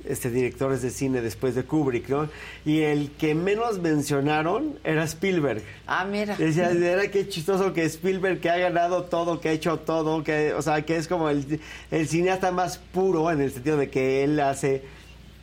[0.09, 2.29] este, directores de cine después de Kubrick, ¿no?
[2.65, 5.63] Y el que menos mencionaron era Spielberg.
[5.87, 6.37] Ah, mira.
[6.37, 10.53] Decía, era que chistoso que Spielberg que ha ganado todo, que ha hecho todo, que,
[10.55, 11.61] o sea, que es como el,
[11.91, 14.83] el cineasta más puro en el sentido de que él hace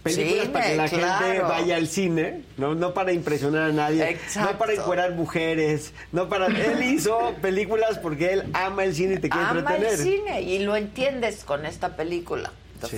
[0.04, 4.10] películas Cine, para que la gente vaya al cine, no, no para impresionar a nadie,
[4.12, 4.54] Exacto.
[4.54, 9.20] no para encuerar mujeres, no para él hizo películas porque él ama el cine y
[9.20, 9.98] te quiere Ama el entretener.
[9.98, 12.52] cine y lo entiendes con esta película.
[12.90, 12.98] Sí.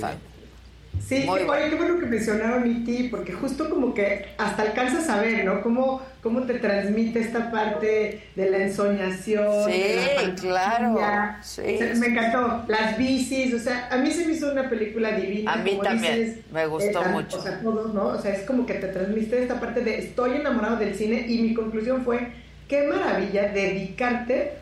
[1.07, 5.21] Sí, Muy oye, qué bueno que mencionaron E.T., porque justo como que hasta alcanzas a
[5.21, 5.61] ver, ¿no?
[5.61, 9.65] Cómo, cómo te transmite esta parte de la ensoñación.
[9.65, 9.95] Sí, de
[10.25, 11.61] la claro, sí.
[11.61, 12.63] O sea, me encantó.
[12.67, 15.53] Las bicis, o sea, a mí se me hizo una película divina.
[15.53, 17.37] A mí como también, me gustó tam- mucho.
[17.37, 18.07] O sea, todo, ¿no?
[18.07, 21.41] O sea, es como que te transmite esta parte de estoy enamorado del cine y
[21.41, 22.27] mi conclusión fue
[22.67, 24.53] qué maravilla dedicarte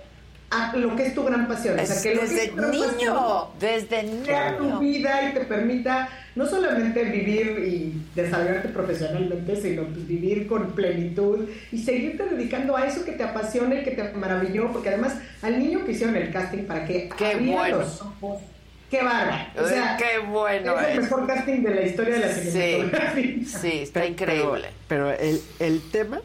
[0.51, 1.79] a lo que es tu gran pasión.
[1.79, 4.63] o sea, Es que lo que desde es tu gran niño, pasión desde sea tu
[4.63, 4.79] niño.
[4.79, 6.09] vida y te permita
[6.39, 13.03] no solamente vivir y desarrollarte profesionalmente, sino vivir con plenitud y seguirte dedicando a eso
[13.03, 16.63] que te apasiona y que te maravilló, porque además al niño que hicieron el casting
[16.63, 17.77] para que Qué abriera bueno.
[17.79, 18.41] los ojos,
[18.89, 19.43] qué bárbaro.
[19.61, 21.03] O sea, Qué bueno es el es.
[21.03, 23.59] mejor casting de la historia de la Sí, cinematografía.
[23.61, 24.67] sí, está increíble.
[24.87, 26.21] Pero el, el tema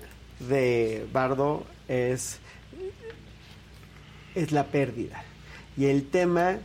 [0.49, 2.39] de Bardo es,
[4.37, 5.25] es la pérdida.
[5.77, 6.59] Y el tema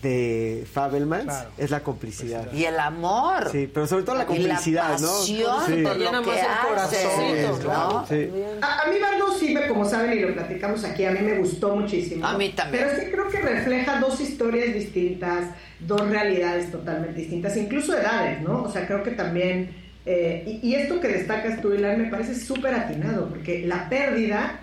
[0.00, 1.50] de Fabelmans Claro.
[1.58, 2.52] es la complicidad.
[2.52, 3.48] Y el amor.
[3.50, 5.08] Sí, pero sobre todo la Y la complicidad, ¿no?
[5.08, 5.26] pasión
[5.66, 5.82] Sí.
[5.82, 8.06] por lo que hace, ¿no?
[8.08, 8.30] Sí.
[8.60, 11.38] A, a mí Bardo sí, me, como saben y lo platicamos aquí, a mí me
[11.38, 12.26] gustó muchísimo.
[12.26, 12.84] A mí también.
[12.88, 15.50] Pero sí creo que refleja dos historias distintas,
[15.80, 18.62] dos realidades totalmente distintas, incluso edades, ¿no?
[18.64, 19.74] O sea, creo que también...
[20.06, 24.60] eh, y, y esto que destacas tú, Ilan, me parece súper atinado, porque la pérdida,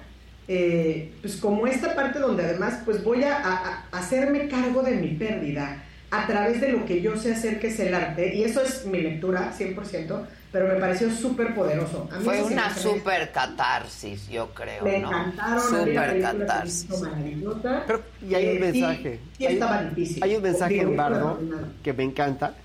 [0.51, 4.95] eh, pues como esta parte donde además pues voy a, a- a hacerme cargo de
[4.95, 8.43] mi pérdida a través de lo que yo sé hacer, que es el arte, y
[8.43, 12.09] eso es mi lectura, 100%, pero me pareció súper poderoso.
[12.11, 15.11] A mí Fue una super catarsis, yo creo, me ¿no?
[15.85, 16.87] me catarsis.
[17.85, 19.19] Pero, y hay un Eh, sí, mensaje.
[19.37, 20.23] sí hay, estaba difícil.
[20.23, 21.39] hay un mensaje Digo, en Bardo
[21.83, 22.55] que me encanta,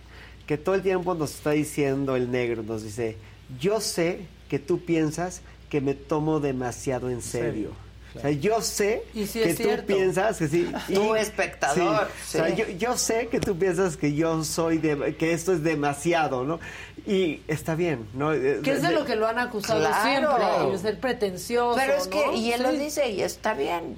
[0.47, 3.17] que todo el tiempo nos está diciendo el negro, nos dice,
[3.61, 5.43] yo sé que tú piensas
[5.75, 7.71] que me tomo demasiado en serio.
[8.15, 9.87] O sea, yo sé Y sí que es tú cierto.
[9.89, 10.71] piensas que sí.
[10.95, 12.39] Tú, espectador, Sí.
[12.39, 15.65] O sea, yo, yo sé que tú piensas que yo soy de, que esto es
[15.65, 16.61] demasiado, ¿no?
[17.09, 18.31] Y está bien, ¿no?
[18.31, 20.37] Que es de lo que lo han acusado Claro.
[20.37, 21.77] siempre, de ser pretencioso.
[21.77, 22.35] Pero es que, ¿no?
[22.35, 23.97] y él lo dice, y está bien,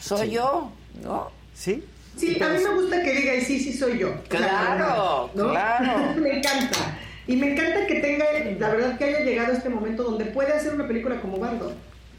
[0.00, 0.72] soy yo,
[1.02, 1.30] ¿no?
[1.54, 1.84] Sí.
[2.16, 4.14] Sí, a mí me gusta que diga, y sí, sí soy yo.
[4.30, 6.14] Claro, claro.
[6.16, 6.98] me encanta.
[7.28, 8.24] Y me encanta que tenga,
[8.58, 11.72] la verdad, que haya llegado a este momento donde puede hacer una película como Bardo.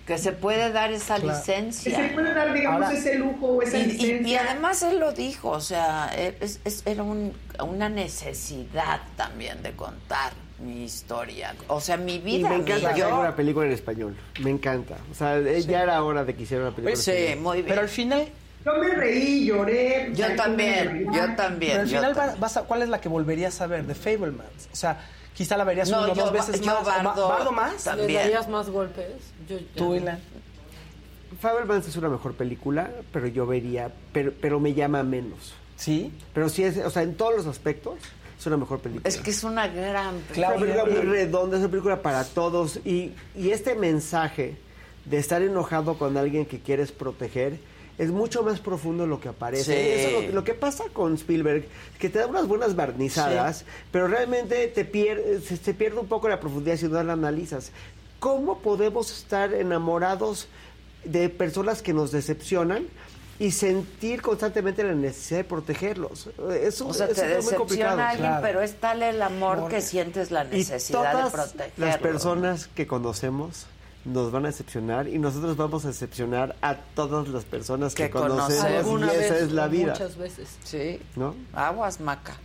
[0.06, 1.38] Que se puede dar esa Claro.
[1.38, 1.96] licencia.
[1.96, 4.28] Que se puede dar, digamos, Ahora- ese lujo o esa y, y- licencia.
[4.28, 9.72] y además él lo dijo, o sea, es- es- era un- una necesidad también de
[9.74, 13.72] contar mi historia, o sea, mi Y vida, me mi encanta haga una película en
[13.72, 14.16] español.
[14.42, 14.96] Me encanta.
[15.12, 17.40] O sea, eh, ya era hora de que hiciera una película en Sí, español.
[17.44, 17.68] muy bien.
[17.70, 18.28] Pero al final,
[18.66, 20.12] Yo me reí, lloré.
[20.14, 21.72] Yo también, yo también.
[21.72, 22.40] pero al final va- también.
[22.42, 23.86] vas a- ¿cuál es la que volverías a ver?
[23.86, 24.70] De Fablemans.
[24.72, 25.00] O sea,
[25.34, 26.82] quizá la verías No, una o dos veces yo más.
[26.82, 27.84] ¿O ma- Bardo ¿Bardo más?
[27.84, 28.08] también.
[28.08, 29.08] ¿Le darías más golpes?
[29.48, 30.20] Yo, Tú, Ilan.
[31.40, 35.54] Fabelmans es una mejor película, pero yo vería, pero, pero me llama menos.
[35.78, 36.12] ¿Sí?
[36.34, 37.94] Pero sí es, o sea, en todos los aspectos
[38.38, 39.08] es una mejor película.
[39.08, 41.12] Es que es una gran Es una película muy película.
[41.14, 42.80] redonda, es una película para todos.
[42.84, 44.58] Y, y este mensaje
[45.06, 47.58] de estar enojado con alguien que quieres proteger
[48.00, 49.66] es mucho más profundo lo que aparece.
[49.66, 49.72] Sí.
[50.10, 51.66] Eso es lo, lo que pasa con Spielberg,
[52.00, 56.28] que te da unas buenas barnizadas, pero realmente te pierde, se, se pierde un poco
[56.30, 57.72] la profundidad si no la analizas.
[58.20, 60.48] ¿Cómo podemos estar enamorados
[61.04, 62.88] de personas que nos decepcionan?
[63.42, 66.28] Y sentir constantemente la necesidad de protegerlos.
[66.62, 67.96] Eso, O sea, eso te es muy complicado.
[67.96, 68.42] decepciona alguien, Claro.
[68.46, 69.70] pero es tal el amor Amor.
[69.72, 71.86] que sientes la Y necesidad de todas protegerlo.
[71.86, 73.66] las personas que conocemos
[74.10, 78.10] nos van a decepcionar y nosotros vamos a decepcionar a todas las personas que, Que
[78.10, 79.14] conocemos conocemos.
[79.14, 80.58] y esa es la vida, Muchas veces.
[80.64, 81.00] Sí.
[81.16, 81.36] ¿no?
[81.54, 82.38] Aguas, Maca.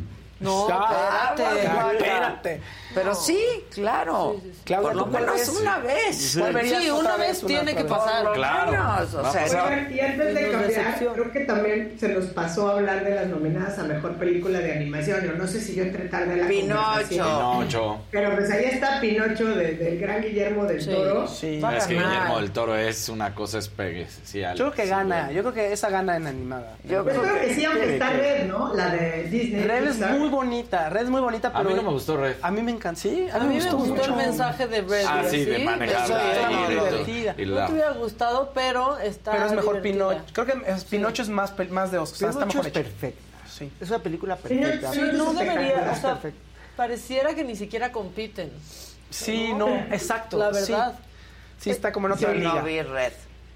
[0.45, 1.97] No, espérate.
[1.97, 2.61] espérate.
[2.95, 3.39] Pero sí,
[3.73, 4.41] claro.
[4.65, 6.17] Claudia, Por lo ¿tú cuál menos una vez.
[6.17, 6.39] Sí.
[6.39, 8.33] ¿Cuál verías Sí, una vez, tiene que pasar.
[8.35, 8.71] Claro.
[8.71, 12.73] Menos, o sea, Oigan, y antes de cambiar, creo que también se nos pasó a
[12.75, 15.25] hablar de las nominadas a Mejor Película de Animación.
[15.25, 17.09] Yo no sé si yo entré tarde la Pinocho.
[17.09, 17.99] Pinocho.
[18.13, 20.91] Pero pues ahí está Pinocho de- del gran Guillermo del Sí.
[20.91, 21.27] Toro.
[21.27, 21.61] Sí.
[21.61, 21.95] Va a Es que.
[21.95, 24.57] Guillermo del Toro es una cosa especial.
[24.57, 25.33] Yo creo que gana.
[25.33, 26.77] Yo creo que esa gana en animada.
[26.85, 28.11] Yo creo que sí, aunque está.
[28.11, 28.73] Red, ¿no?
[28.75, 29.65] La de Disney.
[29.65, 30.91] Red es muy bonita.
[30.91, 31.71] Red es muy bonita, A pero.
[31.71, 32.37] mí no me gustó Red.
[32.43, 33.01] A mí me encanta.
[33.01, 34.05] Sí, A mí me gustó mucho.
[34.05, 35.05] el mensaje de Red.
[35.09, 37.35] Ah, sí, de manejar divertida.
[37.39, 39.81] No te hubiera gustado, pero está Pero es mejor.
[39.83, 40.21] Pinocho.
[40.33, 42.15] Creo que es- Pinocho es más, más de Oscar.
[42.17, 42.83] O sea, está Pinocho mejor es hecho.
[42.83, 43.21] perfecta.
[43.51, 43.73] Sí.
[43.81, 44.93] Es una película perfecta.
[44.93, 46.19] Sí, no debería, o sea,
[46.77, 48.51] pareciera que ni siquiera compiten.
[49.11, 50.39] Sí, no, exacto.
[50.39, 50.95] La verdad.
[51.59, 52.63] Sí, está como en Yo otra no liga.
[52.63, 53.13] vi Red.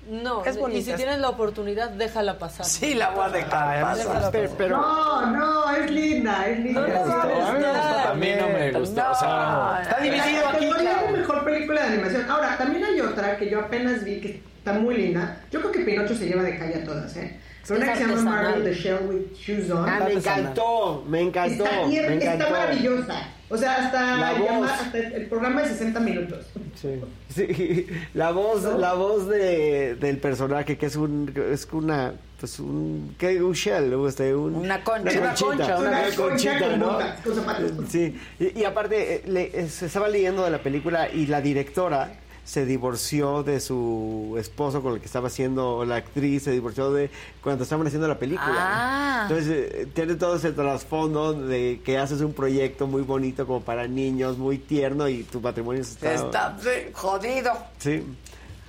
[0.08, 2.64] No, Es y si es- tienes la oportunidad, déjala pasar.
[2.64, 4.32] Sí, la voy a dejar pasar.
[4.56, 6.80] Pero, No, no, es linda, es linda.
[6.80, 9.02] No, no, no, está- A mí me gustó A mí no me gustó.
[9.02, 9.10] No.
[9.10, 10.70] O sea, Está dividido aquí.
[10.70, 11.08] Clau.
[11.12, 12.30] mejor película de animación.
[12.30, 15.40] Ahora, también hay otra que yo apenas vi que está muy linda.
[15.50, 17.38] Yo creo que Pinocho se lleva de calle a todas, ¿eh?
[17.68, 18.22] Pero una que se llama.
[18.22, 19.88] Marvel the Shell with Shoes On.
[19.88, 22.52] Ah, me encantó, me encantó, Está, bien- me está encantó.
[22.52, 23.28] maravillosa.
[23.50, 26.46] O sea, hasta, La llama- hasta el programa de 60 minutos.
[26.80, 27.00] Sí.
[27.34, 33.14] Sí, la voz, la voz de, del personaje que es un, es una, pues un,
[33.18, 33.42] ¿qué?
[33.42, 35.00] Un shell, este, un, Una concha.
[35.02, 36.98] una Una conchita, concha, una, conchita, con ¿no?
[37.24, 37.88] con.
[37.88, 42.12] Sí, y, y aparte eh, le- se estaba leyendo de la película y la directora
[42.48, 47.10] se divorció de su esposo con el que estaba haciendo la actriz, se divorció de
[47.42, 48.56] cuando estaban haciendo la película.
[48.56, 49.26] Ah.
[49.28, 53.86] Entonces eh, tiene todo ese trasfondo de que haces un proyecto muy bonito como para
[53.86, 56.14] niños, muy tierno y tu matrimonio está...
[56.14, 57.52] Está sí, jodido.
[57.76, 58.02] Sí.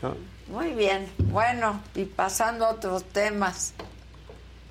[0.02, 0.14] ¿no?
[0.50, 1.08] Muy bien.
[1.32, 3.74] Bueno, y pasando a otros temas.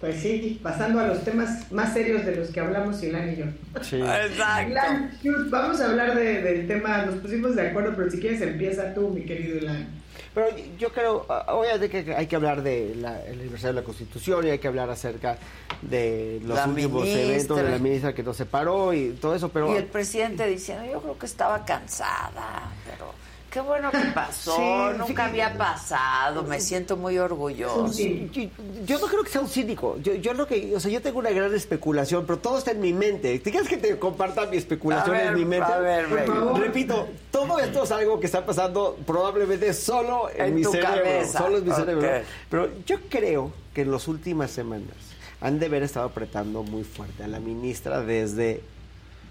[0.00, 3.44] Pues sí, pasando a los temas más serios de los que hablamos Ilan y yo.
[3.82, 3.96] Sí.
[4.00, 4.70] Exacto.
[4.70, 5.10] Ilan,
[5.50, 9.08] vamos a hablar de- del tema, nos pusimos de acuerdo, pero si quieres empieza tú,
[9.08, 9.88] mi querido Ilan.
[10.34, 10.46] Pero
[10.78, 14.58] yo creo, ah, obviamente que hay que hablar del aniversario de la Constitución y hay
[14.60, 15.36] que hablar acerca
[15.82, 17.22] de los La últimos ministra.
[17.34, 19.72] eventos de la ministra que nos separó y todo eso, pero...
[19.74, 23.12] Y el presidente diciendo, yo creo que estaba cansada, pero
[23.50, 25.30] qué bueno que pasó, Sí, nunca sí.
[25.30, 27.90] había pasado, me siento muy orgulloso.
[27.92, 28.42] Yo,
[28.84, 29.96] yo no creo que sea un cínico.
[30.02, 32.80] Yo, yo lo que, o sea, yo tengo una gran especulación, pero todo está en
[32.80, 33.38] mi mente.
[33.38, 35.72] ¿Te quieres que te comparta mi especulación ver, en mi mente?
[35.72, 36.08] a ver.
[36.08, 40.88] Repito, todo esto es algo que está pasando probablemente solo en, En mi cerebro.
[40.94, 41.38] cabeza.
[41.38, 42.08] Solo en mi cerebro.
[42.50, 44.96] Pero yo creo que en las últimas semanas
[45.40, 48.60] han de haber estado apretando muy fuerte a la ministra desde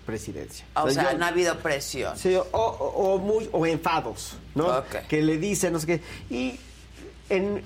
[0.08, 0.66] presidencia.
[0.76, 2.18] O sea, yo- no ha habido presión.
[2.18, 4.84] Sí, o, o- o muy- o enfados, ¿no?
[5.08, 6.02] Que le dicen, no sé qué.
[6.34, 6.60] Y
[7.30, 7.62] en,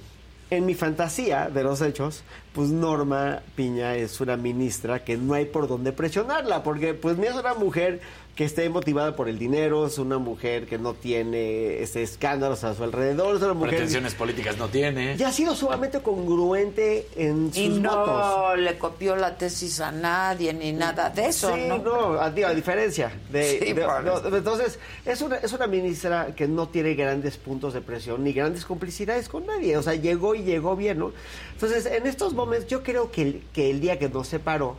[0.49, 2.23] en mi fantasía de los hechos,
[2.53, 7.27] pues Norma Piña es una ministra que no hay por dónde presionarla, porque pues ni
[7.27, 8.01] es una mujer
[8.35, 12.73] que esté motivada por el dinero, es una mujer que no tiene este, escándalos a
[12.73, 13.71] su alrededor, es una mujer...
[13.71, 15.15] Pretensiones políticas no tiene.
[15.19, 18.59] Y ha sido sumamente congruente en sus Y no votos.
[18.59, 21.77] le copió la tesis a nadie ni nada de eso, Sí, ¿no?
[21.79, 24.35] no, a, diferencia de, Sí, de- no, eso.
[24.37, 28.65] entonces es una es una ministra que no tiene grandes puntos de presión ni grandes
[28.65, 31.11] complicidades con nadie, o sea, llegó y llegó bien, ¿no?
[31.53, 34.77] Entonces, en estos momentos yo creo que el, que el día que nos separó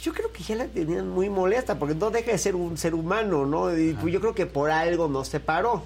[0.00, 2.78] pues yo creo que ya la tenían muy molesta porque no deja de ser un
[2.78, 3.76] ser humano, ¿no?
[3.76, 5.82] Y pues yo creo que por algo nos separó.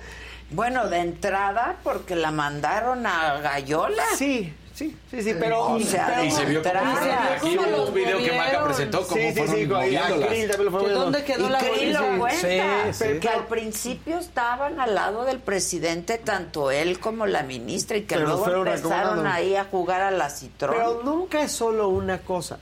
[0.51, 4.05] Bueno, de entrada, porque la mandaron a Gallola.
[4.17, 5.65] Sí, sí, sí, sí, pero...
[5.73, 8.65] O sea, pero- Y se vio como aquí ¿Cómo hubo los un video que Maca
[8.65, 10.29] presentó como Sí, sí, fueron sí, con- y moviéndolas.
[10.29, 11.01] Krill también lo fue ¿Que moviendo.
[11.01, 13.19] dónde quedó Y la Krill lo cuenta, Sí, sí.
[13.21, 18.15] que al principio estaban al lado del presidente, tanto él como la ministra, y que
[18.15, 20.77] Pero luego empezaron ahí a jugar a la citrón.
[20.77, 22.61] Pero nunca es solo una cosa.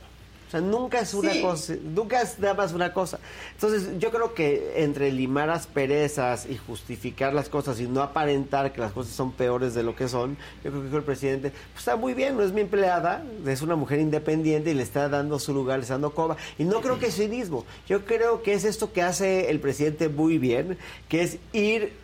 [0.52, 1.40] O sea, nunca es una Sí.
[1.40, 3.18] cosa, nunca es nada más una cosa.
[3.54, 8.82] Entonces, yo creo que entre limar asperezas y justificar las cosas y no aparentar que
[8.82, 11.96] las cosas son peores de lo que son, yo creo que el presidente pues, está
[11.96, 15.54] muy bien, no es mi empleada, es una mujer independiente y le está dando su
[15.54, 16.36] lugar, le está dando coba.
[16.58, 20.10] Y no creo que es cinismo, yo creo que es esto que hace el presidente
[20.10, 20.76] muy bien,
[21.08, 21.94] que es ir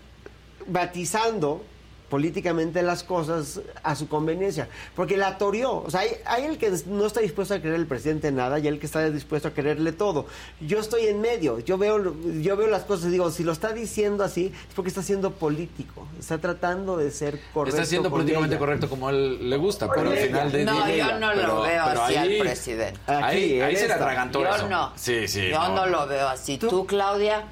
[0.67, 1.63] batizando
[2.09, 6.73] políticamente las cosas a su conveniencia, porque la toreó, o sea, hay, hay el que
[6.87, 9.93] no está dispuesto a creer el presidente nada y el que está dispuesto a creerle
[9.93, 10.27] todo.
[10.61, 13.73] Yo estoy en medio, yo veo, yo veo las cosas y digo, si lo está
[13.73, 17.77] diciendo así, es porque está siendo político, está tratando de ser correcto.
[17.79, 18.59] Está siendo con políticamente ella.
[18.61, 21.19] correcto como a él le gusta, pero al final de no, de yo ella.
[21.19, 23.01] no pero, lo veo pero así ahí, al presidente.
[23.07, 24.69] Aquí, Ahí, ahí se le atragantó Yo eso.
[24.69, 24.93] no.
[24.97, 25.49] Sí, sí.
[25.51, 25.87] Yo no.
[25.87, 26.57] lo veo así.
[26.59, 27.45] ¿Tú, Claudia?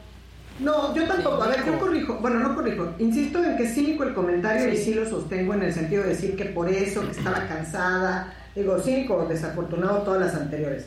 [0.58, 1.42] No, yo tampoco.
[1.42, 2.18] A ver, yo corrijo.
[2.20, 2.94] Bueno, no corrijo.
[2.98, 6.10] Insisto en que es cínico el comentario y sí lo sostengo en el sentido de
[6.10, 8.32] decir que por eso, que estaba cansada.
[8.54, 10.86] Digo, cínico, desafortunado todas las anteriores.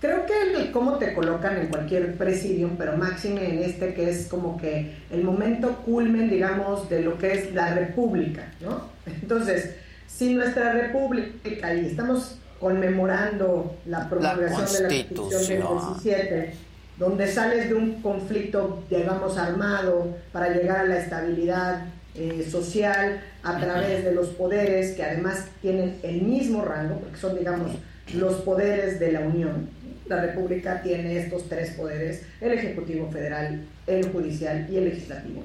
[0.00, 4.28] Creo que el cómo te colocan en cualquier presidium, pero máxime en este que es
[4.28, 8.82] como que el momento culmen, digamos, de lo que es la república, ¿no?
[9.06, 9.74] Entonces,
[10.06, 16.02] si nuestra república, y estamos conmemorando la promulgación de la Constitución del Constitución.
[16.02, 16.54] 17,
[16.98, 23.58] donde sales de un conflicto, digamos, armado para llegar a la estabilidad eh, social a
[23.58, 27.72] través de los poderes que además tienen el mismo rango, porque son, digamos,
[28.14, 29.70] los poderes de la Unión.
[30.06, 35.42] La República tiene estos tres poderes, el Ejecutivo Federal, el Judicial y el Legislativo.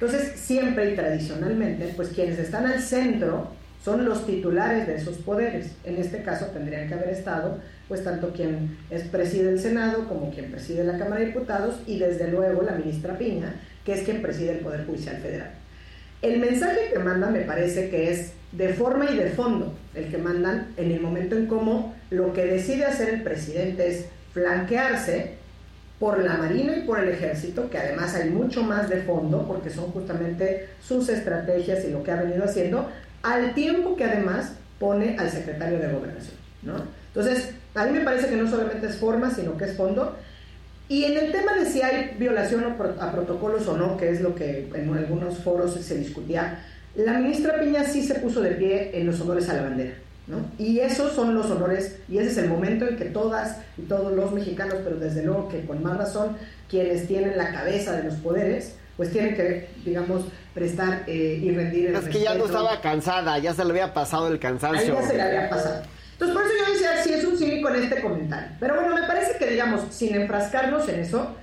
[0.00, 3.50] Entonces, siempre y tradicionalmente, pues quienes están al centro
[3.84, 5.72] son los titulares de esos poderes.
[5.84, 7.58] En este caso tendrían que haber estado,
[7.88, 11.98] pues tanto quien es, preside el Senado como quien preside la Cámara de Diputados y
[11.98, 15.50] desde luego la ministra Piña, que es quien preside el Poder Judicial Federal.
[16.20, 20.18] El mensaje que mandan me parece que es de forma y de fondo el que
[20.18, 25.38] mandan en el momento en cómo lo que decide hacer el presidente es flanquearse
[25.98, 29.70] por la Marina y por el Ejército, que además hay mucho más de fondo, porque
[29.70, 32.88] son justamente sus estrategias y lo que ha venido haciendo,
[33.22, 36.36] al tiempo que además pone al secretario de Gobernación.
[36.62, 36.84] ¿no?
[37.08, 40.16] Entonces, a mí me parece que no solamente es forma, sino que es fondo.
[40.88, 44.10] Y en el tema de si hay violación a pro- a protocolos o no, que
[44.10, 46.64] es lo que en algunos foros se discutía,
[46.96, 49.92] la ministra Piña sí se puso de pie en los honores a la bandera.
[50.26, 50.38] ¿no?
[50.58, 54.12] Y esos son los honores, y ese es el momento en que todas y todos
[54.12, 56.36] los mexicanos, pero desde luego que con más razón,
[56.68, 61.86] quienes tienen la cabeza de los poderes, pues tienen que, digamos, prestar eh, y rendir
[61.88, 64.94] el Es que ya no estaba cansada, ya se le había pasado el Ahí cansancio.
[64.94, 65.82] ya se le había pasado.
[66.20, 68.48] Entonces, por eso yo decía, sí es un cínico en este comentario.
[68.58, 71.36] Pero bueno, me parece que, digamos, sin enfrascarnos en eso,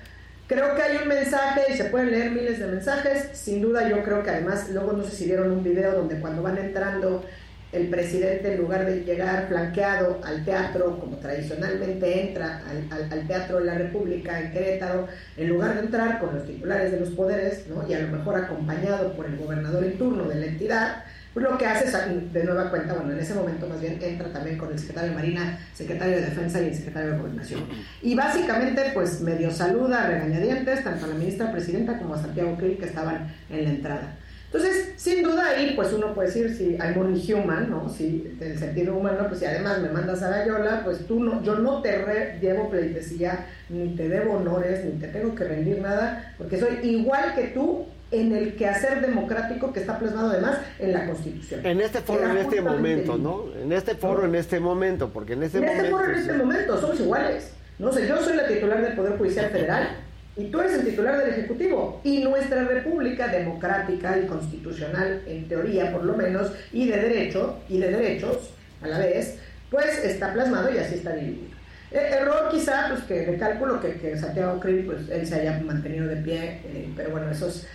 [0.47, 3.29] creo que hay un mensaje y se pueden leer miles de mensajes.
[3.33, 6.41] Sin duda, yo creo que además, luego no sé si vieron un video donde cuando
[6.43, 7.23] van entrando
[7.71, 13.27] el presidente, en lugar de llegar flanqueado al teatro, como tradicionalmente entra al, al- al
[13.27, 17.09] Teatro de la República en Querétaro, en lugar de entrar con los titulares de los
[17.11, 17.85] poderes, ¿no?
[17.87, 21.03] y a lo mejor acompañado por el gobernador en turno de la entidad,
[21.43, 24.57] lo que hace es, de nueva cuenta, bueno, en ese momento más bien entra también
[24.57, 27.61] con el secretario de Marina, secretario de Defensa y el secretario de Gobernación.
[28.01, 32.55] Y básicamente, pues medio saluda a regañadientes, tanto a la ministra presidenta como a Santiago
[32.57, 34.15] Krill, que estaban en la entrada.
[34.45, 37.89] Entonces, sin duda ahí, pues uno puede decir, si I'm only human, ¿no?
[37.89, 41.43] Si en el sentido humano, pues si además me mandas a Gallola, pues tú no,
[41.43, 45.81] yo no te re- llevo pleitesía, ni te debo honores, ni te tengo que rendir
[45.81, 50.93] nada, porque soy igual que tú en el quehacer democrático que está plasmado además en
[50.93, 51.65] la Constitución.
[51.65, 53.45] En este foro, en este momento, ¿no?
[53.61, 55.97] En este foro, en este momento, porque en este en este momento...
[55.97, 56.37] foro, en este sí.
[56.37, 57.51] momento, somos iguales.
[57.77, 59.89] No sé, yo soy la titular del Poder Judicial Federal
[60.37, 62.01] y tú eres el titular del Ejecutivo.
[62.03, 67.79] Y nuestra república democrática y constitucional, en teoría por lo menos, y de derecho, y
[67.79, 68.51] de derechos
[68.81, 69.37] a la vez,
[69.69, 71.55] pues está plasmado y así está dividido.
[71.91, 75.59] Eh, error quizá, pues que de cálculo que, que Santiago Krill, pues él se haya
[75.59, 77.67] mantenido de pie, eh, pero bueno, eso es, eh,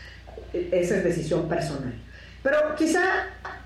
[0.53, 1.93] esa es decisión personal.
[2.43, 3.03] Pero quizá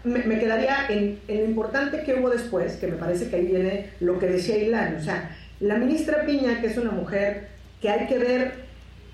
[0.03, 3.47] me, me quedaría en, en lo importante que hubo después, que me parece que ahí
[3.47, 7.49] viene lo que decía Ilan, o sea, la ministra Piña, que es una mujer
[7.81, 8.53] que hay que ver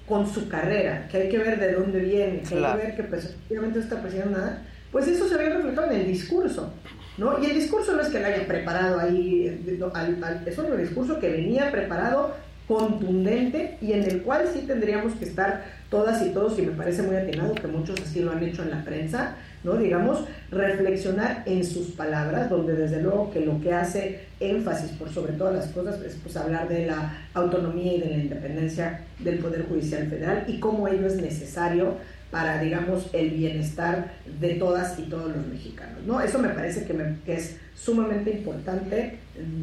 [0.08, 2.74] con su carrera, que hay que ver de dónde viene, que Claro.
[2.74, 6.00] hay que ver que pues, no está presidiendo nada, pues eso se había reflejado en
[6.00, 6.72] el discurso,
[7.18, 7.38] ¿no?
[7.40, 10.58] Y el discurso no es que lo haya preparado ahí, eh, no, al- al- es
[10.58, 12.34] un discurso que venía preparado
[12.70, 17.02] contundente y en el cual sí tendríamos que estar todas y todos, y me parece
[17.02, 19.34] muy atinado que muchos así lo han hecho en la prensa,
[19.64, 19.74] ¿no?
[19.74, 25.32] Digamos, reflexionar en sus palabras, donde desde luego que lo que hace énfasis por sobre
[25.32, 29.66] todas las cosas es pues hablar de la autonomía y de la independencia del Poder
[29.66, 31.96] Judicial Federal y cómo ello es necesario
[32.30, 36.20] para, digamos, el bienestar de todas y todos los mexicanos, ¿no?
[36.20, 39.18] Eso me parece que, me- que es sumamente importante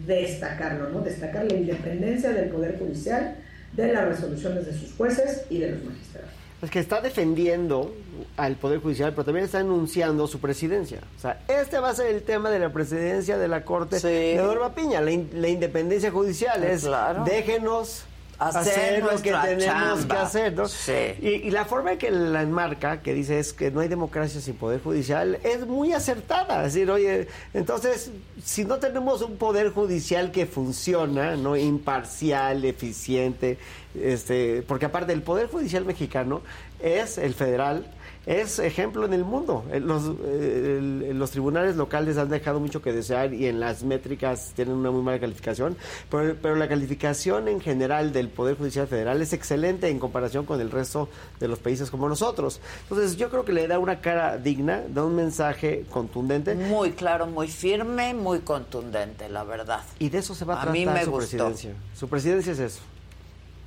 [0.06, 1.02] destacarlo, ¿no?
[1.02, 3.36] Destacar la independencia del Poder Judicial,
[3.74, 6.30] de las resoluciones de sus jueces y de los magistrados.
[6.62, 7.94] Es que está defendiendo
[8.36, 11.00] al Poder Judicial, pero también está anunciando su presidencia.
[11.18, 14.36] O sea, este va a ser el tema de la presidencia de la Corte de
[14.38, 16.60] Norma Piña, la, in- la independencia judicial.
[16.62, 17.24] Sí, es claro.
[17.26, 18.06] déjenos
[18.40, 20.16] Hacer hacer, lo que tenemos chamba.
[20.16, 20.53] que hacer.
[20.53, 20.67] ¿no?
[20.67, 20.91] Sí.
[21.22, 24.40] Y, y la forma en que la enmarca, que dice es que no hay democracia
[24.40, 26.66] sin Poder Judicial, es muy acertada.
[26.66, 28.11] Es decir, oye, entonces,
[28.43, 33.57] si no tenemos un Poder Judicial que funciona, no imparcial, eficiente,
[33.99, 36.41] este, porque aparte el Poder Judicial mexicano
[36.80, 37.88] es el federal,
[38.27, 39.64] es ejemplo en el mundo.
[39.72, 43.83] Eh, Los, eh, el- los tribunales locales han dejado mucho que desear y en las
[43.83, 45.77] métricas tienen una muy mala calificación,
[46.11, 50.59] pero, pero la calificación en general del Poder Judicial Federal es excelente en comparación con
[50.59, 51.07] el resto
[51.39, 52.59] de los países como nosotros.
[52.83, 56.53] Entonces yo creo que le da una cara digna, da un mensaje contundente.
[56.56, 59.80] Muy claro, muy firme, muy contundente, la verdad.
[59.99, 61.17] Y de eso se va a, A tratar mí me su gustó.
[61.38, 61.73] presidencia.
[61.95, 62.81] Su presidencia es eso.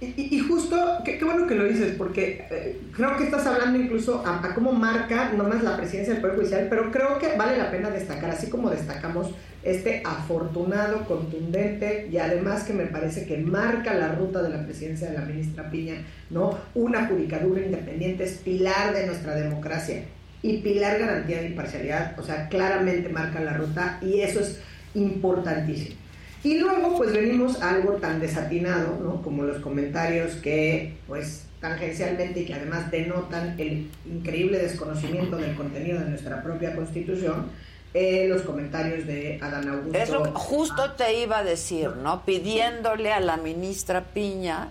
[0.01, 4.47] Y, justo, qué, bueno que lo dices, porque eh, creo que estás hablando incluso a,
[4.47, 7.71] a cómo marca no más la presidencia del Poder Judicial, pero creo que vale la
[7.71, 13.93] pena destacar, así como destacamos este afortunado, contundente y además que me parece que marca
[13.93, 15.97] la ruta de la presidencia de la ministra Piña,
[16.31, 16.59] ¿no?
[16.75, 20.05] Una judicatura independiente es pilar de nuestra democracia
[20.43, 24.61] y pilar garantía de imparcialidad, o sea, claramente marca la ruta y eso es
[24.95, 26.00] importantísimo.
[26.43, 29.23] Y luego pues venimos a algo tan desatinado, ¿no?
[29.23, 36.01] Como los comentarios que pues tangencialmente y que además denotan el increíble desconocimiento del contenido
[36.01, 37.51] de nuestra propia constitución,
[37.93, 39.99] eh, los comentarios de Adán Augusto.
[39.99, 42.25] Es lo que justo te iba a decir, ¿no?
[42.25, 44.69] Pidiéndole a la ministra Piña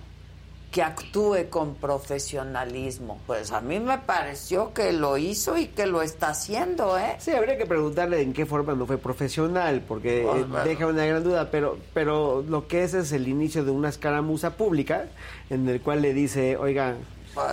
[0.72, 3.20] que actúe con profesionalismo.
[3.26, 7.16] Pues a mí me pareció que lo hizo y que lo está haciendo, ¿eh?
[7.18, 10.66] Sí, habría que preguntarle en qué forma no fue profesional, porque Pues, eh, bueno.
[10.66, 14.58] deja una gran duda, pero, pero lo que es es el inicio de una escaramuza
[14.58, 15.06] pública
[15.50, 16.96] en el cual le dice, oiga,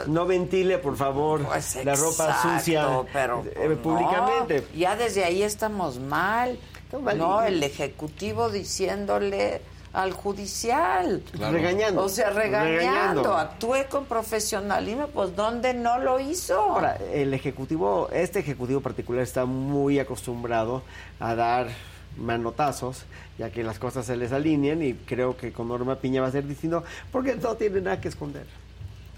[0.09, 4.65] no ventile, por favor, la ropa Pues, sucia pero eh, pues, públicamente.
[4.73, 6.59] no, ya desde ahí estamos mal.
[7.03, 7.17] mal.
[7.19, 9.61] No, el ejecutivo diciéndole
[9.97, 11.23] al judicial.
[11.33, 11.55] Claro.
[11.55, 12.05] Regañando.
[12.05, 12.79] O sea, regañando.
[12.79, 13.37] Regañando.
[13.37, 16.61] Actúe con profesionalismo, pues ¿dónde no lo hizo?
[16.61, 20.83] Ahora, el ejecutivo, este ejecutivo particular está muy acostumbrado
[21.19, 21.69] a dar
[22.19, 23.05] manotazos,
[23.39, 26.33] ya que las cosas se les alinean y creo que con Norma Piña va a
[26.33, 28.45] ser distinto porque no tiene nada que esconder.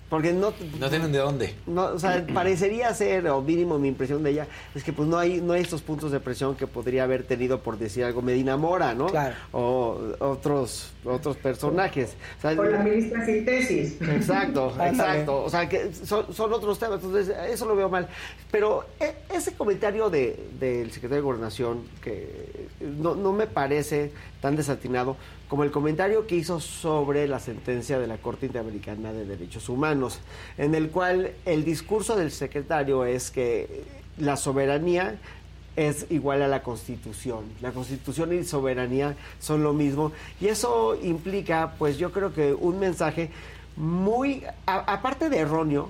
[0.09, 1.55] Porque no, No tienen de dónde.
[1.67, 5.19] no, o sea, parecería ser, o mínimo mi impresión de ella, es que pues no
[5.19, 8.57] hay, no hay estos puntos de presión que podría haber tenido, por decir algo, Medina
[8.57, 9.07] Mora, ¿no?
[9.07, 9.35] Claro.
[9.53, 12.15] O otros, otros personajes.
[12.39, 14.01] O sea, O la ministra sin tesis.
[14.01, 15.45] Exacto, exacto.
[15.45, 17.03] O sea, que son, son otros temas.
[17.03, 18.09] Entonces, eso lo veo mal.
[18.51, 24.57] Pero e- ese comentario de- del secretario de Gobernación, que no, no me parece tan
[24.57, 25.17] desatinado
[25.49, 30.20] como el comentario que hizo sobre la sentencia de la Corte Interamericana de Derechos Humanos,
[30.58, 33.84] en el cual el discurso del secretario es que
[34.18, 35.17] la soberanía
[35.76, 37.44] es igual a la constitución.
[37.60, 40.12] La constitución y soberanía son lo mismo.
[40.41, 43.31] Y eso implica, pues yo creo que un mensaje
[43.76, 45.89] muy, a- aparte de erróneo,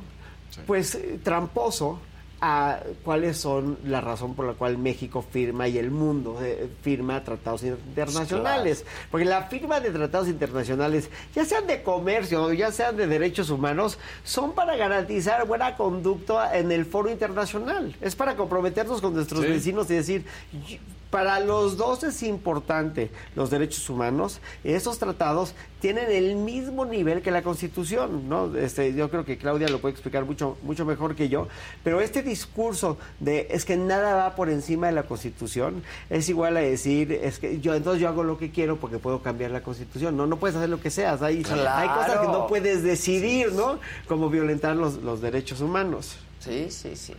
[0.67, 2.01] pues tramposo
[2.41, 7.23] a cuáles son la razón por la cual México firma y el mundo eh, firma
[7.25, 8.85] tratados internacionales.
[9.11, 13.51] Porque la firma de tratados internacionales, ya sean de comercio o ya sean de derechos
[13.51, 17.97] humanos, son para garantizar buena conducta en el foro internacional.
[18.01, 19.49] Es para comprometernos con nuestros Sí.
[19.49, 20.79] vecinos y decir, "Y-
[21.11, 24.41] para los dos es importante los derechos humanos.
[24.65, 28.55] Esos tratados tienen el mismo nivel que la Constitución, ¿no?
[28.57, 31.49] Este, yo creo que Claudia lo puede explicar mucho, mucho mejor que yo.
[31.85, 36.57] Pero este discurso de es que nada va por encima de la Constitución es igual
[36.57, 39.63] a decir es que yo entonces yo hago lo que quiero porque puedo cambiar la
[39.63, 40.17] Constitución.
[40.17, 41.23] No, no puedes hacer lo que seas.
[41.23, 43.79] Hay, hay cosas que no puedes decidir, ¿no?
[44.07, 46.17] Como violentar los, los derechos humanos.
[46.41, 47.15] Sí, sí, sí.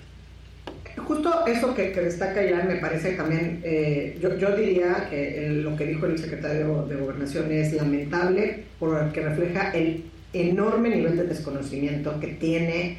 [1.05, 5.63] Justo eso que, que destaca Ilan me parece también, eh, yo, yo diría que el-
[5.63, 10.03] lo que dijo el secretario de Gobernación es lamentable porque refleja el
[10.33, 12.97] enorme nivel de desconocimiento que tiene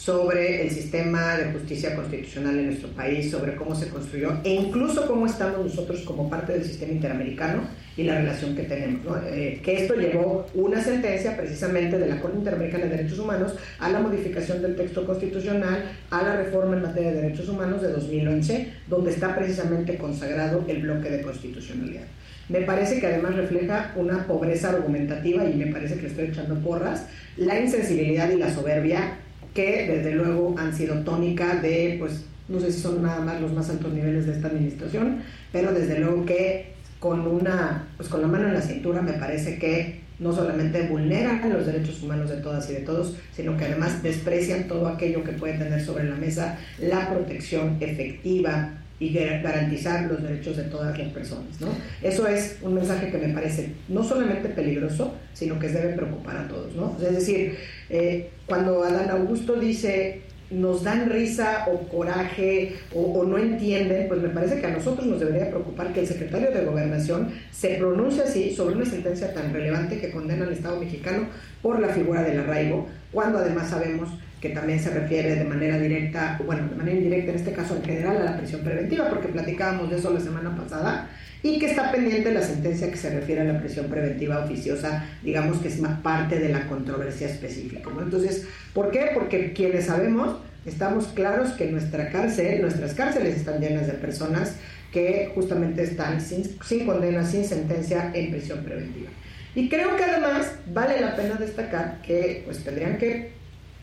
[0.00, 5.06] sobre el sistema de justicia constitucional en nuestro país, sobre cómo se construyó e incluso
[5.06, 7.64] cómo estamos nosotros como parte del sistema interamericano
[7.98, 9.18] y la relación que tenemos.
[9.26, 13.90] Eh, que esto llevó una sentencia precisamente de la Corte Interamericana de Derechos Humanos a
[13.90, 18.72] la modificación del texto constitucional, a la reforma en materia de derechos humanos de 2011,
[18.88, 22.04] donde está precisamente consagrado el bloque de constitucionalidad.
[22.48, 27.06] Me parece que además refleja una pobreza argumentativa y me parece que estoy echando porras,
[27.36, 29.18] la insensibilidad y la soberbia
[29.54, 33.52] que desde luego han sido tónica de, pues, no sé si son nada más los
[33.52, 35.22] más altos niveles de esta administración,
[35.52, 39.58] pero desde luego que con una, pues con la mano en la cintura me parece
[39.58, 44.02] que no solamente vulneran los derechos humanos de todas y de todos, sino que además
[44.02, 50.04] desprecian todo aquello que puede tener sobre la mesa la protección efectiva y gar- garantizar
[50.04, 51.60] los derechos de todas las personas.
[51.60, 51.68] ¿no?
[52.02, 56.46] Eso es un mensaje que me parece no solamente peligroso, sino que debe preocupar a
[56.48, 56.74] todos.
[56.76, 56.96] ¿no?
[57.02, 57.56] Es decir,
[57.88, 64.20] eh, cuando Adán Augusto dice nos dan risa o coraje o, o no entienden, pues
[64.20, 68.24] me parece que a nosotros nos debería preocupar que el secretario de Gobernación se pronuncie
[68.24, 71.28] así sobre una sentencia tan relevante que condena al Estado mexicano
[71.62, 74.08] por la figura del arraigo, cuando además sabemos
[74.40, 77.84] que también se refiere de manera directa, bueno, de manera indirecta en este caso en
[77.84, 81.10] general a la prisión preventiva, porque platicábamos de eso la semana pasada,
[81.42, 85.58] y que está pendiente la sentencia que se refiere a la prisión preventiva oficiosa, digamos
[85.58, 87.88] que es más parte de la controversia específica.
[87.94, 88.02] ¿no?
[88.02, 89.10] Entonces, ¿por qué?
[89.14, 94.56] Porque quienes sabemos, estamos claros que nuestra cárcel, nuestras cárceles están llenas de personas
[94.92, 99.10] que justamente están sin, sin condena, sin sentencia en prisión preventiva.
[99.54, 103.39] Y creo que además vale la pena destacar que pues tendrían que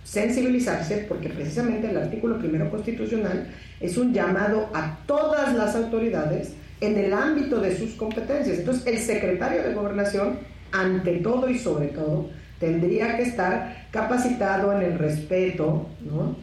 [0.08, 3.50] sensibilizarse porque precisamente el artículo primero constitucional
[3.82, 8.60] es un llamado a todas las autoridades en el ámbito de sus competencias.
[8.60, 10.40] Entonces, el secretario de Gobernación,
[10.72, 16.38] ante todo y sobre todo, tendría que estar capacitado en el respeto, ¿no?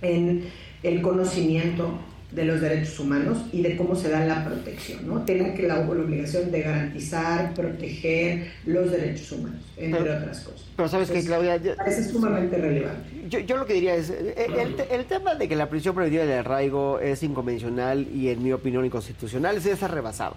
[0.00, 0.44] en
[0.82, 1.98] el conocimiento
[2.32, 5.06] de los derechos humanos y de cómo se da la protección.
[5.06, 5.22] ¿no?
[5.22, 10.62] Tienen que la, la obligación de garantizar, proteger los derechos humanos, entre Pero- otras cosas.
[10.74, 13.10] Pero sabes que Claudia, yo- parece sumamente relevante.
[13.28, 16.24] Yo, yo lo que diría es, eh, el, el tema de que la prisión preventiva
[16.24, 20.36] del arraigo es inconvencional y en mi opinión inconstitucional es está rebasado.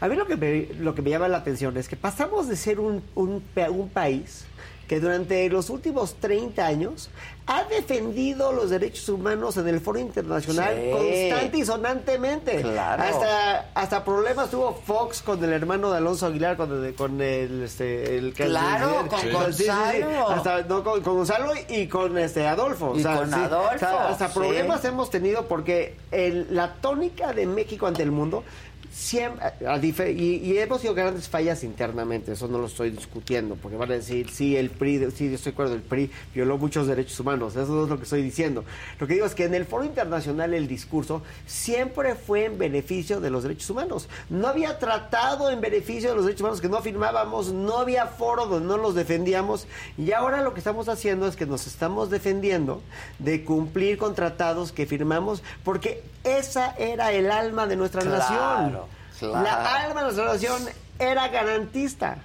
[0.00, 2.54] A mí lo que me, lo que me llama la atención es que pasamos de
[2.56, 4.44] ser un, un, un país
[4.88, 7.08] que durante los últimos 30 años
[7.46, 10.90] ha defendido los derechos humanos en el foro internacional Sí.
[10.90, 12.60] constante y sonantemente.
[12.62, 13.02] Claro.
[13.02, 17.62] Hasta, hasta problemas tuvo Fox con el hermano de Alonso Aguilar, con el, con el,
[17.64, 19.32] este, el Claro, con sí, sí, sí.
[19.32, 20.28] Gonzalo.
[20.30, 22.92] Hasta- no, con, con Gonzalo y con este Adolfo.
[22.96, 24.34] Y con Adolfo, hasta sí.
[24.38, 28.44] problemas hemos tenido porque el- la tónica de México ante el mundo
[28.92, 29.78] siempre, a
[30.10, 33.94] y, y hemos tenido grandes fallas internamente, eso no lo estoy discutiendo, porque van a
[33.94, 37.56] decir, sí, el PRI, sí, yo estoy de acuerdo, el PRI violó muchos derechos humanos,
[37.56, 38.64] eso no es lo que estoy diciendo.
[39.00, 43.20] Lo que digo es que en el foro internacional el discurso siempre fue en beneficio
[43.20, 44.08] de los derechos humanos.
[44.28, 48.46] No había tratado en beneficio de los derechos humanos que no firmábamos, no había foro
[48.46, 52.82] donde no los defendíamos, y ahora lo que estamos haciendo es que nos estamos defendiendo
[53.18, 58.81] de cumplir con tratados que firmamos, porque esa era el alma de nuestra Claro, nación.
[59.18, 59.42] Claro.
[59.42, 60.68] La alma de nuestra nación
[60.98, 62.18] era garantista.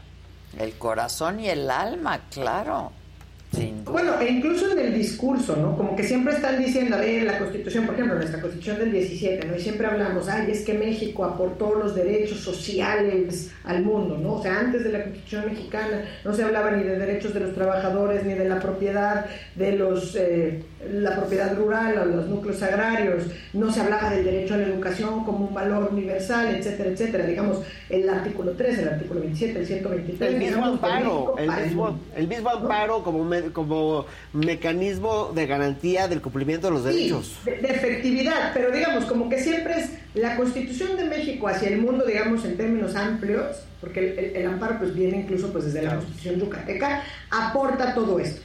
[0.57, 2.91] El corazón y el alma, claro.
[3.85, 5.75] Bueno, e incluso en el discurso, ¿no?
[5.77, 9.47] Como que siempre están diciendo, a ver, la Constitución, por ejemplo, nuestra Constitución del 17,
[9.47, 9.55] ¿no?
[9.55, 14.33] Y siempre hablamos, ay, es que México aportó los derechos sociales al mundo, ¿no?
[14.33, 17.55] O sea, antes de la Constitución mexicana no se hablaba ni de derechos de los
[17.55, 23.23] trabajadores, ni de la propiedad de los, eh, la propiedad rural o los núcleos agrarios,
[23.53, 27.25] no se hablaba del derecho a la educación como un valor universal, etcétera, etcétera.
[27.25, 30.33] Digamos, el artículo 3, el artículo 27, el 123.
[30.33, 32.03] El mismo digamos, amparo, México el para el mismo, mundo.
[32.15, 37.37] el mismo amparo como, me- como mecanismo de garantía del cumplimiento de los derechos.
[37.43, 41.69] Sí, de, de efectividad, pero digamos, como que siempre es la Constitución de México hacia
[41.69, 45.65] el mundo, digamos, en términos amplios, porque el, el- el amparo pues viene incluso pues
[45.65, 48.41] desde la Constitución yucateca, aporta todo esto.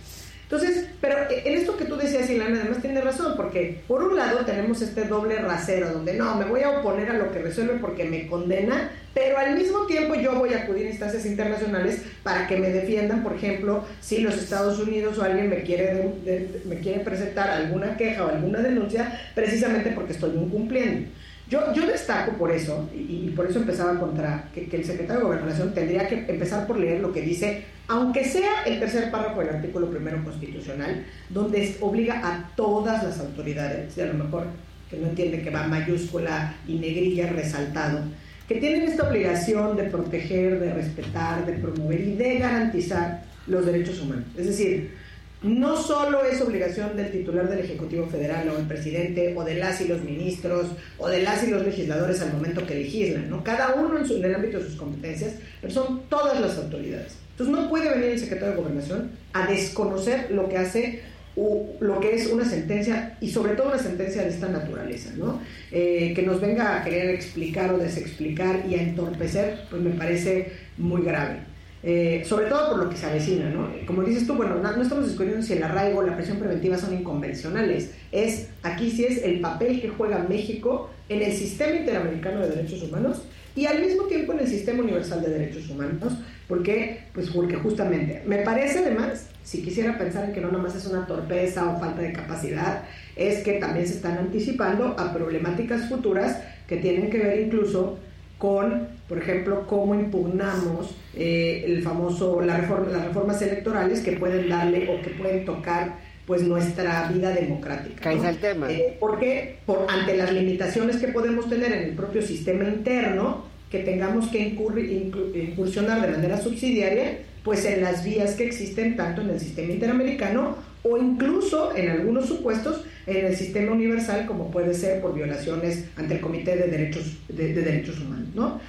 [0.53, 4.45] Entonces, pero en esto que tú decías, Ilana, además tiene razón, porque por un lado
[4.45, 8.05] tenemos este doble rasero, donde no, me voy a oponer a lo que resuelve porque
[8.05, 12.59] me condena, pero al mismo tiempo yo voy a acudir a instancias internacionales para que
[12.59, 17.01] me defiendan, por ejemplo, si los Estados Unidos o alguien me quiere, de- me quiere
[17.01, 21.09] presentar alguna queja o alguna denuncia, precisamente porque estoy incumpliendo.
[21.53, 25.27] Yo, yo destaco por eso, y, por eso empezaba contra que, que el secretario de
[25.27, 29.57] Gobernación tendría que empezar por leer lo que dice, aunque sea el tercer párrafo del
[29.57, 34.47] artículo primero constitucional, donde obliga a todas las autoridades, y a lo mejor
[34.89, 38.01] que no entiende que va mayúscula y negrilla resaltado,
[38.49, 44.01] que tienen esta obligación de proteger, de respetar, de promover y de garantizar los derechos
[44.01, 44.25] humanos.
[44.39, 44.95] Es decir,
[45.43, 49.81] no solo es obligación del titular del Ejecutivo Federal o el presidente o de las
[49.81, 53.43] y los ministros o de las y los legisladores al momento que legislan, ¿no?
[53.43, 57.17] Cada uno en, su- en el ámbito de sus competencias, pero son todas las autoridades.
[57.33, 61.01] Entonces no puede venir el secretario de Gobernación a desconocer lo que hace
[61.35, 65.41] u- lo que es una sentencia y sobre todo una sentencia de esta naturaleza, ¿no?
[65.71, 70.53] Eh, que nos venga a querer explicar o desexplicar y a entorpecer, pues me parece
[70.77, 71.39] muy grave.
[71.85, 73.69] Eh, sobre todo por lo que se avecina, ¿no?
[73.87, 76.79] Como dices tú, bueno, no, no estamos discutiendo si el arraigo o la presión preventiva
[76.79, 77.91] son inconvencionales.
[78.13, 82.83] Es, aquí sí es el papel que juega México en el sistema interamericano de derechos
[82.83, 83.23] humanos
[83.57, 86.15] y al mismo tiempo en el sistema universal de derechos humanos,
[86.49, 90.87] porque, pues porque justamente, me parece además, si quisiera pensar en que no nomás es
[90.87, 92.85] una torpeza o falta de capacidad,
[93.17, 97.99] es que también se están anticipando a problemáticas futuras que tienen que ver incluso
[98.43, 104.49] con, por ejemplo, cómo impugnamos eh, el famoso, la reforma, las reformas electorales que pueden
[104.49, 108.13] darle o que pueden tocar pues nuestra vida democrática.
[108.13, 108.25] ¿no?
[108.25, 108.69] al tema.
[108.69, 113.79] Eh, porque por, ante las limitaciones que podemos tener en el propio sistema interno, que
[113.79, 119.39] tengamos que incursionar de manera subsidiaria, pues en las vías que existen tanto en el
[119.39, 125.15] sistema interamericano o incluso en algunos supuestos en el sistema universal como puede ser por
[125.15, 128.29] violaciones ante el Comité de Derechos, de, de Derechos Humanos.
[128.35, 128.61] ¿no?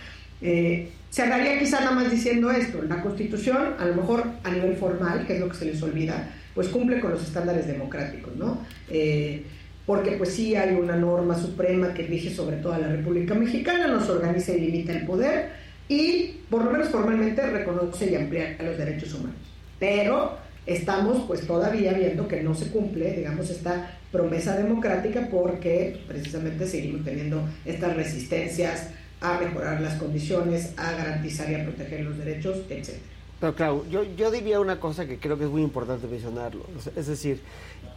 [0.41, 5.25] Eh, cerraría quizá nada más diciendo esto, la Constitución a lo mejor a nivel formal,
[5.25, 8.59] que es lo que se les olvida, pues cumple con los estándares democráticos, ¿no?
[8.89, 9.43] Eh,
[9.85, 14.09] porque pues sí hay una norma suprema que rige sobre toda la República Mexicana, nos
[14.09, 15.51] organiza y limita el poder
[15.87, 19.35] y por lo menos formalmente reconoce y amplía los derechos humanos.
[19.79, 26.67] Pero estamos pues todavía viendo que no se cumple, digamos, esta promesa democrática porque precisamente
[26.67, 28.89] seguimos teniendo estas resistencias
[29.21, 32.95] a mejorar las condiciones, a garantizar y a proteger los derechos, etc.
[33.39, 36.65] Pero claro, yo, yo diría una cosa que creo que es muy importante mencionarlo.
[36.95, 37.41] Es decir,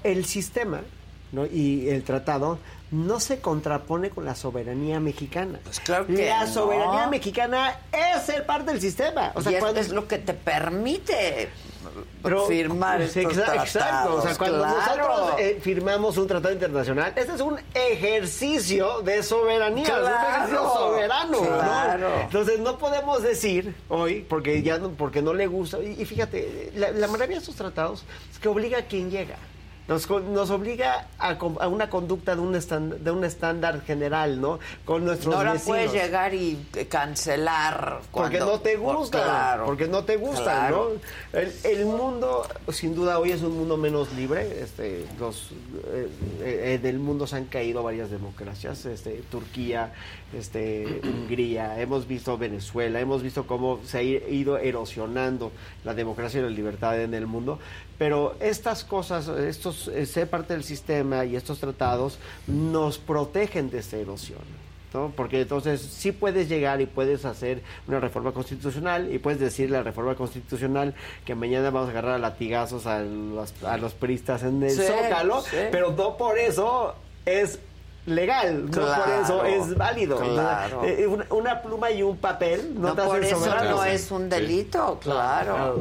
[0.02, 0.80] el sistema
[1.32, 1.46] ¿no?
[1.46, 2.58] y el tratado
[2.90, 5.58] no se contrapone con la soberanía mexicana.
[5.64, 6.52] Pues claro que la no.
[6.52, 9.32] soberanía mexicana es ser parte del sistema.
[9.34, 11.48] O sea, y esto cuando es lo que te permite
[12.22, 13.66] Pero- firmar pues, estos exa- tratados.
[13.74, 14.76] Exacto, o sea, cuando claro.
[15.08, 20.72] nosotros eh, firmamos un tratado internacional, este es un ejercicio de soberanía, es un ejercicio
[20.72, 21.38] soberano.
[22.22, 26.72] Entonces no podemos decir hoy, porque ya no, porque no le gusta, y, y fíjate,
[26.76, 29.36] la, la maravilla de estos tratados es que obliga a quien llega.
[29.88, 32.52] Nos, nos obliga a, a una conducta de un,
[33.04, 34.58] de un estándar general, ¿no?
[34.84, 36.56] Con nuestros No la puedes llegar y
[36.88, 40.92] cancelar Porque no te por- gusta, claro, porque no te gusta, claro.
[41.32, 41.38] ¿no?
[41.40, 44.60] El, el mundo, sin duda, hoy es un mundo menos libre.
[44.62, 45.50] Este, los,
[45.92, 46.08] eh,
[46.42, 49.92] eh, del mundo se han caído varias democracias, este, Turquía,
[50.34, 55.52] este, Hungría, hemos visto Venezuela, hemos visto cómo se ha ido erosionando
[55.84, 57.58] la democracia y la libertad en el mundo.
[57.98, 63.78] Pero estas cosas, estos, eh, ser parte del sistema y estos tratados nos protegen de
[63.78, 64.66] esta erosión.
[64.92, 65.12] ¿no?
[65.14, 69.80] Porque entonces sí puedes llegar y puedes hacer una reforma constitucional y puedes decirle a
[69.80, 74.42] la reforma constitucional que mañana vamos a agarrar a latigazos a los, a los priistas
[74.42, 75.56] en el Sí, Zócalo, sí.
[75.70, 76.94] pero no por eso
[77.26, 77.58] es
[78.06, 80.16] legal, no por eso es válido.
[80.18, 80.82] claro.
[80.84, 83.70] Eh, Una, una pluma y un papel no, No, te por hacen eso soberano.
[83.70, 85.76] no es un delito, claro.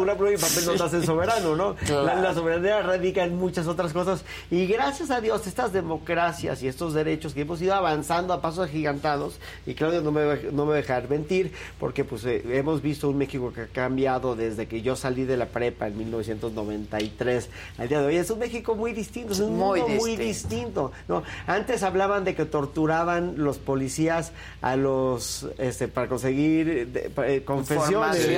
[0.00, 1.74] Una pluma y papel no te hacen soberano, ¿no?
[1.76, 2.04] Claro.
[2.04, 4.22] La, la soberanía radica en muchas otras cosas.
[4.50, 8.66] Y gracias a Dios, estas democracias y estos derechos que hemos ido avanzando a pasos
[8.66, 12.42] agigantados, y Claudio no me, va- no me va a dejar mentir, porque pues eh,
[12.52, 15.96] hemos visto un México que ha cambiado desde que yo salí de la prepa en
[15.98, 18.16] 1993 al día de hoy.
[18.16, 20.92] Es un México muy distinto, es un Muy mundo muy distinto.
[20.92, 20.92] distinto.
[21.08, 21.22] ¿no?
[21.62, 24.32] Antes hablaban de que torturaban los policías
[24.62, 28.28] a los este, para conseguir de- eh, confesiones.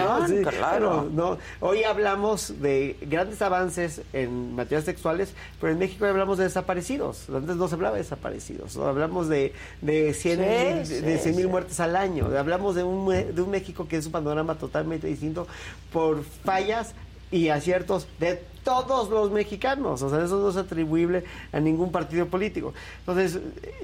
[0.44, 0.51] ¿no?
[0.51, 1.09] claro.
[1.11, 1.39] no.
[1.61, 7.31] Hoy hablamos de grandes avances en materias sexuales, pero en México hablamos de desaparecidos.
[7.31, 8.77] Antes no se hablaba de desaparecidos.
[8.77, 8.85] ¿no?
[8.85, 11.51] Hablamos de, de 100 Sí, mil, sí, de 100 mil sí.
[11.51, 12.28] muertes al año.
[12.39, 15.47] Hablamos de un, de un México que es un panorama totalmente distinto
[15.94, 16.94] por fallas
[17.31, 20.02] y aciertos de todos los mexicanos.
[20.02, 22.75] O sea, eso no es atribuible a ningún partido político.
[23.01, 23.39] Entonces,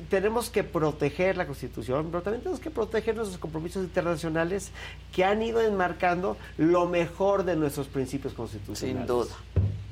[0.09, 4.70] tenemos que proteger la Constitución, pero también tenemos que proteger nuestros compromisos internacionales
[5.12, 8.99] que han ido enmarcando lo mejor de nuestros principios constitucionales.
[8.99, 9.34] Sin duda,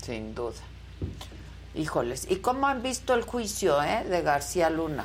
[0.03, 0.57] sin duda.
[1.75, 5.05] Híjoles, ¿y cómo han visto el juicio eh, de García Luna?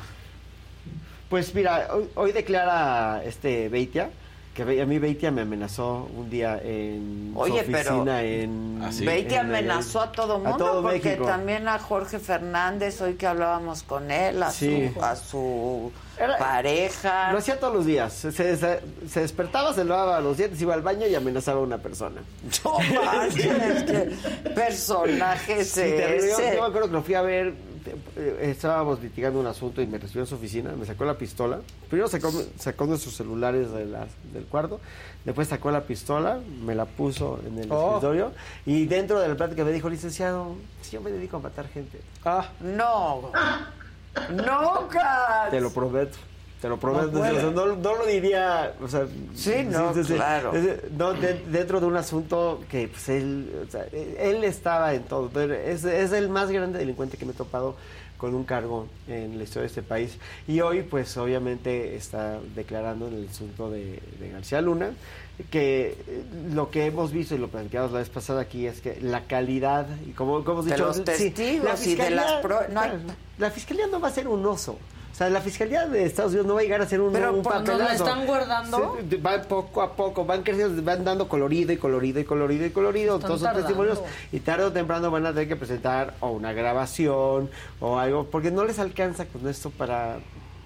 [1.28, 4.10] Pues mira, hoy, hoy declara este Beitia,
[4.54, 8.80] que a mí Beitia me amenazó un día en Oye, su pero oficina en...
[9.04, 11.24] Beitia en- amenazó a todo mundo todo porque México.
[11.26, 14.90] también a Jorge Fernández, hoy que hablábamos con él, a Sí.
[14.94, 17.32] su, a su Era- pareja.
[17.32, 18.12] Lo hacía todos los días.
[18.12, 21.78] Se, se- se despertaba, se lavaba los dientes, iba al baño y amenazaba a una
[21.78, 22.22] persona.
[22.64, 25.80] No manches, qué personaje Sí.
[25.80, 26.54] Yo, ese.
[26.54, 27.54] yo me acuerdo que lo fui a ver,
[28.40, 31.60] estábamos litigando un asunto y me recibió en su oficina, me sacó la pistola.
[31.88, 34.80] Primero sacó, sacó nuestros celulares de la- del cuarto,
[35.24, 37.88] después sacó la pistola, me la puso en el Oh.
[37.96, 38.32] escritorio
[38.66, 42.00] y dentro de la plática me dijo, licenciado, si yo me dedico a matar gente.
[42.24, 43.30] Ah, No.
[44.30, 45.50] No, Kat.
[45.50, 46.16] Te lo prometo.
[46.64, 47.10] Te lo prometo.
[47.12, 47.20] No.
[47.20, 48.72] O sea, no, no lo diría.
[48.82, 50.50] O sea, Sí, no, claro.
[50.96, 55.28] No, de- dentro de un asunto que pues, él, o sea, él estaba en todo.
[55.30, 57.76] Pero Es, es el más grande delincuente que me he topado
[58.16, 60.16] con un cargo en la historia de este país.
[60.48, 64.92] Y hoy, pues obviamente está declarando en el asunto de, de García Luna
[65.50, 66.22] que eh,
[66.54, 69.84] lo que hemos visto y lo platicamos la vez pasada aquí es que la calidad
[70.06, 70.84] y como, como hemos De dicho
[71.18, 72.92] sí, y de las pro- no hay-
[73.36, 74.78] la fiscalía no va a ser un oso.
[75.14, 77.32] O sea, la fiscalía de Estados Unidos no va a llegar a ser un, Pero,
[77.32, 78.96] un ¿por- nos la están guardando?
[79.08, 82.70] Sí, van poco a poco, van creciendo, van dando colorido y colorido y colorido y
[82.70, 83.14] colorido.
[83.14, 83.64] Están Todos tardando.
[83.64, 84.00] testimonios
[84.32, 88.50] y tarde o temprano van a tener que presentar o una grabación o algo, porque
[88.50, 90.16] no les alcanza con esto para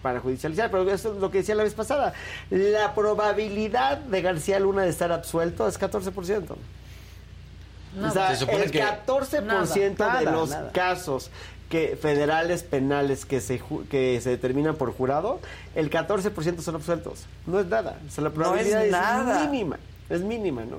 [0.01, 2.15] para judicializar, pero eso es lo que decía la vez pasada.
[2.51, 6.57] La probabilidad de García Luna de estar absuelto es 14%.
[8.01, 10.71] O sea, Se supone el que- 14% Nada, de nada, los nada.
[10.73, 11.31] casos
[11.69, 15.41] que federales penales que se ju- que se determinan por jurado,
[15.75, 17.27] el 14% son absueltos.
[17.47, 17.99] No es nada.
[18.07, 18.85] O sea, la No es probabilidad
[19.45, 19.79] es, mínima.
[20.09, 20.79] Es mínima, ¿no?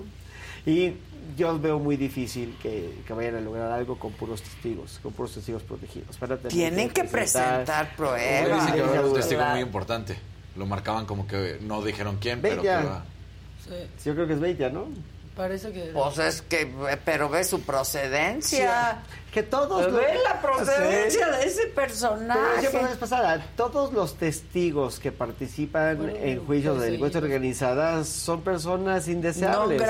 [0.66, 0.93] Y
[1.38, 5.34] yo veo muy difícil que, que vayan a lograr algo con puros testigos, con puros
[5.34, 6.19] testigos protegidos.
[6.19, 8.66] Van a tener Tienen que presentar pruebas.
[8.74, 10.18] dicen que un testigo muy importante.
[10.56, 12.76] Lo marcaban como que no dijeron quién, pero que.
[13.64, 14.88] Sí, Yo creo que es Beitia, ¿no?
[15.35, 15.92] parece que...
[15.93, 16.69] Pues es que,
[17.06, 19.00] pero ve su procedencia.
[19.32, 21.32] Que todos Ve los- la procedencia Sí.
[21.40, 22.69] de ese Pero personaje.
[22.74, 27.61] la vez pasada, todos los testigos que participan Bueno, en juicios de delincuencia perseguidos.
[27.61, 29.82] organizada son personas indeseables.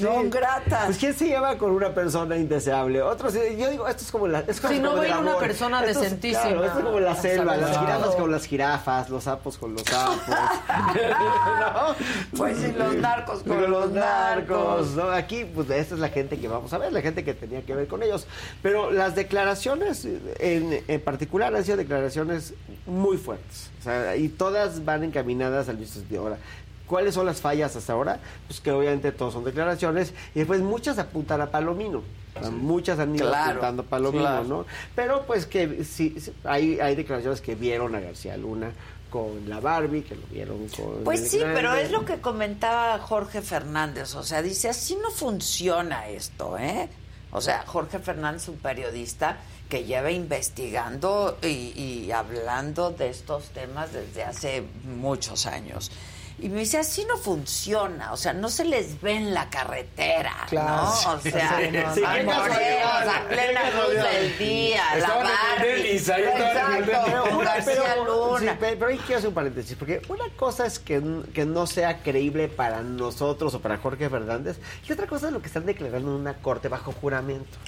[0.00, 0.84] Non gratas.
[0.86, 3.02] Pues ¿quién se lleva con una persona indeseable?
[3.02, 4.40] Otros, yo digo, esto es como la...
[4.40, 6.42] Es como Si no como va a ir una persona Esto es- decentísima.
[6.42, 9.82] claro, esto es como la selva, las jirafas con las jirafas, los sapos con los
[9.82, 10.16] sapos.
[10.28, 11.94] ¿No?
[12.36, 14.90] Pues sí, los narcos con Con los narcos.
[14.92, 15.10] ¿no?
[15.10, 17.74] Aquí, pues esta es la gente que vamos a ver, la gente que tenía que
[17.74, 18.26] ver con ellos.
[18.62, 20.06] Pero las declaraciones,
[20.38, 22.54] en, en particular, han sido declaraciones
[22.86, 23.70] muy fuertes.
[23.80, 26.22] O sea, y todas van encaminadas al mismo sentido.
[26.22, 26.38] Ahora,
[26.90, 28.18] ¿Cuáles son las fallas hasta ahora?
[28.48, 32.02] Pues que obviamente todos son declaraciones y después muchas apuntan a Palomino.
[32.34, 34.44] O sea, Muchas han ido Claro, apuntando a Palomino, claro.
[34.44, 34.66] ¿no?
[34.96, 38.72] Pero pues que sí, sí, hay, hay declaraciones que vieron a García Luna
[39.08, 41.04] con la Barbie, que lo vieron con...
[41.04, 41.54] Pues sí, grande.
[41.54, 44.16] pero es lo que comentaba Jorge Fernández.
[44.16, 46.88] O sea, dice, así no funciona esto, ¿eh?
[47.32, 53.92] O sea, Jorge Fernández, un periodista que lleva investigando y, y hablando de estos temas
[53.92, 55.90] desde hace muchos años.
[56.42, 60.46] Y me dice, así no funciona, o sea, no se les ve en la carretera,
[60.48, 60.84] Claro.
[60.84, 60.90] ¿no?
[60.90, 65.26] O sea, Sí, no, sí, no, no, a plena luz del día, la Estaban
[65.58, 65.92] Barbie.
[65.92, 68.04] Exacto, García pero,
[68.38, 68.56] Luna.
[68.58, 71.02] pero ahí quiero hacer un paréntesis, porque una cosa es que,
[71.34, 75.40] que no sea creíble para nosotros o para Jorge Fernández, y otra cosa es lo
[75.40, 77.58] que están declarando en una corte bajo juramento.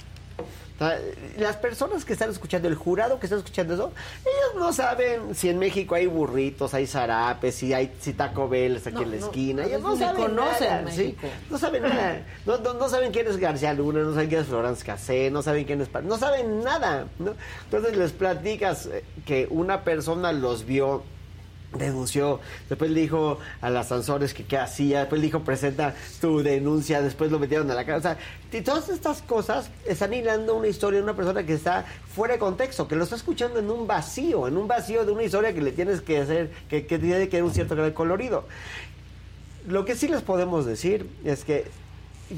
[1.37, 5.49] Las personas que están escuchando, el jurado que está escuchando eso, ellos no saben si
[5.49, 9.11] en México hay burritos, hay zarapes, si hay si Taco Bell está aquí No, en
[9.11, 9.65] la no, esquina.
[9.65, 11.03] Ellos no saben conocen nada, ¿sí?
[11.03, 11.27] México.
[11.49, 12.25] No saben nada.
[12.45, 15.63] No, no, saben quién es García Luna, no saben quién es Florence Cassé, no saben
[15.65, 15.89] quién es...
[16.03, 17.33] No saben nada, ¿no?
[17.65, 21.03] Entonces les platicas eh, que una persona los vio
[21.77, 26.41] denunció, después le dijo a las Sansores que qué hacía, después le dijo presenta tu
[26.41, 28.17] denuncia, después lo metieron a la sea,
[28.51, 32.39] y todas estas cosas están hilando una historia de una persona que está fuera de
[32.39, 35.61] contexto, que lo está escuchando en un vacío, en un vacío de una historia que
[35.61, 38.45] le tienes que hacer, que, que tiene que dar un cierto grado de colorido.
[39.67, 41.65] Lo que sí les podemos decir es que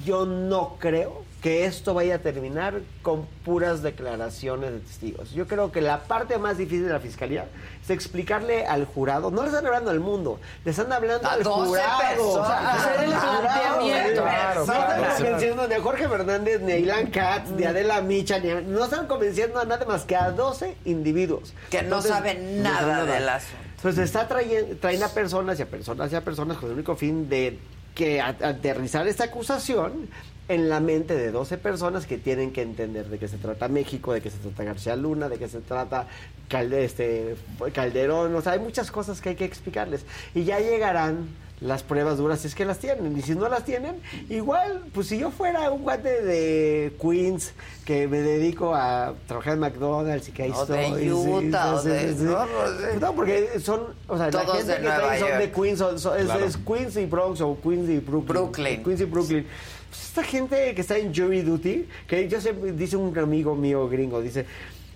[0.06, 5.32] yo no creo que esto vaya a terminar con puras declaraciones de testigos.
[5.32, 7.46] Yo creo que la parte más difícil de la fiscalía
[7.84, 11.44] es explicarle al jurado, no le están hablando al mundo, le están hablando A al
[11.44, 12.00] 12 jurado.
[12.10, 12.80] personas.
[12.80, 14.22] hacer el Claro, planteamiento.
[14.24, 18.02] claro, no están convenciendo ni a Jorge Fernández, ni a Ilan Katz, ni a Adela
[18.02, 21.54] Micha, ni a- no están convenciendo a nada más que a 12 individuos.
[21.70, 23.58] Que no saben no nada del asunto.
[23.78, 26.96] Entonces está trayendo, traen a personas y a personas y a personas con el único
[26.96, 27.60] fin de
[27.96, 30.10] que aterrizar esta acusación
[30.48, 34.14] en la mente de 12 personas que tienen que entender de qué se trata México,
[34.14, 36.08] de qué se trata García Luna, de qué se trata
[36.50, 37.36] este,
[37.74, 40.06] Calderón, o sea, hay muchas cosas que hay que explicarles.
[40.36, 41.30] Y ya llegarán
[41.61, 43.17] las pruebas duras si es que las tienen.
[43.17, 43.95] Y si no las tienen,
[44.30, 47.53] igual, pues si yo fuera un guate de Queens
[47.85, 51.75] que me dedico a trabajar en McDonald's y que ahí O de estoy, sí, Utah,
[51.75, 52.24] o sí, de- sí, sí.
[52.25, 53.00] no, no sé.
[53.00, 56.00] No, porque son, o sea, Todos la gente de que traen son de Queens, son-
[56.00, 56.45] son- es, Claro.
[56.45, 58.27] es Queens y Bronx o Queens y Brooklyn.
[58.27, 58.84] Brooklyn.
[58.84, 59.45] Queens y Brooklyn.
[59.90, 63.88] Pues esta gente que está en jury duty, que yo sé, dice un amigo mío
[63.88, 64.45] gringo, dice,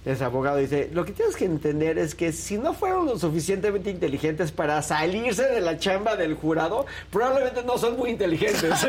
[0.05, 3.89] es abogado, dice, lo que tienes que entender es que si no fueron lo suficientemente
[3.91, 8.63] inteligentes para salirse de la chamba del jurado, probablemente no son muy inteligentes.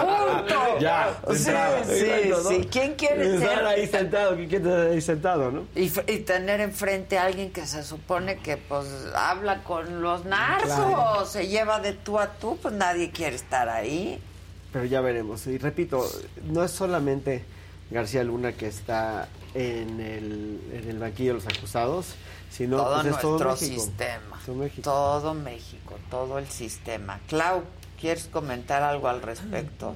[0.00, 0.78] ¡Punto!
[0.80, 1.84] Ya, Sí, entrada.
[1.84, 2.48] sí, Exacto, ¿no?
[2.50, 2.68] sí.
[2.70, 3.66] ¿Quién quiere Estar ser?
[3.66, 5.64] ahí sentado, ¿quién quiere estar ahí sentado, no?
[5.74, 5.88] Y,
[6.24, 11.26] tener enfrente a alguien que se supone que pues habla con los narcos, Claro.
[11.26, 14.18] se lleva de tú a tú, pues nadie quiere estar ahí.
[14.72, 15.46] Pero ya veremos.
[15.46, 16.04] Y repito,
[16.44, 17.44] no es solamente
[17.90, 22.14] García Luna que está en el, en el banquillo de los acusados,
[22.50, 23.82] sino todo pues, es todo nuestro México.
[23.82, 24.82] sistema, Todo México.
[24.82, 27.20] todo México, todo el sistema.
[27.28, 27.62] Clau,
[28.00, 29.94] ¿quieres comentar algo al respecto?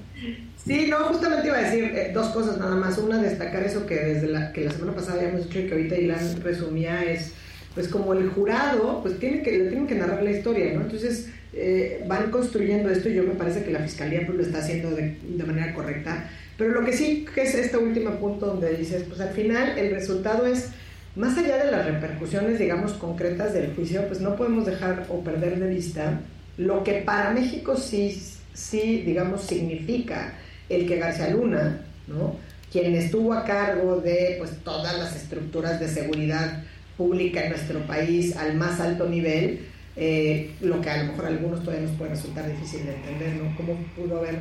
[0.64, 2.98] Sí, no, justamente iba a decir eh, dos cosas nada más.
[2.98, 5.96] Una, destacar eso que desde la, que la semana pasada habíamos dicho y que ahorita
[5.96, 7.32] Ilan resumía es,
[7.74, 10.82] pues como el jurado, pues tiene que, le tienen que narrar la historia, ¿no?
[10.82, 14.58] Entonces eh, van construyendo esto y yo me parece que la fiscalía pues lo está
[14.58, 16.28] haciendo de, de manera correcta.
[16.58, 19.94] Pero lo que sí que es este último punto donde dices, pues al final el
[19.94, 20.70] resultado es,
[21.16, 25.58] más allá de las repercusiones, digamos, concretas del juicio, pues no podemos dejar o perder
[25.58, 26.20] de vista
[26.58, 28.20] lo que para México sí,
[28.52, 30.34] sí digamos, significa
[30.68, 32.36] el que García Luna, ¿no?
[32.70, 36.64] quien estuvo a cargo de pues, todas las estructuras de seguridad
[36.96, 39.60] pública en nuestro país al más alto nivel,
[39.96, 43.34] eh, lo que a lo mejor a algunos todavía nos puede resultar difícil de entender,
[43.36, 43.56] ¿no?
[43.56, 44.40] ¿Cómo pudo haber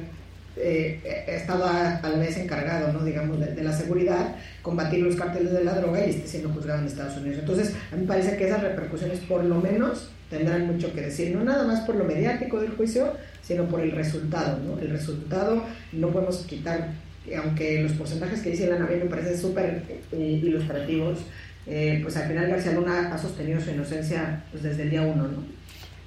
[0.59, 3.03] eh, estado a, a la vez encargado, ¿no?
[3.03, 6.87] digamos, de, la seguridad, combatir los cárteles de la droga y esté siendo juzgado en
[6.87, 7.39] Estados Unidos.
[7.39, 11.35] Entonces, a mí me parece que esas repercusiones por lo menos tendrán mucho que decir,
[11.35, 14.79] no nada más por lo mediático del juicio, sino por el resultado, ¿no?
[14.79, 15.63] El resultado
[15.93, 16.89] no podemos quitar,
[17.37, 21.19] aunque los porcentajes que dice la Navidad me parecen súper eh, ilustrativos,
[21.65, 25.23] eh, pues al final García Luna ha sostenido su inocencia pues, desde el día uno,
[25.23, 25.56] ¿no?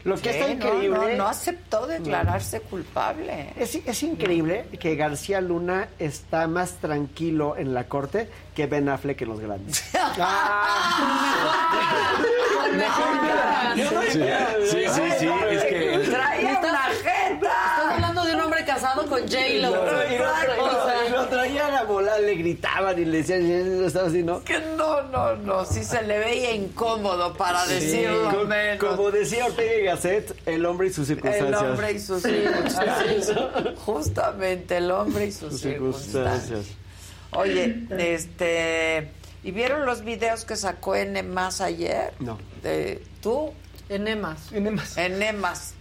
[0.05, 0.99] Lo que Sí, está no, increíble...
[1.17, 3.53] No, no aceptó declararse culpable.
[3.59, 9.21] Es, es increíble que García Luna está más tranquilo en la corte que Ben Affleck
[9.23, 9.85] en los grandes.
[13.75, 14.21] Sí,
[14.71, 15.99] sí, sí, sí, es que...
[16.11, 17.33] Traía una jeta.
[17.33, 19.39] Estás hablando de un hombre casado con J-Lo.
[19.49, 22.99] Y lo, y lo tra- O sea, y lo traían a volar igual le gritaban
[22.99, 24.43] y le decían, estaba así, ¿no?
[24.45, 28.85] Que no, no, no, sí se le veía incómodo para decirlo Co- menos.
[28.85, 31.63] Como decía Ortega y Gasset, el hombre y sus circunstancias.
[31.63, 33.33] El hombre y sus circunstancias.
[33.85, 36.43] Justamente, el hombre y sus, Sus circunstancias.
[36.45, 36.77] circunstancias.
[37.33, 39.11] Oye, este.
[39.43, 42.13] ¿Y vieron los videos que sacó Enemas ayer?
[42.21, 42.39] No.
[42.63, 43.53] De, ¿Tú?
[43.89, 44.53] Enemas.
[44.53, 44.99] Enemas.
[44.99, 45.75] Enemas.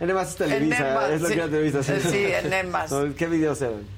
[0.00, 1.34] Enemas es Televisa, Enemas, es lo sí.
[1.34, 1.82] que era Televisa.
[1.82, 2.92] Sí, Enemas.
[3.16, 3.95] ¿Qué videos eran?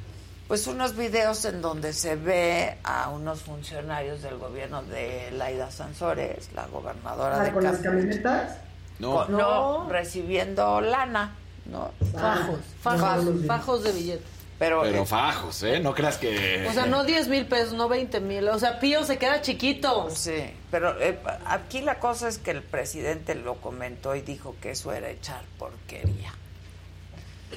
[0.49, 6.49] Pues unos videos en donde se ve a unos funcionarios del gobierno de Laida Sansores,
[6.55, 8.57] la gobernadora Ah, de ¿Con las camionetas?
[8.99, 9.27] No.
[9.27, 11.35] Con- no, recibiendo lana,
[11.67, 11.91] ¿no?
[12.15, 14.27] Fajos, fajos, fajos de billetes.
[14.59, 15.79] Pero, Pero fajos, ¿eh?
[15.79, 16.67] No creas que...
[16.69, 18.49] O sea, no 10 mil pesos, no 20 mil.
[18.49, 20.09] O sea, Pío se queda chiquito.
[20.11, 24.73] Sí, pero eh, aquí la cosa es que el presidente lo comentó y dijo que
[24.73, 26.33] eso era echar porquería.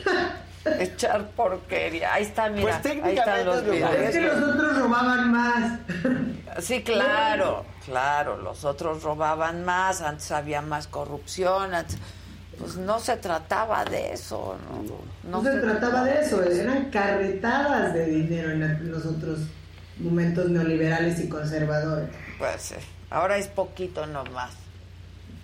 [0.80, 2.14] echar porquería.
[2.14, 2.80] Ahí está, mira.
[2.82, 4.40] Pues ahí están los técnicamente Es que videos.
[4.40, 5.80] los otros robaban más.
[6.60, 11.98] Sí, claro, claro, los otros robaban más, antes había más corrupción, antes-
[12.60, 14.58] pues no se trataba de eso,
[15.24, 15.32] ¿no?
[15.32, 19.40] No, se, trataba de eso, eran carretadas de dinero en los otros
[19.98, 22.10] momentos neoliberales y conservadores.
[22.38, 22.76] Pues sí,
[23.10, 24.52] ahora es poquito nomás.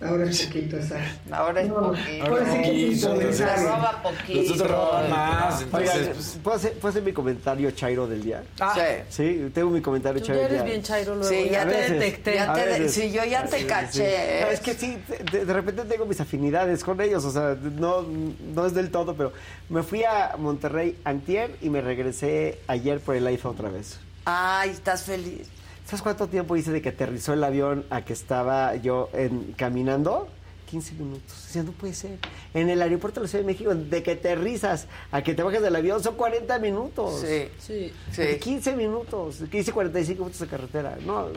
[0.00, 0.96] Ahora es poquito, esa.
[1.32, 2.24] Ahora es poquito.
[2.24, 4.42] ahora sí, se entonces- roba poquito.
[4.42, 6.38] Los otros roban más, Oigan, entonces...
[6.42, 8.42] ¿puedo hacer, ¿puedo hacer mi comentario chairo del día?
[8.56, 8.80] Sí.
[9.08, 11.28] Sí, tengo mi comentario Tú chairo ya del eres bien chairo luego.
[11.28, 12.34] Sí, ya te veces, detecté.
[12.36, 12.92] Ya a te de- veces.
[12.94, 14.52] sí, yo ya te caché.
[14.52, 14.98] es que sí,
[15.32, 19.14] de, de repente tengo mis afinidades con ellos, o sea, no, no es del todo,
[19.16, 19.32] pero
[19.68, 23.98] me fui a Monterrey antier y me regresé ayer por el IFA otra vez.
[24.24, 25.48] Ay, estás feliz.
[25.88, 30.28] ¿Sabes cuánto tiempo hice de que aterrizó el avión a que estaba yo en, caminando?
[30.70, 31.32] 15 minutos.
[31.32, 32.18] O sea, no puede ser.
[32.52, 35.62] En el aeropuerto de la Ciudad de México, de que aterrizas a que te bajes
[35.62, 37.22] del avión son 40 minutos.
[37.26, 37.90] Sí, Sí.
[38.12, 38.36] sí.
[38.38, 39.38] 15 minutos.
[39.50, 40.98] Hice 45 minutos de carretera.
[41.06, 41.28] No,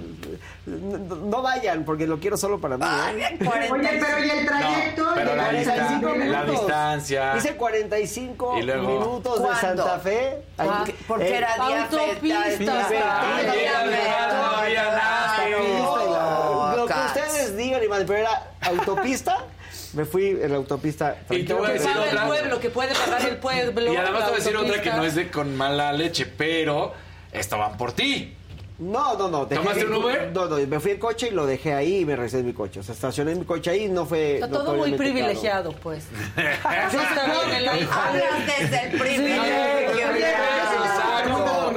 [0.65, 2.83] no, no vayan, porque lo quiero solo para mí.
[2.85, 3.15] ¿eh?
[3.15, 3.73] bien, 40.
[3.73, 5.03] Oye, pero ¿y el trayecto?
[5.05, 6.59] No, pero la, Llegar distan- 45 la minutos.
[6.67, 7.37] distancia...
[7.37, 9.61] Hice 45 Y luego- minutos de ¿Cuándo?
[9.83, 10.37] Santa Fe.
[10.57, 12.47] Ah, Ahí- porque eh, era día autopista.
[16.75, 19.45] Lo que ustedes digan, Iván, pero era autopista.
[19.93, 21.17] Me fui en la autopista.
[21.29, 23.91] Y te voy a decir el pueblo, que puede pagar el pueblo.
[23.91, 26.93] Y además te voy a decir otra que no es de con mala leche, pero
[27.33, 28.37] estaban por ti.
[28.81, 29.45] No, no, no.
[29.45, 30.31] dejé ¿Tomaste un Uber?
[30.33, 32.53] No, no, me fui en coche y lo dejé ahí y me regresé en mi
[32.53, 32.79] coche.
[32.79, 34.35] O sea, estacioné mi coche ahí y no fue.
[34.35, 36.05] Está todo muy privilegiado, pues.
[36.35, 37.69] está bien el.
[37.69, 39.51] Hablas desde el privilegio.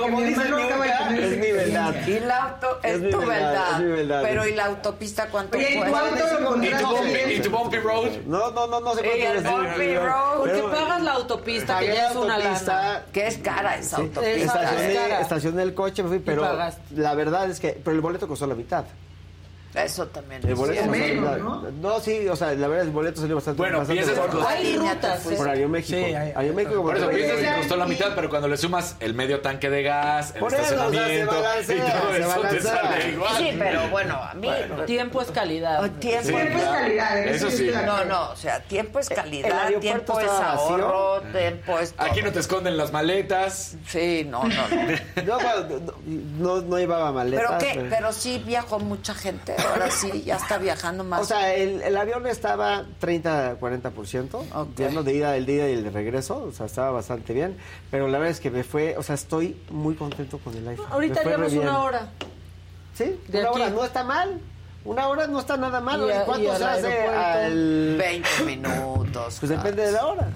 [0.05, 0.69] Como, Mi dice Luca,
[1.09, 1.95] tener es mi verdad.
[2.07, 3.73] Y la auto es, Es mi tu verdad, verdad.
[3.73, 4.23] es mi verdad.
[4.23, 5.87] Pero ¿y la autopista cuánto Oye, lo
[6.65, 8.11] ¿Y tu, bumpy, y tu bumpy road?
[8.27, 10.39] No, no, no, no sé Y el cuánto les bumpy road.
[10.39, 13.03] Porque pagas la autopista, que ya es una lana.
[13.13, 15.21] Que es cara esa autopista.
[15.21, 16.47] Estacioné, el coche, me fui, pero
[16.95, 18.85] la verdad es que, pero el boleto costó la mitad.
[19.75, 21.37] Eso también El es boleto cierto.
[21.39, 21.63] ¿no?
[21.83, 24.39] No, sí, o sea, la verdad el boleto salió bastante, Bueno, bastante piensas barato.
[24.41, 25.37] por- Hay rutas, fuiste?
[25.37, 25.99] por Aeroméxico.
[25.99, 29.15] Sí, hay- Aeroméxico Por eso piensas que costó la mitad, pero cuando le sumas el
[29.15, 32.19] medio tanque de gas, el Por eso, o sea, se estacionamiento balancea, y todo se
[32.21, 32.75] eso te balancea.
[32.83, 33.37] sale igual.
[33.37, 34.49] Sí, pero bueno, a mí...
[34.87, 35.83] Tiempo es calidad.
[35.85, 37.35] Oh, tiempo, Sí, Tiempo es calidad, ¿eh?
[37.35, 37.71] Eso sí.
[37.85, 40.47] No, no, o sea, tiempo es El calidad, tiempo es vacío.
[40.47, 42.07] ahorro, tiempo es todo.
[42.07, 43.77] Aquí no te esconden las maletas.
[43.89, 44.69] Sí, no, no.
[44.69, 45.25] no.
[45.25, 45.93] No, bueno,
[46.39, 47.47] no, no llevaba maletas.
[47.59, 47.87] ¿Pero qué?
[47.91, 51.21] Pero sí viajó mucha gente, ahora sí, ya está viajando más.
[51.23, 54.69] O sea, el, el avión estaba 30, 40%, Ok.
[54.77, 57.57] lleno de ida, del día y el de regreso, o sea, estaba bastante bien,
[57.91, 60.87] pero la verdad es que me fue, o sea, estoy muy contento con el iPhone.
[60.91, 61.59] Ahorita bien.
[61.59, 62.09] una hora.
[62.95, 63.61] Sí, de una aquí.
[63.61, 64.41] hora, no está mal.
[64.85, 66.01] Una hora no está nada mal.
[66.03, 67.97] Y ¿Cuánto y al se hace al...?
[67.99, 69.37] 20 minutos.
[69.41, 70.29] Pues depende de la hora.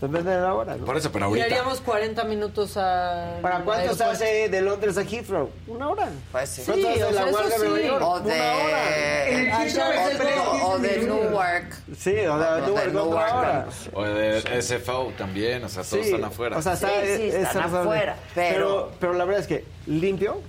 [0.00, 0.84] Depende de la hora, ¿no?
[0.84, 1.46] Por eso, pero Y ahorita.
[1.46, 3.38] haríamos 40 minutos a.
[3.42, 5.50] ¿Para cuánto se hace de Londres a Heathrow?
[5.66, 6.08] Una hora.
[6.30, 6.62] Pues sí.
[6.64, 7.86] ¿Cuánto Sí, hace o de sea, la Guardia de Nueva.
[7.88, 8.02] York?
[8.02, 8.84] O Una hora.
[8.84, 11.74] de, El Heathrow es o de, Newark.
[11.98, 12.60] Sí, o de
[12.92, 13.64] Newark, otra hora.
[13.64, 16.56] pues, O de SFO también, o sea, todos Sí, están afuera.
[16.58, 19.14] O sea, está, Sí, sí, es- están afuera, pero- pero...
[19.14, 20.40] la verdad es que limpio,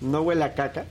[0.00, 0.84] no huele a caca.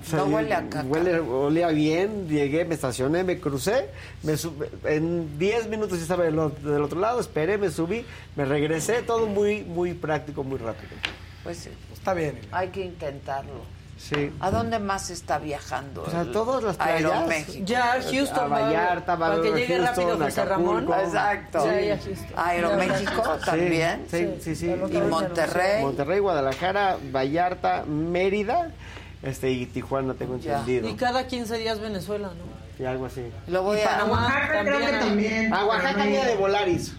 [0.00, 0.82] O sea, No huele a caca.
[0.86, 3.88] Huele, olía bien, llegué, me estacioné, me crucé,
[4.22, 8.04] me sub- en 10 minutos ya estaba del, otro lado, esperé, me subí,
[8.36, 10.90] me regresé, todo muy, muy práctico, muy rápido.
[11.44, 12.38] Pues sí, Está bien.
[12.52, 13.80] hay que intentarlo.
[13.98, 14.32] Sí.
[14.40, 16.04] ¿A dónde más está viajando?
[16.04, 17.12] Pues a todas las playas.
[17.12, 17.66] Aeroméxico.
[17.66, 18.44] Ya, Houston.
[18.44, 20.76] A Vallarta, va- Para que llegue Houston, rápido José Ramón.
[20.84, 21.02] Acapulco.
[21.04, 21.58] Exacto.
[21.60, 22.26] Houston.
[22.34, 24.06] Aeroméxico Sí, también.
[24.10, 24.66] Sí, sí, sí.
[24.90, 25.82] Y Monterrey.
[25.82, 28.70] Monterrey, Guadalajara, Vallarta, Mérida,
[29.22, 30.60] este y Tijuana tengo Ya.
[30.60, 30.88] entendido.
[30.88, 32.82] Y cada 15 días Venezuela, ¿no?
[32.82, 33.22] Y algo así.
[33.48, 33.84] Lo voy Y a...
[33.90, 34.12] Panamá.
[34.12, 35.52] Oaxaca creo que También.
[35.52, 36.34] A pero Oaxaca no de.
[36.36, 36.94] Volaris.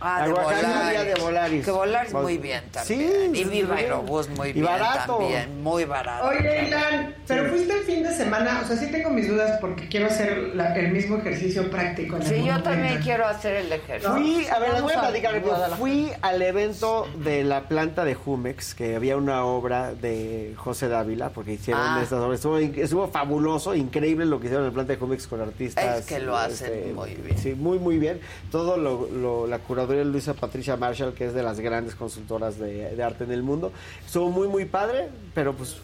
[0.00, 0.90] Ah, de Volaris.
[0.90, 1.64] día de Volaris.
[1.64, 3.34] Que Volaris Vol- muy bien Sí, también.
[3.34, 3.92] y sí, Viva muy bien.
[3.92, 5.16] Aerobús muy Y bien barato.
[5.18, 5.62] también.
[5.62, 6.26] Muy barato.
[6.28, 9.88] Oye, Ilan, pero fuiste el fin de semana, o sea, sí tengo mis dudas porque
[9.88, 12.16] quiero hacer la- el mismo ejercicio práctico.
[12.16, 14.12] en Sí, yo también quiero hacer el ejercicio.
[14.14, 15.42] Fui, a ver, les voy a platicar.
[15.78, 21.30] Fui al evento de la planta de Jumex, que había una obra de José Dávila,
[21.30, 22.00] porque hicieron Ah.
[22.02, 22.36] estas obras.
[22.36, 25.84] Estuvo, estuvo fabuloso, increíble lo que hicieron en la planta de Jumex con artistas.
[25.84, 27.38] este, Es que lo hacen muy bien.
[27.38, 28.20] Sí, muy, muy bien.
[28.50, 32.58] Todo lo, lo- la curaduría de Luisa Patricia Marshall, que es de las grandes consultoras
[32.58, 33.72] de, de arte en el mundo.
[34.04, 35.76] Estuvo muy, muy padre, pero pues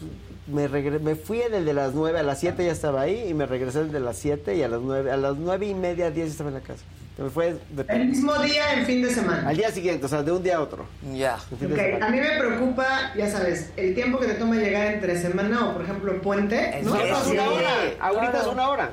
[0.47, 3.45] me, regre- me fui desde las 9 a las 7 ya estaba ahí y me
[3.45, 6.49] regresé desde las 7 y a las 9, a las 9 y media, 10 estaba
[6.49, 6.83] en la casa.
[7.15, 9.47] Me fue de El mismo día en fin de semana.
[9.47, 10.85] al día siguiente, o sea, de un día a otro.
[11.13, 11.37] Ya.
[11.51, 12.07] Un fin de Ok, semana.
[12.07, 15.73] a mí me preocupa, ya sabes, el tiempo que te toma llegar entre semana o,
[15.73, 16.81] por ejemplo, puente.
[16.83, 16.99] No, ¿no?
[17.01, 17.69] es una hora.
[17.99, 18.41] Ahorita Claro.
[18.47, 18.89] es una hora.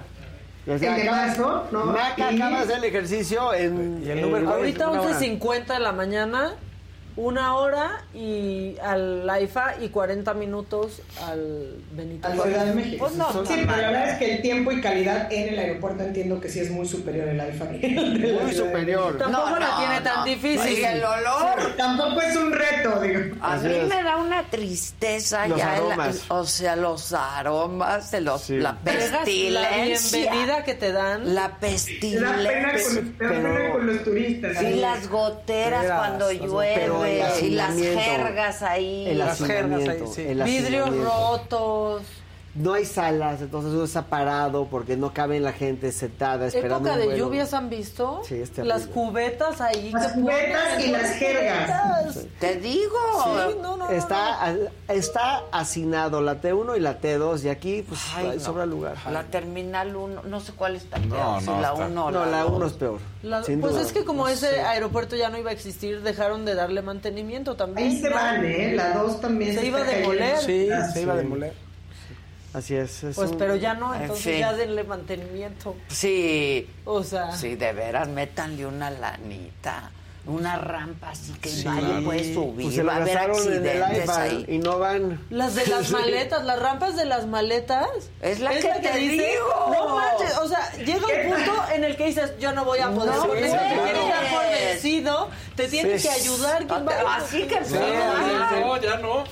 [0.66, 1.66] O sea, ¿El de acabas- marzo?
[1.72, 4.02] No, Maca, y- acabas el ejercicio en...
[4.04, 5.18] Y el Uber, Ahorita una hora.
[5.18, 6.54] 11.50 de la mañana,
[7.20, 12.40] una hora y al AIFA y 40 minutos al Benito Al.
[12.40, 13.04] Ciudad de México.
[13.06, 16.02] Pues no, sí, pero la verdad es que el tiempo y calidad en el aeropuerto
[16.02, 17.66] entiendo que sí es muy superior el alfa.
[17.66, 19.18] Muy superior.
[19.18, 20.24] Tampoco No, la no, tiene tan no.
[20.24, 20.78] difícil.
[20.78, 21.76] Y el olor.
[21.76, 23.36] Tampoco es un reto, digo.
[23.42, 23.88] A Así mí es.
[23.88, 29.10] me da una tristeza Los ya, el- o sea, los aromas, de los, la Dejas
[29.12, 30.18] la pestilencia.
[30.20, 31.34] bienvenida que te dan.
[31.34, 32.22] La pena pestilencia.
[32.30, 32.38] con,
[33.18, 34.62] da pena pero- con los turistas.
[34.62, 34.74] Y Sí.
[34.80, 36.86] las goteras cuando llueve,
[37.42, 39.08] y las jergas ahí.
[39.08, 40.22] El Las jergas ahí, sí.
[40.22, 42.02] el Vidrios rotos.
[42.60, 46.98] No hay salas, entonces uno está parado porque no cabe la gente sentada esperando Época
[46.98, 47.24] de vuelo.
[47.26, 48.20] lluvias han visto.
[48.24, 48.74] Sí, es terrible.
[48.74, 49.90] Las cubetas ahí.
[49.92, 51.70] Las que cubetas y las jergas.
[51.70, 52.26] cubetas.
[52.38, 52.96] Te digo.
[53.24, 53.30] Sí,
[53.60, 58.00] no, no, no, Está, al- está hacinado la T1 y la T2 y aquí pues
[58.14, 58.40] Ay, no.
[58.40, 58.96] sobra lugar.
[59.10, 62.10] La terminal 1, no sé cuál está No, peor, si no, la está- 1 o
[62.10, 62.52] No, la dos.
[62.52, 63.00] 1 es peor.
[63.22, 63.82] La- sin pues duda.
[63.82, 67.88] es que como ese aeropuerto ya no iba a existir, dejaron de darle mantenimiento también.
[67.88, 68.16] Ahí se ¿no?
[68.16, 68.72] van, ¿eh?
[68.76, 70.38] La 2 también Se está iba a demoler.
[70.38, 71.22] Sí, Ah, se iba a sí.
[71.22, 71.69] demoler.
[72.52, 73.04] Así es.
[73.04, 74.38] es Pues un- pero ya no, En entonces fin.
[74.40, 75.76] ya denle mantenimiento.
[75.88, 79.90] Sí, O sea, sí, de veras, métanle una lanita.
[80.26, 81.64] Una rampa así que Sí.
[81.64, 82.66] nadie puede subir.
[82.66, 84.44] Pues se va a haber accidentes iPad ahí.
[84.48, 85.18] y no van.
[85.30, 85.92] las de las Sí.
[85.94, 87.88] maletas, las rampas de las maletas.
[88.20, 89.72] Es la que te digo.
[89.72, 92.90] No manches, o sea, llega un punto en el que dices, yo no voy a
[92.90, 96.06] poder No porque si te quieres dar por vencido, te tienen Sí.
[96.08, 96.66] que ayudar.
[96.66, 99.24] ¿quién va a- Así que Sí, no, ya no.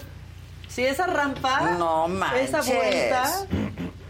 [0.78, 2.50] Si esa rampa, No manches.
[2.54, 3.32] esa vuelta,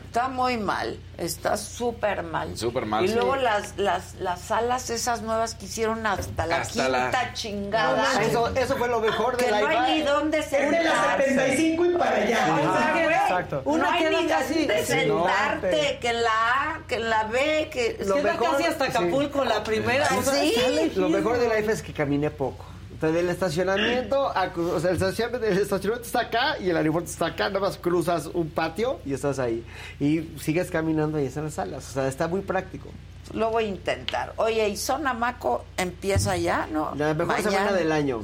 [0.08, 2.58] Está muy mal, está súper mal.
[2.58, 3.14] Súper mal, Y sí.
[3.14, 6.88] luego las, las, las salas esas nuevas que hicieron hasta la Hasta quinta
[7.22, 8.05] la- chingada.
[8.16, 10.70] Ah, Eso, eso fue lo mejor que del no hay ni dónde Es de la
[10.92, 11.28] sentarse.
[11.30, 12.38] 75 y para allá.
[12.52, 12.92] O sea, Ajá.
[12.92, 13.62] güey, Exacto.
[13.64, 17.08] No Una hay queda ni casi- dónde sí, sentarte, que en la A, que en
[17.10, 17.97] la B, que...
[17.97, 20.06] que era casi hasta Acapulco la primera.
[20.18, 20.92] o sea, Sí.
[20.97, 22.66] Lo mejor del iPad es que caminé poco.
[22.99, 27.27] Entonces, del estacionamiento, o sea, el estacionamiento, el estacionamiento está acá y el aeropuerto está
[27.27, 29.65] acá, nada más cruzas un patio y estás ahí.
[30.01, 31.89] Y sigues caminando y están las salas.
[31.91, 32.89] O sea, está muy práctico.
[33.35, 34.33] Lo voy a intentar.
[34.35, 36.93] Oye, ¿y Sonamaco empieza ya, no?
[36.97, 37.51] La mejor Mañana.
[37.51, 38.20] semana del año.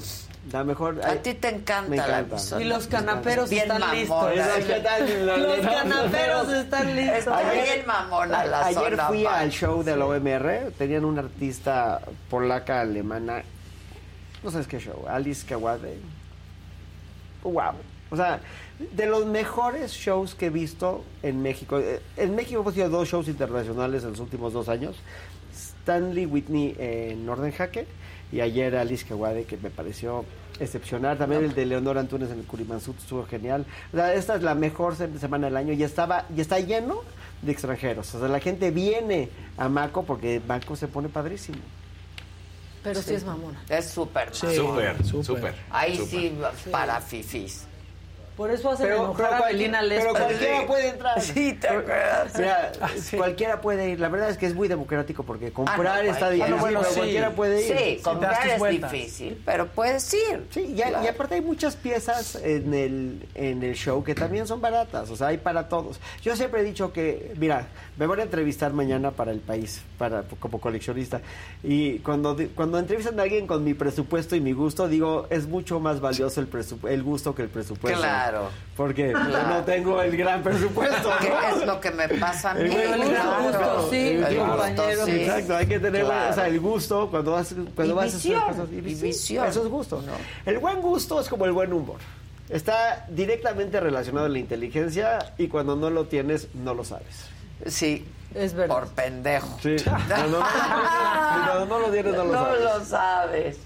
[0.50, 1.00] La mejor.
[1.04, 2.60] A ti te encanta, me la encanta.
[2.60, 4.00] Y los canaperos Bien están mamona.
[4.00, 5.38] listos.
[5.38, 7.18] Los canaperos están listos.
[7.18, 10.72] Está bien mamona la Ayer zona fui al show de la OMR.
[10.76, 13.42] Tenían una artista polaca alemana.
[14.44, 15.04] No sabes qué show.
[15.08, 15.96] Alice Kawade.
[17.42, 17.72] Wow.
[18.10, 18.40] O sea,
[18.78, 21.78] de los mejores shows que he visto en México.
[21.80, 24.96] Eh, En México hemos tenido dos shows internacionales en los últimos dos años.
[25.54, 27.86] Stanley Whitney en Orden Jaque
[28.32, 30.24] y ayer Alice Kawade que me pareció
[30.60, 31.18] excepcional.
[31.18, 33.66] También el de Leonor Antunes en el Curimansut estuvo genial.
[33.92, 37.00] O sea, esta es la mejor se- semana del año y estaba y está lleno
[37.42, 38.14] de extranjeros.
[38.14, 41.58] O sea, la gente viene a Maco porque Maco se pone padrísimo.
[42.84, 43.60] Pero sí es mamona.
[43.68, 44.94] Es súper mamona.
[45.04, 45.54] Súper, súper.
[45.70, 46.38] Ahí sí,
[46.70, 47.64] para fifís.
[48.36, 51.20] Por eso hacen Pero, enojar pero a pero cualquiera puede entrar.
[51.20, 52.32] Sí, ¿te acuerdas?
[52.36, 52.72] Mira,
[53.16, 54.00] cualquiera puede ir.
[54.00, 56.60] La verdad es que es muy democrático porque comprar Ah, no, está difícil, Ah, no,
[56.60, 56.94] bueno, sí.
[56.96, 57.78] cualquiera puede ir.
[57.78, 58.90] Sí, comprar es vueltas.
[58.90, 60.48] difícil, pero puedes ir.
[60.50, 64.60] Sí, y, y aparte hay muchas piezas en el, en el show que también son
[64.60, 66.00] baratas, o sea, hay para todos.
[66.20, 70.22] Yo siempre he dicho que, mira, me voy a entrevistar mañana para el país, para
[70.40, 71.20] como coleccionista,
[71.62, 75.78] y cuando, cuando entrevistan a alguien con mi presupuesto y mi gusto, digo, es mucho
[75.80, 76.48] más valioso el,
[76.90, 77.98] el gusto que el presupuesto.
[78.00, 78.48] Claro.
[78.76, 79.48] Porque Claro.
[79.48, 81.08] no tengo el gran presupuesto.
[81.20, 81.56] ¿Qué ¿no?
[81.60, 82.62] es lo que me pasa a mí?
[82.74, 85.04] El gusto, sí, El gusto, compañero.
[85.04, 85.10] sí.
[85.12, 86.30] Exacto, hay que tener Claro.
[86.30, 88.68] o sea, el gusto cuando vas, cuando Y vas a hacer cosas.
[88.72, 89.46] y visión.
[89.46, 90.02] Eso es gusto.
[90.44, 91.98] El buen gusto es como el buen humor.
[92.48, 97.26] Está directamente relacionado a la inteligencia y cuando no lo tienes, no lo sabes.
[97.66, 98.06] Sí.
[98.34, 98.74] Es verdad.
[98.76, 99.58] Por pendejo.
[99.62, 99.76] Sí.
[100.08, 102.60] No, no, no, no, no lo tienes, no lo sabes.
[102.62, 103.56] lo sabes.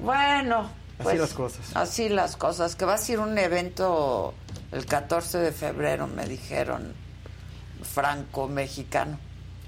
[0.00, 0.60] Bueno.
[0.98, 1.76] Así pues, las cosas.
[1.76, 2.76] Así las cosas.
[2.76, 4.32] Que va a ser un evento
[4.72, 6.92] el 14 de febrero, me dijeron,
[7.82, 9.18] franco-mexicano.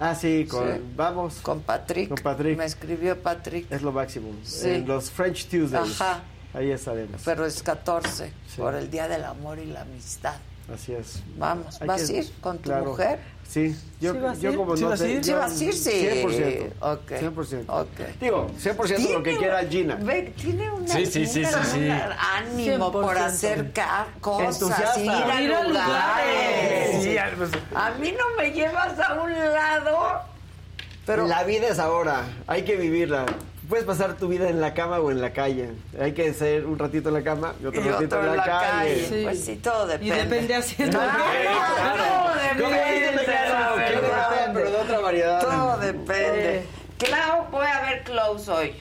[0.01, 0.81] Ah, sí, con, Sí.
[0.97, 1.35] vamos.
[1.43, 2.09] Con Patrick.
[2.09, 2.57] Con Patrick.
[2.57, 3.71] Me escribió Patrick.
[3.73, 4.31] Es lo máximo.
[4.45, 4.71] Sí.
[4.71, 6.01] En los French Tuesdays.
[6.01, 6.21] Ajá.
[6.55, 7.21] Ahí estaremos.
[7.25, 8.57] Pero es 14, Sí.
[8.61, 10.37] por el Día del Amor y la Amistad.
[10.73, 11.23] Así es.
[11.37, 12.85] Vamos, Hay ¿vas que- a ir con tu claro.
[12.87, 13.19] mujer?
[13.49, 15.23] Sí, yo, ¿Sí yo como ¿Sí no sé?
[15.25, 15.73] ¿Sí vas a ir?
[15.73, 15.91] Sí.
[15.91, 16.71] 100%.
[16.81, 17.11] Ok.
[17.13, 17.65] 100%.
[17.69, 17.89] Ok.
[18.21, 19.95] Digo, 100% lo que quiera Gina.
[19.95, 21.89] Ve, tiene una, Sí, sí, sí, una- sí,
[22.37, 23.25] ánimo por 100%.
[23.25, 25.01] hacer ca- cosas, Entusiasta.
[25.01, 25.69] ir a Ir a lugares.
[25.69, 27.03] lugares.
[27.03, 29.99] Sí, pues, A mí no me llevas a un lado,
[31.07, 33.25] pero la vida es ahora, hay que vivirla.
[33.69, 35.73] Puedes pasar tu vida en la cama o en la calle.
[36.01, 38.45] Hay que ser un ratito en la cama y otro y ratito otro en la,
[38.45, 39.07] calle.
[39.07, 39.21] Sí.
[39.25, 40.17] Pues sí, todo Y depende.
[40.25, 43.77] depende haciendo Ah, todo ¿Cómo depende, dices, claro?
[43.77, 44.31] la Quiero verdad.
[44.31, 45.41] ver, pero de otra variedad.
[45.43, 46.67] Todo depende.
[46.99, 48.73] Clau, voy a ver Close hoy.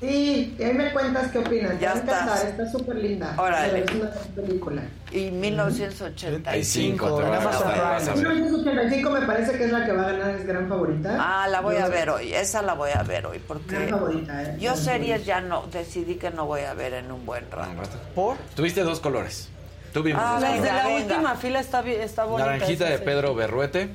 [0.00, 1.80] Sí, y ahí me cuentas qué opinas.
[1.80, 2.44] Ya estás.
[2.44, 3.34] está súper linda.
[3.36, 3.80] Órale.
[3.84, 4.82] Es una película.
[5.10, 6.64] Y 1985.
[6.64, 8.16] Cinco, te en vas a Amazon ver, vas a ver.
[8.28, 11.16] 1985 me parece que es la que va a ganar, es gran favorita.
[11.18, 12.32] Ah, la voy a ver hoy.
[12.32, 14.56] Esa la voy a ver hoy porque Gran favorita, ¿eh?
[14.60, 17.72] yo series ya no decidí que no voy a ver en un buen rato.
[18.14, 18.36] ¿Por?
[18.54, 19.48] Tuviste dos colores.
[19.92, 20.72] Tuvimos Ah, dos de colores.
[20.74, 22.50] la Venga, última fila está, está bonita.
[22.52, 22.98] Naranjita de.
[22.98, 23.88] Pedro Berruete.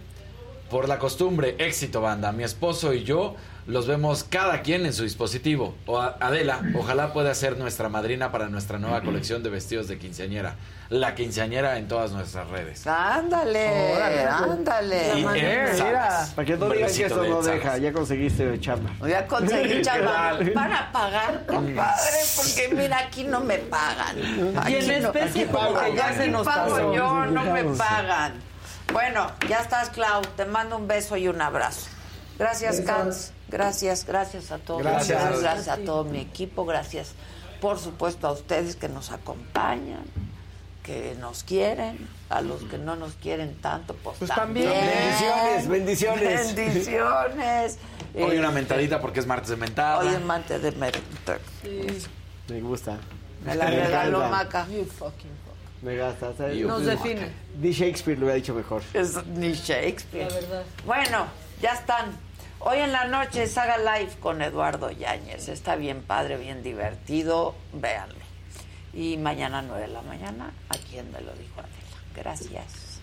[0.73, 2.31] Por la costumbre, éxito banda.
[2.31, 3.35] Mi esposo y yo
[3.67, 5.75] los vemos cada quien en su dispositivo.
[5.85, 10.55] O Adela, ojalá pueda ser nuestra madrina para nuestra nueva colección de vestidos de quinceañera.
[10.89, 12.87] La quinceañera en todas nuestras redes.
[12.87, 13.93] Ándale,
[14.27, 15.19] ándale.
[15.19, 18.89] Y en Salas, Para que no un digan que de no deja, ya conseguiste chamba.
[19.07, 20.37] Ya conseguí chamba.
[20.39, 20.53] ¿Qué tal?
[20.55, 24.17] Van a pagar, compadre, porque mira, aquí no me pagan.
[24.17, 26.93] Y Aquí en no- especie como que ya se nos pago pasó.
[26.95, 28.52] yo, no me pagan.
[28.93, 30.21] Bueno, ya estás, Clau.
[30.37, 31.87] Te mando un beso y un abrazo.
[32.37, 33.31] Gracias, Katz.
[33.49, 34.83] Gracias, gracias a todos.
[34.83, 35.41] Gracias.
[35.41, 36.63] gracias a todo mi equipo.
[36.65, 37.13] Gracias,
[37.59, 40.05] por supuesto, a ustedes que nos acompañan,
[40.83, 42.07] que nos quieren.
[42.29, 44.69] A los que no nos quieren tanto, pues, Pues también.
[44.69, 46.55] Bendiciones, bendiciones.
[46.55, 47.77] Bendiciones.
[48.15, 49.99] Hoy una mentadita porque es martes de mentada.
[49.99, 51.39] Hoy es martes de merita.
[52.47, 52.97] Me gusta.
[53.43, 54.29] Me la regaló.
[54.29, 54.67] Maca.
[54.67, 55.52] You fucking fuck.
[55.83, 57.03] Me Nos fuck.
[57.03, 57.29] define,
[57.59, 58.81] Ni Shakespeare lo hubiera dicho mejor.
[58.93, 60.29] Es ni Shakespeare.
[60.29, 60.63] la verdad.
[60.85, 61.25] Bueno,
[61.61, 62.17] ya están.
[62.59, 65.49] Hoy en la noche Saga Live con Eduardo Yáñez.
[65.49, 67.55] Está bien padre, bien divertido.
[67.73, 68.15] Véanlo.
[68.93, 72.03] Y mañana 9 de la mañana, ¿a quién me lo dijo Adela?
[72.15, 73.01] Gracias.